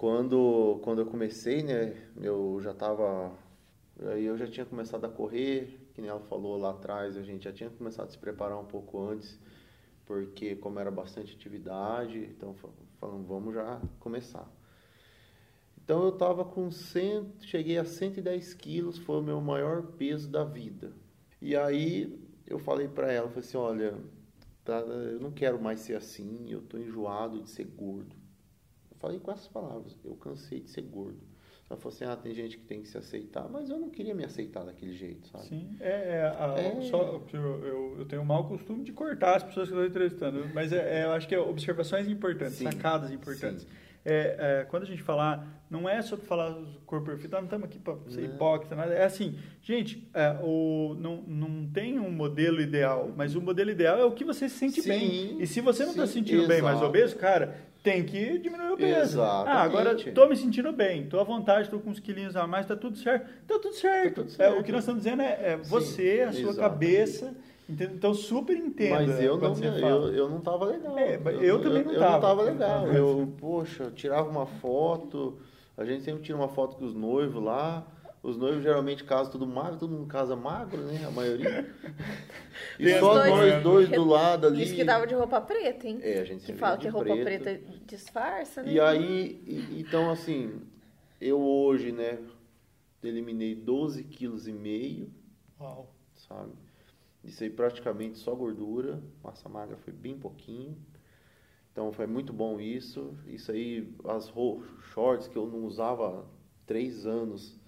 Quando, 0.02 0.80
quando 0.84 1.00
eu 1.02 1.06
comecei, 1.06 1.62
né, 1.62 1.94
eu 2.20 2.60
já 2.60 2.74
tava, 2.74 3.32
aí 4.14 4.26
eu 4.26 4.36
já 4.36 4.48
tinha 4.48 4.66
começado 4.66 5.06
a 5.06 5.10
correr, 5.10 5.80
que 5.94 6.02
nem 6.02 6.10
ela 6.10 6.20
falou 6.22 6.58
lá 6.58 6.72
atrás, 6.72 7.16
a 7.16 7.22
gente 7.22 7.44
já 7.44 7.54
tinha 7.54 7.70
começado 7.70 8.08
a 8.08 8.12
se 8.12 8.18
preparar 8.18 8.58
um 8.60 8.66
pouco 8.66 9.00
antes, 9.00 9.40
porque 10.06 10.56
como 10.56 10.80
era 10.80 10.90
bastante 10.92 11.36
atividade, 11.36 12.18
então 12.36 12.56
fa- 12.56 12.70
falando, 13.00 13.28
vamos 13.28 13.54
já 13.54 13.80
começar. 14.00 14.50
Então 15.84 16.04
eu 16.04 16.12
tava 16.14 16.46
com 16.46 16.72
100, 16.72 17.32
cheguei 17.42 17.78
a 17.78 17.86
110 17.86 18.54
quilos, 18.54 18.98
foi 18.98 19.18
o 19.20 19.24
meu 19.24 19.42
maior 19.42 19.84
peso 19.98 20.30
da 20.30 20.44
vida. 20.44 20.94
E 21.42 21.56
aí 21.56 22.20
eu 22.48 22.60
falei 22.60 22.88
pra 22.88 23.12
ela, 23.12 23.28
falei 23.28 23.44
assim, 23.48 23.58
olha, 23.58 23.98
tá, 24.64 24.80
eu 24.80 25.20
não 25.20 25.32
quero 25.32 25.62
mais 25.62 25.82
ser 25.82 25.96
assim, 25.96 26.46
eu 26.50 26.62
tô 26.62 26.78
enjoado 26.78 27.42
de 27.42 27.50
ser 27.50 27.66
gordo. 27.66 28.21
Falei 29.02 29.20
com 29.20 29.32
essas 29.32 29.48
palavras, 29.48 29.98
eu 30.06 30.14
cansei 30.16 30.60
de 30.60 30.70
ser 30.70 30.84
gordo. 30.84 31.20
Ela 31.68 31.80
falou 31.80 31.96
assim, 31.96 32.06
ah, 32.06 32.16
tem 32.16 32.34
gente 32.34 32.58
que 32.58 32.66
tem 32.66 32.82
que 32.82 32.88
se 32.88 32.98
aceitar, 32.98 33.48
mas 33.50 33.70
eu 33.70 33.80
não 33.80 33.90
queria 33.90 34.14
me 34.14 34.24
aceitar 34.26 34.64
daquele 34.64 34.94
jeito, 34.94 35.26
sabe? 35.30 35.46
Sim, 35.46 35.70
é, 35.80 35.90
é, 35.90 36.22
a- 36.38 36.54
É. 36.58 36.82
Só, 36.82 37.22
eu, 37.34 37.40
eu, 37.66 37.96
eu 38.00 38.06
tenho 38.06 38.22
o 38.22 38.26
mau 38.26 38.46
costume 38.48 38.84
de 38.84 38.92
cortar 38.92 39.38
as 39.38 39.44
pessoas 39.44 39.70
que 39.70 39.74
eu 39.74 39.78
estou 39.84 39.90
entrevistando, 39.90 40.54
mas 40.54 40.72
é, 40.74 41.00
é, 41.02 41.06
eu 41.06 41.12
acho 41.14 41.28
que 41.28 41.34
é 41.34 41.40
observações 41.40 42.08
importantes, 42.08 42.56
Sim, 42.56 42.66
sacadas 42.66 43.10
importantes. 43.12 43.66
É, 44.04 44.62
é, 44.62 44.66
quando 44.66 44.84
a 44.84 44.86
gente 44.86 45.02
falar, 45.02 45.64
não 45.70 45.88
é 45.88 46.02
sobre 46.02 46.26
falar 46.26 46.50
do 46.50 46.80
corpo 46.82 47.06
perfeito, 47.06 47.36
ah, 47.36 47.40
não 47.40 47.46
estamos 47.46 47.66
aqui 47.66 47.80
para 47.80 47.96
ser 48.10 48.24
hipócrita, 48.26 48.76
nada. 48.76 48.94
É 48.94 49.06
assim, 49.06 49.38
gente, 49.62 50.10
é, 50.14 50.38
o, 50.44 50.96
não, 51.00 51.22
não 51.22 51.68
tem 51.68 52.00
um 52.00 52.12
modelo 52.12 52.60
ideal, 52.60 53.12
mas 53.16 53.36
o 53.36 53.42
modelo 53.42 53.70
ideal 53.70 53.98
é 53.98 54.04
o 54.04 54.12
que 54.12 54.26
você 54.26 54.50
se 54.50 54.58
sente 54.58 54.82
Sim, 54.82 54.90
bem. 54.90 55.42
E 55.42 55.48
se 55.48 55.62
você 55.62 55.84
não 55.84 55.92
está 55.92 56.06
se 56.08 56.14
sentindo 56.14 56.48
bem, 56.48 56.62
mais 56.62 56.78
exato. 56.78 56.90
obeso, 56.90 57.16
cara, 57.16 57.56
tem 57.84 58.04
que 58.04 58.38
diminuir 58.38 58.72
o 58.72 58.78
peso. 58.78 59.22
Ah, 59.22 59.62
agora 59.64 59.92
Exatamente. 59.92 60.12
tô 60.12 60.28
me 60.28 60.36
sentindo 60.36 60.72
bem, 60.72 61.08
tô 61.08 61.20
à 61.20 61.24
vontade, 61.24 61.70
tô 61.70 61.80
com 61.80 61.90
uns 61.90 62.00
quilinhos 62.00 62.36
a 62.36 62.46
mais, 62.46 62.66
tá 62.68 62.76
tudo 62.76 62.98
certo. 62.98 63.26
Tá 63.48 63.58
tudo 63.60 63.74
certo. 63.74 64.16
tudo 64.24 64.28
É, 64.28 64.36
certo. 64.36 64.60
o 64.60 64.64
que 64.64 64.72
nós 64.72 64.82
estamos 64.82 65.04
dizendo 65.04 65.22
é, 65.24 65.54
é 65.54 65.58
Sim, 65.64 65.70
você, 65.70 66.26
a 66.28 66.32
sua 66.32 66.42
exatamente. 66.52 66.60
cabeça. 66.60 67.34
entende? 67.68 67.94
Então, 67.96 68.14
super 68.14 68.56
entenda. 68.56 68.96
Mas 68.96 69.22
eu 69.22 69.34
não, 69.34 69.40
quando 69.40 69.56
você 69.56 69.66
eu, 69.68 70.14
eu 70.14 70.30
não 70.30 70.42
tava 70.42 70.66
legal. 70.66 70.98
É, 70.98 71.20
eu 71.42 71.62
também 71.62 71.84
não 71.84 71.94
eu, 71.94 72.00
tava. 72.00 72.14
Eu 72.14 72.22
não 72.22 72.22
tava 72.22 72.42
legal. 72.44 72.88
Eu, 72.88 73.34
poxa, 73.40 73.84
eu 73.86 73.92
tirava 73.92 74.30
uma 74.30 74.46
foto, 74.46 75.40
a 75.78 75.84
gente 75.84 76.04
sempre 76.04 76.22
tira 76.22 76.38
uma 76.38 76.50
foto 76.50 76.76
com 76.78 76.86
os 76.86 76.94
noivos 76.94 77.42
lá. 77.44 77.84
Os 78.24 78.38
noivos 78.38 78.62
geralmente 78.62 79.04
casam 79.04 79.32
tudo 79.32 79.48
magro, 79.48 79.80
todo 79.80 79.92
mundo 79.92 80.06
casa 80.08 80.36
magro, 80.36 80.82
né? 80.84 81.04
A 81.06 81.12
maioria. 81.12 81.74
E 82.78 82.84
Tem 82.86 83.00
só 83.00 83.14
dois- 83.14 83.30
nós 83.32 83.64
dois 83.64 83.90
do 83.90 84.04
lado 84.04 84.48
ali. 84.48 84.58
Diz 84.58 84.74
que 84.74 84.84
dava 84.84 85.08
de 85.08 85.16
roupa 85.16 85.40
preta, 85.42 85.88
hein? 85.88 86.00
É, 86.02 86.20
a 86.20 86.24
gente 86.26 86.42
Que 86.42 86.46
sempre 86.48 86.60
fala 86.60 86.76
de 86.78 86.82
que 86.84 86.90
roupa 86.90 87.08
preto. 87.16 87.24
preta 87.24 87.62
disfarça, 87.86 88.62
né? 88.62 88.74
E 88.74 88.80
aí, 88.80 89.42
e- 89.48 89.80
então 89.80 90.10
assim, 90.12 90.62
eu 91.20 91.40
hoje, 91.40 91.92
né, 91.92 92.20
eliminei 93.04 93.56
12 93.56 94.04
quilos 94.04 94.48
e 94.48 94.52
meio, 94.54 95.10
Uau. 95.60 95.94
sabe? 96.16 96.52
Isso 97.24 97.44
aí 97.44 97.50
praticamente 97.50 98.18
só 98.18 98.34
gordura, 98.36 99.02
massa 99.24 99.48
magra 99.48 99.78
foi 99.78 99.94
bem 99.94 100.18
pouquinho. 100.18 100.76
Então 101.72 101.92
foi 101.94 102.06
muito 102.08 102.34
bom 102.34 102.60
isso. 102.60 103.16
Isso 103.28 103.52
aí, 103.52 103.88
as 104.06 104.32
shorts 104.94 105.28
que 105.28 105.38
eu 105.38 105.48
não 105.48 105.64
usava 105.66 106.20
há 106.20 106.24
três 106.66 107.06
anos, 107.06 107.60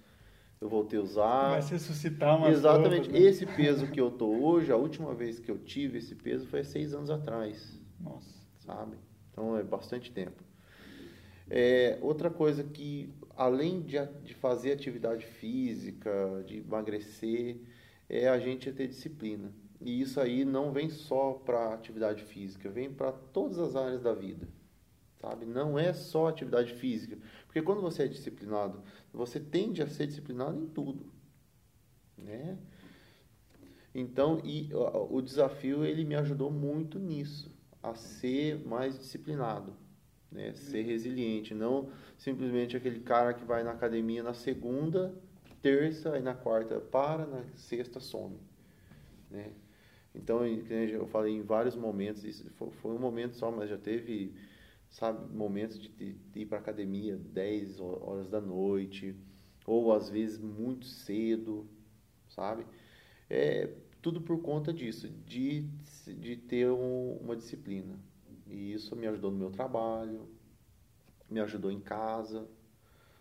eu 0.64 0.68
voltei 0.70 0.98
a 0.98 1.02
usar. 1.02 1.50
Vai 1.50 1.62
ressuscitar 1.62 2.38
uma 2.38 2.48
Exatamente. 2.48 3.14
Esse 3.14 3.44
peso 3.44 3.86
que 3.86 4.00
eu 4.00 4.10
tô 4.10 4.28
hoje, 4.28 4.72
a 4.72 4.76
última 4.76 5.14
vez 5.14 5.38
que 5.38 5.50
eu 5.50 5.58
tive 5.58 5.98
esse 5.98 6.14
peso 6.14 6.46
foi 6.46 6.60
há 6.60 6.64
seis 6.64 6.94
anos 6.94 7.10
atrás 7.10 7.78
Nossa. 8.00 8.34
sabe? 8.60 8.96
Então 9.30 9.58
é 9.58 9.62
bastante 9.62 10.10
tempo. 10.10 10.42
É, 11.50 11.98
outra 12.00 12.30
coisa 12.30 12.64
que, 12.64 13.12
além 13.36 13.82
de, 13.82 13.98
de 14.24 14.32
fazer 14.32 14.72
atividade 14.72 15.26
física, 15.26 16.42
de 16.46 16.60
emagrecer, 16.60 17.60
é 18.08 18.26
a 18.26 18.38
gente 18.38 18.72
ter 18.72 18.88
disciplina. 18.88 19.52
E 19.82 20.00
isso 20.00 20.18
aí 20.18 20.46
não 20.46 20.72
vem 20.72 20.88
só 20.88 21.34
para 21.44 21.74
atividade 21.74 22.22
física, 22.22 22.70
vem 22.70 22.90
para 22.90 23.12
todas 23.12 23.58
as 23.58 23.76
áreas 23.76 24.00
da 24.00 24.14
vida, 24.14 24.48
sabe? 25.20 25.44
Não 25.44 25.78
é 25.78 25.92
só 25.92 26.28
atividade 26.28 26.72
física, 26.72 27.18
porque 27.54 27.62
quando 27.64 27.80
você 27.80 28.02
é 28.02 28.08
disciplinado, 28.08 28.82
você 29.12 29.38
tende 29.38 29.80
a 29.80 29.86
ser 29.86 30.08
disciplinado 30.08 30.60
em 30.60 30.66
tudo, 30.66 31.06
né? 32.18 32.58
Então, 33.94 34.40
e 34.42 34.70
o 34.74 35.22
desafio 35.22 35.84
ele 35.84 36.04
me 36.04 36.16
ajudou 36.16 36.50
muito 36.50 36.98
nisso, 36.98 37.56
a 37.80 37.94
ser 37.94 38.58
mais 38.66 38.98
disciplinado, 38.98 39.72
né? 40.32 40.52
Ser 40.56 40.82
resiliente, 40.82 41.54
não 41.54 41.92
simplesmente 42.18 42.76
aquele 42.76 42.98
cara 42.98 43.32
que 43.32 43.44
vai 43.44 43.62
na 43.62 43.70
academia 43.70 44.20
na 44.20 44.34
segunda, 44.34 45.14
terça 45.62 46.18
e 46.18 46.22
na 46.22 46.34
quarta 46.34 46.80
para, 46.80 47.24
na 47.24 47.44
sexta 47.54 48.00
some, 48.00 48.36
né? 49.30 49.52
Então, 50.12 50.44
eu 50.44 51.06
falei 51.06 51.32
em 51.36 51.42
vários 51.42 51.76
momentos, 51.76 52.24
isso 52.24 52.50
fo- 52.50 52.72
foi 52.72 52.90
um 52.96 52.98
momento 52.98 53.36
só, 53.36 53.52
mas 53.52 53.70
já 53.70 53.78
teve, 53.78 54.34
sabe, 54.94 55.34
momentos 55.34 55.78
de, 55.80 55.88
te- 55.90 56.14
de 56.32 56.40
ir 56.42 56.46
para 56.46 56.58
academia 56.58 57.16
10 57.18 57.80
ho- 57.80 58.00
horas 58.02 58.30
da 58.30 58.40
noite, 58.40 59.16
ou 59.66 59.92
às 59.92 60.08
vezes 60.10 60.38
muito 60.38 60.86
cedo, 60.86 61.68
sabe? 62.28 62.66
É 63.30 63.74
tudo 64.02 64.20
por 64.22 64.40
conta 64.42 64.72
disso, 64.72 65.08
de, 65.26 65.62
de 66.18 66.36
ter 66.36 66.70
um- 66.70 67.18
uma 67.22 67.36
disciplina. 67.36 67.98
E 68.46 68.72
isso 68.72 68.94
me 68.96 69.06
ajudou 69.08 69.30
no 69.30 69.38
meu 69.38 69.50
trabalho, 69.50 70.28
me 71.30 71.40
ajudou 71.40 71.70
em 71.70 71.80
casa, 71.80 72.48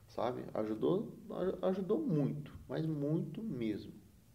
sabe? 0.07 0.43
Ajudou, 0.53 1.13
aj- 1.31 1.57
ajudou 1.63 1.99
muito, 1.99 2.57
mas 2.69 2.85
muito 2.85 3.43
mesmo, 3.43 3.93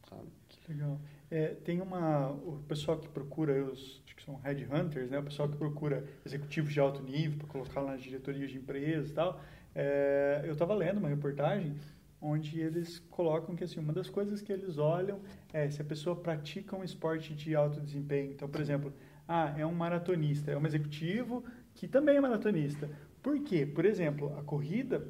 sabe? 0.08 0.28
Que 0.48 0.72
legal. 0.72 1.00
É, 1.30 1.54
tem 1.54 1.80
uma. 1.80 2.30
O 2.32 2.62
pessoal 2.68 2.98
que 2.98 3.08
procura, 3.08 3.64
os 3.70 4.02
são 4.28 4.36
headhunters, 4.36 5.10
né? 5.10 5.18
O 5.18 5.22
pessoal 5.22 5.48
que 5.48 5.56
procura 5.56 6.04
executivos 6.24 6.72
de 6.72 6.78
alto 6.78 7.02
nível 7.02 7.38
para 7.38 7.48
colocar 7.48 7.80
lá 7.80 7.92
nas 7.92 8.02
diretorias 8.02 8.50
de 8.50 8.58
empresas 8.58 9.10
e 9.10 9.14
tal. 9.14 9.40
É, 9.74 10.42
eu 10.44 10.52
estava 10.52 10.74
lendo 10.74 10.98
uma 10.98 11.08
reportagem 11.08 11.74
onde 12.20 12.60
eles 12.60 12.98
colocam 13.10 13.56
que 13.56 13.64
assim, 13.64 13.80
uma 13.80 13.92
das 13.92 14.10
coisas 14.10 14.42
que 14.42 14.52
eles 14.52 14.76
olham 14.76 15.20
é 15.52 15.70
se 15.70 15.80
a 15.80 15.84
pessoa 15.84 16.14
pratica 16.14 16.76
um 16.76 16.84
esporte 16.84 17.34
de 17.34 17.54
alto 17.54 17.80
desempenho. 17.80 18.32
Então, 18.32 18.48
por 18.48 18.60
exemplo, 18.60 18.92
ah, 19.26 19.54
é 19.56 19.64
um 19.64 19.72
maratonista, 19.72 20.50
é 20.50 20.58
um 20.58 20.66
executivo 20.66 21.44
que 21.74 21.88
também 21.88 22.16
é 22.16 22.20
maratonista. 22.20 22.90
Por 23.22 23.40
quê? 23.40 23.64
Por 23.64 23.86
exemplo, 23.86 24.36
a 24.38 24.42
corrida, 24.42 25.06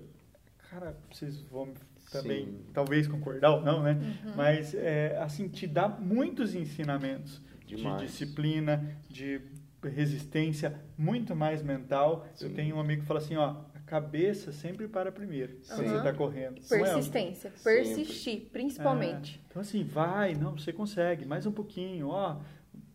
cara, 0.71 0.97
vocês 1.11 1.41
vão 1.43 1.73
também 2.13 2.47
Sim. 2.47 2.61
talvez 2.73 3.09
concordar 3.09 3.51
ou 3.51 3.63
não, 3.63 3.83
né? 3.83 3.93
Uhum. 4.25 4.33
Mas 4.37 4.75
é, 4.75 5.19
assim 5.19 5.49
te 5.49 5.67
dá 5.67 5.89
muitos 5.89 6.55
ensinamentos 6.55 7.43
Demais. 7.77 8.01
de 8.01 8.07
disciplina, 8.07 8.97
de 9.09 9.41
resistência, 9.83 10.75
muito 10.97 11.35
mais 11.37 11.63
mental. 11.63 12.27
Sim. 12.35 12.47
Eu 12.47 12.55
tenho 12.55 12.77
um 12.77 12.81
amigo 12.81 13.03
que 13.03 13.07
fala 13.09 13.21
assim, 13.21 13.37
ó, 13.37 13.57
a 13.75 13.81
cabeça 13.87 14.53
sempre 14.53 14.89
para 14.89 15.13
primeiro 15.13 15.59
quando 15.69 15.89
você 15.89 15.97
está 15.97 16.13
correndo. 16.13 16.59
É 16.59 16.79
Persistência, 16.79 17.53
persistir, 17.63 18.35
sempre. 18.35 18.49
principalmente. 18.51 19.41
É. 19.43 19.47
Então 19.51 19.63
assim, 19.63 19.85
vai, 19.85 20.35
não, 20.35 20.53
você 20.59 20.73
consegue, 20.73 21.25
mais 21.25 21.47
um 21.47 21.53
pouquinho, 21.53 22.09
ó, 22.09 22.39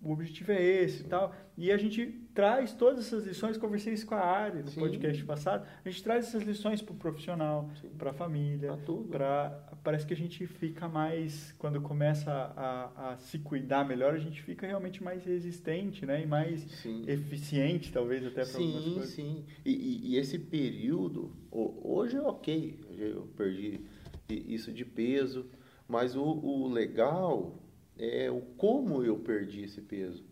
o 0.04 0.12
objetivo 0.12 0.52
é 0.52 0.62
esse 0.62 1.02
e 1.02 1.06
tal. 1.06 1.34
E 1.58 1.72
a 1.72 1.78
gente 1.78 2.06
traz 2.34 2.74
todas 2.74 3.06
essas 3.06 3.26
lições, 3.26 3.58
conversei 3.58 3.94
isso 3.94 4.06
com 4.06 4.16
a 4.16 4.22
área 4.22 4.62
no 4.62 4.70
Sim. 4.70 4.80
podcast 4.80 5.24
passado, 5.24 5.68
a 5.86 5.90
gente 5.90 6.04
traz 6.04 6.28
essas 6.28 6.44
lições 6.44 6.82
para 6.82 6.94
o 6.94 6.98
profissional, 6.98 7.70
para 7.98 8.10
a 8.10 8.14
família, 8.14 8.78
para 9.10 9.64
parece 9.84 10.06
que 10.06 10.14
a 10.14 10.18
gente 10.18 10.48
fica 10.48 10.88
mais, 10.88 11.54
quando 11.60 11.82
começa 11.82 12.32
a, 12.32 13.12
a, 13.12 13.18
se 13.18 13.38
cuidar 13.40 13.86
melhor, 13.86 14.14
a 14.14 14.20
gente 14.20 14.42
fica 14.42 14.66
realmente 14.66 15.04
mais 15.04 15.26
resistente, 15.26 16.06
né? 16.06 16.24
E 16.24 16.26
mais 16.26 16.62
sim. 16.62 17.04
eficiente, 17.08 17.92
talvez, 17.92 18.26
até 18.26 18.46
para 18.46 18.60
algumas 18.60 18.84
coisas. 18.84 19.10
Sim, 19.10 19.46
sim. 19.46 19.46
E, 19.66 20.14
e, 20.14 20.18
esse 20.18 20.40
período, 20.40 21.36
hoje 21.52 22.18
é 22.18 22.22
ok, 22.22 22.80
eu 22.98 23.28
perdi 23.36 23.82
isso 24.30 24.72
de 24.72 24.86
peso, 24.86 25.46
mas 25.88 26.16
o, 26.16 26.24
o 26.24 26.68
legal 26.68 27.63
é 27.98 28.30
o 28.32 28.42
como 28.42 29.04
eu 29.04 29.20
perdi 29.20 29.64
esse 29.64 29.82
peso, 29.82 30.26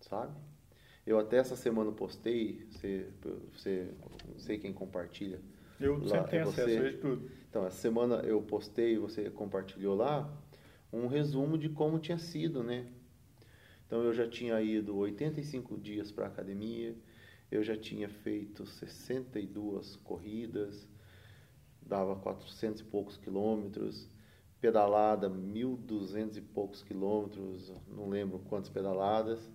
sabe? 0.00 0.34
Eu 1.06 1.18
até 1.18 1.38
essa 1.38 1.56
semana 1.56 1.90
postei, 1.90 2.66
você, 2.70 3.08
você 3.52 3.94
não 4.28 4.38
sei 4.38 4.58
quem 4.58 4.72
compartilha. 4.72 5.40
Eu 5.80 5.98
lá, 5.98 6.08
sempre 6.08 6.30
tenho 6.30 6.42
é 6.42 6.48
acesso 6.48 6.86
a 6.86 7.00
tudo. 7.00 7.30
Então, 7.48 7.66
essa 7.66 7.78
semana 7.78 8.16
eu 8.16 8.42
postei, 8.42 8.98
você 8.98 9.30
compartilhou 9.30 9.96
lá, 9.96 10.30
um 10.92 11.06
resumo 11.06 11.56
de 11.56 11.68
como 11.68 11.98
tinha 11.98 12.18
sido, 12.18 12.62
né? 12.62 12.86
Então, 13.86 14.02
eu 14.02 14.12
já 14.12 14.28
tinha 14.28 14.60
ido 14.60 14.96
85 14.96 15.78
dias 15.78 16.12
para 16.12 16.26
a 16.26 16.28
academia, 16.28 16.94
eu 17.50 17.62
já 17.62 17.74
tinha 17.74 18.08
feito 18.08 18.66
62 18.66 19.96
corridas, 19.96 20.86
dava 21.80 22.16
400 22.16 22.82
e 22.82 22.84
poucos 22.84 23.16
quilômetros, 23.16 24.10
pedalada 24.60 25.30
1.200 25.30 26.36
e 26.36 26.40
poucos 26.40 26.82
quilômetros, 26.82 27.72
não 27.86 28.08
lembro 28.08 28.40
quantas 28.48 28.68
pedaladas. 28.68 29.50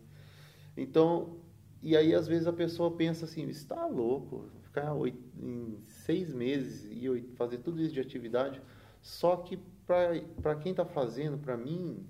Então, 0.75 1.37
e 1.81 1.97
aí 1.97 2.15
às 2.15 2.27
vezes 2.27 2.47
a 2.47 2.53
pessoa 2.53 2.95
pensa 2.95 3.25
assim, 3.25 3.47
está 3.47 3.85
louco, 3.85 4.49
ficar 4.61 4.93
oito, 4.93 5.21
em 5.37 5.77
seis 5.85 6.33
meses 6.33 6.85
e 6.85 7.21
fazer 7.35 7.59
tudo 7.59 7.81
isso 7.81 7.93
de 7.93 7.99
atividade. 7.99 8.61
Só 9.01 9.35
que 9.35 9.59
para 9.85 10.55
quem 10.55 10.71
está 10.71 10.85
fazendo, 10.85 11.37
para 11.37 11.57
mim, 11.57 12.07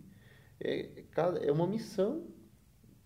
é, 0.60 1.04
é 1.42 1.52
uma 1.52 1.66
missão 1.66 2.28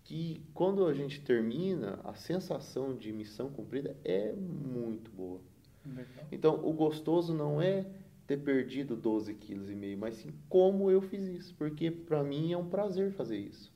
que 0.04 0.42
quando 0.54 0.86
a 0.86 0.94
gente 0.94 1.20
termina, 1.20 2.00
a 2.04 2.14
sensação 2.14 2.96
de 2.96 3.12
missão 3.12 3.50
cumprida 3.50 3.96
é 4.04 4.32
muito 4.32 5.10
boa. 5.10 5.40
Legal. 5.84 6.26
Então, 6.30 6.54
o 6.64 6.72
gostoso 6.72 7.34
não 7.34 7.60
é 7.60 7.86
ter 8.28 8.36
perdido 8.36 8.94
12 8.94 9.34
quilos 9.34 9.70
e 9.70 9.74
meio, 9.74 9.96
mas 9.96 10.16
sim 10.16 10.34
como 10.50 10.90
eu 10.90 11.00
fiz 11.00 11.26
isso, 11.26 11.54
porque 11.54 11.90
para 11.90 12.22
mim 12.22 12.52
é 12.52 12.58
um 12.58 12.68
prazer 12.68 13.10
fazer 13.10 13.38
isso. 13.38 13.72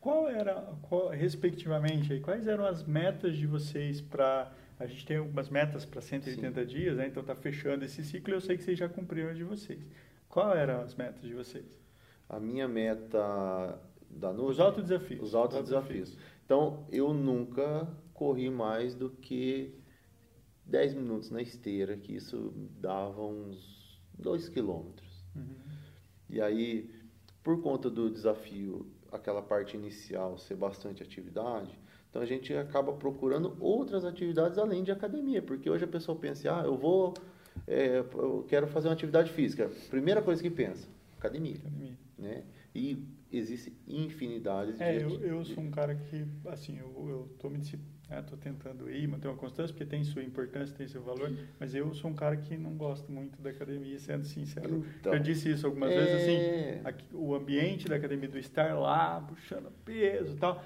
Qual 0.00 0.28
era, 0.28 0.54
qual, 0.82 1.08
respectivamente, 1.10 2.18
quais 2.18 2.48
eram 2.48 2.66
as 2.66 2.82
metas 2.82 3.36
de 3.36 3.46
vocês 3.46 4.00
para 4.00 4.52
a 4.76 4.86
gente 4.86 5.06
tem 5.06 5.18
algumas 5.18 5.48
metas 5.48 5.84
para 5.84 6.00
180 6.00 6.60
sim. 6.60 6.66
dias, 6.66 6.96
né? 6.96 7.06
então 7.06 7.20
está 7.20 7.36
fechando 7.36 7.84
esse 7.84 8.02
ciclo. 8.02 8.34
Eu 8.34 8.40
sei 8.40 8.56
que 8.56 8.64
vocês 8.64 8.76
já 8.76 8.88
cumpriram 8.88 9.30
a 9.30 9.32
de 9.32 9.44
vocês. 9.44 9.78
Qual 10.28 10.52
eram 10.52 10.80
as 10.80 10.96
metas 10.96 11.22
de 11.22 11.32
vocês? 11.32 11.64
A 12.28 12.40
minha 12.40 12.66
meta 12.66 13.80
da 14.10 14.32
noite. 14.32 14.50
Os 14.50 14.58
altos 14.58 14.82
desafios. 14.82 15.22
Os 15.22 15.34
altos 15.36 15.62
desafios. 15.62 16.08
desafios. 16.10 16.42
Então 16.44 16.84
eu 16.90 17.14
nunca 17.14 17.86
corri 18.12 18.50
mais 18.50 18.96
do 18.96 19.08
que 19.08 19.72
10 20.64 20.94
minutos 20.94 21.30
na 21.30 21.40
esteira, 21.40 21.96
que 21.96 22.16
isso 22.16 22.52
dava 22.80 23.24
uns 23.24 23.71
2 24.18 24.48
quilômetros. 24.48 25.24
Uhum. 25.34 25.54
E 26.28 26.40
aí, 26.40 26.90
por 27.42 27.60
conta 27.60 27.90
do 27.90 28.10
desafio, 28.10 28.86
aquela 29.10 29.42
parte 29.42 29.76
inicial 29.76 30.38
ser 30.38 30.56
bastante 30.56 31.02
atividade, 31.02 31.78
então 32.12 32.20
a 32.20 32.26
gente 32.26 32.52
acaba 32.54 32.92
procurando 32.92 33.56
outras 33.58 34.04
atividades 34.04 34.58
além 34.58 34.84
de 34.84 34.92
academia, 34.92 35.40
porque 35.40 35.70
hoje 35.70 35.84
a 35.84 35.88
pessoa 35.88 36.16
pensa, 36.18 36.54
ah, 36.54 36.62
eu 36.62 36.76
vou, 36.76 37.14
é, 37.66 38.00
eu 38.00 38.44
quero 38.46 38.66
fazer 38.66 38.88
uma 38.88 38.94
atividade 38.94 39.32
física. 39.32 39.70
Primeira 39.88 40.20
coisa 40.20 40.42
que 40.42 40.50
pensa, 40.50 40.86
academia. 41.16 41.56
academia. 41.56 41.96
Né? 42.18 42.44
E 42.74 43.02
existe 43.32 43.72
infinidade 43.88 44.74
de... 44.74 44.82
É, 44.82 45.02
eu, 45.02 45.20
eu 45.20 45.44
sou 45.44 45.64
um 45.64 45.70
cara 45.70 45.94
que, 45.94 46.26
assim, 46.46 46.78
eu 46.78 47.30
estou 47.32 47.50
me 47.50 47.58
disciplinando 47.58 48.01
Estou 48.20 48.36
né? 48.36 48.44
tentando 48.44 48.90
ir, 48.90 49.06
manter 49.06 49.28
uma 49.28 49.36
constância, 49.36 49.72
porque 49.72 49.84
tem 49.84 50.04
sua 50.04 50.22
importância, 50.22 50.76
tem 50.76 50.86
seu 50.86 51.02
valor, 51.02 51.32
mas 51.58 51.74
eu 51.74 51.92
sou 51.94 52.10
um 52.10 52.14
cara 52.14 52.36
que 52.36 52.56
não 52.56 52.74
gosto 52.76 53.10
muito 53.10 53.40
da 53.40 53.50
academia, 53.50 53.98
sendo 53.98 54.24
sincero. 54.24 54.84
Então, 55.00 55.12
eu 55.12 55.20
disse 55.20 55.50
isso 55.50 55.66
algumas 55.66 55.90
é... 55.90 55.98
vezes, 55.98 56.14
assim, 56.22 56.80
aqui, 56.84 57.04
o 57.12 57.34
ambiente 57.34 57.88
da 57.88 57.96
academia, 57.96 58.28
do 58.28 58.38
estar 58.38 58.74
lá, 58.78 59.20
puxando 59.20 59.70
peso 59.84 60.34
e 60.34 60.38
tal, 60.38 60.62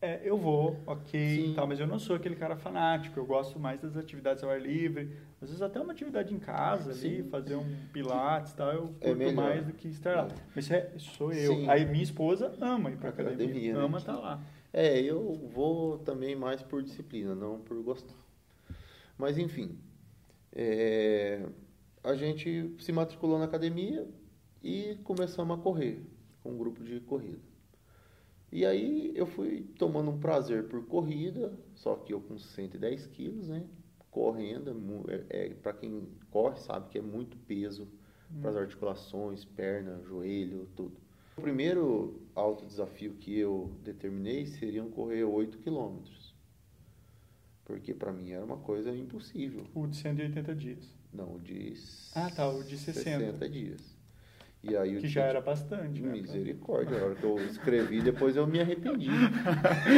é, 0.00 0.20
eu 0.22 0.36
vou, 0.36 0.80
ok, 0.86 1.54
tal, 1.56 1.66
mas 1.66 1.80
eu 1.80 1.86
não 1.86 1.98
sou 1.98 2.14
aquele 2.14 2.36
cara 2.36 2.56
fanático, 2.56 3.18
eu 3.18 3.26
gosto 3.26 3.58
mais 3.58 3.80
das 3.80 3.96
atividades 3.96 4.44
ao 4.44 4.50
ar 4.50 4.60
livre, 4.60 5.10
às 5.42 5.48
vezes 5.48 5.60
até 5.60 5.80
uma 5.80 5.92
atividade 5.92 6.32
em 6.32 6.38
casa 6.38 6.92
ali, 6.92 7.24
fazer 7.24 7.56
um 7.56 7.66
pilates 7.92 8.52
tal, 8.52 8.72
eu 8.72 8.94
é 9.00 9.08
curto 9.08 9.22
é 9.22 9.32
mais 9.32 9.66
do 9.66 9.72
que 9.72 9.88
estar 9.88 10.14
lá. 10.14 10.28
Mas 10.54 10.70
é, 10.70 10.92
sou 10.98 11.32
eu. 11.32 11.52
Sim. 11.52 11.68
Aí 11.68 11.84
minha 11.84 12.04
esposa 12.04 12.54
ama 12.60 12.90
ir 12.90 12.96
para 12.96 13.08
academia, 13.08 13.46
academia 13.46 13.74
né? 13.74 13.84
ama 13.84 13.98
estar 13.98 14.14
tá 14.14 14.20
lá. 14.20 14.40
É, 14.72 15.00
eu 15.00 15.34
vou 15.52 15.98
também 15.98 16.36
mais 16.36 16.62
por 16.62 16.82
disciplina, 16.82 17.34
não 17.34 17.60
por 17.60 17.82
gostar. 17.82 18.14
Mas 19.16 19.38
enfim, 19.38 19.78
é, 20.52 21.46
a 22.04 22.14
gente 22.14 22.74
se 22.78 22.92
matriculou 22.92 23.38
na 23.38 23.46
academia 23.46 24.08
e 24.62 24.96
começamos 25.04 25.58
a 25.58 25.62
correr 25.62 26.02
com 26.42 26.52
um 26.52 26.58
grupo 26.58 26.82
de 26.84 27.00
corrida. 27.00 27.40
E 28.50 28.64
aí 28.64 29.12
eu 29.14 29.26
fui 29.26 29.62
tomando 29.78 30.10
um 30.10 30.18
prazer 30.18 30.68
por 30.68 30.86
corrida, 30.86 31.52
só 31.74 31.96
que 31.96 32.14
eu 32.14 32.20
com 32.20 32.38
110 32.38 33.06
quilos, 33.08 33.48
né? 33.48 33.66
Correndo, 34.10 34.74
é, 35.08 35.46
é 35.46 35.54
para 35.54 35.74
quem 35.74 36.08
corre 36.30 36.56
sabe 36.56 36.88
que 36.88 36.98
é 36.98 37.02
muito 37.02 37.36
peso 37.36 37.86
hum. 38.32 38.40
para 38.40 38.50
as 38.50 38.56
articulações, 38.56 39.44
perna, 39.44 40.00
joelho, 40.02 40.66
tudo. 40.74 40.96
O 41.38 41.40
primeiro 41.40 42.20
alto 42.34 42.66
desafio 42.66 43.14
que 43.14 43.38
eu 43.38 43.70
determinei 43.84 44.44
seria 44.44 44.82
correr 44.82 45.22
8 45.22 45.58
quilômetros. 45.58 46.34
Porque 47.64 47.94
para 47.94 48.12
mim 48.12 48.32
era 48.32 48.44
uma 48.44 48.56
coisa 48.56 48.92
impossível. 48.92 49.64
O 49.72 49.86
de 49.86 49.96
180 49.98 50.52
dias. 50.56 50.92
Não, 51.12 51.36
o 51.36 51.38
de 51.38 51.74
Ah, 52.12 52.28
tá, 52.28 52.48
o 52.50 52.64
de 52.64 52.76
60. 52.76 53.20
60 53.20 53.48
dias. 53.48 53.97
E 54.62 54.76
aí 54.76 54.96
que 54.96 55.06
já 55.06 55.22
era 55.22 55.40
bastante, 55.40 56.02
né? 56.02 56.12
Misericórdia, 56.12 56.98
na 56.98 57.06
hora 57.06 57.14
que 57.14 57.22
eu 57.22 57.38
escrevi, 57.46 58.02
depois 58.02 58.36
eu 58.36 58.44
me 58.44 58.60
arrependi. 58.60 59.08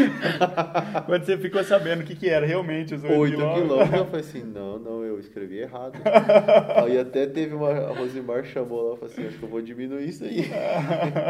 Quando 1.06 1.24
você 1.24 1.38
ficou 1.38 1.64
sabendo 1.64 2.02
o 2.02 2.04
que, 2.04 2.14
que 2.14 2.28
era 2.28 2.44
realmente 2.44 2.94
os 2.94 3.02
8 3.02 3.14
quilômetros, 3.14 3.62
quilômetros 3.62 3.98
eu 3.98 4.06
falei 4.06 4.20
assim, 4.20 4.42
não, 4.42 4.78
não, 4.78 5.02
eu 5.02 5.18
escrevi 5.18 5.58
errado. 5.58 5.98
aí 6.84 6.98
até 6.98 7.26
teve 7.26 7.54
uma, 7.54 7.70
a 7.70 7.92
Rosimar 7.94 8.44
chamou 8.44 8.90
lá 8.90 8.94
e 8.94 8.98
falou 8.98 9.12
assim, 9.12 9.26
acho 9.26 9.38
que 9.38 9.44
eu 9.44 9.48
vou 9.48 9.62
diminuir 9.62 10.06
isso 10.06 10.24
aí. 10.24 10.42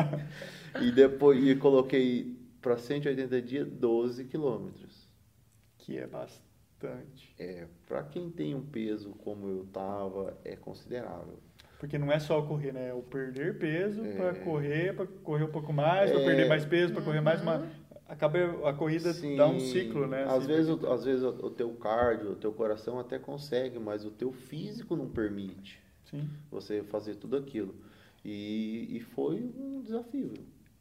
e 0.82 0.90
depois 0.90 1.40
e 1.42 1.54
coloquei 1.54 2.36
para 2.60 2.76
180 2.76 3.42
dias 3.42 3.68
12 3.68 4.24
quilômetros. 4.24 5.08
Que 5.78 5.98
é 5.98 6.06
bastante. 6.06 7.32
É, 7.38 7.66
para 7.86 8.02
quem 8.02 8.28
tem 8.28 8.56
um 8.56 8.62
peso 8.62 9.10
como 9.24 9.48
eu 9.48 9.66
tava, 9.72 10.36
é 10.44 10.56
considerável. 10.56 11.38
Porque 11.80 11.96
não 11.96 12.12
é 12.12 12.18
só 12.18 12.42
correr, 12.42 12.72
né? 12.72 12.90
É 12.90 12.94
o 12.94 13.02
perder 13.02 13.58
peso 13.58 14.04
é. 14.04 14.12
para 14.12 14.34
correr, 14.34 14.94
para 14.94 15.06
correr 15.24 15.44
um 15.44 15.50
pouco 15.50 15.72
mais, 15.72 16.10
é. 16.10 16.14
para 16.14 16.24
perder 16.24 16.46
mais 16.46 16.62
peso, 16.66 16.92
para 16.92 17.02
correr 17.02 17.22
mais 17.22 17.40
uma 17.40 17.56
uhum. 17.56 17.70
acaba 18.06 18.38
a 18.68 18.74
corrida 18.74 19.14
Sim. 19.14 19.34
dá 19.34 19.48
um 19.48 19.58
ciclo, 19.58 20.06
né? 20.06 20.24
Às 20.24 20.30
assim, 20.30 20.46
vezes, 20.46 20.70
porque... 20.70 20.86
às 20.86 21.04
vezes 21.06 21.22
o 21.24 21.50
teu 21.50 21.70
cardio, 21.76 22.32
o 22.32 22.36
teu 22.36 22.52
coração 22.52 23.00
até 23.00 23.18
consegue, 23.18 23.78
mas 23.78 24.04
o 24.04 24.10
teu 24.10 24.30
físico 24.30 24.94
não 24.94 25.08
permite. 25.08 25.82
Sim. 26.04 26.28
Você 26.50 26.82
fazer 26.82 27.14
tudo 27.14 27.38
aquilo. 27.38 27.74
E, 28.22 28.94
e 28.94 29.00
foi 29.00 29.50
um 29.56 29.80
desafio. 29.80 30.34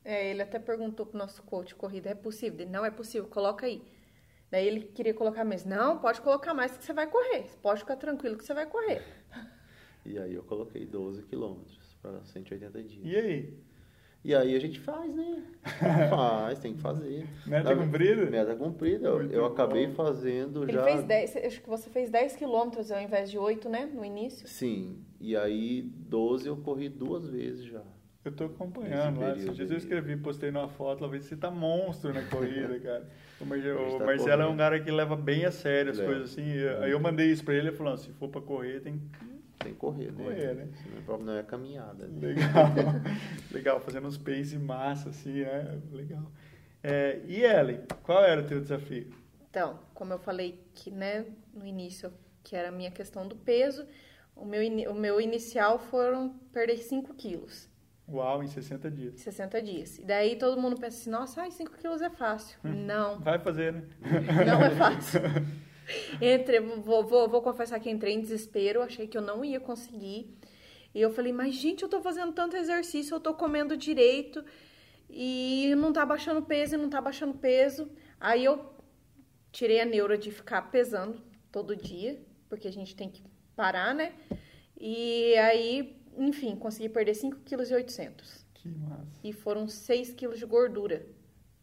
É, 0.04 0.30
ele 0.32 0.42
até 0.42 0.60
perguntou 0.60 1.06
pro 1.06 1.18
nosso 1.18 1.42
coach 1.44 1.74
corrida, 1.76 2.10
é 2.10 2.16
possível? 2.16 2.60
Ele, 2.60 2.70
não 2.70 2.84
é 2.84 2.92
possível, 2.92 3.30
coloca 3.30 3.66
aí. 3.66 3.82
Daí 4.52 4.68
ele 4.68 4.82
queria 4.82 5.14
colocar 5.14 5.46
mais, 5.46 5.64
não, 5.64 6.00
pode 6.00 6.20
colocar 6.20 6.54
mais 6.54 6.76
que 6.76 6.84
você 6.84 6.92
vai 6.92 7.08
correr. 7.08 7.46
Pode 7.62 7.80
ficar 7.80 7.96
tranquilo 7.96 8.36
que 8.36 8.44
você 8.44 8.54
vai 8.54 8.66
correr. 8.66 9.02
E 10.10 10.18
aí 10.18 10.34
eu 10.34 10.42
coloquei 10.42 10.88
12 10.88 11.22
quilômetros 11.22 11.96
para 12.02 12.20
180 12.26 12.84
dias. 12.84 13.06
E 13.06 13.16
aí? 13.16 13.54
E 14.24 14.36
aí 14.36 14.56
a 14.56 14.60
gente 14.60 14.80
faz, 14.80 15.14
né? 15.16 15.44
faz, 16.10 16.58
tem 16.58 16.74
que 16.74 16.82
fazer. 16.82 17.28
Meta 17.46 17.76
cumprida? 17.76 18.26
Meta 18.26 18.56
cumprida. 18.56 19.08
Eu, 19.08 19.32
eu 19.32 19.46
acabei 19.46 19.88
fazendo 19.92 20.64
Ele 20.64 20.74
já. 20.74 20.84
fez 20.84 21.04
10, 21.04 21.36
acho 21.38 21.62
que 21.62 21.70
você 21.70 21.92
fez 21.92 22.10
10 22.10 22.36
quilômetros 22.38 22.92
ao 22.92 23.00
invés 23.00 23.30
de 23.30 23.38
8, 23.38 23.70
né? 23.70 23.86
No 23.86 24.04
início. 24.04 24.48
Sim. 24.48 24.98
E 25.22 25.38
aí 25.38 25.84
12 25.84 26.48
eu 26.48 26.58
corri 26.58 26.90
duas 26.90 27.28
vezes 27.30 27.66
já. 27.66 27.84
Eu 28.26 28.32
tô 28.32 28.46
acompanhando 28.46 29.22
lá. 29.22 29.38
Esses 29.38 29.56
dias 29.56 29.72
eu 29.72 29.78
escrevi, 29.78 30.18
postei 30.18 30.50
numa 30.52 30.68
foto, 30.68 31.06
lá 31.06 31.12
se 31.20 31.22
você 31.22 31.38
tá 31.38 31.52
monstro 31.52 32.12
na 32.14 32.24
corrida, 32.24 32.78
cara. 32.82 33.08
O, 33.40 33.98
tá 34.00 34.06
Marcelo 34.06 34.42
é 34.42 34.48
um 34.48 34.58
cara 34.58 34.80
que 34.82 34.92
leva 34.92 35.16
bem 35.16 35.46
a 35.46 35.52
sério 35.52 35.92
as 35.92 35.98
leva. 35.98 36.12
coisas 36.12 36.32
assim. 36.32 36.52
Aí 36.82 36.92
eu 36.92 37.00
mandei 37.00 37.28
isso 37.28 37.46
pra 37.46 37.54
ele 37.54 37.70
ele 37.70 37.78
falou: 37.78 37.96
se 37.96 38.12
for 38.14 38.28
pra 38.28 38.42
correr, 38.42 38.82
tem 38.82 39.00
tem 39.60 39.74
que 39.74 39.80
correr, 39.80 40.12
né? 40.12 40.24
Correr, 40.24 40.54
né? 40.56 40.68
Não 41.20 41.34
é 41.34 41.44
caminhada. 41.44 42.08
Né? 42.08 42.28
Legal. 42.28 42.68
Legal, 43.52 43.80
fazendo 43.82 44.08
uns 44.08 44.18
pace 44.18 44.58
massa, 44.58 45.10
assim, 45.10 45.42
é 45.42 45.78
legal. 45.92 46.32
É, 46.82 47.20
e 47.28 47.44
Ellen, 47.44 47.82
qual 48.04 48.24
era 48.24 48.42
o 48.42 48.46
teu 48.46 48.60
desafio? 48.62 49.14
Então, 49.50 49.80
como 49.94 50.14
eu 50.14 50.20
falei 50.20 50.64
que, 50.74 50.90
né, 50.90 51.26
no 51.54 51.66
início, 51.66 52.12
que 52.44 52.56
era 52.56 52.70
a 52.70 52.72
minha 52.72 52.92
questão 52.92 53.28
do 53.28 53.36
peso, 53.36 53.86
o 54.36 54.46
meu, 54.46 54.62
o 54.90 54.94
meu 54.94 55.20
inicial 55.20 55.78
foram 55.78 56.30
perder 56.54 56.78
5 56.78 57.14
quilos. 57.16 57.68
Uau, 58.08 58.42
em 58.42 58.48
60 58.48 58.90
dias. 58.90 59.14
Em 59.16 59.18
60 59.18 59.62
dias. 59.62 60.00
E 60.00 60.06
daí 60.06 60.36
todo 60.38 60.60
mundo 60.60 60.80
pensa 60.80 60.98
assim, 60.98 61.10
nossa, 61.10 61.50
5 61.50 61.78
quilos 61.78 62.02
é 62.02 62.10
fácil. 62.10 62.58
Hum. 62.64 62.86
Não. 62.86 63.20
Vai 63.20 63.38
fazer, 63.38 63.74
né? 63.74 63.84
Não 64.48 64.64
é 64.64 64.70
fácil. 64.72 65.22
Entre, 66.22 66.60
vou, 66.60 67.06
vou, 67.06 67.28
vou 67.28 67.42
confessar 67.42 67.80
que 67.80 67.90
entrei 67.90 68.14
em 68.14 68.22
desespero, 68.22 68.82
achei 68.82 69.08
que 69.08 69.18
eu 69.18 69.22
não 69.22 69.44
ia 69.44 69.60
conseguir. 69.60 70.38
E 70.94 71.02
eu 71.02 71.12
falei, 71.12 71.32
mas 71.32 71.56
gente, 71.56 71.84
eu 71.84 71.90
tô 71.90 72.02
fazendo 72.02 72.34
tanto 72.34 72.56
exercício, 72.56 73.16
eu 73.16 73.20
tô 73.20 73.34
comendo 73.34 73.78
direito 73.78 74.44
e 75.10 75.74
não 75.76 75.94
tá 75.94 76.06
baixando 76.06 76.42
peso 76.42 76.76
e 76.76 76.78
não 76.78 76.90
tá 76.90 77.00
baixando 77.02 77.36
peso. 77.36 77.90
Aí 78.20 78.44
eu 78.46 78.74
tirei 79.52 79.80
a 79.80 79.86
neura 79.86 80.18
de 80.18 80.32
ficar 80.32 80.64
pesando 80.72 81.22
todo 81.52 81.76
dia, 81.76 82.22
porque 82.48 82.68
a 82.68 82.72
gente 82.72 82.96
tem 82.96 83.10
que 83.10 83.24
parar, 83.56 83.94
né? 83.94 84.14
E 84.80 85.36
aí, 85.36 86.02
enfim, 86.18 86.56
consegui 86.56 86.90
perder 86.90 87.12
5,8 87.12 87.86
kg. 87.86 88.14
Que 88.54 88.70
massa. 88.70 89.20
E 89.24 89.34
foram 89.34 89.68
6 89.68 90.14
kg 90.14 90.36
de 90.36 90.46
gordura. 90.46 91.06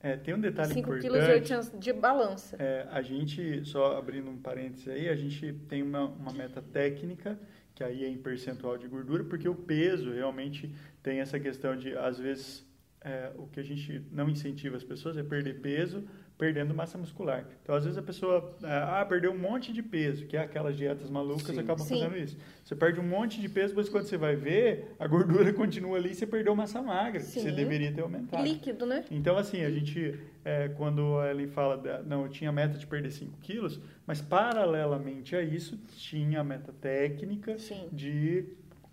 É, 0.07 0.17
tem 0.17 0.35
um 0.35 0.41
detalhe 0.41 0.73
5 0.73 0.79
importante. 0.79 1.49
5 1.49 1.71
kg 1.71 1.79
de 1.81 1.93
balança. 1.93 2.55
É, 2.61 2.87
a 2.93 3.03
gente, 3.03 3.65
só 3.65 3.99
abrindo 3.99 4.31
um 4.31 4.37
parênteses 4.37 4.87
aí, 4.87 5.09
a 5.09 5.17
gente 5.17 5.53
tem 5.69 5.83
uma, 5.83 6.05
uma 6.05 6.33
meta 6.33 6.63
técnica, 6.63 7.37
que 7.75 7.83
aí 7.83 8.05
é 8.05 8.09
em 8.09 8.17
percentual 8.17 8.79
de 8.79 8.87
gordura, 8.87 9.25
porque 9.25 9.49
o 9.49 9.55
peso 9.55 10.13
realmente 10.13 10.73
tem 11.03 11.19
essa 11.19 11.41
questão 11.41 11.77
de, 11.77 11.97
às 11.99 12.21
vezes, 12.21 12.65
é, 13.01 13.33
o 13.35 13.49
que 13.49 13.59
a 13.59 13.65
gente 13.65 14.01
não 14.13 14.29
incentiva 14.29 14.77
as 14.77 14.85
pessoas 14.85 15.17
é 15.17 15.25
perder 15.25 15.61
peso, 15.61 16.05
perdendo 16.39 16.75
massa 16.75 16.99
muscular. 16.99 17.47
Então, 17.63 17.75
às 17.75 17.85
vezes 17.85 17.99
a 17.99 18.03
pessoa, 18.03 18.55
é, 18.63 18.67
ah, 18.67 19.07
perdeu 19.09 19.33
um 19.33 19.39
monte 19.39 19.73
de 19.73 19.83
peso, 19.83 20.27
que 20.27 20.37
é 20.37 20.41
aquelas 20.41 20.77
dietas 20.77 21.09
malucas, 21.09 21.47
Sim. 21.47 21.61
acabam 21.61 21.85
Sim. 21.87 22.01
fazendo 22.01 22.17
isso. 22.19 22.37
Você 22.63 22.75
perde 22.75 23.01
um 23.01 23.09
monte 23.09 23.41
de 23.41 23.49
peso, 23.49 23.75
mas 23.75 23.89
quando 23.89 24.05
você 24.05 24.17
vai 24.19 24.37
ver, 24.37 24.95
a 24.99 25.07
gordura 25.07 25.53
continua 25.55 25.97
ali 25.97 26.11
e 26.11 26.15
você 26.15 26.27
perdeu 26.27 26.55
massa 26.55 26.83
magra, 26.83 27.21
Sim. 27.21 27.33
que 27.33 27.41
você 27.41 27.53
deveria 27.53 27.91
ter 27.93 28.03
aumentado. 28.03 28.43
Líquido, 28.43 28.85
né? 28.85 29.05
Então, 29.11 29.37
assim, 29.39 29.63
a 29.63 29.71
gente, 29.71 30.19
é, 30.45 30.69
quando 30.69 31.19
a 31.19 31.31
Ellen 31.31 31.49
fala, 31.49 32.03
não, 32.05 32.25
eu 32.25 32.29
tinha 32.29 32.53
meta 32.53 32.77
de 32.77 32.87
perder 32.87 33.11
5 33.11 33.39
quilos, 33.41 33.81
mas 34.07 34.21
paralelamente 34.21 35.35
a 35.35 35.43
isso, 35.43 35.79
tinha 35.97 36.41
a 36.41 36.45
meta 36.45 36.73
técnica 36.73 37.59
Sim. 37.59 37.89
de 37.91 38.45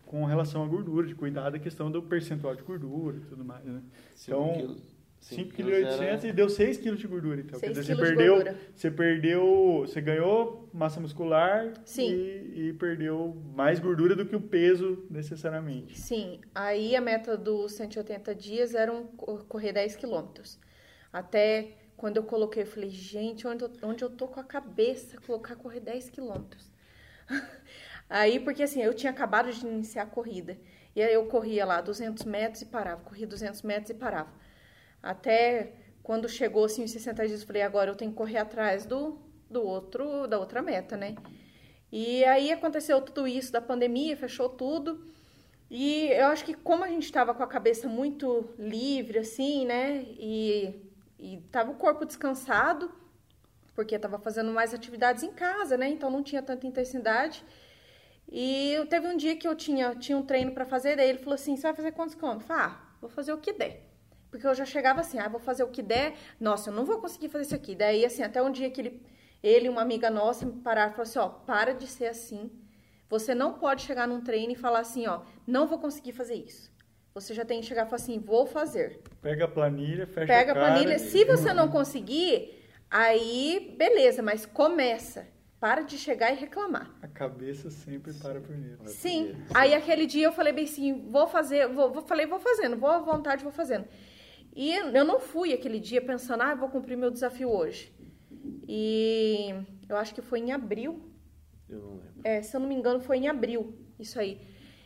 com 0.05 0.25
relação 0.25 0.63
à 0.63 0.67
gordura, 0.67 1.07
de 1.07 1.15
cuidar 1.15 1.49
da 1.49 1.57
questão 1.57 1.89
do 1.89 1.99
percentual 2.03 2.55
de 2.55 2.61
gordura 2.61 3.17
e 3.17 3.21
tudo 3.21 3.43
mais, 3.43 3.65
né? 3.65 3.81
Então, 4.23 4.77
5,8 5.31 5.53
kg 5.53 6.27
e 6.27 6.33
deu 6.33 6.49
6 6.49 6.77
kg 6.77 6.95
de 6.95 7.07
gordura, 7.07 7.39
então. 7.39 7.59
Quer 7.59 7.69
dizer, 7.69 7.83
você 7.83 7.95
perdeu, 7.95 8.43
você 8.75 8.91
perdeu, 8.91 9.85
você 9.87 10.01
ganhou 10.01 10.69
massa 10.73 10.99
muscular 10.99 11.73
e, 11.97 12.69
e, 12.69 12.73
perdeu 12.73 13.41
mais 13.55 13.79
gordura 13.79 14.15
do 14.15 14.25
que 14.25 14.35
o 14.35 14.41
peso 14.41 15.05
necessariamente. 15.09 15.97
Sim, 15.97 16.41
aí 16.53 16.95
a 16.95 17.01
meta 17.01 17.37
dos 17.37 17.73
180 17.73 18.35
dias 18.35 18.75
era 18.75 18.91
um, 18.91 19.05
correr 19.07 19.71
10 19.71 19.95
quilômetros. 19.95 20.59
Até 21.11 21.77
quando 21.95 22.17
eu 22.17 22.23
coloquei, 22.23 22.63
eu 22.63 22.67
falei, 22.67 22.89
gente, 22.89 23.47
onde 23.47 23.63
eu, 23.63 23.71
onde 23.81 24.03
eu 24.03 24.09
tô 24.09 24.27
com 24.27 24.39
a 24.39 24.43
cabeça 24.43 25.17
colocar 25.25 25.55
correr 25.55 25.79
10 25.79 26.09
quilômetros? 26.09 26.69
aí, 28.09 28.41
porque 28.41 28.63
assim, 28.63 28.81
eu 28.81 28.93
tinha 28.93 29.11
acabado 29.11 29.49
de 29.53 29.65
iniciar 29.65 30.03
a 30.03 30.07
corrida. 30.07 30.57
E 30.93 31.01
aí 31.01 31.13
eu 31.13 31.25
corria 31.27 31.65
lá 31.65 31.79
200 31.79 32.25
metros 32.25 32.61
e 32.61 32.65
parava, 32.65 33.01
corria 33.01 33.25
200 33.25 33.61
metros 33.61 33.89
e 33.89 33.93
parava. 33.93 34.42
Até 35.03 35.73
quando 36.01 36.29
chegou 36.29 36.63
assim 36.63 36.85
os 36.85 36.91
60 36.91 37.27
dias, 37.27 37.41
eu 37.41 37.47
falei, 37.47 37.61
agora 37.61 37.91
eu 37.91 37.95
tenho 37.95 38.11
que 38.11 38.17
correr 38.17 38.37
atrás 38.37 38.85
do, 38.85 39.19
do 39.49 39.61
outro, 39.61 40.25
da 40.27 40.39
outra 40.39 40.61
meta, 40.61 40.95
né? 40.95 41.15
E 41.91 42.23
aí 42.23 42.51
aconteceu 42.51 43.01
tudo 43.01 43.27
isso 43.27 43.51
da 43.51 43.61
pandemia, 43.61 44.15
fechou 44.15 44.47
tudo. 44.47 45.05
E 45.69 46.07
eu 46.07 46.27
acho 46.27 46.45
que 46.45 46.53
como 46.53 46.83
a 46.83 46.87
gente 46.87 47.03
estava 47.03 47.33
com 47.33 47.43
a 47.43 47.47
cabeça 47.47 47.87
muito 47.87 48.49
livre, 48.57 49.19
assim, 49.19 49.65
né? 49.65 50.03
E, 50.17 50.89
e 51.19 51.37
tava 51.51 51.71
o 51.71 51.75
corpo 51.75 52.05
descansado, 52.05 52.91
porque 53.75 53.95
estava 53.95 54.17
fazendo 54.17 54.51
mais 54.51 54.73
atividades 54.73 55.21
em 55.21 55.31
casa, 55.31 55.77
né? 55.77 55.89
Então 55.89 56.09
não 56.09 56.23
tinha 56.23 56.41
tanta 56.41 56.65
intensidade. 56.65 57.43
E 58.31 58.75
teve 58.89 59.07
um 59.07 59.17
dia 59.17 59.35
que 59.35 59.47
eu 59.47 59.55
tinha, 59.55 59.95
tinha 59.95 60.17
um 60.17 60.23
treino 60.23 60.53
para 60.53 60.65
fazer, 60.65 60.95
daí 60.95 61.09
ele 61.09 61.19
falou 61.19 61.35
assim: 61.35 61.55
você 61.55 61.63
vai 61.63 61.73
fazer 61.75 61.91
quantos 61.91 62.15
quilômetros? 62.15 62.49
Eu 62.49 62.55
falei, 62.55 62.71
ah, 62.71 62.81
vou 63.01 63.09
fazer 63.09 63.33
o 63.33 63.37
que 63.37 63.53
der. 63.53 63.92
Porque 64.33 64.47
eu 64.47 64.55
já 64.55 64.65
chegava 64.65 65.01
assim, 65.01 65.19
ah, 65.19 65.27
vou 65.27 65.39
fazer 65.39 65.61
o 65.63 65.67
que 65.67 65.83
der. 65.83 66.15
Nossa, 66.39 66.71
eu 66.71 66.73
não 66.73 66.85
vou 66.85 66.97
conseguir 66.97 67.29
fazer 67.29 67.45
isso 67.45 67.53
aqui. 67.53 67.75
Daí, 67.75 68.03
assim, 68.03 68.23
até 68.23 68.41
um 68.41 68.51
dia 68.51 68.67
que 68.71 68.81
ele, 68.81 69.05
ele 69.43 69.69
uma 69.69 69.83
amiga 69.83 70.09
nossa, 70.09 70.43
me 70.43 70.53
pararam 70.53 70.91
e 70.91 70.95
falaram 70.95 71.09
assim, 71.11 71.19
ó, 71.19 71.29
para 71.29 71.75
de 71.75 71.85
ser 71.85 72.07
assim. 72.07 72.49
Você 73.11 73.35
não 73.35 73.53
pode 73.53 73.83
chegar 73.83 74.07
num 74.07 74.21
treino 74.21 74.53
e 74.53 74.55
falar 74.55 74.79
assim, 74.79 75.05
ó, 75.05 75.21
não 75.45 75.67
vou 75.67 75.77
conseguir 75.77 76.13
fazer 76.13 76.33
isso. 76.33 76.71
Você 77.13 77.31
já 77.31 77.45
tem 77.45 77.61
que 77.61 77.67
chegar 77.67 77.85
e 77.85 77.85
falar 77.85 78.01
assim, 78.01 78.17
vou 78.17 78.47
fazer. 78.47 79.01
Pega 79.21 79.45
a 79.45 79.47
planilha, 79.47 80.07
fecha 80.07 80.25
Pega 80.25 80.51
a 80.51 80.55
cara. 80.55 80.65
Pega 80.65 80.65
a 80.65 80.71
planilha. 80.71 80.95
E... 80.95 80.99
Se 80.99 81.23
você 81.25 81.53
não 81.53 81.67
conseguir, 81.67 82.59
aí 82.89 83.75
beleza, 83.77 84.23
mas 84.23 84.47
começa. 84.47 85.27
Para 85.59 85.81
de 85.81 85.97
chegar 85.97 86.31
e 86.33 86.35
reclamar. 86.35 86.91
A 87.03 87.07
cabeça 87.07 87.69
sempre 87.69 88.13
para 88.15 88.41
primeiro. 88.41 88.79
Sim. 88.85 89.33
Aí 89.53 89.75
aquele 89.75 90.05
dia 90.07 90.25
eu 90.25 90.31
falei 90.33 90.51
bem 90.51 90.65
assim, 90.65 91.07
vou 91.07 91.25
fazer, 91.25 91.67
vou, 91.69 91.89
vou 91.89 92.01
falei, 92.01 92.25
vou 92.25 92.39
fazendo, 92.39 92.75
vou 92.75 92.89
à 92.89 92.97
vontade, 92.97 93.43
vou 93.43 93.51
fazendo. 93.53 93.87
E 94.55 94.71
eu 94.71 95.03
não 95.03 95.19
fui 95.19 95.51
aquele 95.51 95.79
dia 95.79 96.01
pensando, 96.01 96.41
ah, 96.43 96.53
vou 96.53 96.69
cumprir 96.69 96.95
meu 96.95 97.09
desafio 97.09 97.49
hoje. 97.49 97.91
E 98.67 99.49
eu 99.89 99.97
acho 99.97 100.13
que 100.13 100.21
foi 100.21 100.39
em 100.39 100.51
abril. 100.51 101.01
Eu 101.67 101.79
não 101.79 101.89
lembro. 101.95 102.21
É, 102.23 102.41
se 102.41 102.55
eu 102.55 102.59
não 102.59 102.67
me 102.67 102.75
engano, 102.75 102.99
foi 102.99 103.17
em 103.17 103.27
abril, 103.27 103.75
isso 103.99 104.19
aí. 104.19 104.39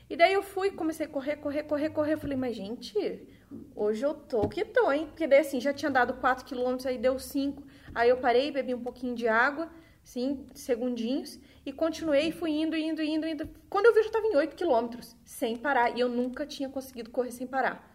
E 0.10 0.16
daí 0.16 0.32
eu 0.34 0.42
fui, 0.42 0.72
comecei 0.72 1.06
a 1.06 1.10
correr, 1.10 1.36
correr, 1.36 1.64
correr, 1.64 1.90
correr. 1.90 2.14
Eu 2.14 2.18
falei, 2.18 2.38
mas 2.38 2.56
gente, 2.56 3.28
hoje 3.76 4.06
eu 4.06 4.14
tô 4.14 4.48
que 4.48 4.64
tô, 4.64 4.90
hein? 4.90 5.08
Porque 5.08 5.28
daí 5.28 5.40
assim, 5.40 5.60
já 5.60 5.74
tinha 5.74 5.92
dado 5.92 6.14
4 6.14 6.46
quilômetros, 6.46 6.86
aí 6.86 6.98
deu 6.98 7.20
5. 7.20 7.62
Aí 7.94 8.10
eu 8.10 8.18
parei, 8.18 8.52
bebi 8.52 8.74
um 8.74 8.82
pouquinho 8.82 9.16
de 9.16 9.28
água, 9.28 9.70
sim, 10.02 10.46
segundinhos, 10.54 11.38
e 11.66 11.74
continuei, 11.74 12.32
fui 12.32 12.52
indo, 12.52 12.78
indo, 12.78 13.02
indo, 13.02 13.28
indo. 13.28 13.50
Quando 13.70 13.88
eu 13.88 13.94
vi, 13.94 14.00
eu 14.00 14.04
já 14.06 14.12
tava 14.12 14.28
em 14.28 14.36
8 14.38 14.56
quilômetros, 14.56 15.14
sem 15.26 15.58
parar. 15.58 15.98
E 15.98 16.00
eu 16.00 16.08
nunca 16.08 16.46
tinha 16.46 16.70
conseguido 16.70 17.10
correr 17.10 17.32
sem 17.32 17.46
parar. 17.46 17.87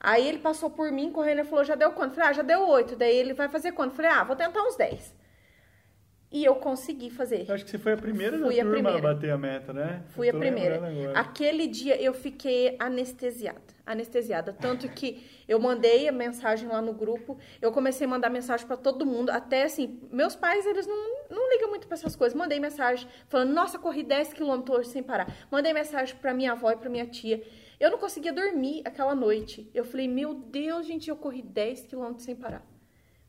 Aí 0.00 0.26
ele 0.26 0.38
passou 0.38 0.70
por 0.70 0.90
mim 0.90 1.12
correndo 1.12 1.42
e 1.42 1.44
falou: 1.44 1.64
já 1.64 1.74
deu 1.74 1.92
quanto? 1.92 2.14
Falei: 2.14 2.30
ah, 2.30 2.32
já 2.32 2.42
deu 2.42 2.66
oito. 2.68 2.96
Daí 2.96 3.14
ele 3.14 3.34
vai 3.34 3.48
fazer 3.48 3.72
quanto? 3.72 3.94
Falei: 3.94 4.10
ah, 4.10 4.24
vou 4.24 4.34
tentar 4.34 4.62
uns 4.62 4.76
dez. 4.76 5.14
E 6.32 6.44
eu 6.44 6.54
consegui 6.54 7.10
fazer. 7.10 7.44
Eu 7.48 7.54
acho 7.56 7.64
que 7.64 7.70
você 7.72 7.78
foi 7.78 7.92
a 7.92 7.96
primeira 7.96 8.38
Fui 8.38 8.54
da 8.56 8.62
turma 8.62 8.70
a, 8.70 8.72
primeira. 8.72 8.98
a 8.98 9.14
bater 9.14 9.30
a 9.32 9.38
meta, 9.38 9.72
né? 9.72 10.04
Fui 10.10 10.28
a 10.28 10.32
primeira. 10.32 10.80
Aquele 11.12 11.66
dia 11.66 12.00
eu 12.00 12.14
fiquei 12.14 12.76
anestesiada. 12.78 13.60
Anestesiada. 13.84 14.52
Tanto 14.52 14.88
que 14.88 15.26
eu 15.48 15.58
mandei 15.58 16.06
a 16.06 16.12
mensagem 16.12 16.68
lá 16.68 16.80
no 16.80 16.92
grupo, 16.92 17.36
eu 17.60 17.72
comecei 17.72 18.06
a 18.06 18.10
mandar 18.10 18.30
mensagem 18.30 18.64
para 18.64 18.76
todo 18.76 19.04
mundo. 19.04 19.30
Até 19.30 19.64
assim, 19.64 20.00
meus 20.12 20.36
pais, 20.36 20.64
eles 20.64 20.86
não, 20.86 21.26
não 21.28 21.50
ligam 21.50 21.68
muito 21.68 21.88
para 21.88 21.96
essas 21.96 22.14
coisas. 22.14 22.38
Mandei 22.38 22.60
mensagem 22.60 23.08
falando, 23.26 23.52
nossa, 23.52 23.76
corri 23.76 24.04
10 24.04 24.32
quilômetros 24.32 24.86
sem 24.86 25.02
parar. 25.02 25.26
Mandei 25.50 25.72
mensagem 25.72 26.14
para 26.14 26.32
minha 26.32 26.52
avó 26.52 26.70
e 26.70 26.76
para 26.76 26.88
minha 26.88 27.06
tia. 27.06 27.42
Eu 27.80 27.90
não 27.90 27.98
conseguia 27.98 28.32
dormir 28.32 28.82
aquela 28.84 29.14
noite. 29.14 29.70
Eu 29.72 29.86
falei, 29.86 30.06
meu 30.06 30.34
Deus, 30.34 30.86
gente, 30.86 31.08
eu 31.08 31.16
corri 31.16 31.40
10 31.40 31.86
quilômetros 31.86 32.24
sem 32.24 32.36
parar. 32.36 32.62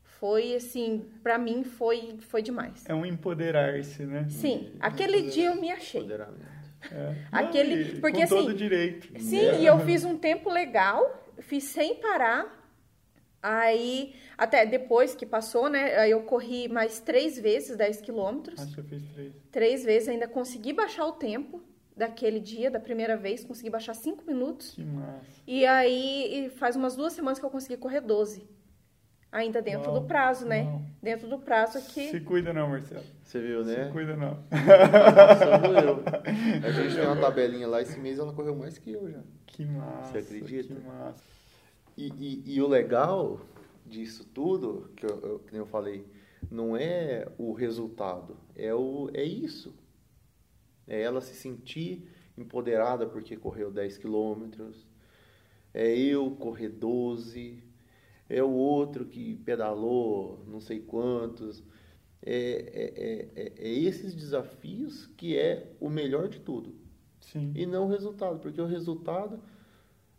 Foi 0.02 0.54
assim, 0.54 1.06
para 1.22 1.38
mim 1.38 1.64
foi 1.64 2.18
foi 2.20 2.42
demais. 2.42 2.84
É 2.86 2.94
um 2.94 3.04
empoderar-se, 3.04 4.04
né? 4.04 4.26
Sim, 4.28 4.70
aquele 4.78 5.22
dia 5.30 5.48
eu 5.48 5.60
me 5.60 5.72
achei. 5.72 6.02
Empoderamento. 6.02 6.52
É. 6.92 7.16
Aquele, 7.32 7.94
não, 7.94 8.00
porque 8.00 8.18
com 8.18 8.24
assim, 8.24 8.36
todo 8.36 8.54
direito. 8.54 9.20
Sim, 9.20 9.40
é. 9.40 9.60
e 9.60 9.66
eu 9.66 9.80
fiz 9.80 10.04
um 10.04 10.16
tempo 10.18 10.50
legal, 10.50 11.32
fiz 11.38 11.64
sem 11.64 11.96
parar. 11.96 12.60
Aí, 13.42 14.14
até 14.38 14.64
depois 14.64 15.16
que 15.16 15.26
passou, 15.26 15.68
né? 15.68 15.96
Aí 15.96 16.12
eu 16.12 16.22
corri 16.22 16.68
mais 16.68 17.00
três 17.00 17.36
vezes 17.36 17.76
10 17.76 18.00
quilômetros. 18.02 18.60
Acho 18.60 18.74
que 18.74 18.80
eu 18.80 18.84
fiz 18.84 19.02
três. 19.08 19.32
Três 19.50 19.84
vezes, 19.84 20.08
ainda 20.08 20.28
consegui 20.28 20.72
baixar 20.72 21.06
o 21.06 21.12
tempo. 21.12 21.60
Daquele 22.06 22.40
dia, 22.40 22.70
da 22.70 22.80
primeira 22.80 23.16
vez, 23.16 23.44
consegui 23.44 23.70
baixar 23.70 23.94
5 23.94 24.24
minutos. 24.26 24.70
Que 24.74 24.84
massa. 24.84 25.24
E 25.46 25.64
aí 25.64 26.46
e 26.46 26.50
faz 26.50 26.74
umas 26.76 26.96
duas 26.96 27.12
semanas 27.12 27.38
que 27.38 27.44
eu 27.44 27.50
consegui 27.50 27.76
correr 27.76 28.00
12. 28.00 28.44
Ainda 29.30 29.62
dentro 29.62 29.90
Uau, 29.90 30.00
do 30.00 30.06
prazo, 30.06 30.44
né? 30.44 30.64
uau. 30.64 30.82
Dentro 31.02 31.26
do 31.26 31.38
prazo 31.38 31.78
aqui. 31.78 32.10
Se 32.10 32.20
cuida 32.20 32.52
não, 32.52 32.68
Marcelo. 32.68 33.02
Você 33.22 33.40
viu, 33.40 33.64
né? 33.64 33.86
Se 33.86 33.90
cuida 33.92 34.14
não. 34.14 34.44
Eu. 35.82 36.02
A 36.66 36.70
gente 36.70 36.94
tem 36.96 37.06
uma 37.06 37.16
tabelinha 37.16 37.66
lá, 37.66 37.80
esse 37.80 37.98
mês 37.98 38.18
ela 38.18 38.32
correu 38.32 38.54
mais 38.54 38.76
que 38.76 38.92
eu 38.92 39.10
já. 39.10 39.20
Que 39.46 39.64
massa. 39.64 40.12
Você 40.12 40.18
acredita? 40.18 40.74
Que 40.74 40.80
massa. 40.86 41.24
E, 41.96 42.08
e- 42.18 42.42
e 42.56 42.60
o 42.62 42.66
legal 42.66 43.40
disso 43.86 44.24
tudo, 44.34 44.90
que 44.96 45.06
eu, 45.06 45.18
eu, 45.20 45.38
que 45.40 45.52
nem 45.52 45.60
eu 45.60 45.66
falei, 45.66 46.04
não 46.50 46.76
é 46.76 47.26
o 47.38 47.52
resultado, 47.52 48.36
é, 48.56 48.74
o, 48.74 49.10
é 49.14 49.22
isso. 49.24 49.74
É 50.92 51.00
ela 51.00 51.22
se 51.22 51.34
sentir 51.34 52.06
empoderada 52.36 53.06
porque 53.06 53.34
correu 53.34 53.70
10 53.70 53.96
quilômetros, 53.96 54.86
é 55.72 55.96
eu 55.96 56.30
correr 56.32 56.68
12, 56.68 57.62
é 58.28 58.42
o 58.42 58.50
outro 58.50 59.06
que 59.06 59.36
pedalou 59.36 60.44
não 60.46 60.60
sei 60.60 60.80
quantos. 60.80 61.62
É, 62.24 63.30
é, 63.34 63.42
é, 63.42 63.42
é- 63.42 63.52
é 63.56 63.68
esses 63.72 64.14
desafios 64.14 65.06
que 65.16 65.36
é 65.36 65.72
o 65.80 65.88
melhor 65.88 66.28
de 66.28 66.40
tudo. 66.40 66.74
Sim. 67.20 67.52
E 67.54 67.64
não 67.66 67.86
o 67.86 67.88
resultado, 67.88 68.38
porque 68.38 68.60
o 68.60 68.66
resultado, 68.66 69.40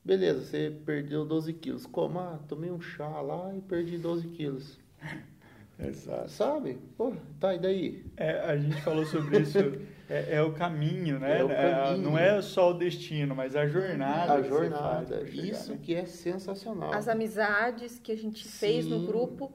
beleza, 0.04 0.42
você 0.42 0.76
perdeu 0.86 1.24
12 1.24 1.54
quilos. 1.54 1.86
Como? 1.86 2.20
Ah, 2.20 2.40
tomei 2.48 2.72
um 2.72 2.82
chá 2.82 3.22
lá 3.22 3.56
e 3.56 3.62
perdi 3.62 3.98
12 3.98 4.28
quilos. 4.30 4.80
Exato. 5.80 6.30
Sabe? 6.32 6.78
Pô, 6.98 7.14
tá, 7.40 7.54
e 7.56 7.60
daí? 7.60 8.06
É, 8.18 8.40
a 8.42 8.58
gente 8.58 8.82
falou 8.82 9.06
sobre 9.06 9.40
isso. 9.42 9.60
É, 10.14 10.36
é 10.36 10.42
o 10.44 10.54
caminho, 10.54 11.20
né? 11.20 11.40
É 11.40 11.44
o 11.44 11.48
caminho. 11.50 12.04
não 12.04 12.18
é 12.18 12.42
só 12.42 12.72
o 12.72 12.74
destino, 12.74 13.36
mas 13.36 13.56
a 13.56 13.68
jornada. 13.68 14.24
A 14.34 14.36
faz 14.36 14.48
jornada. 14.48 15.26
chegar, 15.28 15.46
Isso 15.48 15.72
né? 15.72 15.80
que 15.82 15.96
é 15.96 16.06
sensacional. 16.06 16.94
As 16.94 17.08
amizades 17.08 18.00
que 18.00 18.12
a 18.12 18.18
gente 18.18 18.48
fez 18.48 18.86
no 18.86 19.00
Sim. 19.00 19.06
grupo, 19.08 19.52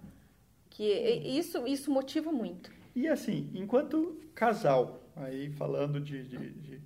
que 0.69 0.85
isso, 0.85 1.67
isso 1.67 1.91
motiva 1.91 2.33
muito. 2.33 2.71
E 2.95 3.07
assim, 3.07 3.51
enquanto 3.55 4.19
casal, 4.35 5.01
aí 5.15 5.51
falando 5.51 6.01
de, 6.01 6.25
de- 6.25 6.51
de, 6.51 6.81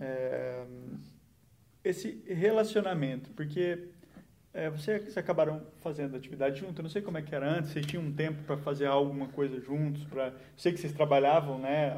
é, 0.00 0.64
esse 1.84 2.22
relacionamento, 2.26 3.30
porque 3.32 3.88
é, 4.52 4.70
vocês 4.70 5.16
acabaram 5.16 5.62
fazendo 5.80 6.16
atividade 6.16 6.60
junto, 6.60 6.80
eu 6.80 6.82
não 6.82 6.90
sei 6.90 7.02
como 7.02 7.18
é 7.18 7.22
que 7.22 7.34
era 7.34 7.48
antes, 7.48 7.70
vocês 7.70 7.86
tinham 7.86 8.02
um 8.02 8.12
tempo 8.12 8.42
para 8.44 8.56
fazer 8.56 8.86
alguma 8.86 9.28
coisa 9.28 9.60
juntos, 9.60 10.04
para 10.04 10.32
sei 10.56 10.72
que 10.72 10.80
vocês 10.80 10.92
trabalhavam, 10.92 11.58
né, 11.58 11.94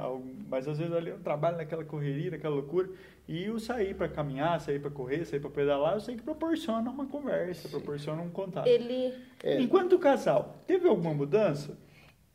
mas 0.49 0.67
às 0.67 0.79
vezes 0.79 0.93
ali 0.93 1.11
eu 1.11 1.19
trabalho 1.19 1.57
naquela 1.57 1.85
correria, 1.85 2.33
naquela 2.33 2.57
loucura, 2.57 2.89
e 3.29 3.49
o 3.49 3.61
sair 3.61 3.95
para 3.95 4.09
caminhar, 4.09 4.61
sair 4.61 4.81
para 4.81 4.91
correr, 4.91 5.25
sair 5.25 5.41
para 5.41 5.51
pedalar, 5.51 5.95
eu 5.95 6.01
sei 6.01 6.17
que 6.17 6.23
proporciona 6.23 6.91
uma 6.91 7.07
conversa, 7.07 7.69
proporciona 7.69 8.21
um 8.21 8.31
contato. 8.31 8.67
Ele 8.67 9.15
É. 9.43 9.61
Enquanto 9.61 9.99
casal, 9.99 10.59
teve 10.67 10.89
alguma 10.89 11.15
mudança? 11.15 11.79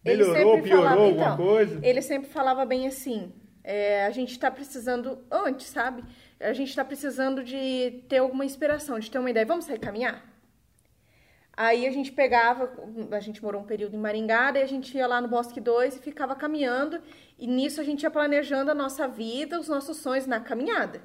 Ele 0.03 0.23
Melhorou, 0.23 0.53
sempre 0.53 0.69
piorou 0.69 0.83
falava, 0.83 1.01
alguma 1.01 1.25
então, 1.25 1.37
coisa? 1.37 1.79
Ele 1.85 2.01
sempre 2.01 2.29
falava 2.29 2.63
bem 2.65 2.87
assim: 2.87 3.33
é, 3.63 4.05
a 4.05 4.11
gente 4.11 4.31
está 4.31 4.51
precisando, 4.51 5.19
antes, 5.31 5.67
sabe? 5.67 6.03
A 6.39 6.53
gente 6.53 6.69
está 6.69 6.83
precisando 6.83 7.43
de 7.43 8.03
ter 8.09 8.17
alguma 8.17 8.45
inspiração, 8.45 8.99
de 8.99 9.09
ter 9.09 9.19
uma 9.19 9.29
ideia. 9.29 9.45
Vamos 9.45 9.65
sair 9.65 9.79
caminhar? 9.79 10.35
Aí 11.57 11.87
a 11.87 11.91
gente 11.91 12.11
pegava, 12.11 12.69
a 13.11 13.19
gente 13.21 13.41
morou 13.41 13.61
um 13.61 13.65
período 13.65 13.95
em 13.95 13.99
Maringá, 13.99 14.51
daí 14.51 14.63
a 14.63 14.67
gente 14.67 14.95
ia 14.97 15.07
lá 15.07 15.21
no 15.21 15.29
Bosque 15.29 15.61
2 15.61 15.95
e 15.95 15.99
ficava 15.99 16.35
caminhando, 16.35 17.01
e 17.39 17.47
nisso 17.47 17.79
a 17.79 17.83
gente 17.83 18.03
ia 18.03 18.11
planejando 18.11 18.71
a 18.71 18.75
nossa 18.75 19.07
vida, 19.07 19.57
os 19.57 19.69
nossos 19.69 19.97
sonhos 19.97 20.25
na 20.25 20.41
caminhada. 20.41 21.01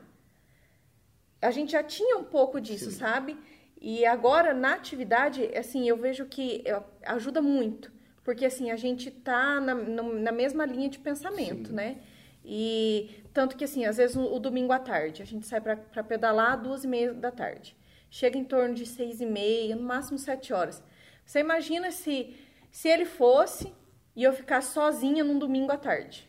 A 1.40 1.52
gente 1.52 1.72
já 1.72 1.84
tinha 1.84 2.16
um 2.16 2.24
pouco 2.24 2.60
disso, 2.60 2.90
sabe? 2.90 3.38
E 3.80 4.04
agora 4.04 4.52
na 4.52 4.74
atividade, 4.74 5.56
assim, 5.56 5.88
eu 5.88 5.96
vejo 5.96 6.26
que 6.26 6.64
ajuda 7.02 7.40
muito, 7.40 7.92
porque 8.24 8.44
assim, 8.44 8.72
a 8.72 8.76
gente 8.76 9.08
tá 9.08 9.60
na, 9.60 9.72
na 9.74 10.32
mesma 10.32 10.66
linha 10.66 10.88
de 10.88 10.98
pensamento, 10.98 11.68
Sim. 11.68 11.74
né? 11.74 11.98
E 12.44 13.19
tanto 13.32 13.56
que 13.56 13.64
assim, 13.64 13.84
às 13.84 13.96
vezes 13.96 14.16
o, 14.16 14.34
o 14.34 14.38
domingo 14.38 14.72
à 14.72 14.78
tarde, 14.78 15.22
a 15.22 15.26
gente 15.26 15.46
sai 15.46 15.60
para 15.60 16.04
pedalar 16.04 16.60
duas 16.60 16.84
e 16.84 16.88
meia 16.88 17.12
da 17.14 17.30
tarde. 17.30 17.76
Chega 18.10 18.36
em 18.36 18.44
torno 18.44 18.74
de 18.74 18.84
seis 18.86 19.20
e 19.20 19.26
meia, 19.26 19.76
no 19.76 19.82
máximo 19.82 20.18
sete 20.18 20.52
horas. 20.52 20.82
Você 21.24 21.38
imagina 21.40 21.92
se, 21.92 22.36
se 22.70 22.88
ele 22.88 23.04
fosse 23.04 23.72
e 24.16 24.24
eu 24.24 24.32
ficasse 24.32 24.74
sozinha 24.74 25.22
num 25.22 25.38
domingo 25.38 25.70
à 25.70 25.76
tarde, 25.76 26.28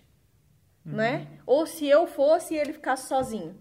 né? 0.85 1.27
Ou 1.45 1.65
se 1.65 1.87
eu 1.87 2.05
fosse 2.05 2.53
e 2.53 2.57
ele 2.57 2.73
ficasse 2.73 3.07
sozinho. 3.07 3.57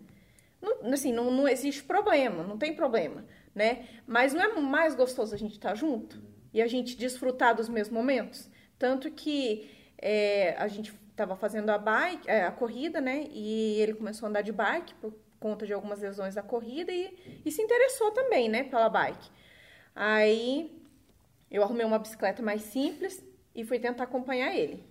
Não, 0.61 0.93
assim, 0.93 1.13
não, 1.13 1.31
não 1.31 1.49
existe 1.49 1.83
problema, 1.83 2.43
não 2.43 2.59
tem 2.59 2.75
problema, 2.75 3.25
né? 3.55 3.87
Mas 4.07 4.35
não 4.35 4.43
é 4.43 4.61
mais 4.61 4.95
gostoso 4.95 5.35
a 5.35 5.39
gente 5.39 5.53
estar 5.53 5.75
junto 5.75 6.23
e 6.53 6.61
a 6.61 6.67
gente 6.67 6.97
desfrutar 6.97 7.55
dos 7.55 7.69
mesmos 7.69 7.97
momentos? 7.97 8.51
Tanto 8.79 9.11
que 9.11 9.71
é, 9.97 10.55
a 10.59 10.69
gente 10.69 10.93
estava 11.21 11.37
fazendo 11.37 11.69
a 11.71 11.79
bike, 11.79 12.29
é, 12.29 12.45
a 12.45 12.51
corrida, 12.51 13.01
né? 13.01 13.27
E 13.31 13.81
ele 13.81 13.95
começou 13.95 14.27
a 14.27 14.31
andar 14.31 14.43
de 14.43 14.53
bike 14.53 14.95
por 14.95 15.15
conta 15.39 15.67
de 15.67 15.73
algumas 15.73 16.01
lesões 16.01 16.35
da 16.35 16.43
corrida 16.43 16.91
e, 16.93 17.43
e 17.45 17.51
se 17.51 17.63
interessou 17.63 18.11
também, 18.11 18.49
né, 18.49 18.65
pela 18.65 18.89
bike. 18.89 19.31
Aí 19.95 20.83
eu 21.51 21.63
arrumei 21.63 21.85
uma 21.85 21.99
bicicleta 21.99 22.43
mais 22.43 22.63
simples 22.63 23.25
e 23.55 23.65
fui 23.65 23.79
tentar 23.79 24.05
acompanhar 24.05 24.55
ele. 24.55 24.85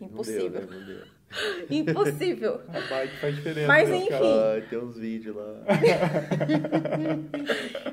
Impossível. 0.00 0.60
Não 0.62 0.66
deu, 0.66 0.70
né? 0.70 0.76
Não 0.76 0.86
deu. 0.86 1.13
Impossível. 1.70 2.60
A 2.68 2.80
bike 2.80 3.16
faz 3.16 3.34
diferença. 3.36 3.66
Mas 3.66 3.88
né, 3.88 3.96
enfim. 3.96 4.08
cara? 4.08 4.24
Ah, 4.58 4.60
tem 4.68 4.78
uns 4.78 4.96
vídeos 4.98 5.34
lá. 5.36 5.54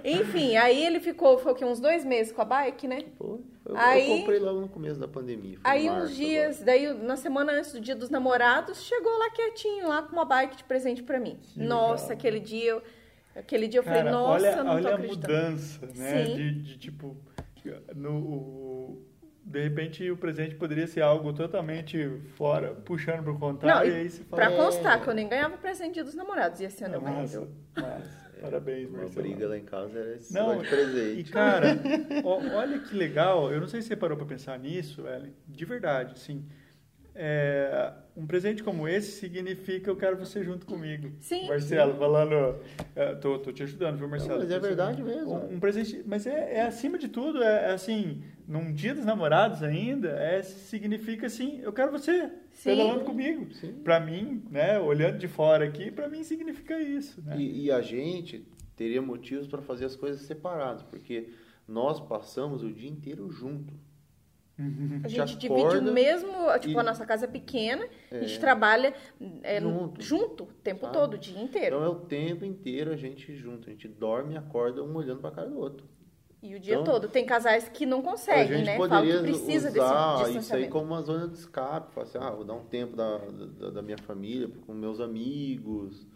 Enfim, 0.03 0.55
aí 0.57 0.85
ele 0.85 0.99
ficou, 0.99 1.37
foi 1.37 1.51
o 1.51 1.55
quê? 1.55 1.65
uns 1.65 1.79
dois 1.79 2.03
meses 2.03 2.31
com 2.31 2.41
a 2.41 2.45
bike, 2.45 2.87
né? 2.87 3.03
Pô, 3.17 3.39
eu, 3.65 3.77
Aí- 3.77 4.09
eu 4.09 4.17
comprei 4.17 4.39
logo 4.39 4.61
no 4.61 4.67
começo 4.69 4.99
da 4.99 5.07
pandemia. 5.07 5.57
Aí 5.63 5.87
março 5.89 6.05
uns 6.05 6.15
dias, 6.15 6.59
daí 6.61 6.93
na 6.93 7.15
semana 7.15 7.53
antes 7.53 7.71
do 7.71 7.79
dia 7.79 7.95
dos 7.95 8.09
namorados, 8.09 8.81
chegou 8.83 9.17
lá 9.17 9.29
quietinho, 9.31 9.87
lá 9.87 10.01
com 10.03 10.13
uma 10.13 10.25
bike 10.25 10.57
de 10.57 10.63
presente 10.63 11.03
pra 11.03 11.19
mim. 11.19 11.37
Que 11.41 11.59
Nossa, 11.59 12.03
legal. 12.05 12.17
aquele 12.17 12.39
dia 12.39 12.69
eu, 12.71 12.81
aquele 13.35 13.67
dia 13.67 13.79
eu 13.79 13.83
falei, 13.83 13.99
Cara, 14.03 14.11
nossa, 14.11 14.45
olha, 14.47 14.55
não 14.57 14.65
tô 14.65 14.71
olha 14.71 14.89
a 14.89 14.93
acreditando. 14.95 15.33
mudança, 15.33 15.89
né? 15.95 16.23
De, 16.23 16.51
de, 16.61 16.77
tipo, 16.77 17.15
no, 17.95 18.17
o- 18.17 19.05
de 19.43 19.61
repente 19.63 20.09
o 20.11 20.15
presente 20.17 20.55
poderia 20.55 20.87
ser 20.87 21.01
algo 21.01 21.33
totalmente 21.33 22.09
fora, 22.35 22.73
puxando 22.85 23.23
pro 23.23 23.33
Não, 23.33 23.39
contrário, 23.39 23.91
e 23.91 23.95
aí 23.95 24.05
e 24.05 24.09
você 24.09 24.23
fala. 24.23 24.41
pra 24.43 24.51
É. 24.53 24.57
constar 24.57 25.01
que 25.01 25.09
eu 25.09 25.13
nem 25.13 25.27
ganhava 25.27 25.57
presente 25.57 25.95
dia 25.95 26.03
dos 26.03 26.15
namorados, 26.15 26.59
e 26.59 26.65
esse 26.65 26.83
ano 26.83 26.95
eu 26.95 27.01
ganhei. 27.01 27.21
massa, 27.21 27.39
viu? 27.39 27.49
massa. 27.75 28.21
Parabéns, 28.41 28.89
Uma 28.89 28.97
Marcelo. 29.03 29.27
briga 29.27 29.47
lá 29.47 29.57
em 29.57 29.63
casa 29.65 29.99
era 29.99 30.15
esse 30.15 30.33
Não, 30.33 30.57
de 30.57 30.67
presente. 30.67 31.19
E 31.19 31.23
cara, 31.25 31.67
ó- 32.25 32.41
olha 32.55 32.79
que 32.79 32.95
legal, 32.95 33.51
eu 33.51 33.59
não 33.61 33.67
sei 33.67 33.81
se 33.83 33.89
você 33.89 33.95
parou 33.95 34.17
para 34.17 34.25
pensar 34.25 34.57
nisso, 34.57 35.05
Ellen, 35.07 35.33
de 35.47 35.63
verdade, 35.65 36.17
sim. 36.19 36.43
É, 37.13 37.93
um 38.15 38.25
presente 38.25 38.63
como 38.63 38.87
esse 38.87 39.19
significa 39.19 39.89
eu 39.89 39.95
quero 39.95 40.17
você 40.17 40.43
junto 40.43 40.65
comigo. 40.65 41.11
Sim. 41.19 41.47
Marcelo, 41.47 41.93
falando, 41.95 42.57
é, 42.95 43.15
tô, 43.15 43.37
tô 43.39 43.51
te 43.51 43.63
ajudando, 43.63 43.97
viu, 43.97 44.07
Marcelo? 44.07 44.39
mas 44.39 44.49
é 44.49 44.53
Tô 44.55 44.59
te 44.61 44.67
verdade 44.67 45.03
mesmo. 45.03 45.33
Um, 45.33 45.55
um 45.55 45.59
presente, 45.59 46.01
mas 46.05 46.25
é, 46.25 46.55
é 46.55 46.61
acima 46.61 46.97
de 46.97 47.09
tudo, 47.09 47.43
é, 47.43 47.69
é 47.69 47.71
assim, 47.71 48.23
num 48.47 48.73
dia 48.73 48.93
dos 48.93 49.05
namorados 49.05 49.61
ainda, 49.61 50.09
é, 50.09 50.41
significa 50.41 51.27
assim, 51.27 51.59
eu 51.61 51.73
quero 51.73 51.91
você 51.91 52.29
Sim. 52.53 52.69
pedalando 52.69 53.03
comigo. 53.03 53.47
Pra 53.83 53.99
mim, 53.99 54.43
né, 54.49 54.79
olhando 54.79 55.17
de 55.17 55.27
fora 55.27 55.65
aqui, 55.65 55.91
pra 55.91 56.07
mim 56.07 56.23
significa 56.23 56.79
isso, 56.79 57.21
né? 57.21 57.35
E, 57.37 57.65
e 57.65 57.71
a 57.71 57.81
gente 57.81 58.45
teria 58.75 59.01
motivos 59.01 59.47
para 59.47 59.61
fazer 59.61 59.85
as 59.85 59.95
coisas 59.95 60.21
separadas, 60.21 60.81
porque 60.83 61.29
nós 61.67 61.99
passamos 61.99 62.63
o 62.63 62.71
dia 62.71 62.89
inteiro 62.89 63.29
junto. 63.29 63.73
A 65.03 65.07
gente 65.07 65.37
divide 65.37 65.77
o 65.77 65.81
mesmo, 65.81 66.31
tipo, 66.59 66.73
e- 66.75 66.79
a 66.79 66.83
nossa 66.83 67.05
casa 67.05 67.25
é 67.25 67.27
pequena, 67.27 67.85
a 68.11 68.15
gente 68.19 68.35
É. 68.37 68.39
trabalha 68.39 68.93
é, 69.43 69.59
Junto. 69.61 70.01
junto 70.01 70.43
o 70.43 70.47
tempo 70.47 70.81
Sabe? 70.81 70.93
todo, 70.93 71.13
o 71.15 71.17
dia 71.17 71.41
inteiro. 71.41 71.77
Então 71.77 71.83
é 71.83 71.89
o 71.89 71.95
tempo 72.01 72.45
inteiro 72.45 72.91
a 72.91 72.95
gente 72.95 73.35
junto. 73.35 73.67
A 73.69 73.71
gente 73.71 73.87
dorme 73.87 74.33
e 74.33 74.37
acorda 74.37 74.83
um 74.83 74.95
olhando 74.95 75.19
para 75.21 75.29
a 75.29 75.33
cara 75.33 75.49
do 75.49 75.57
outro. 75.57 75.85
E 76.43 76.55
o 76.55 76.59
dia 76.59 76.73
Então, 76.73 76.85
todo. 76.85 77.07
Tem 77.07 77.23
casais 77.23 77.69
que 77.69 77.85
não 77.85 77.99
a 77.99 78.03
conseguem, 78.03 78.57
gente 78.57 78.65
né? 78.65 78.77
Poderia 78.77 79.17
que 79.17 79.21
precisa 79.23 79.69
usar 79.69 80.23
desse 80.23 80.37
isso 80.39 80.55
aí 80.55 80.67
como 80.67 80.85
uma 80.87 81.01
zona 81.03 81.27
de 81.27 81.35
escape. 81.37 81.93
Falar 81.93 82.07
assim, 82.07 82.17
ah, 82.19 82.31
vou 82.31 82.43
dar 82.43 82.55
um 82.55 82.65
tempo 82.65 82.95
da, 82.95 83.17
da, 83.19 83.69
da 83.69 83.81
minha 83.83 83.97
família 83.99 84.49
com 84.65 84.73
meus 84.73 84.99
amigos, 84.99 86.07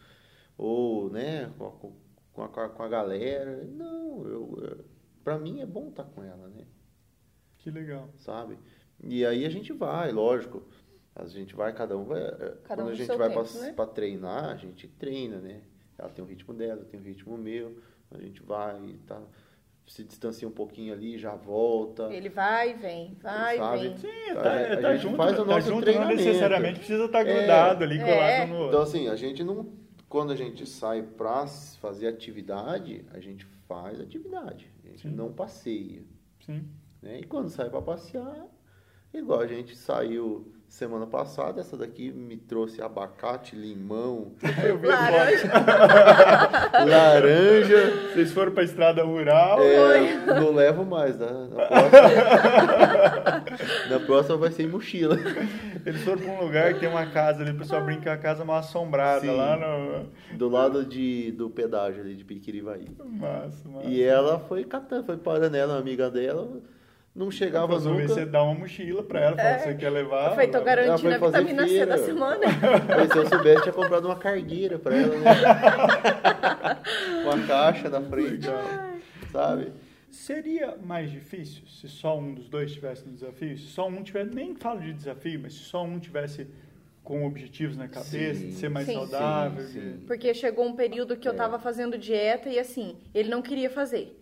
ou, 0.58 1.12
né, 1.12 1.52
com 1.60 1.68
a, 1.68 1.72
com 2.50 2.60
a, 2.62 2.70
com 2.70 2.84
a 2.84 2.88
galera. 2.88 3.64
Não, 3.66 4.26
eu, 4.26 4.58
eu, 4.64 4.86
pra 5.24 5.38
mim 5.38 5.62
é 5.62 5.66
bom 5.66 5.90
estar 5.90 6.06
com 6.06 6.24
ela, 6.24 6.48
né? 6.48 6.66
Que 7.66 7.72
legal. 7.72 8.08
sabe? 8.18 8.58
E 9.04 9.26
aí 9.26 9.44
a 9.44 9.50
gente 9.50 9.74
vai, 9.74 10.12
lógico. 10.12 10.62
A 11.16 11.26
gente 11.26 11.56
vai, 11.56 11.74
cada 11.74 11.98
um 11.98 12.04
vai. 12.06 12.22
eh, 12.22 12.54
Cada 12.64 12.84
quando 12.84 12.90
um 12.90 12.92
a 12.92 12.94
gente 12.96 13.08
vai 13.08 13.30
pra, 13.32 13.44
né? 13.44 13.88
treinar, 13.94 14.46
a 14.52 14.56
gente 14.56 14.88
treina, 14.88 15.38
né? 15.40 15.62
Ela 15.98 16.10
tem 16.10 16.24
o 16.24 16.28
ritmo 16.28 16.54
dela, 16.54 16.82
eu 16.82 16.86
tenho 16.86 17.02
o 17.02 17.06
ritmo 17.06 17.36
meu. 17.38 17.78
A 18.12 18.20
gente 18.22 18.44
vai 18.44 18.80
e 18.86 18.98
tá. 19.00 19.20
se 19.88 20.04
distancia 20.04 20.48
um 20.48 20.52
pouquinho 20.52 20.94
ali, 20.94 21.18
já 21.18 21.34
volta. 21.36 22.04
Ele 22.14 22.30
vai 22.30 22.72
e 22.72 22.74
vem, 22.76 23.18
vai 23.22 23.58
e 23.58 23.80
vem. 23.80 23.98
Sim, 23.98 24.30
A 24.32 24.36
tá, 24.36 24.74
a 24.74 24.78
tá 24.82 24.92
gente 24.94 25.02
junto, 25.02 25.18
faz 25.18 25.34
o 25.34 25.36
tá 25.38 25.46
nosso 25.46 25.68
junto 25.70 25.92
não 25.92 26.08
necessariamente 26.08 26.80
precisa 26.80 27.06
estar 27.06 27.26
É. 27.28 27.34
grudado 27.34 27.84
ali, 27.84 27.98
colado 27.98 28.14
É. 28.30 28.44
um 28.46 28.48
no 28.48 28.54
outro. 28.56 28.68
Então, 28.70 28.82
assim, 28.84 29.08
a 29.08 29.16
gente 29.16 29.44
não. 29.44 29.74
Quando 30.08 30.32
a 30.32 30.36
gente 30.36 30.66
sai 30.68 31.02
pra 31.02 31.48
fazer 31.82 32.08
atividade, 32.08 33.04
a 33.12 33.20
gente 33.20 33.46
faz 33.68 34.00
atividade. 34.00 34.72
A 34.84 34.88
gente 34.90 35.02
Sim. 35.10 35.16
não 35.16 35.32
passeia. 35.34 36.04
Sim. 36.46 36.64
Né? 37.06 37.20
E 37.20 37.24
quando 37.24 37.50
sai 37.50 37.70
para 37.70 37.84
passear, 37.84 38.48
igual 39.14 39.40
a 39.40 39.46
gente 39.48 39.76
saiu 39.76 40.52
semana 40.68 41.06
passada, 41.06 41.62
essa 41.62 41.78
daqui 41.78 42.12
me 42.12 42.36
trouxe 42.36 42.82
abacate, 42.82 43.56
limão, 43.56 44.32
Eu 44.66 44.80
vi 44.80 44.88
Laranja. 44.90 45.52
laranja. 46.86 47.92
Vocês 48.12 48.32
foram 48.34 48.52
pra 48.52 48.64
estrada 48.64 49.04
rural. 49.04 49.62
É, 49.62 50.26
não 50.40 50.52
levo 50.52 50.84
mais, 50.84 51.20
né? 51.20 51.28
Na 51.52 51.66
próxima, 51.68 52.00
na 53.90 54.00
próxima 54.06 54.38
vai 54.38 54.52
ser 54.52 54.64
em 54.64 54.68
mochila. 54.68 55.16
Eles 55.86 56.02
foram 56.04 56.18
pra 56.18 56.32
um 56.32 56.44
lugar 56.44 56.74
que 56.74 56.80
tem 56.80 56.90
uma 56.90 57.06
casa 57.06 57.44
ali, 57.44 57.52
o 57.52 57.58
pessoal 57.58 57.86
brinca 57.86 58.12
a 58.14 58.18
casa 58.18 58.44
mal 58.44 58.58
assombrada 58.58 59.22
Sim. 59.22 59.36
lá 59.36 59.56
no. 59.56 60.38
Do 60.38 60.50
lado 60.50 60.84
de, 60.84 61.32
do 61.34 61.52
pedágio 61.52 62.02
ali 62.02 62.16
de 62.16 62.26
Piquirivaí. 62.26 62.88
Massa, 63.06 63.70
massa. 63.70 63.88
E 63.88 64.02
ela 64.02 64.40
foi 64.40 64.64
catando, 64.64 65.06
foi 65.06 65.18
parando 65.18 65.56
ela, 65.56 65.74
uma 65.76 65.80
amiga 65.80 66.10
dela, 66.10 66.50
não 67.16 67.32
chegava 67.32 67.80
nunca. 67.80 68.08
você 68.08 68.26
dá 68.26 68.44
uma 68.44 68.54
mochila 68.54 69.02
pra 69.02 69.22
ela, 69.22 69.38
fala, 69.38 69.60
você 69.60 69.74
quer 69.76 69.90
levar? 69.90 70.26
Eu 70.30 70.32
falei, 70.32 70.48
tô 70.50 70.62
garantindo 70.62 71.12
Ela 71.12 71.16
a 71.16 71.30
vitamina 71.30 71.68
C 71.68 71.86
da 71.86 71.98
semana. 71.98 72.46
Mas 72.98 73.12
se 73.12 73.18
eu 73.18 73.30
soubesse, 73.30 73.64
tinha 73.64 73.74
comprado 73.74 74.06
uma 74.06 74.18
cargueira 74.18 74.78
pra 74.78 74.96
ela, 74.96 75.16
né? 75.16 75.32
uma 77.24 77.48
caixa 77.48 77.90
na 77.90 78.02
frente, 78.02 78.48
sabe? 79.32 79.72
Seria 80.12 80.78
mais 80.84 81.10
difícil 81.12 81.64
se 81.68 81.88
só 81.88 82.18
um 82.18 82.34
dos 82.34 82.48
dois 82.50 82.74
tivesse 82.74 83.06
no 83.06 83.14
desafio? 83.14 83.58
Se 83.58 83.66
só 83.68 83.88
um 83.88 84.04
tivesse, 84.04 84.34
nem 84.34 84.56
falo 84.56 84.82
de 84.82 84.94
desafio, 84.94 85.40
mas 85.42 85.54
se 85.54 85.60
só 85.60 85.84
um 85.84 86.00
tivesse 86.00 86.48
com 87.04 87.26
objetivos 87.26 87.78
na 87.78 87.88
cabeça, 87.88 88.40
Sim. 88.40 88.48
de 88.48 88.54
ser 88.56 88.70
mais 88.70 88.88
Sim. 88.88 88.94
saudável. 88.94 89.64
Sim, 89.68 89.80
de-. 89.98 90.06
Porque 90.06 90.34
chegou 90.34 90.66
um 90.66 90.76
período 90.76 91.16
que 91.18 91.28
eu 91.28 91.34
É. 91.34 91.36
tava 91.36 91.60
fazendo 91.60 91.98
dieta 91.98 92.50
e 92.50 92.58
assim, 92.58 92.98
ele 93.14 93.30
não 93.30 93.42
queria 93.42 93.70
fazer. 93.70 94.20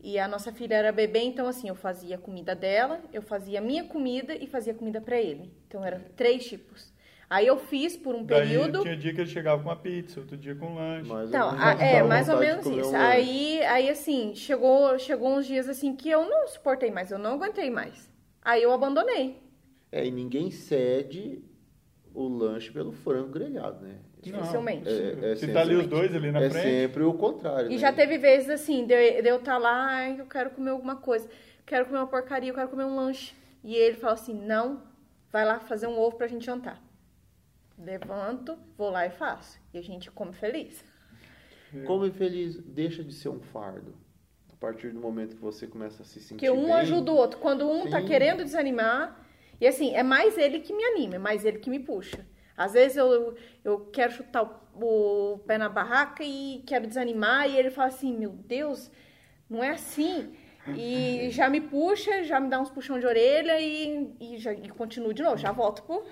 E 0.00 0.18
a 0.18 0.28
nossa 0.28 0.52
filha 0.52 0.74
era 0.76 0.92
bebê, 0.92 1.20
então 1.20 1.46
assim, 1.48 1.68
eu 1.68 1.74
fazia 1.74 2.16
a 2.16 2.18
comida 2.18 2.54
dela, 2.54 3.00
eu 3.12 3.22
fazia 3.22 3.58
a 3.58 3.62
minha 3.62 3.84
comida 3.84 4.34
e 4.34 4.46
fazia 4.46 4.74
comida 4.74 5.00
pra 5.00 5.20
ele. 5.20 5.52
Então 5.66 5.84
eram 5.84 6.00
três 6.16 6.46
tipos. 6.46 6.92
Aí 7.28 7.46
eu 7.46 7.58
fiz 7.58 7.96
por 7.96 8.14
um 8.14 8.24
Daí 8.24 8.48
período. 8.48 8.82
tinha 8.82 8.96
dia 8.96 9.12
que 9.14 9.20
ele 9.20 9.30
chegava 9.30 9.62
com 9.62 9.68
uma 9.68 9.76
pizza, 9.76 10.20
outro 10.20 10.36
dia 10.36 10.54
com 10.54 10.66
um 10.66 10.74
lanche. 10.76 11.08
Mais 11.08 11.24
ou 11.24 11.28
Então, 11.28 11.48
menos, 11.50 11.60
a- 11.60 11.72
é, 11.82 12.02
dava 12.02 12.08
mais 12.08 12.28
ou 12.28 12.38
menos 12.38 12.66
isso. 12.66 12.90
um. 12.90 12.96
Aí, 12.96 13.62
aí 13.64 13.88
assim, 13.90 14.34
chegou, 14.34 14.98
chegou 14.98 15.30
uns 15.36 15.46
dias 15.46 15.68
assim 15.68 15.94
que 15.96 16.08
eu 16.08 16.24
não 16.28 16.46
suportei 16.48 16.90
mais, 16.90 17.10
eu 17.10 17.18
não 17.18 17.34
aguentei 17.34 17.70
mais. 17.70 18.08
Aí 18.42 18.62
eu 18.62 18.72
abandonei. 18.72 19.42
É, 19.90 20.06
e 20.06 20.10
ninguém 20.10 20.50
cede 20.50 21.42
o 22.14 22.28
lanche 22.28 22.70
pelo 22.72 22.92
frango 22.92 23.30
grelhado, 23.30 23.84
né? 23.86 24.00
Dificilmente. 24.32 24.88
É, 24.88 25.32
é 25.32 25.36
Se 25.36 25.52
tá 25.52 25.60
ali 25.60 25.74
os 25.74 25.86
dois 25.86 26.14
ali 26.14 26.30
na 26.30 26.40
é 26.42 26.50
frente. 26.50 26.64
sempre 26.64 27.02
o 27.02 27.14
contrário, 27.14 27.70
E 27.70 27.74
né? 27.74 27.78
já 27.78 27.92
teve 27.92 28.18
vezes 28.18 28.50
assim, 28.50 28.86
de 28.86 28.94
eu, 28.94 29.22
de 29.22 29.28
eu 29.28 29.36
estar 29.36 29.58
lá, 29.58 30.08
eu 30.10 30.26
quero 30.26 30.50
comer 30.50 30.70
alguma 30.70 30.96
coisa, 30.96 31.28
quero 31.64 31.86
comer 31.86 31.98
uma 31.98 32.06
porcaria, 32.06 32.50
eu 32.50 32.54
quero 32.54 32.68
comer 32.68 32.84
um 32.84 32.96
lanche. 32.96 33.34
E 33.64 33.74
ele 33.74 33.96
fala 33.96 34.14
assim, 34.14 34.34
não, 34.34 34.82
vai 35.32 35.44
lá 35.44 35.58
fazer 35.60 35.86
um 35.86 35.98
ovo 35.98 36.16
pra 36.16 36.26
gente 36.26 36.44
jantar. 36.46 36.80
Levanto, 37.78 38.56
vou 38.76 38.90
lá 38.90 39.06
e 39.06 39.10
faço. 39.10 39.58
E 39.74 39.78
a 39.78 39.82
gente 39.82 40.10
come 40.10 40.32
feliz. 40.32 40.84
Como 41.86 42.06
infeliz, 42.06 42.56
deixa 42.58 43.02
de 43.04 43.12
ser 43.12 43.28
um 43.28 43.40
fardo. 43.40 43.94
A 44.52 44.56
partir 44.56 44.90
do 44.90 45.00
momento 45.00 45.36
que 45.36 45.42
você 45.42 45.66
começa 45.66 46.02
a 46.02 46.06
se 46.06 46.20
sentir 46.20 46.46
Porque 46.46 46.50
um 46.50 46.64
bem, 46.66 46.72
ajuda 46.72 47.12
o 47.12 47.16
outro. 47.16 47.38
Quando 47.38 47.68
um 47.68 47.90
tá 47.90 48.00
Sim. 48.00 48.06
querendo 48.06 48.42
desanimar, 48.42 49.20
e 49.60 49.66
assim, 49.66 49.94
é 49.94 50.02
mais 50.02 50.38
ele 50.38 50.60
que 50.60 50.72
me 50.72 50.82
anima, 50.84 51.16
é 51.16 51.18
mais 51.18 51.44
ele 51.44 51.58
que 51.58 51.68
me 51.68 51.78
puxa. 51.78 52.26
Às 52.56 52.72
vezes 52.72 52.96
eu, 52.96 53.34
eu 53.64 53.80
quero 53.92 54.12
chutar 54.12 54.42
o, 54.80 55.34
o 55.34 55.38
pé 55.40 55.58
na 55.58 55.68
barraca 55.68 56.22
e 56.24 56.62
quero 56.66 56.86
desanimar, 56.86 57.48
e 57.48 57.56
ele 57.56 57.70
fala 57.70 57.88
assim, 57.88 58.16
meu 58.16 58.30
Deus, 58.30 58.90
não 59.48 59.62
é 59.62 59.70
assim. 59.70 60.32
E 60.76 61.28
já 61.30 61.48
me 61.48 61.60
puxa, 61.60 62.24
já 62.24 62.40
me 62.40 62.48
dá 62.48 62.58
uns 62.60 62.70
puxão 62.70 62.98
de 62.98 63.06
orelha 63.06 63.60
e, 63.60 64.10
e, 64.20 64.38
já, 64.38 64.52
e 64.52 64.68
continuo 64.68 65.14
de 65.14 65.22
novo, 65.22 65.36
já 65.36 65.52
volto 65.52 65.82
pro, 65.84 66.04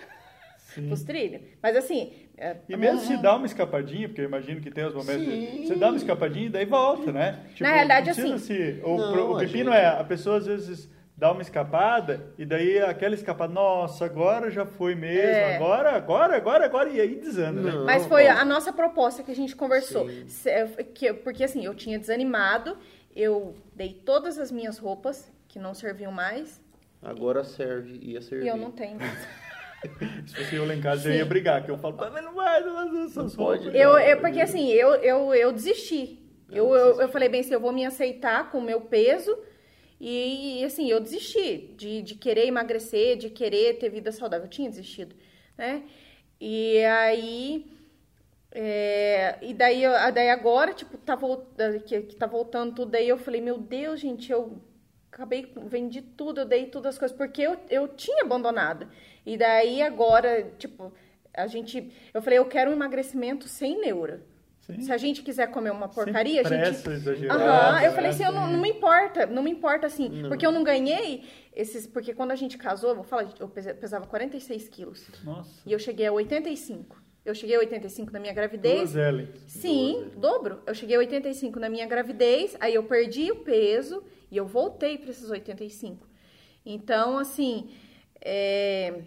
Sim. 0.58 0.86
pros 0.86 1.02
trilhos. 1.02 1.40
Mas 1.60 1.76
assim. 1.76 2.12
é, 2.36 2.56
E 2.68 2.76
mesmo 2.76 3.00
se 3.00 3.16
dá 3.16 3.34
uma 3.34 3.46
escapadinha, 3.46 4.08
porque 4.08 4.20
eu 4.20 4.26
imagino 4.26 4.60
que 4.60 4.70
tem 4.70 4.84
os 4.86 4.94
momentos. 4.94 5.24
Sim. 5.24 5.66
Você 5.66 5.74
dá 5.74 5.88
uma 5.88 5.96
escapadinha 5.96 6.46
e 6.46 6.50
daí 6.50 6.64
volta, 6.66 7.10
né? 7.10 7.40
Tipo, 7.54 7.68
realidade, 7.68 8.06
não 8.08 8.14
precisa 8.14 8.34
assim- 8.36 8.46
Se, 8.76 8.80
o, 8.84 8.96
Não, 8.96 9.12
pro- 9.12 9.32
o 9.34 9.38
pepino 9.38 9.72
gente- 9.72 9.80
é, 9.82 9.86
a 9.88 10.04
pessoa 10.04 10.36
às 10.36 10.46
vezes 10.46 10.88
dá 11.24 11.32
uma 11.32 11.40
escapada 11.40 12.34
e 12.36 12.44
daí 12.44 12.78
aquela 12.80 13.14
escapada, 13.14 13.50
nossa, 13.50 14.04
agora 14.04 14.50
já 14.50 14.66
foi 14.66 14.94
mesmo, 14.94 15.26
É. 15.30 15.56
agora, 15.56 15.92
agora, 15.92 16.36
agora, 16.36 16.64
agora, 16.66 16.90
e 16.90 17.00
aí 17.00 17.14
desanda, 17.14 17.62
né? 17.62 17.72
Mas 17.86 18.04
foi 18.04 18.28
a 18.28 18.44
nossa 18.44 18.70
proposta 18.74 19.22
que 19.22 19.30
a 19.30 19.34
gente 19.34 19.56
conversou. 19.56 20.06
Se- 20.26 20.50
que- 20.92 21.14
porque 21.14 21.42
assim, 21.42 21.64
eu 21.64 21.74
tinha 21.74 21.98
desanimado, 21.98 22.76
eu 23.16 23.54
dei 23.74 23.94
todas 24.04 24.38
as 24.38 24.52
minhas 24.52 24.76
roupas 24.76 25.32
que 25.48 25.58
não 25.58 25.72
serviam 25.72 26.12
mais 26.12 26.62
Agora 27.02 27.42
serve, 27.42 27.98
ia 28.02 28.20
servir. 28.20 28.44
e 28.44 28.48
eu 28.48 28.56
não 28.58 28.70
tenho 28.70 28.98
mais. 28.98 29.26
Se 30.28 30.34
fosse 30.36 30.54
eu 30.56 30.66
lá 30.66 30.74
em 30.74 30.80
casa, 30.82 31.08
eu 31.08 31.12
Sim. 31.12 31.18
ia 31.20 31.24
brigar, 31.24 31.64
que 31.64 31.70
eu 31.70 31.78
falo, 31.78 31.94
"Pai, 31.94 32.10
mas 32.12 32.22
não 32.22 32.34
vai, 32.34 32.60
não 32.62 32.74
vai 32.74 33.04
essas 33.06 33.16
Não 33.34 33.44
pode. 33.44 33.64
roupas." 33.64 33.80
Eu, 33.80 33.98
eu- 33.98 34.20
porque 34.20 34.40
assim, 34.42 34.70
eu, 34.72 34.94
eu, 34.96 35.34
eu 35.34 35.52
desisti. 35.52 36.20
Eu, 36.52 36.74
eu, 36.76 37.00
eu 37.00 37.08
falei 37.08 37.30
bem 37.30 37.40
assim, 37.40 37.54
eu 37.54 37.60
vou 37.60 37.72
me 37.72 37.84
aceitar 37.86 38.50
com 38.50 38.58
o 38.58 38.62
meu 38.62 38.82
peso. 38.82 39.34
E 40.12 40.64
assim, 40.64 40.88
eu 40.90 41.00
desisti 41.00 41.68
de, 41.76 42.02
de 42.02 42.14
querer 42.16 42.46
emagrecer, 42.46 43.16
de 43.16 43.30
querer 43.30 43.78
ter 43.78 43.88
vida 43.90 44.12
saudável. 44.12 44.46
Eu 44.46 44.50
tinha 44.50 44.68
desistido, 44.70 45.14
né? 45.56 45.82
E 46.40 46.78
aí. 46.84 47.66
é, 48.52 49.38
e 49.42 49.52
daí, 49.54 49.82
daí 50.14 50.30
agora, 50.30 50.72
tipo, 50.74 50.96
tá, 50.98 51.14
vol- 51.16 51.46
que, 51.86 52.02
que 52.02 52.16
tá 52.16 52.26
voltando 52.26 52.74
tudo 52.74 52.94
aí, 52.94 53.08
eu 53.08 53.18
falei, 53.18 53.40
meu 53.40 53.58
Deus, 53.58 54.00
gente, 54.00 54.30
eu 54.32 54.60
acabei, 55.12 55.52
vendi 55.66 56.02
tudo, 56.02 56.40
eu 56.40 56.44
dei 56.46 56.66
todas 56.66 56.94
as 56.94 56.98
coisas, 56.98 57.16
porque 57.16 57.42
eu, 57.42 57.56
eu 57.70 57.88
tinha 57.88 58.22
abandonado. 58.24 58.88
E 59.26 59.36
daí 59.36 59.82
agora, 59.82 60.52
tipo, 60.58 60.92
a 61.34 61.46
gente. 61.46 61.90
Eu 62.12 62.22
falei, 62.22 62.38
eu 62.38 62.46
quero 62.46 62.70
um 62.70 62.74
emagrecimento 62.74 63.48
sem 63.48 63.80
neura. 63.80 64.22
Sim. 64.66 64.80
Se 64.80 64.90
a 64.92 64.96
gente 64.96 65.22
quiser 65.22 65.48
comer 65.50 65.70
uma 65.70 65.88
porcaria, 65.88 66.40
a 66.40 66.44
gente. 66.44 66.58
pressa 66.60 66.92
exagerada, 66.92 67.44
Aham, 67.44 67.82
eu 67.82 67.90
né? 67.90 67.94
falei 67.94 68.10
assim, 68.10 68.24
eu 68.24 68.32
não, 68.32 68.50
não 68.50 68.60
me 68.60 68.70
importa, 68.70 69.26
não 69.26 69.42
me 69.42 69.50
importa 69.50 69.86
assim, 69.86 70.08
Não. 70.08 70.28
porque 70.30 70.46
eu 70.46 70.50
não 70.52 70.64
ganhei 70.64 71.24
esses, 71.54 71.86
porque 71.86 72.14
quando 72.14 72.30
a 72.30 72.34
gente 72.36 72.56
casou, 72.56 72.90
eu 72.90 72.94
vou 72.96 73.04
falar, 73.04 73.28
eu 73.38 73.48
pesa- 73.48 73.74
pesava 73.74 74.06
46 74.06 74.68
quilos 74.68 75.06
Nossa. 75.22 75.50
e 75.66 75.72
eu 75.72 75.78
cheguei 75.78 76.06
a 76.06 76.12
85. 76.12 77.02
Eu 77.26 77.34
cheguei 77.34 77.56
a 77.56 77.58
85 77.58 78.12
na 78.12 78.18
minha 78.20 78.32
gravidez. 78.34 78.92
Duas. 78.92 79.28
Sim, 79.48 80.10
dobro. 80.16 80.62
Eu 80.66 80.74
cheguei 80.74 80.96
a 80.96 80.98
85 80.98 81.58
na 81.58 81.68
minha 81.70 81.86
gravidez, 81.86 82.54
aí 82.60 82.74
eu 82.74 82.82
perdi 82.84 83.30
o 83.32 83.36
peso 83.36 84.02
e 84.30 84.36
eu 84.36 84.46
voltei 84.46 84.98
para 84.98 85.10
esses 85.10 85.30
85. 85.30 86.06
Então, 86.66 87.16
assim, 87.18 87.70
é, 88.20 89.02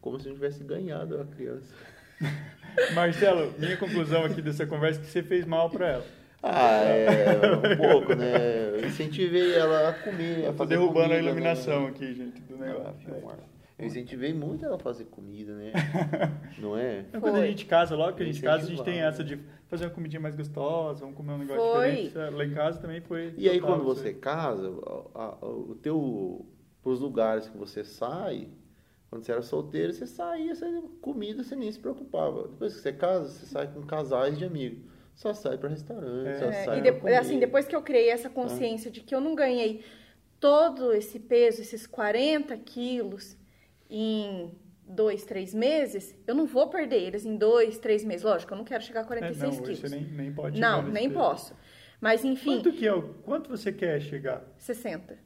Como 0.00 0.18
se 0.20 0.26
não 0.28 0.34
tivesse 0.34 0.62
ganhado 0.64 1.20
a 1.20 1.24
criança. 1.24 1.74
Marcelo, 2.94 3.52
minha 3.58 3.76
conclusão 3.76 4.24
aqui 4.24 4.40
dessa 4.42 4.66
conversa 4.66 5.00
é 5.00 5.04
que 5.04 5.10
você 5.10 5.22
fez 5.22 5.44
mal 5.46 5.70
pra 5.70 5.88
ela. 5.88 6.04
Ah, 6.42 6.80
é 6.84 7.72
um 7.72 7.76
pouco, 7.76 8.14
né? 8.14 8.70
Eu 8.74 8.86
incentivei 8.86 9.54
ela 9.54 9.88
a 9.88 9.92
comer. 9.94 10.36
a 10.36 10.46
Eu 10.48 10.52
tô 10.52 10.58
fazer 10.58 10.70
derrubando 10.76 11.08
comida, 11.08 11.14
a 11.14 11.18
iluminação 11.18 11.82
Né? 11.84 11.88
aqui, 11.88 12.14
gente, 12.14 12.40
do 12.42 12.54
Ah, 12.56 12.66
negócio. 12.66 12.94
filmar. 13.06 13.38
Eu 13.78 13.86
incentivei 13.86 14.32
muito 14.34 14.64
ela 14.64 14.76
a 14.76 14.78
fazer 14.78 15.04
comida, 15.06 15.52
né? 15.54 15.72
Não 16.58 16.76
é? 16.76 17.00
Então, 17.08 17.20
quando 17.20 17.36
a 17.36 17.46
gente 17.46 17.64
casa, 17.66 17.96
logo 17.96 18.16
que 18.16 18.22
a 18.22 18.26
gente 18.26 18.40
casa, 18.42 18.64
a 18.64 18.68
gente 18.68 18.82
tem 18.84 19.00
essa 19.00 19.24
de 19.24 19.38
fazer 19.68 19.86
uma 19.86 19.90
comidinha 19.90 20.20
mais 20.20 20.36
gostosa, 20.36 21.00
vamos 21.00 21.16
comer 21.16 21.32
um 21.32 21.38
negócio 21.38 21.72
Foi. 21.72 21.90
diferente. 22.02 22.34
Lá 22.36 22.44
em 22.44 22.50
casa 22.54 22.78
também 22.78 23.00
foi. 23.00 23.32
E 23.36 23.48
aí 23.48 23.58
quando 23.60 23.82
você 23.82 24.12
casa, 24.12 24.68
a- 25.14 25.34
a- 25.42 25.46
o 25.46 25.74
teu 25.82 26.46
pros 26.82 27.00
lugares 27.00 27.48
que 27.48 27.56
você 27.56 27.82
sai, 27.82 28.48
quando 29.14 29.24
você 29.24 29.30
era 29.30 29.42
solteiro, 29.42 29.92
você 29.92 30.08
saía, 30.08 30.52
você 30.56 30.82
comida, 31.00 31.44
você 31.44 31.54
nem 31.54 31.70
se 31.70 31.78
preocupava. 31.78 32.48
Depois 32.48 32.74
que 32.74 32.80
você 32.80 32.92
casa, 32.92 33.28
você 33.28 33.46
sai 33.46 33.72
com 33.72 33.80
casais 33.86 34.36
de 34.36 34.44
amigos. 34.44 34.80
Só 35.14 35.32
sai 35.32 35.56
para 35.56 35.68
restaurante, 35.68 36.26
É. 36.26 36.38
só 36.40 36.44
É, 36.46 36.64
sai 36.64 36.78
e 36.78 36.82
pra 36.82 36.90
de- 36.90 36.98
comer. 36.98 37.14
assim, 37.14 37.38
depois 37.38 37.64
que 37.64 37.76
eu 37.76 37.80
criei 37.82 38.08
essa 38.10 38.28
consciência 38.28 38.90
de 38.90 39.00
que 39.02 39.14
eu 39.14 39.20
não 39.20 39.36
ganhei 39.36 39.84
todo 40.40 40.92
esse 40.92 41.20
peso, 41.20 41.62
esses 41.62 41.86
40 41.86 42.56
quilos 42.56 43.36
em 43.88 44.50
dois, 44.84 45.24
três 45.24 45.54
meses, 45.54 46.12
eu 46.26 46.34
não 46.34 46.44
vou 46.46 46.68
perder 46.68 47.00
eles 47.00 47.24
em 47.24 47.36
dois, 47.36 47.78
três 47.78 48.02
meses. 48.04 48.24
Lógico, 48.24 48.52
eu 48.52 48.58
não 48.58 48.64
quero 48.64 48.82
chegar 48.82 49.00
a 49.00 49.04
É, 49.04 49.06
46 49.06 49.42
não, 49.42 49.62
hoje 49.62 49.62
quilos. 49.76 49.78
você 49.92 49.96
nem, 49.96 50.04
nem 50.10 50.32
pode 50.34 50.60
não, 50.60 50.82
nem 50.82 51.04
peso. 51.08 51.20
posso. 51.20 51.56
Mas 52.00 52.24
enfim, 52.24 52.56
Quanto 52.56 52.72
que 52.72 52.88
é? 52.88 53.02
Quanto 53.22 53.48
você 53.48 53.72
quer 53.72 54.00
chegar? 54.00 54.44
60. 54.58 55.16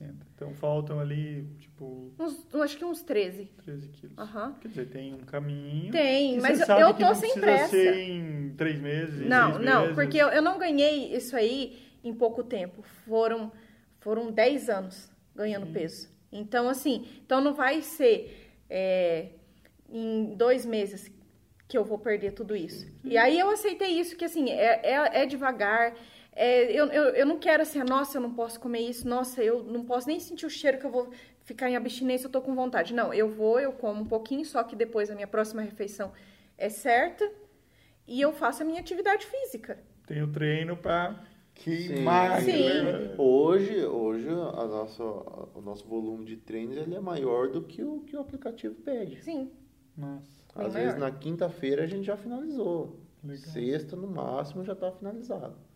60. 0.00 0.26
Então 0.34 0.54
faltam 0.54 0.98
ali, 0.98 1.46
tipo, 1.58 2.12
Uns, 2.18 2.46
acho 2.62 2.78
que 2.78 2.84
uns 2.84 3.02
13. 3.02 3.50
13 3.64 3.88
quilos. 3.88 4.18
Aham. 4.18 4.54
Quer 4.60 4.68
dizer, 4.68 4.86
tem 4.88 5.14
um 5.14 5.18
caminho. 5.18 5.92
Tem, 5.92 6.40
mas 6.40 6.56
você 6.56 6.62
eu- 6.62 6.66
sabe 6.66 6.82
eu 6.82 6.94
que 6.94 7.00
tô 7.00 7.06
não 7.08 7.14
sem 7.14 7.34
pressa. 7.34 7.68
ser 7.68 7.94
em 7.94 8.54
três 8.56 8.80
meses, 8.80 9.28
Não, 9.28 9.54
seis 9.54 9.64
não, 9.64 9.80
meses. 9.82 9.94
porque 9.94 10.16
eu, 10.16 10.28
eu 10.28 10.42
não 10.42 10.58
ganhei 10.58 11.14
isso 11.14 11.36
aí 11.36 11.78
em 12.02 12.14
pouco 12.14 12.42
tempo. 12.42 12.82
Foram, 13.06 13.52
foram 14.00 14.32
10 14.32 14.68
anos 14.70 15.10
ganhando 15.34 15.66
Sim. 15.66 15.72
peso. 15.72 16.08
Então, 16.32 16.68
assim, 16.68 17.06
então 17.24 17.40
não 17.40 17.52
vai 17.54 17.82
ser 17.82 18.50
é, 18.68 19.30
em 19.88 20.34
dois 20.36 20.64
meses 20.64 21.10
que 21.68 21.76
eu 21.76 21.84
vou 21.84 21.98
perder 21.98 22.32
tudo 22.32 22.56
isso. 22.56 22.86
E 23.04 23.16
aí 23.16 23.38
eu 23.38 23.48
aceitei 23.50 23.90
isso, 24.00 24.16
que 24.16 24.24
assim, 24.24 24.48
é, 24.50 24.80
é, 24.82 25.22
é 25.22 25.26
devagar. 25.26 25.94
É, 26.42 26.72
eu, 26.72 26.86
eu, 26.86 27.04
eu 27.10 27.26
não 27.26 27.38
quero 27.38 27.62
assim, 27.62 27.78
nossa, 27.80 28.16
eu 28.16 28.22
não 28.22 28.32
posso 28.32 28.58
comer 28.58 28.80
isso, 28.80 29.06
nossa, 29.06 29.44
eu 29.44 29.62
não 29.62 29.84
posso 29.84 30.08
nem 30.08 30.18
sentir 30.18 30.46
o 30.46 30.50
cheiro 30.50 30.78
que 30.78 30.86
eu 30.86 30.90
vou 30.90 31.10
ficar 31.42 31.68
em 31.68 31.76
abstinência, 31.76 32.28
eu 32.28 32.30
tô 32.30 32.40
com 32.40 32.54
vontade. 32.54 32.94
Não, 32.94 33.12
eu 33.12 33.28
vou, 33.28 33.60
eu 33.60 33.72
como 33.72 34.00
um 34.00 34.06
pouquinho, 34.06 34.42
só 34.46 34.62
que 34.64 34.74
depois 34.74 35.10
a 35.10 35.14
minha 35.14 35.26
próxima 35.26 35.60
refeição 35.60 36.12
é 36.56 36.70
certa 36.70 37.30
e 38.08 38.18
eu 38.22 38.32
faço 38.32 38.62
a 38.62 38.64
minha 38.64 38.80
atividade 38.80 39.26
física. 39.26 39.78
Tem 40.06 40.22
o 40.22 40.32
treino 40.32 40.78
para 40.78 41.22
queimar. 41.52 42.40
Sim. 42.40 42.84
né? 42.84 43.14
Hoje, 43.18 43.84
hoje 43.84 44.30
a 44.30 44.64
nossa, 44.66 45.04
o 45.04 45.60
nosso 45.62 45.86
volume 45.86 46.24
de 46.24 46.38
treinos 46.38 46.74
ele 46.78 46.94
é 46.94 47.00
maior 47.00 47.48
do 47.48 47.60
que 47.60 47.84
o 47.84 48.00
que 48.00 48.16
o 48.16 48.20
aplicativo 48.20 48.76
pede. 48.76 49.22
Sim. 49.22 49.50
Nossa, 49.94 50.26
Bem 50.56 50.66
Às 50.66 50.72
maior. 50.72 50.86
vezes 50.86 50.98
na 50.98 51.10
quinta-feira 51.10 51.84
a 51.84 51.86
gente 51.86 52.06
já 52.06 52.16
finalizou. 52.16 52.98
Legal. 53.22 53.52
Sexta, 53.52 53.94
no 53.94 54.06
máximo, 54.06 54.64
já 54.64 54.72
está 54.72 54.90
finalizado. 54.90 55.68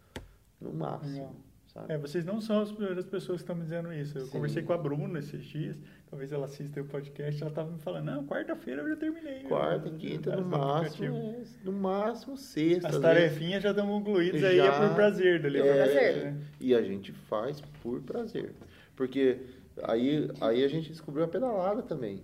No 0.60 0.72
máximo. 0.72 1.34
Sabe? 1.66 1.92
É, 1.92 1.98
vocês 1.98 2.24
não 2.24 2.40
são 2.40 2.60
as 2.60 2.70
primeiras 2.70 3.04
pessoas 3.04 3.38
que 3.40 3.42
estão 3.42 3.56
me 3.56 3.62
dizendo 3.62 3.92
isso. 3.92 4.16
Eu 4.16 4.26
Sim. 4.26 4.30
conversei 4.32 4.62
com 4.62 4.72
a 4.72 4.78
Bruna 4.78 5.18
esses 5.18 5.44
dias, 5.44 5.76
talvez 6.08 6.30
ela 6.30 6.44
assista 6.46 6.80
o 6.80 6.84
podcast, 6.84 7.42
ela 7.42 7.50
estava 7.50 7.68
me 7.72 7.80
falando, 7.80 8.04
não, 8.06 8.24
quarta-feira 8.26 8.82
eu 8.82 8.88
já 8.90 8.96
terminei. 8.96 9.42
Quarta, 9.42 9.88
Eu- 9.88 9.96
quinta, 9.96 10.36
no 10.36 10.46
máximo, 10.46 11.16
é, 11.16 11.44
no 11.64 11.72
máximo 11.72 12.36
sexta. 12.36 12.86
As 12.88 12.94
vezes. 12.96 13.00
tarefinhas 13.02 13.62
já 13.62 13.70
estão 13.70 13.88
concluídas 13.88 14.44
aí, 14.44 14.60
é 14.60 14.64
Já- 14.64 14.88
por 14.88 14.94
prazer 14.94 15.42
dali. 15.42 15.58
É, 15.58 15.74
prazer. 15.74 16.24
né? 16.32 16.40
E 16.60 16.74
a 16.76 16.82
gente 16.82 17.10
faz 17.12 17.60
por 17.82 18.00
prazer. 18.02 18.54
Porque 18.94 19.40
aí, 19.82 20.30
aí 20.40 20.62
a 20.62 20.68
gente 20.68 20.90
descobriu 20.90 21.24
a 21.24 21.28
pedalada 21.28 21.82
também. 21.82 22.22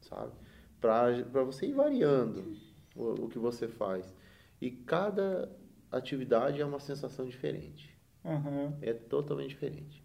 Sabe? 0.00 0.32
Pra, 0.80 1.06
pra 1.30 1.44
você 1.44 1.66
ir 1.66 1.72
variando 1.72 2.56
o, 2.96 3.26
o 3.26 3.28
que 3.28 3.38
você 3.38 3.68
faz. 3.68 4.12
E 4.60 4.70
cada 4.72 5.48
atividade 5.96 6.60
é 6.60 6.64
uma 6.64 6.80
sensação 6.80 7.26
diferente. 7.26 7.96
Aham. 8.24 8.74
É 8.82 8.92
totalmente 8.92 9.50
diferente. 9.50 10.02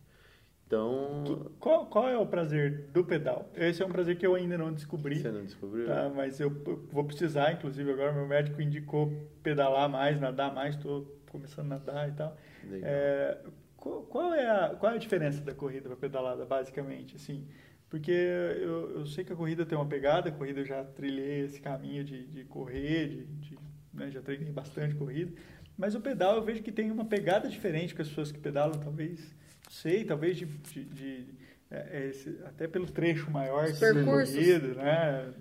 Então, 0.67 1.51
Qual, 1.59 1.87
qual 1.87 2.07
é 2.07 2.15
o 2.15 2.27
prazer 2.27 2.89
do 2.93 3.03
pedal? 3.03 3.49
Esse 3.55 3.81
é 3.81 3.85
um 3.85 3.89
prazer 3.89 4.17
que 4.17 4.27
eu 4.27 4.35
ainda 4.35 4.55
não 4.55 4.71
descobri. 4.71 5.15
você 5.15 5.31
não 5.31 5.43
descobriu? 5.43 5.87
Tá, 5.87 6.11
mas 6.15 6.39
eu 6.39 6.49
eu 6.67 6.85
vou 6.91 7.03
precisar, 7.05 7.53
inclusive 7.53 7.91
agora 7.91 8.13
meu 8.13 8.27
médico 8.27 8.61
indicou 8.61 9.11
pedalar 9.41 9.89
mais, 9.89 10.19
nadar 10.19 10.53
mais, 10.53 10.75
estou 10.75 11.19
começando 11.31 11.71
a 11.71 11.79
nadar 11.79 12.09
e 12.09 12.11
tal. 12.11 12.37
É, 12.83 13.39
qual, 13.75 14.03
qual 14.03 14.33
é 14.33 14.47
a, 14.47 14.75
qual 14.75 14.91
é 14.91 14.95
a 14.95 14.99
diferença 14.99 15.41
da 15.41 15.55
corrida 15.55 15.89
para 15.89 15.97
pedalada, 15.97 16.45
basicamente, 16.45 17.15
assim? 17.15 17.47
Porque 17.89 18.11
eu, 18.11 18.99
eu 18.99 19.05
sei 19.07 19.23
que 19.23 19.33
a 19.33 19.35
corrida 19.35 19.65
tem 19.65 19.75
uma 19.75 19.87
pegada, 19.87 20.29
a 20.29 20.31
corrida 20.31 20.59
eu 20.59 20.65
já 20.65 20.83
trilhei 20.83 21.45
esse 21.45 21.59
caminho 21.59 22.03
de, 22.03 22.27
de 22.27 22.43
correr, 22.45 23.07
de, 23.07 23.25
de, 23.25 23.59
né, 23.91 24.11
já 24.11 24.21
treinei 24.21 24.51
bastante 24.51 24.93
corrida, 24.93 25.33
mas 25.79 25.95
o 25.95 26.01
pedal 26.01 26.35
eu 26.35 26.43
vejo 26.43 26.61
que 26.61 26.71
tem 26.71 26.91
uma 26.91 27.05
pegada 27.05 27.47
diferente 27.49 27.95
com 27.95 28.01
as 28.01 28.07
pessoas 28.09 28.31
que 28.31 28.37
pedalam, 28.39 28.77
talvez, 28.79 29.19
não 29.65 29.71
sei, 29.71 30.03
talvez 30.03 30.37
de, 30.37 30.45
de, 30.45 30.83
de- 30.83 31.25
é, 31.71 31.99
é 32.01 32.07
esse- 32.09 32.37
até 32.45 32.67
pelo 32.67 32.85
trecho 32.85 33.31
maior 33.31 33.65
Os 33.65 33.79
percursos. 33.79 34.35
né? 34.75 35.33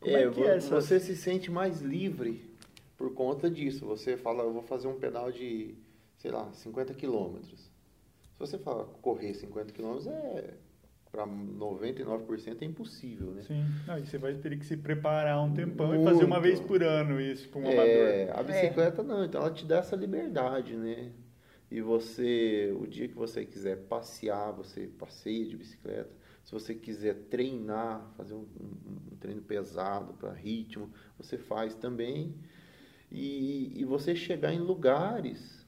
Como 0.00 0.16
É, 0.16 0.22
é, 0.24 0.30
que 0.30 0.42
é 0.42 0.56
essa... 0.56 0.74
você 0.80 0.98
se 0.98 1.16
sente 1.16 1.50
mais 1.50 1.80
livre 1.80 2.42
por 2.96 3.14
conta 3.14 3.48
disso. 3.50 3.86
Você 3.86 4.16
fala, 4.16 4.42
eu 4.42 4.52
vou 4.52 4.62
fazer 4.62 4.88
um 4.88 4.98
pedal 4.98 5.30
de, 5.30 5.74
sei 6.18 6.30
lá, 6.30 6.50
50 6.52 6.94
quilômetros. 6.94 7.60
Se 7.60 8.38
você 8.38 8.58
fala 8.58 8.84
correr 9.02 9.34
50 9.34 9.72
quilômetros, 9.72 10.06
é 10.08 10.54
para 11.10 11.26
99% 11.26 12.62
é 12.62 12.64
impossível, 12.66 13.30
né? 13.32 13.42
Sim, 13.42 13.64
não, 13.86 13.98
e 13.98 14.06
você 14.06 14.18
vai 14.18 14.34
ter 14.34 14.58
que 14.58 14.64
se 14.64 14.76
preparar 14.76 15.42
um 15.42 15.52
tempão 15.54 15.86
e 15.94 15.98
Muito. 15.98 16.04
fazer 16.04 16.24
uma 16.24 16.40
vez 16.40 16.60
por 16.60 16.82
ano 16.82 17.20
isso 17.20 17.48
para 17.48 17.60
um 17.60 17.66
É, 17.66 18.24
amador. 18.24 18.38
a 18.40 18.42
bicicleta 18.42 19.02
não, 19.02 19.24
então 19.24 19.40
ela 19.40 19.50
te 19.50 19.64
dá 19.64 19.78
essa 19.78 19.96
liberdade, 19.96 20.76
né? 20.76 21.12
E 21.70 21.80
você, 21.80 22.74
o 22.80 22.86
dia 22.86 23.08
que 23.08 23.14
você 23.14 23.44
quiser 23.44 23.76
passear, 23.88 24.52
você 24.52 24.86
passeia 24.86 25.44
de 25.46 25.56
bicicleta. 25.56 26.10
Se 26.42 26.52
você 26.52 26.74
quiser 26.74 27.14
treinar, 27.28 28.10
fazer 28.16 28.32
um, 28.34 28.38
um- 28.60 29.12
um 29.12 29.16
treino 29.16 29.42
pesado 29.42 30.14
para 30.14 30.32
ritmo, 30.32 30.90
você 31.18 31.36
faz 31.36 31.74
também. 31.74 32.34
E, 33.10 33.72
e 33.80 33.84
você 33.84 34.14
chegar 34.14 34.52
em 34.52 34.58
lugares 34.60 35.66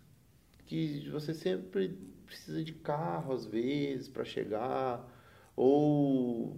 que 0.66 1.08
você 1.10 1.34
sempre 1.34 1.98
precisa 2.26 2.62
de 2.62 2.72
carro 2.72 3.32
às 3.34 3.44
vezes 3.46 4.08
para 4.08 4.24
chegar, 4.24 5.06
ou 5.62 6.56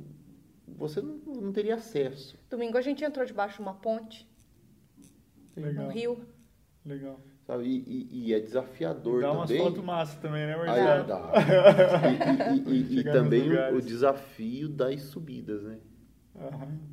você 0.68 1.00
não, 1.02 1.16
não 1.16 1.52
teria 1.52 1.74
acesso. 1.74 2.38
Domingo 2.48 2.78
a 2.78 2.80
gente 2.80 3.04
entrou 3.04 3.26
debaixo 3.26 3.56
de 3.56 3.62
uma 3.62 3.74
ponte 3.74 4.28
Legal, 5.56 5.86
no 5.86 5.90
rio. 5.90 6.24
legal. 6.86 7.20
Sabe? 7.44 7.64
E, 7.64 7.78
e- 7.86 8.26
e 8.28 8.34
é 8.34 8.38
desafiador 8.38 9.20
Dá 9.22 9.32
umas 9.32 9.48
também. 9.50 9.64
fotos 9.64 9.82
massas 9.84 10.20
também, 10.20 10.46
né, 10.46 10.54
Aí 10.54 10.66
Marcelo? 10.84 11.06
dá. 11.08 11.32
E, 12.54 12.58
e- 12.58 12.94
e- 12.94 12.98
e 13.00 13.04
também 13.10 13.50
o 13.74 13.82
desafio 13.82 14.68
das 14.68 15.02
subidas, 15.02 15.62
né? 15.64 15.78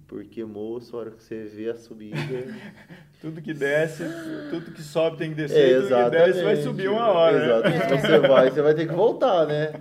Porque, 0.07 0.43
moço, 0.43 0.95
a 0.95 0.99
hora 0.99 1.11
que 1.11 1.23
você 1.23 1.43
vê 1.43 1.69
a 1.69 1.75
subida. 1.75 2.17
Tudo 3.21 3.41
que 3.41 3.53
desce, 3.53 4.01
tudo 4.49 4.71
que 4.71 4.81
sobe 4.81 5.17
tem 5.17 5.33
que 5.33 5.41
É, 5.41 5.43
descer, 5.43 5.81
tudo 5.89 6.03
que 6.05 6.09
desce 6.09 6.41
vai 6.41 6.55
subir 6.55 6.87
uma 6.89 7.09
hora, 7.09 7.37
né? 7.37 7.75
Exatamente. 7.75 8.01
Você 8.01 8.19
vai, 8.19 8.49
você 8.49 8.61
vai 8.61 8.73
ter 8.73 8.87
que 8.87 8.93
voltar, 8.93 9.45
né? 9.45 9.73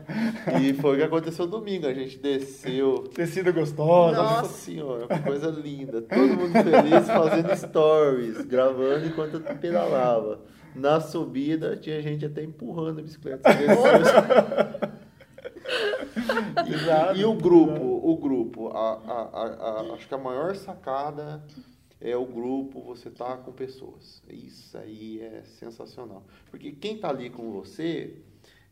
E 0.61 0.74
foi 0.74 0.95
o 0.95 0.99
que 0.99 1.05
aconteceu 1.05 1.47
domingo. 1.47 1.86
A 1.86 1.95
gente 1.95 2.19
desceu. 2.19 3.05
Tecida 3.15 3.53
gostosa. 3.53 4.16
Nossa. 4.16 4.43
Nossa 4.43 4.53
senhora, 4.55 5.07
que 5.07 5.20
coisa 5.20 5.51
linda. 5.51 6.03
Todo 6.03 6.19
mundo 6.19 6.53
feliz 6.53 7.07
fazendo 7.07 7.57
stories, 7.57 8.45
gravando 8.45 9.07
enquanto 9.07 9.35
eu 9.35 9.40
pedalava. 9.55 10.40
Na 10.74 11.01
subida, 11.01 11.77
tinha 11.77 12.03
gente 12.03 12.27
até 12.27 12.43
empurrando 12.43 12.99
a 12.99 13.03
bicicleta. 13.03 13.49
E, 16.66 16.73
Exato, 16.74 17.19
e 17.19 17.24
o 17.24 17.35
grupo, 17.35 17.82
o 17.82 18.16
grupo, 18.16 18.69
a, 18.69 18.93
a, 18.95 19.23
a- 19.23 19.81
a- 19.90 19.95
acho 19.95 20.07
que 20.09 20.15
a 20.15 20.19
maior 20.19 20.55
sacada 20.57 21.43
é 22.01 22.16
o 22.16 22.24
grupo, 22.24 22.81
você 22.81 23.11
tá 23.11 23.36
com 23.36 23.53
pessoas. 23.53 24.23
Isso 24.28 24.77
aí 24.78 25.20
é 25.20 25.43
sensacional. 25.45 26.23
Porque 26.51 26.73
quem 26.73 26.99
tá 26.99 27.09
ali 27.09 27.28
com 27.31 27.51
você 27.51 28.16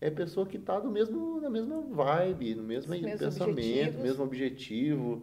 é 0.01 0.11
pessoa 0.11 0.47
que 0.47 0.59
tá 0.59 0.79
no 0.81 0.91
mesmo, 0.91 1.41
na 1.41 1.51
mesma 1.51 1.81
vibe, 1.81 2.55
no 2.55 2.63
mesmo 2.63 2.93
pensamento, 3.19 3.51
objetivos. 3.59 4.03
mesmo 4.03 4.25
objetivo. 4.25 5.23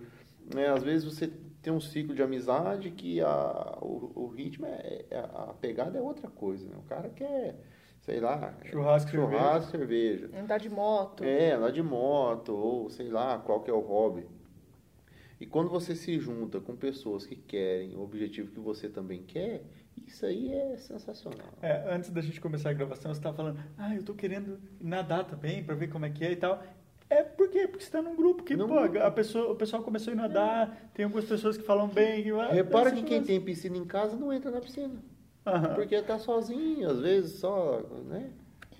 Né? 0.53 0.67
Às 0.67 0.83
vezes 0.83 1.05
você 1.05 1.31
tem 1.61 1.71
um 1.71 1.79
ciclo 1.79 2.13
de 2.13 2.21
amizade 2.21 2.91
que 2.91 3.21
a, 3.21 3.77
o, 3.81 4.11
o 4.15 4.27
ritmo, 4.27 4.65
é, 4.65 5.05
é- 5.09 5.19
a 5.19 5.53
pegada 5.61 5.97
é 5.97 6.01
outra 6.01 6.27
coisa. 6.29 6.65
Né? 6.67 6.75
O 6.77 6.83
cara 6.89 7.07
quer, 7.09 7.55
sei 8.03 8.19
lá, 8.19 8.53
Churrasco, 8.65 9.11
churrasco 9.11 9.71
cerveja. 9.71 10.29
Andar 10.37 10.59
de 10.59 10.69
moto. 10.69 11.23
É, 11.23 11.53
andar 11.53 11.71
de 11.71 11.81
moto, 11.81 12.53
ou 12.53 12.89
sei 12.89 13.09
lá, 13.09 13.39
qual 13.39 13.61
que 13.61 13.71
é 13.71 13.73
o 13.73 13.79
hobby. 13.79 14.25
E 15.39 15.45
quando 15.45 15.69
você 15.69 15.95
se 15.95 16.19
junta 16.19 16.59
com 16.59 16.75
pessoas 16.75 17.25
que 17.25 17.35
querem 17.35 17.95
o 17.95 18.01
objetivo 18.01 18.51
que 18.51 18.59
você 18.59 18.87
também 18.89 19.23
quer, 19.23 19.63
isso 20.05 20.25
aí 20.25 20.53
é 20.53 20.77
sensacional. 20.77 21.47
É, 21.61 21.93
antes 21.93 22.09
da 22.09 22.21
gente 22.21 22.39
começar 22.39 22.69
a 22.69 22.73
gravação, 22.73 23.13
você 23.13 23.19
estava 23.19 23.35
falando, 23.35 23.59
ah, 23.77 23.95
eu 23.95 24.03
tô 24.03 24.13
querendo 24.13 24.59
nadar 24.79 25.25
também 25.25 25.63
para 25.63 25.75
ver 25.75 25.89
como 25.89 26.05
é 26.05 26.09
que 26.09 26.25
é 26.25 26.31
e 26.31 26.35
tal. 26.35 26.61
É 27.09 27.23
por 27.23 27.49
quê? 27.49 27.67
Porque 27.67 27.83
você 27.83 27.89
está 27.89 28.01
num 28.01 28.15
grupo 28.15 28.43
que, 28.43 28.55
Num 28.55 28.67
pô, 28.67 28.79
a 28.79 29.11
pessoa, 29.11 29.51
o 29.51 29.55
pessoal 29.55 29.83
começou 29.83 30.13
a 30.13 30.15
nadar, 30.15 30.91
tem 30.93 31.05
algumas 31.05 31.25
pessoas 31.25 31.57
que 31.57 31.63
falam 31.63 31.87
bem. 31.87 32.23
Que, 32.23 32.31
ah, 32.31 32.51
Repara 32.51 32.91
que 32.91 33.03
quem 33.03 33.23
tem 33.23 33.39
piscina 33.39 33.77
em 33.77 33.85
casa 33.85 34.15
não 34.17 34.33
entra 34.33 34.49
na 34.49 34.59
piscina. 34.59 34.95
Aham, 35.45 35.75
Porque 35.75 36.01
tá 36.01 36.17
sozinho, 36.19 36.89
às 36.89 36.99
vezes 36.99 37.39
só, 37.39 37.81
né? 38.05 38.31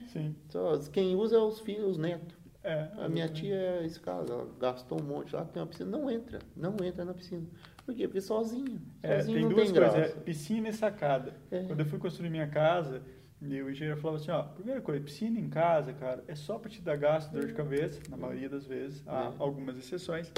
Sim. 0.08 0.36
Só, 0.50 0.78
quem 0.92 1.16
usa 1.16 1.36
é 1.36 1.40
os 1.40 1.60
filhos, 1.60 1.92
os 1.92 1.98
netos. 1.98 2.36
É, 2.64 2.88
A 2.98 3.10
minha 3.10 3.28
tia 3.28 3.56
é 3.56 3.86
esse 3.86 4.00
caso, 4.00 4.32
ela 4.32 4.48
gastou 4.60 5.02
um 5.02 5.04
monte 5.04 5.36
lá, 5.36 5.44
tem 5.44 5.62
uma 5.62 5.68
piscina, 5.68 5.90
não 5.98 6.10
entra, 6.10 6.40
não 6.56 6.78
entra 6.82 7.04
na 7.04 7.14
piscina. 7.14 7.46
Por 7.86 7.94
quê? 7.94 8.08
Porque 8.08 8.22
sozinho, 8.22 8.82
É, 9.02 9.18
sozinho 9.20 9.40
tem 9.40 9.50
duas 9.50 9.70
tem 9.72 9.76
coisas, 9.82 9.94
graça. 9.96 10.18
é 10.18 10.22
piscina 10.22 10.70
e 10.70 10.74
sacada. 10.74 11.34
É. 11.52 11.64
Quando 11.64 11.82
eu 11.82 11.86
fui 11.86 12.00
construir 12.00 12.30
minha 12.30 12.48
casa, 12.48 13.02
o 13.42 13.46
engenheiro 13.70 14.00
falava 14.00 14.22
assim, 14.22 14.32
ó, 14.32 14.44
primeira 14.44 14.80
coisa, 14.80 15.04
piscina 15.04 15.38
em 15.38 15.50
casa, 15.50 15.92
cara, 15.92 16.24
é 16.26 16.36
só 16.36 16.58
para 16.58 16.70
te 16.70 16.82
dar 16.82 16.96
gasto, 16.96 17.30
dor 17.34 17.46
de 17.46 17.54
cabeça, 17.54 18.00
na 18.10 18.16
maioria 18.16 18.48
das 18.48 18.66
vezes, 18.66 19.04
há 19.06 19.26
É. 19.26 19.34
algumas 19.40 19.78
exceções. 19.78 20.32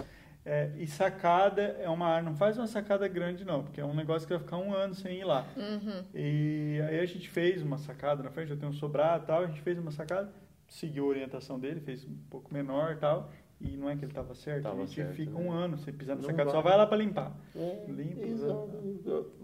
É, 0.45 0.71
e 0.77 0.85
sacada 0.85 1.75
é 1.79 1.89
uma 1.89 2.05
área, 2.05 2.23
não 2.23 2.35
faz 2.35 2.55
uma 2.55 2.67
sacada 2.67 3.07
grande 3.07 3.43
não, 3.43 3.63
porque 3.63 3.81
é 3.81 3.85
um 3.85 3.95
negócio 3.95 4.27
que 4.27 4.33
vai 4.33 4.43
ficar 4.43 4.57
um 4.57 4.71
ano 4.71 4.93
sem 4.93 5.19
ir 5.19 5.23
lá. 5.23 5.43
Uhum. 5.57 6.03
E 6.13 6.79
aí 6.87 6.99
a 6.99 7.05
gente 7.05 7.27
fez 7.27 7.63
uma 7.63 7.79
sacada 7.79 8.21
na 8.21 8.29
frente, 8.29 8.51
eu 8.51 8.57
tenho 8.57 8.71
um 8.71 8.75
sobrado 8.75 9.23
e 9.23 9.27
tal, 9.27 9.41
a 9.41 9.47
gente 9.47 9.61
fez 9.61 9.79
uma 9.79 9.89
sacada, 9.89 10.31
seguiu 10.67 11.05
a 11.05 11.07
orientação 11.07 11.59
dele, 11.59 11.79
fez 11.79 12.05
um 12.05 12.15
pouco 12.29 12.53
menor 12.53 12.91
e 12.91 12.97
tal, 12.97 13.31
e 13.73 13.77
não 13.77 13.89
é 13.89 13.95
que 13.95 14.03
ele 14.05 14.11
estava 14.11 14.33
certo, 14.35 14.63
Tava 14.63 14.75
a 14.75 14.85
gente 14.85 14.95
certo, 14.95 15.15
fica 15.15 15.31
né? 15.31 15.39
um 15.39 15.51
ano 15.51 15.77
sem 15.77 15.93
pisar 15.93 16.15
nessa 16.15 16.27
Não 16.29 16.35
casa, 16.35 16.51
só 16.51 16.61
vai. 16.61 16.77
lá 16.77 16.85
para 16.85 16.97
limpar. 16.97 17.35
É, 17.55 17.85
Limpa, 17.87 18.21
exato. 18.25 18.69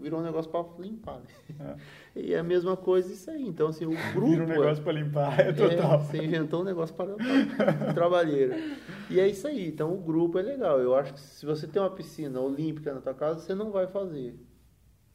Virou 0.00 0.20
um 0.20 0.22
negócio 0.22 0.50
para 0.50 0.64
limpar. 0.78 1.20
né? 1.20 1.76
É. 1.76 1.76
E 2.20 2.34
é 2.34 2.38
a 2.38 2.42
mesma 2.42 2.76
coisa 2.76 3.10
isso 3.12 3.30
aí. 3.30 3.46
Então, 3.46 3.68
assim, 3.68 3.86
o 3.86 3.90
grupo. 4.12 4.30
Vira 4.30 4.44
um 4.44 4.48
negócio 4.48 4.82
para 4.84 4.92
limpar, 4.92 5.40
é 5.40 5.52
total. 5.52 5.94
É, 5.94 5.98
você 5.98 6.18
inventou 6.24 6.60
um 6.60 6.64
negócio 6.64 6.94
para, 6.94 7.14
para 7.14 7.94
trabalheira. 7.94 8.54
E 9.08 9.18
é 9.18 9.26
isso 9.26 9.46
aí. 9.48 9.66
Então, 9.68 9.94
o 9.94 9.98
grupo 9.98 10.38
é 10.38 10.42
legal. 10.42 10.78
Eu 10.78 10.94
acho 10.94 11.14
que 11.14 11.20
se 11.20 11.46
você 11.46 11.66
tem 11.66 11.80
uma 11.80 11.90
piscina 11.90 12.38
olímpica 12.40 12.92
na 12.92 13.00
tua 13.00 13.14
casa, 13.14 13.40
você 13.40 13.54
não 13.54 13.70
vai 13.70 13.86
fazer. 13.86 14.38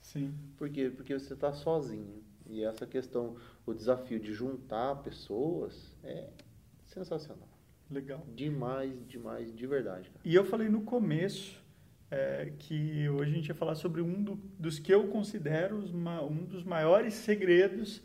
Sim. 0.02 0.34
Por 0.58 0.70
quê? 0.70 0.92
Porque 0.96 1.18
você 1.18 1.34
está 1.34 1.54
sozinho. 1.54 2.24
E 2.50 2.64
essa 2.64 2.88
questão, 2.88 3.36
o 3.66 3.74
desafio 3.74 4.20
de 4.20 4.34
juntar 4.34 4.96
pessoas 5.04 5.94
é 6.04 6.30
sensacional. 6.86 7.48
Legal. 7.90 8.26
Demais, 8.36 8.92
demais, 9.08 9.54
de 9.56 9.66
verdade. 9.68 10.10
Cara. 10.10 10.20
E 10.24 10.34
eu 10.36 10.44
falei 10.46 10.68
no 10.70 10.82
começo 10.82 11.62
é, 12.10 12.52
que 12.58 13.08
hoje 13.10 13.32
a 13.32 13.36
gente 13.36 13.48
ia 13.50 13.56
falar 13.56 13.76
sobre 13.76 14.02
um 14.02 14.24
do- 14.24 14.40
dos 14.58 14.80
que 14.80 14.94
eu 14.94 15.08
considero 15.08 15.78
os 15.78 15.92
ma- 15.92 16.22
um 16.22 16.46
dos 16.46 16.64
maiores 16.64 17.14
segredos 17.14 18.02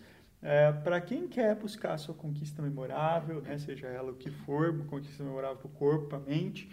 para 0.82 1.00
quem 1.00 1.28
quer 1.28 1.54
buscar 1.54 1.92
a 1.94 1.98
sua 1.98 2.14
conquista 2.16 2.60
memorável, 2.60 3.40
né, 3.40 3.56
seja 3.58 3.86
ela 3.86 4.10
o 4.10 4.16
que 4.16 4.28
for, 4.28 4.70
uma 4.70 4.84
conquista 4.86 5.22
memorável 5.22 5.56
para 5.56 5.66
o 5.68 5.70
corpo, 5.70 6.08
para 6.08 6.18
a 6.18 6.20
mente. 6.20 6.68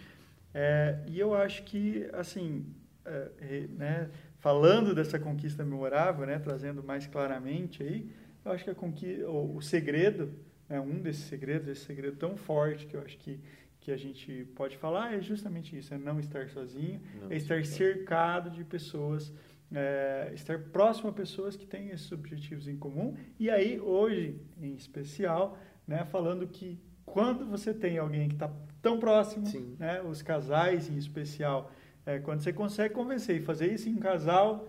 É, 0.52 0.98
e 1.06 1.20
eu 1.20 1.32
acho 1.34 1.62
que, 1.62 2.08
assim, 2.12 2.66
é, 3.04 3.30
é, 3.38 3.66
né, 3.68 4.10
falando 4.40 4.92
dessa 4.92 5.20
conquista 5.20 5.64
memorável, 5.64 6.26
né, 6.26 6.40
trazendo 6.40 6.82
mais 6.82 7.06
claramente 7.06 7.80
aí, 7.80 8.10
eu 8.44 8.50
acho 8.50 8.64
que 8.64 8.70
a 8.70 8.74
conqui 8.74 9.22
o, 9.22 9.54
o 9.56 9.62
segredo, 9.62 10.32
né, 10.70 10.80
um 10.80 11.00
desses 11.00 11.24
segredos, 11.24 11.68
esse 11.68 11.84
segredo 11.84 12.16
tão 12.16 12.36
forte 12.36 12.86
que 12.86 12.96
eu 12.96 13.02
acho 13.02 13.18
que, 13.18 13.40
que 13.80 13.90
a 13.90 13.96
gente 13.96 14.44
pode 14.54 14.76
falar 14.78 15.12
é 15.14 15.20
justamente 15.20 15.76
isso, 15.76 15.92
é 15.92 15.98
não 15.98 16.20
estar 16.20 16.48
sozinho, 16.48 17.00
Não 17.20 17.30
é 17.30 17.36
estar 17.36 17.64
cercado 17.64 18.48
de 18.50 18.62
pessoas, 18.62 19.32
é, 19.74 20.30
estar 20.32 20.60
próximo 20.60 21.10
a 21.10 21.12
pessoas 21.12 21.56
que 21.56 21.66
têm 21.66 21.88
esses 21.90 22.10
objetivos 22.12 22.68
em 22.68 22.76
comum. 22.76 23.16
E 23.38 23.50
aí, 23.50 23.80
hoje, 23.80 24.40
em 24.62 24.74
especial, 24.74 25.58
né, 25.86 26.04
falando 26.04 26.46
que 26.46 26.78
quando 27.04 27.44
você 27.44 27.74
tem 27.74 27.98
alguém 27.98 28.28
que 28.28 28.36
está 28.36 28.48
tão 28.80 29.00
próximo, 29.00 29.44
Sim. 29.46 29.74
né, 29.76 30.00
os 30.00 30.22
casais 30.22 30.88
em 30.88 30.96
especial, 30.96 31.72
é, 32.06 32.20
quando 32.20 32.40
você 32.40 32.52
consegue 32.52 32.94
convencer 32.94 33.36
e 33.36 33.40
fazer 33.40 33.72
isso 33.72 33.88
em 33.88 33.96
casal, 33.96 34.68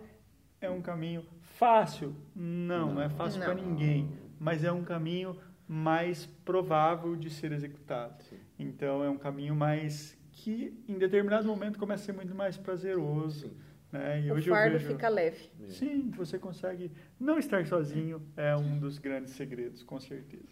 é 0.59 0.69
um 0.69 0.81
caminho 0.81 1.23
fácil? 1.41 2.15
Não, 2.35 2.95
não, 2.95 3.01
é 3.01 3.09
fácil 3.09 3.39
Não. 3.39 3.45
para 3.45 3.55
ninguém, 3.55 4.09
mas 4.39 4.63
é 4.63 4.71
um 4.71 4.83
caminho 4.83 5.37
mais 5.71 6.25
provável 6.43 7.15
de 7.15 7.29
ser 7.29 7.53
executado. 7.53 8.21
Sim. 8.23 8.35
Então, 8.59 9.01
é 9.01 9.09
um 9.09 9.17
caminho 9.17 9.55
mais 9.55 10.17
que, 10.33 10.77
em 10.85 10.97
determinado 10.97 11.47
momento, 11.47 11.79
começa 11.79 12.03
a 12.03 12.05
ser 12.07 12.11
muito 12.11 12.35
mais 12.35 12.57
prazeroso. 12.57 13.47
Sim. 13.47 13.57
Né? 13.89 14.21
E 14.21 14.31
O 14.31 14.33
hoje 14.33 14.49
eu 14.49 14.53
fardo 14.53 14.77
vejo... 14.77 14.91
fica 14.91 15.07
leve. 15.07 15.49
Sim, 15.69 16.11
você 16.11 16.37
consegue 16.37 16.91
não 17.17 17.39
estar 17.39 17.65
sozinho 17.65 18.21
é 18.35 18.53
um 18.53 18.77
dos 18.79 18.97
grandes 18.97 19.33
segredos, 19.33 19.81
com 19.81 19.97
certeza. 19.97 20.43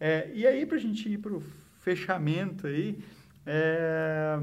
É, 0.00 0.30
e 0.32 0.46
aí, 0.46 0.64
para 0.64 0.78
a 0.78 0.80
gente 0.80 1.06
ir 1.06 1.18
para 1.18 1.34
o 1.34 1.40
fechamento 1.80 2.66
aí, 2.66 2.98
é, 3.44 4.38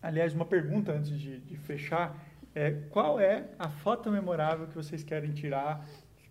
aliás, 0.00 0.34
uma 0.34 0.46
pergunta 0.46 0.92
antes 0.92 1.18
de, 1.18 1.40
de 1.40 1.56
fechar, 1.56 2.16
é, 2.54 2.70
qual 2.90 3.18
é 3.18 3.48
a 3.58 3.68
foto 3.68 4.08
memorável 4.08 4.68
que 4.68 4.74
vocês 4.74 5.02
querem 5.02 5.32
tirar 5.32 5.84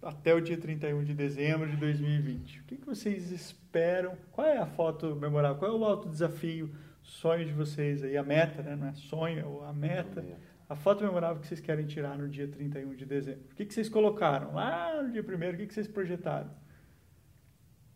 até 0.06 0.36
o 0.36 0.40
dia 0.40 0.56
31 0.56 1.04
de 1.04 1.16
dezembro 1.16 1.68
de 1.68 1.76
2020? 1.78 2.60
O 2.60 2.64
que, 2.66 2.78
que 2.78 2.86
vocês 2.86 3.32
esperam? 3.32 4.16
Qual 4.32 4.46
é 4.46 4.58
a 4.58 4.66
foto 4.68 5.16
memorável? 5.16 5.58
Qual 5.58 5.72
é 5.72 5.74
o 5.74 5.84
alto 5.84 6.08
desafio, 6.08 6.70
sonho 7.02 7.44
de 7.44 7.52
vocês 7.52 8.04
aí? 8.04 8.16
A 8.16 8.24
meta, 8.24 8.62
né? 8.62 8.76
Não 8.76 8.88
é 8.88 8.94
sonho, 8.94 9.64
é 9.64 9.68
a 9.68 9.74
meta. 9.74 10.24
A 10.70 10.76
foto 10.76 11.04
memorável 11.04 11.42
que 11.42 11.48
vocês 11.48 11.60
querem 11.60 11.88
tirar 11.88 12.18
no 12.18 12.30
dia 12.30 12.48
31 12.48 12.96
de 12.96 13.06
dezembro. 13.06 13.42
O 13.52 13.56
que, 13.56 13.66
que 13.66 13.74
vocês 13.74 13.90
colocaram? 13.90 14.54
Lá 14.54 15.02
no 15.02 15.12
dia 15.12 15.24
1 15.24 15.26
o 15.26 15.58
que, 15.58 15.68
que 15.68 15.74
vocês 15.74 15.88
projetaram? 15.88 16.52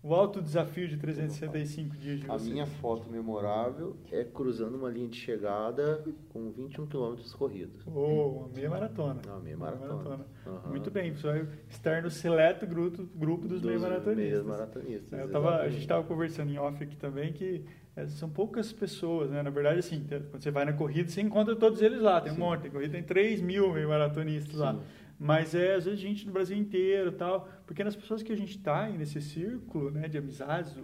O 0.01 0.15
alto 0.15 0.41
desafio 0.41 0.87
de 0.87 0.95
365 0.95 1.97
dias 1.97 2.21
de 2.21 2.25
A 2.31 2.37
vocês. 2.37 2.49
minha 2.53 2.65
foto 2.65 3.09
memorável 3.11 3.97
é 4.09 4.23
cruzando 4.23 4.77
uma 4.77 4.89
linha 4.89 5.09
de 5.09 5.17
chegada 5.17 6.01
com 6.29 6.49
21 6.51 6.85
quilômetros 6.85 7.33
corridos. 7.33 7.85
Oh, 7.85 8.45
uma 8.45 8.47
meia 8.47 8.69
maratona. 8.69 9.21
Não, 9.27 9.41
meia 9.41 9.57
Uma 9.57 9.71
maratona. 9.71 10.25
Aham. 10.47 10.69
Muito 10.69 10.89
bem, 10.89 11.11
você 11.13 11.27
vai 11.27 11.47
estar 11.67 12.01
no 12.01 12.09
seleto 12.09 12.65
grupo, 12.65 13.05
grupo 13.13 13.45
dos, 13.45 13.61
meio 13.61 13.77
meios 13.77 13.81
maratonistas. 13.81 14.45
maratonistas. 14.45 15.19
Eu 15.19 15.29
tava, 15.31 15.57
a 15.57 15.69
gente 15.69 15.81
estava 15.81 16.03
conversando 16.05 16.49
em 16.49 16.57
off 16.57 16.81
aqui 16.81 16.95
também 16.95 17.33
que 17.33 17.65
é, 17.93 18.07
são 18.07 18.29
poucas 18.29 18.71
pessoas, 18.71 19.29
né? 19.29 19.43
Na 19.43 19.49
verdade, 19.49 19.79
assim, 19.79 20.05
quando 20.31 20.41
você 20.41 20.49
vai 20.49 20.63
na 20.63 20.71
corrida, 20.71 21.09
você 21.09 21.19
encontra 21.19 21.57
todos 21.57 21.81
eles 21.81 21.99
lá. 21.99 22.21
Tem 22.21 22.31
um 22.31 22.35
Sim. 22.35 22.41
monte, 22.41 22.61
tem 22.61 22.71
corrida, 22.71 22.93
tem 22.93 23.03
3 23.03 23.41
mil 23.41 23.73
meio 23.73 23.89
maratonistas 23.89 24.55
lá. 24.55 24.79
Mas 25.19 25.53
é, 25.53 25.75
às 25.75 25.83
vezes, 25.83 25.99
gente 25.99 26.25
do 26.25 26.31
Brasil 26.31 26.57
inteiro 26.57 27.11
tal. 27.11 27.49
Porque 27.65 27.83
nas 27.83 27.95
pessoas 27.95 28.23
que 28.23 28.31
a 28.31 28.37
gente 28.37 28.57
está 28.57 28.87
nesse 28.87 29.21
círculo 29.21 29.91
né, 29.91 30.07
de 30.07 30.17
amizades, 30.17 30.77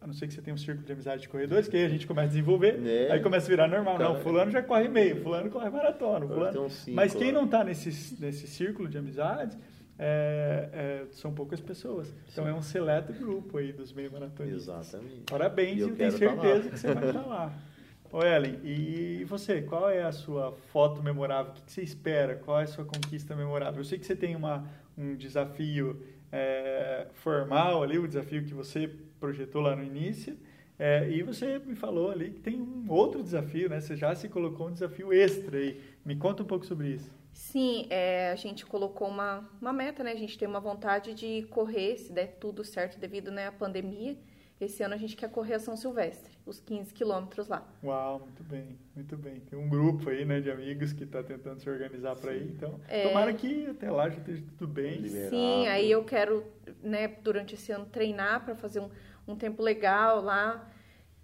a 0.00 0.06
não 0.06 0.14
ser 0.14 0.28
que 0.28 0.34
você 0.34 0.40
tenha 0.40 0.54
um 0.54 0.58
círculo 0.58 0.86
de 0.86 0.92
amizade 0.92 1.22
de 1.22 1.28
corredores, 1.28 1.66
que 1.66 1.76
aí 1.76 1.84
a 1.84 1.88
gente 1.88 2.06
começa 2.06 2.26
a 2.26 2.28
desenvolver, 2.28 2.78
Né? 2.78 3.10
aí 3.10 3.20
começa 3.20 3.46
a 3.46 3.50
virar 3.50 3.68
normal. 3.68 3.98
Cara, 3.98 4.10
não, 4.10 4.20
fulano 4.20 4.50
já 4.50 4.62
corre 4.62 4.88
meio, 4.88 5.20
fulano 5.22 5.50
corre 5.50 5.68
maratona. 5.68 6.26
Fulano... 6.26 6.70
cinco 6.70 6.96
Mas 6.96 7.14
quem 7.14 7.32
não 7.32 7.44
está 7.44 7.64
nesse, 7.64 8.16
nesse 8.20 8.46
círculo 8.46 8.88
de 8.88 8.96
amizades, 8.96 9.58
é, 9.98 10.68
é, 10.72 11.06
são 11.10 11.34
poucas 11.34 11.60
pessoas. 11.60 12.14
Então 12.32 12.44
Sim. 12.44 12.50
é 12.50 12.54
um 12.54 12.62
seleto 12.62 13.12
grupo 13.12 13.58
aí 13.58 13.72
dos 13.72 13.92
meio 13.92 14.10
maratonistas. 14.10 14.62
Exatamente. 14.62 15.22
Parabéns, 15.30 15.78
E 15.78 15.80
eu, 15.80 15.88
eu 15.88 15.96
tenho 15.96 16.12
tá 16.12 16.18
certeza 16.18 16.70
que 16.70 16.78
você 16.78 16.94
vai 16.94 17.08
estar 17.08 17.26
lá. 17.26 17.52
Ô 18.12 18.24
Ellen, 18.24 18.58
e 18.64 19.24
você, 19.24 19.62
qual 19.62 19.88
é 19.88 20.02
a 20.02 20.10
sua 20.10 20.50
foto 20.72 21.00
memorável? 21.00 21.52
O 21.52 21.54
que 21.54 21.62
que 21.62 21.72
você 21.72 21.82
espera? 21.82 22.34
Qual 22.34 22.58
é 22.58 22.64
a 22.64 22.66
sua 22.66 22.84
conquista 22.84 23.36
memorável? 23.36 23.80
Eu 23.80 23.84
sei 23.84 24.00
que 24.00 24.06
você 24.06 24.16
tem 24.16 24.34
uma, 24.34 24.68
um 24.98 25.14
desafio 25.14 26.02
é, 26.32 27.06
formal 27.14 27.84
ali, 27.84 28.00
o 28.00 28.08
desafio 28.08 28.44
que 28.44 28.52
você 28.52 28.90
projetou 29.20 29.62
lá 29.62 29.76
no 29.76 29.84
início, 29.84 30.36
é, 30.76 31.08
e 31.08 31.22
você 31.22 31.60
me 31.60 31.76
falou 31.76 32.10
ali 32.10 32.30
que 32.30 32.40
tem 32.40 32.60
um 32.60 32.86
outro 32.88 33.22
desafio, 33.22 33.68
né? 33.68 33.80
Você 33.80 33.94
já 33.94 34.12
se 34.12 34.28
colocou 34.28 34.66
um 34.66 34.72
desafio 34.72 35.12
extra 35.12 35.56
aí. 35.58 35.80
Me 36.04 36.16
conta 36.16 36.42
um 36.42 36.46
pouco 36.46 36.66
sobre 36.66 36.88
isso. 36.88 37.12
Sim, 37.32 37.86
é, 37.90 38.32
a 38.32 38.36
gente 38.36 38.66
colocou 38.66 39.06
uma, 39.06 39.48
uma 39.60 39.72
meta, 39.72 40.02
né? 40.02 40.10
A 40.12 40.16
gente 40.16 40.36
tem 40.36 40.48
uma 40.48 40.58
vontade 40.58 41.14
de 41.14 41.46
correr, 41.50 41.96
se 41.96 42.12
der 42.12 42.38
tudo 42.40 42.64
certo 42.64 42.98
devido 42.98 43.30
né, 43.30 43.46
à 43.46 43.52
pandemia. 43.52 44.16
Esse 44.60 44.82
ano 44.82 44.92
a 44.92 44.98
gente 44.98 45.16
quer 45.16 45.30
correr 45.30 45.54
a 45.54 45.58
São 45.58 45.74
Silvestre, 45.74 46.36
os 46.44 46.60
15 46.60 46.92
quilômetros 46.92 47.48
lá. 47.48 47.66
Uau, 47.82 48.18
muito 48.20 48.44
bem, 48.44 48.78
muito 48.94 49.16
bem. 49.16 49.40
Tem 49.40 49.58
um 49.58 49.66
grupo 49.68 50.10
aí, 50.10 50.24
né, 50.26 50.38
de 50.40 50.50
amigos 50.50 50.92
que 50.92 51.04
está 51.04 51.22
tentando 51.22 51.60
se 51.60 51.70
organizar 51.70 52.14
para 52.16 52.34
ir. 52.34 52.42
Então, 52.48 52.78
É. 52.86 53.08
tomara 53.08 53.32
que 53.32 53.66
até 53.68 53.90
lá 53.90 54.10
já 54.10 54.18
esteja 54.18 54.42
tudo 54.58 54.68
bem. 54.68 54.96
Liberado. 55.00 55.30
Sim, 55.30 55.66
aí 55.66 55.90
eu 55.90 56.04
quero, 56.04 56.44
né, 56.82 57.08
durante 57.08 57.54
esse 57.54 57.72
ano 57.72 57.86
treinar 57.86 58.44
para 58.44 58.54
fazer 58.54 58.80
um, 58.80 58.90
um 59.26 59.34
tempo 59.34 59.62
legal 59.62 60.20
lá. 60.20 60.70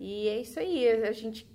E 0.00 0.28
é 0.28 0.40
isso 0.40 0.58
aí, 0.58 0.88
a 0.88 1.12
gente 1.12 1.46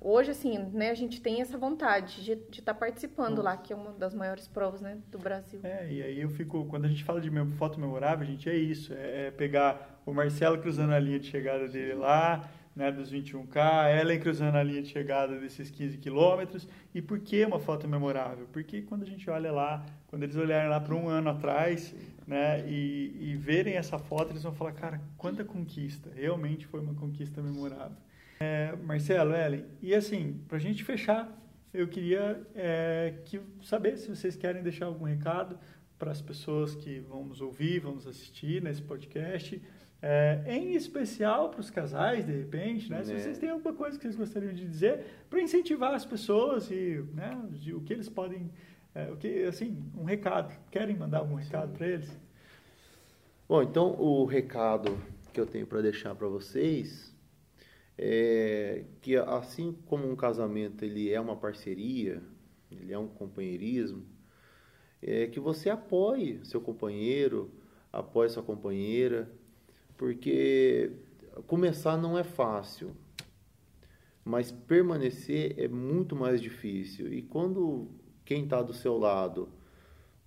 hoje 0.00 0.30
assim, 0.30 0.58
né, 0.72 0.90
a 0.90 0.94
gente 0.94 1.20
tem 1.20 1.40
essa 1.40 1.58
vontade 1.58 2.24
de 2.24 2.32
estar 2.58 2.74
participando 2.74 3.42
lá, 3.42 3.56
que 3.56 3.72
é 3.72 3.76
uma 3.76 3.92
das 3.92 4.14
maiores 4.14 4.46
provas, 4.46 4.80
né, 4.80 4.98
do 5.10 5.18
Brasil. 5.18 5.60
É, 5.64 5.90
e 5.90 6.02
aí 6.02 6.20
eu 6.20 6.30
fico, 6.30 6.64
quando 6.66 6.84
a 6.84 6.88
gente 6.88 7.02
fala 7.02 7.20
de 7.20 7.30
foto 7.56 7.80
memorável, 7.80 8.26
gente, 8.26 8.48
é 8.48 8.56
isso, 8.56 8.92
é, 8.94 9.26
é 9.26 9.30
pegar 9.30 10.00
o 10.06 10.12
Marcelo 10.12 10.58
cruzando 10.58 10.92
a 10.92 10.98
linha 10.98 11.18
de 11.18 11.26
chegada 11.26 11.68
dele 11.68 11.94
lá, 11.94 12.48
né, 12.74 12.90
dos 12.90 13.12
21K, 13.12 13.56
a 13.56 14.00
Ellen 14.00 14.20
cruzando 14.20 14.56
a 14.56 14.62
linha 14.62 14.82
de 14.82 14.88
chegada 14.88 15.38
desses 15.38 15.70
15 15.70 15.98
quilômetros. 15.98 16.68
E 16.94 17.02
por 17.02 17.18
que 17.20 17.44
uma 17.44 17.58
foto 17.58 17.88
memorável? 17.88 18.46
Porque 18.52 18.82
quando 18.82 19.02
a 19.02 19.06
gente 19.06 19.28
olha 19.28 19.50
lá, 19.50 19.84
quando 20.06 20.22
eles 20.22 20.36
olharem 20.36 20.68
lá 20.70 20.80
para 20.80 20.94
um 20.94 21.08
ano 21.08 21.30
atrás, 21.30 21.94
né, 22.26 22.64
e, 22.66 23.16
e 23.20 23.36
verem 23.36 23.74
essa 23.74 23.98
foto, 23.98 24.30
eles 24.30 24.42
vão 24.42 24.52
falar, 24.52 24.72
cara, 24.72 25.00
quanta 25.18 25.44
conquista, 25.44 26.10
realmente 26.14 26.66
foi 26.66 26.80
uma 26.80 26.94
conquista 26.94 27.42
memorável. 27.42 27.96
É, 28.42 28.74
Marcelo, 28.76 29.34
Ellen, 29.34 29.66
e 29.82 29.94
assim, 29.94 30.42
para 30.48 30.56
a 30.56 30.60
gente 30.60 30.82
fechar, 30.82 31.30
eu 31.74 31.86
queria 31.86 32.40
é, 32.54 33.14
que, 33.26 33.38
saber 33.62 33.98
se 33.98 34.08
vocês 34.08 34.34
querem 34.34 34.62
deixar 34.62 34.86
algum 34.86 35.04
recado 35.04 35.58
para 35.98 36.10
as 36.10 36.22
pessoas 36.22 36.74
que 36.74 37.00
vão 37.00 37.22
nos 37.22 37.42
ouvir, 37.42 37.80
vão 37.80 37.94
nos 37.96 38.06
assistir 38.06 38.62
nesse 38.62 38.80
podcast, 38.80 39.60
é, 40.00 40.42
em 40.46 40.72
especial 40.72 41.50
para 41.50 41.60
os 41.60 41.68
casais, 41.68 42.24
de 42.24 42.32
repente, 42.32 42.90
né? 42.90 43.04
Se 43.04 43.12
Né. 43.12 43.18
vocês 43.18 43.36
têm 43.36 43.50
alguma 43.50 43.74
coisa 43.74 43.98
que 43.98 44.04
vocês 44.04 44.16
gostariam 44.16 44.54
de 44.54 44.66
dizer 44.66 45.04
para 45.28 45.42
incentivar 45.42 45.92
as 45.92 46.06
pessoas 46.06 46.70
e 46.70 47.04
né, 47.12 47.38
o 47.74 47.82
que 47.82 47.92
eles 47.92 48.08
podem, 48.08 48.50
é, 48.94 49.10
o 49.10 49.18
que, 49.18 49.44
assim, 49.44 49.84
um 49.94 50.04
recado. 50.04 50.58
Querem 50.70 50.96
mandar 50.96 51.18
algum 51.18 51.34
recado 51.34 51.76
para 51.76 51.86
eles? 51.86 52.10
Bom, 53.46 53.62
então 53.62 54.00
o 54.00 54.24
recado 54.24 54.96
que 55.30 55.38
eu 55.38 55.44
tenho 55.46 55.66
para 55.66 55.82
deixar 55.82 56.14
para 56.14 56.26
vocês 56.26 57.09
é 58.02 58.84
que 59.02 59.14
assim 59.16 59.76
como 59.86 60.10
um 60.10 60.16
casamento 60.16 60.82
ele 60.84 61.10
é 61.12 61.20
uma 61.20 61.36
parceria, 61.36 62.22
ele 62.70 62.92
é 62.94 62.98
um 62.98 63.06
companheirismo, 63.06 64.02
é 65.02 65.26
que 65.26 65.38
você 65.38 65.68
apoie 65.68 66.40
seu 66.44 66.62
companheiro, 66.62 67.50
apoie 67.92 68.30
sua 68.30 68.42
companheira, 68.42 69.30
porque 69.98 70.92
começar 71.46 71.98
não 71.98 72.16
é 72.18 72.24
fácil. 72.24 72.96
mas 74.24 74.52
permanecer 74.52 75.54
é 75.58 75.68
muito 75.68 76.14
mais 76.14 76.40
difícil. 76.40 77.12
E 77.12 77.22
quando 77.22 77.88
quem 78.24 78.44
está 78.44 78.62
do 78.62 78.72
seu 78.72 78.96
lado 78.98 79.48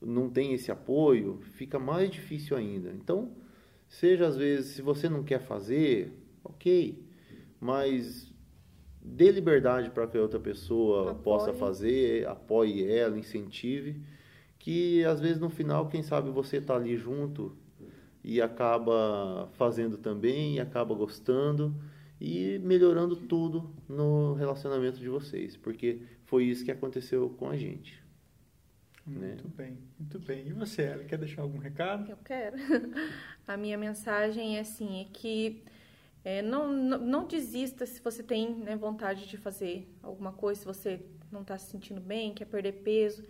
não 0.01 0.29
tem 0.29 0.53
esse 0.53 0.71
apoio, 0.71 1.39
fica 1.41 1.79
mais 1.79 2.09
difícil 2.09 2.57
ainda. 2.57 2.91
Então, 2.91 3.31
seja 3.87 4.27
às 4.27 4.35
vezes, 4.35 4.75
se 4.75 4.81
você 4.81 5.07
não 5.07 5.23
quer 5.23 5.39
fazer, 5.39 6.11
ok, 6.43 7.01
mas 7.63 8.29
dê 9.01 9.31
liberdade 9.31 9.89
para 9.89 10.05
que 10.05 10.17
a 10.17 10.21
outra 10.21 10.39
pessoa 10.39 11.11
Apoie. 11.11 11.23
possa 11.23 11.53
fazer, 11.53 12.27
apoie 12.27 12.85
ela, 12.91 13.17
incentive, 13.17 14.03
que 14.59 15.03
às 15.05 15.21
vezes 15.21 15.39
no 15.39 15.49
final, 15.49 15.87
quem 15.87 16.03
sabe 16.03 16.29
você 16.29 16.57
está 16.57 16.75
ali 16.75 16.97
junto 16.97 17.55
e 18.21 18.41
acaba 18.41 19.49
fazendo 19.53 19.97
também, 19.97 20.55
e 20.55 20.59
acaba 20.59 20.93
gostando 20.93 21.73
e 22.19 22.59
melhorando 22.59 23.15
tudo 23.15 23.73
no 23.87 24.33
relacionamento 24.33 24.99
de 24.99 25.07
vocês, 25.07 25.55
porque 25.55 26.01
foi 26.25 26.43
isso 26.43 26.65
que 26.65 26.71
aconteceu 26.71 27.29
com 27.29 27.47
a 27.47 27.55
gente. 27.55 28.03
Né? 29.07 29.27
Muito 29.27 29.47
bem, 29.49 29.77
muito 29.99 30.19
bem. 30.19 30.47
E 30.47 30.53
você, 30.53 30.83
Ela, 30.83 31.03
quer 31.05 31.17
deixar 31.17 31.41
algum 31.41 31.57
recado? 31.57 32.09
Eu 32.09 32.17
quero. 32.17 32.57
A 33.47 33.55
minha 33.55 33.77
mensagem 33.77 34.57
é 34.57 34.61
assim, 34.61 35.01
é 35.01 35.05
que 35.05 35.63
é, 36.23 36.41
não, 36.41 36.71
não, 36.71 36.97
não 36.97 37.27
desista 37.27 37.85
se 37.85 38.01
você 38.01 38.23
tem 38.23 38.55
né, 38.55 38.75
vontade 38.75 39.27
de 39.27 39.37
fazer 39.37 39.87
alguma 40.01 40.31
coisa, 40.31 40.61
se 40.61 40.65
você 40.65 41.05
não 41.31 41.41
está 41.41 41.57
se 41.57 41.69
sentindo 41.69 41.99
bem, 41.99 42.33
quer 42.33 42.45
perder 42.45 42.73
peso. 42.83 43.23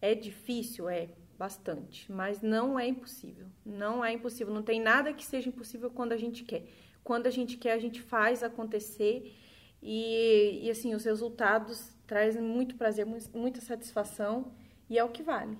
É 0.00 0.14
difícil, 0.14 0.88
é 0.88 1.08
bastante, 1.38 2.10
mas 2.10 2.40
não 2.40 2.78
é 2.78 2.86
impossível. 2.86 3.46
Não 3.64 4.04
é 4.04 4.12
impossível. 4.12 4.52
Não 4.52 4.62
tem 4.62 4.80
nada 4.80 5.12
que 5.12 5.24
seja 5.24 5.48
impossível 5.48 5.90
quando 5.90 6.12
a 6.12 6.16
gente 6.16 6.44
quer. 6.44 6.66
Quando 7.04 7.26
a 7.26 7.30
gente 7.30 7.56
quer, 7.56 7.72
a 7.72 7.78
gente 7.78 8.00
faz 8.00 8.42
acontecer 8.42 9.34
e, 9.82 10.60
e 10.62 10.70
assim, 10.70 10.94
os 10.94 11.04
resultados 11.04 11.92
trazem 12.06 12.42
muito 12.42 12.76
prazer, 12.76 13.06
muita 13.06 13.60
satisfação 13.60 14.52
e 14.88 14.98
é 14.98 15.04
o 15.04 15.10
que 15.10 15.22
vale. 15.22 15.58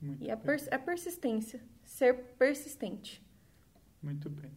Muito 0.00 0.24
e 0.24 0.30
a, 0.30 0.36
pers 0.36 0.68
a 0.70 0.78
persistência, 0.78 1.60
ser 1.84 2.14
persistente. 2.38 3.22
Muito 4.02 4.30
bem. 4.30 4.50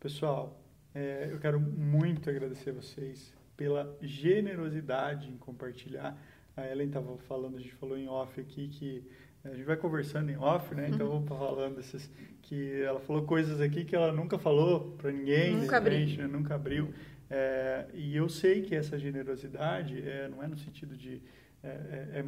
Pessoal, 0.00 0.60
é, 0.96 1.28
eu 1.30 1.38
quero 1.38 1.60
muito 1.60 2.30
agradecer 2.30 2.70
a 2.70 2.72
vocês 2.72 3.30
pela 3.54 3.94
generosidade 4.00 5.28
em 5.28 5.36
compartilhar. 5.36 6.16
A 6.56 6.66
Ellen 6.66 6.86
estava 6.86 7.18
falando, 7.18 7.58
a 7.58 7.60
gente 7.60 7.74
falou 7.74 7.98
em 7.98 8.08
off 8.08 8.40
aqui 8.40 8.68
que 8.68 9.04
a 9.44 9.50
gente 9.50 9.64
vai 9.64 9.76
conversando 9.76 10.30
em 10.30 10.38
off, 10.38 10.74
né? 10.74 10.88
Então 10.88 11.06
eu 11.06 11.20
vou 11.20 11.38
falando 11.38 11.78
esses 11.80 12.10
que 12.40 12.80
ela 12.80 12.98
falou 12.98 13.26
coisas 13.26 13.60
aqui 13.60 13.84
que 13.84 13.94
ela 13.94 14.10
nunca 14.10 14.38
falou 14.38 14.96
para 14.96 15.12
ninguém, 15.12 15.56
Nunca 15.56 15.78
repente, 15.78 16.16
né? 16.16 16.26
nunca 16.26 16.54
abriu. 16.54 16.94
É, 17.28 17.86
e 17.92 18.16
eu 18.16 18.26
sei 18.30 18.62
que 18.62 18.74
essa 18.74 18.98
generosidade 18.98 20.00
é, 20.00 20.28
não 20.28 20.42
é 20.42 20.46
no 20.46 20.56
sentido 20.56 20.96
de 20.96 21.20
é, 21.62 21.68
é, 21.68 22.20
é 22.20 22.24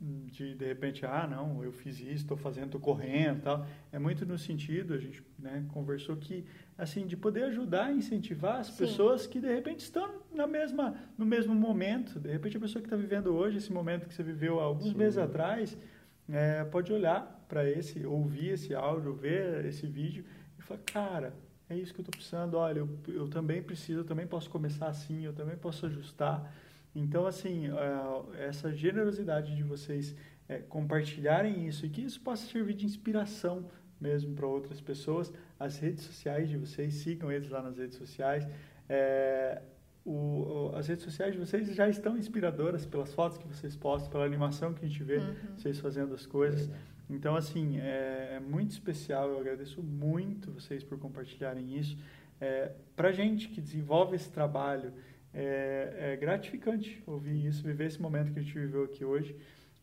de 0.00 0.54
de 0.54 0.64
repente, 0.64 1.04
ah, 1.04 1.26
não, 1.30 1.62
eu 1.62 1.72
fiz 1.72 2.00
isso, 2.00 2.22
estou 2.22 2.36
fazendo, 2.36 2.66
estou 2.66 2.80
correndo, 2.80 3.42
tal. 3.42 3.66
É 3.92 3.98
muito 3.98 4.24
no 4.24 4.38
sentido, 4.38 4.94
a 4.94 4.98
gente 4.98 5.22
né, 5.38 5.64
conversou 5.68 6.16
que 6.16 6.46
assim 6.80 7.06
de 7.06 7.16
poder 7.16 7.44
ajudar, 7.44 7.92
incentivar 7.92 8.60
as 8.60 8.68
Sim. 8.68 8.84
pessoas 8.84 9.26
que 9.26 9.38
de 9.38 9.52
repente 9.52 9.80
estão 9.80 10.22
na 10.32 10.46
mesma 10.46 10.94
no 11.16 11.26
mesmo 11.26 11.54
momento. 11.54 12.18
De 12.18 12.30
repente 12.30 12.56
a 12.56 12.60
pessoa 12.60 12.80
que 12.80 12.86
está 12.86 12.96
vivendo 12.96 13.34
hoje 13.34 13.58
esse 13.58 13.72
momento 13.72 14.06
que 14.08 14.14
você 14.14 14.22
viveu 14.22 14.58
há 14.60 14.64
alguns 14.64 14.92
Sim. 14.92 14.96
meses 14.96 15.18
atrás 15.18 15.76
é, 16.28 16.64
pode 16.64 16.92
olhar 16.92 17.44
para 17.48 17.68
esse, 17.68 18.06
ouvir 18.06 18.50
esse 18.50 18.74
áudio, 18.74 19.12
ver 19.12 19.64
esse 19.66 19.86
vídeo 19.86 20.24
e 20.58 20.62
falar, 20.62 20.80
cara, 20.80 21.34
é 21.68 21.76
isso 21.76 21.92
que 21.92 22.00
eu 22.00 22.02
estou 22.02 22.12
precisando. 22.12 22.54
Olha, 22.54 22.78
eu, 22.78 22.88
eu 23.08 23.28
também 23.28 23.62
preciso, 23.62 24.00
eu 24.00 24.04
também 24.04 24.26
posso 24.26 24.48
começar 24.48 24.86
assim, 24.86 25.24
eu 25.24 25.32
também 25.32 25.56
posso 25.56 25.86
ajustar. 25.86 26.52
Então, 26.94 27.26
assim, 27.26 27.68
é, 27.68 28.46
essa 28.46 28.72
generosidade 28.72 29.54
de 29.54 29.62
vocês 29.62 30.14
é, 30.48 30.58
compartilharem 30.58 31.66
isso 31.66 31.86
e 31.86 31.88
que 31.88 32.00
isso 32.00 32.20
possa 32.20 32.46
servir 32.46 32.74
de 32.74 32.86
inspiração 32.86 33.68
mesmo 34.00 34.34
para 34.34 34.46
outras 34.46 34.80
pessoas. 34.80 35.32
As 35.60 35.78
redes 35.78 36.02
sociais 36.04 36.48
de 36.48 36.56
vocês, 36.56 36.94
sigam 36.94 37.30
eles 37.30 37.48
lá 37.50 37.60
nas 37.62 37.76
redes 37.78 37.96
sociais. 37.98 38.44
É, 38.88 39.60
o, 40.04 40.10
o- 40.72 40.72
as 40.74 40.88
redes 40.88 41.04
sociais 41.04 41.32
de 41.34 41.38
vocês 41.38 41.72
já 41.74 41.88
estão 41.88 42.16
inspiradoras 42.16 42.86
pelas 42.86 43.12
fotos 43.12 43.36
que 43.38 43.46
vocês 43.46 43.76
postam, 43.76 44.10
pela 44.10 44.24
animação 44.24 44.72
que 44.74 44.84
a 44.84 44.88
gente 44.88 45.02
vê 45.04 45.18
Uhum. 45.18 45.34
vocês 45.56 45.78
fazendo 45.78 46.14
as 46.14 46.24
coisas. 46.26 46.70
Então, 47.08 47.36
assim, 47.36 47.78
é, 47.78 48.36
é 48.36 48.40
muito 48.40 48.70
especial. 48.70 49.28
Eu 49.30 49.38
agradeço 49.38 49.82
muito 49.82 50.50
vocês 50.50 50.82
por 50.82 50.98
compartilharem 50.98 51.76
isso. 51.78 51.96
É, 52.40 52.72
Para 52.96 53.12
gente 53.12 53.48
que 53.48 53.60
desenvolve 53.60 54.16
esse 54.16 54.30
trabalho, 54.30 54.92
é, 55.34 56.12
é 56.14 56.16
gratificante 56.16 57.02
ouvir 57.06 57.46
isso, 57.46 57.62
viver 57.62 57.86
esse 57.86 58.00
momento 58.00 58.32
que 58.32 58.38
a 58.38 58.42
gente 58.42 58.58
viveu 58.58 58.84
aqui 58.84 59.04
hoje. 59.04 59.36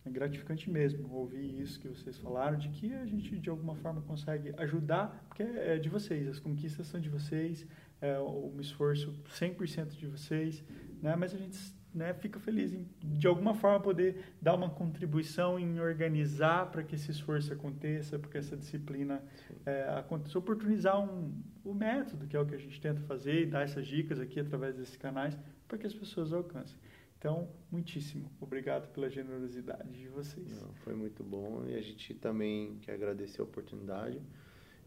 É 0.08 0.10
gratificante 0.10 0.70
mesmo 0.70 1.14
ouvir 1.14 1.60
isso 1.62 1.78
que 1.82 1.90
vocês 1.90 2.18
falaram, 2.18 2.58
de 2.58 2.70
que 2.70 2.94
a 2.94 3.06
gente 3.06 3.38
de 3.38 3.50
alguma 3.50 3.76
forma 3.76 4.02
consegue 4.02 4.54
ajudar, 4.58 5.26
porque 5.28 5.44
é 5.44 5.78
de 5.78 5.90
vocês, 5.90 6.28
as 6.30 6.40
conquistas 6.40 6.88
são 6.88 7.00
de 7.00 7.10
vocês, 7.10 7.68
é 8.00 8.18
um 8.20 8.58
esforço 8.62 9.14
100% 9.30 9.98
de 9.98 10.08
vocês, 10.08 10.64
né? 11.02 11.14
mas 11.18 11.34
a 11.34 11.38
gente 11.38 11.58
né, 11.94 12.14
fica 12.14 12.40
feliz 12.40 12.74
em 12.74 12.88
de 13.04 13.28
alguma 13.28 13.54
forma 13.54 13.82
poder 13.82 14.36
dar 14.42 14.54
uma 14.54 14.70
contribuição 14.70 15.60
em 15.60 15.80
organizar 15.80 16.72
para 16.72 16.84
que 16.84 16.96
esse 16.96 17.12
esforço 17.12 17.52
aconteça, 17.52 18.18
para 18.18 18.30
que 18.30 18.38
essa 18.38 18.56
disciplina 18.56 19.22
é, 19.66 19.90
aconteça, 19.98 20.40
oportunizar 20.40 21.02
um, 21.02 21.34
o 21.66 21.74
método, 21.74 22.28
que 22.28 22.38
é 22.38 22.40
o 22.40 22.46
que 22.46 22.56
a 22.56 22.60
gente 22.60 22.80
tenta 22.80 23.02
fazer, 23.02 23.42
e 23.42 23.46
dar 23.46 23.64
essas 23.64 23.86
dicas 23.86 24.22
aqui 24.22 24.40
através 24.40 24.76
desses 24.76 24.96
canais, 24.96 25.38
para 25.68 25.78
que 25.78 25.86
as 25.86 25.94
pessoas 25.94 26.32
alcancem. 26.32 26.78
Então, 27.18 27.50
muitíssimo 27.72 28.32
obrigado 28.40 28.92
pela 28.92 29.10
generosidade 29.10 29.92
de 29.92 30.08
vocês. 30.08 30.62
Não, 30.62 30.74
foi 30.76 30.94
muito 30.94 31.24
bom 31.24 31.66
e 31.68 31.76
a 31.76 31.82
gente 31.82 32.14
também 32.14 32.78
quer 32.82 32.94
agradecer 32.94 33.42
a 33.42 33.44
oportunidade 33.44 34.22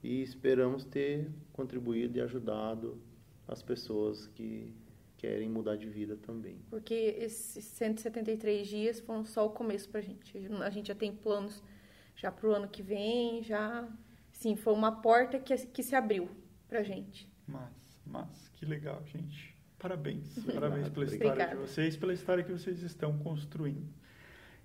e 0.03 0.23
esperamos 0.23 0.85
ter 0.85 1.29
contribuído 1.53 2.19
e 2.19 2.21
ajudado 2.21 3.03
as 3.49 3.63
pessoas 3.63 4.29
que 4.29 4.73
querem 5.19 5.49
mudar 5.49 5.77
de 5.77 5.89
vida 5.89 6.17
também. 6.17 6.59
Porque 6.71 6.95
esses 6.95 7.65
173 7.65 8.67
dias 8.67 9.01
foram 9.01 9.25
só 9.25 9.45
o 9.47 9.51
começo 9.51 9.89
pra 9.89 10.01
gente. 10.01 10.39
A 10.63 10.71
gente 10.71 10.89
já 10.89 10.95
tem 10.95 11.15
planos 11.15 11.63
já 12.15 12.31
pro 12.31 12.55
ano 12.55 12.69
que 12.69 12.83
vem, 12.83 13.43
já... 13.43 13.89
Sim, 14.33 14.57
foi 14.57 14.73
uma 14.73 15.03
porta 15.03 15.39
que, 15.39 15.55
que 15.67 15.83
se 15.83 15.95
abriu 15.95 16.31
pra 16.67 16.83
gente. 16.83 17.29
Mas, 17.47 18.01
mas, 18.07 18.49
que 18.55 18.65
legal, 18.65 19.05
gente. 19.05 19.50
Parabéns. 19.81 20.39
Parabéns 20.45 20.91
pela 20.91 21.07
história 21.07 21.07
de 21.07 21.43
Obrigada. 21.43 21.57
vocês, 21.57 21.97
pela 21.97 22.13
história 22.13 22.45
que 22.45 22.53
vocês 22.53 22.83
estão 22.83 23.17
construindo. 23.19 23.89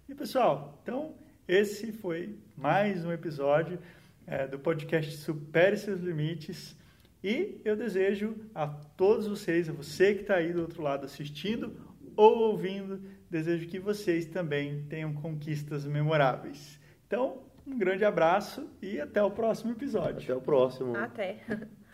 E, 0.10 0.14
pessoal, 0.14 0.78
então, 0.84 1.16
esse 1.48 1.94
foi 1.94 2.38
mais 2.56 3.06
um 3.06 3.14
episódio 3.14 3.80
eh, 4.28 4.46
do 4.46 4.60
podcast 4.60 5.16
Supere 5.16 5.78
Seus 5.78 6.02
Limites. 6.02 6.76
E 7.24 7.62
eu 7.64 7.78
desejo 7.78 8.36
a 8.54 8.68
todos 8.68 9.26
vocês, 9.26 9.70
a 9.70 9.74
você 9.74 10.14
que 10.14 10.22
está 10.22 10.36
aí 10.36 10.52
do 10.52 10.62
outro 10.62 10.84
lado 10.84 11.06
assistindo 11.06 11.80
ou 12.16 12.50
ouvindo, 12.50 13.02
desejo 13.30 13.68
que 13.68 13.80
vocês 13.80 14.26
também 14.26 14.84
tenham 14.90 15.14
conquistas 15.14 15.86
memoráveis. 15.86 16.78
Então, 17.08 17.42
um 17.66 17.78
grande 17.78 18.04
abraço 18.04 18.70
e 18.82 19.00
até 19.00 19.24
o 19.24 19.32
próximo 19.32 19.72
episódio. 19.72 20.24
Até 20.24 20.36
o 20.36 20.42
próximo. 20.42 20.96
Até. 20.96 21.40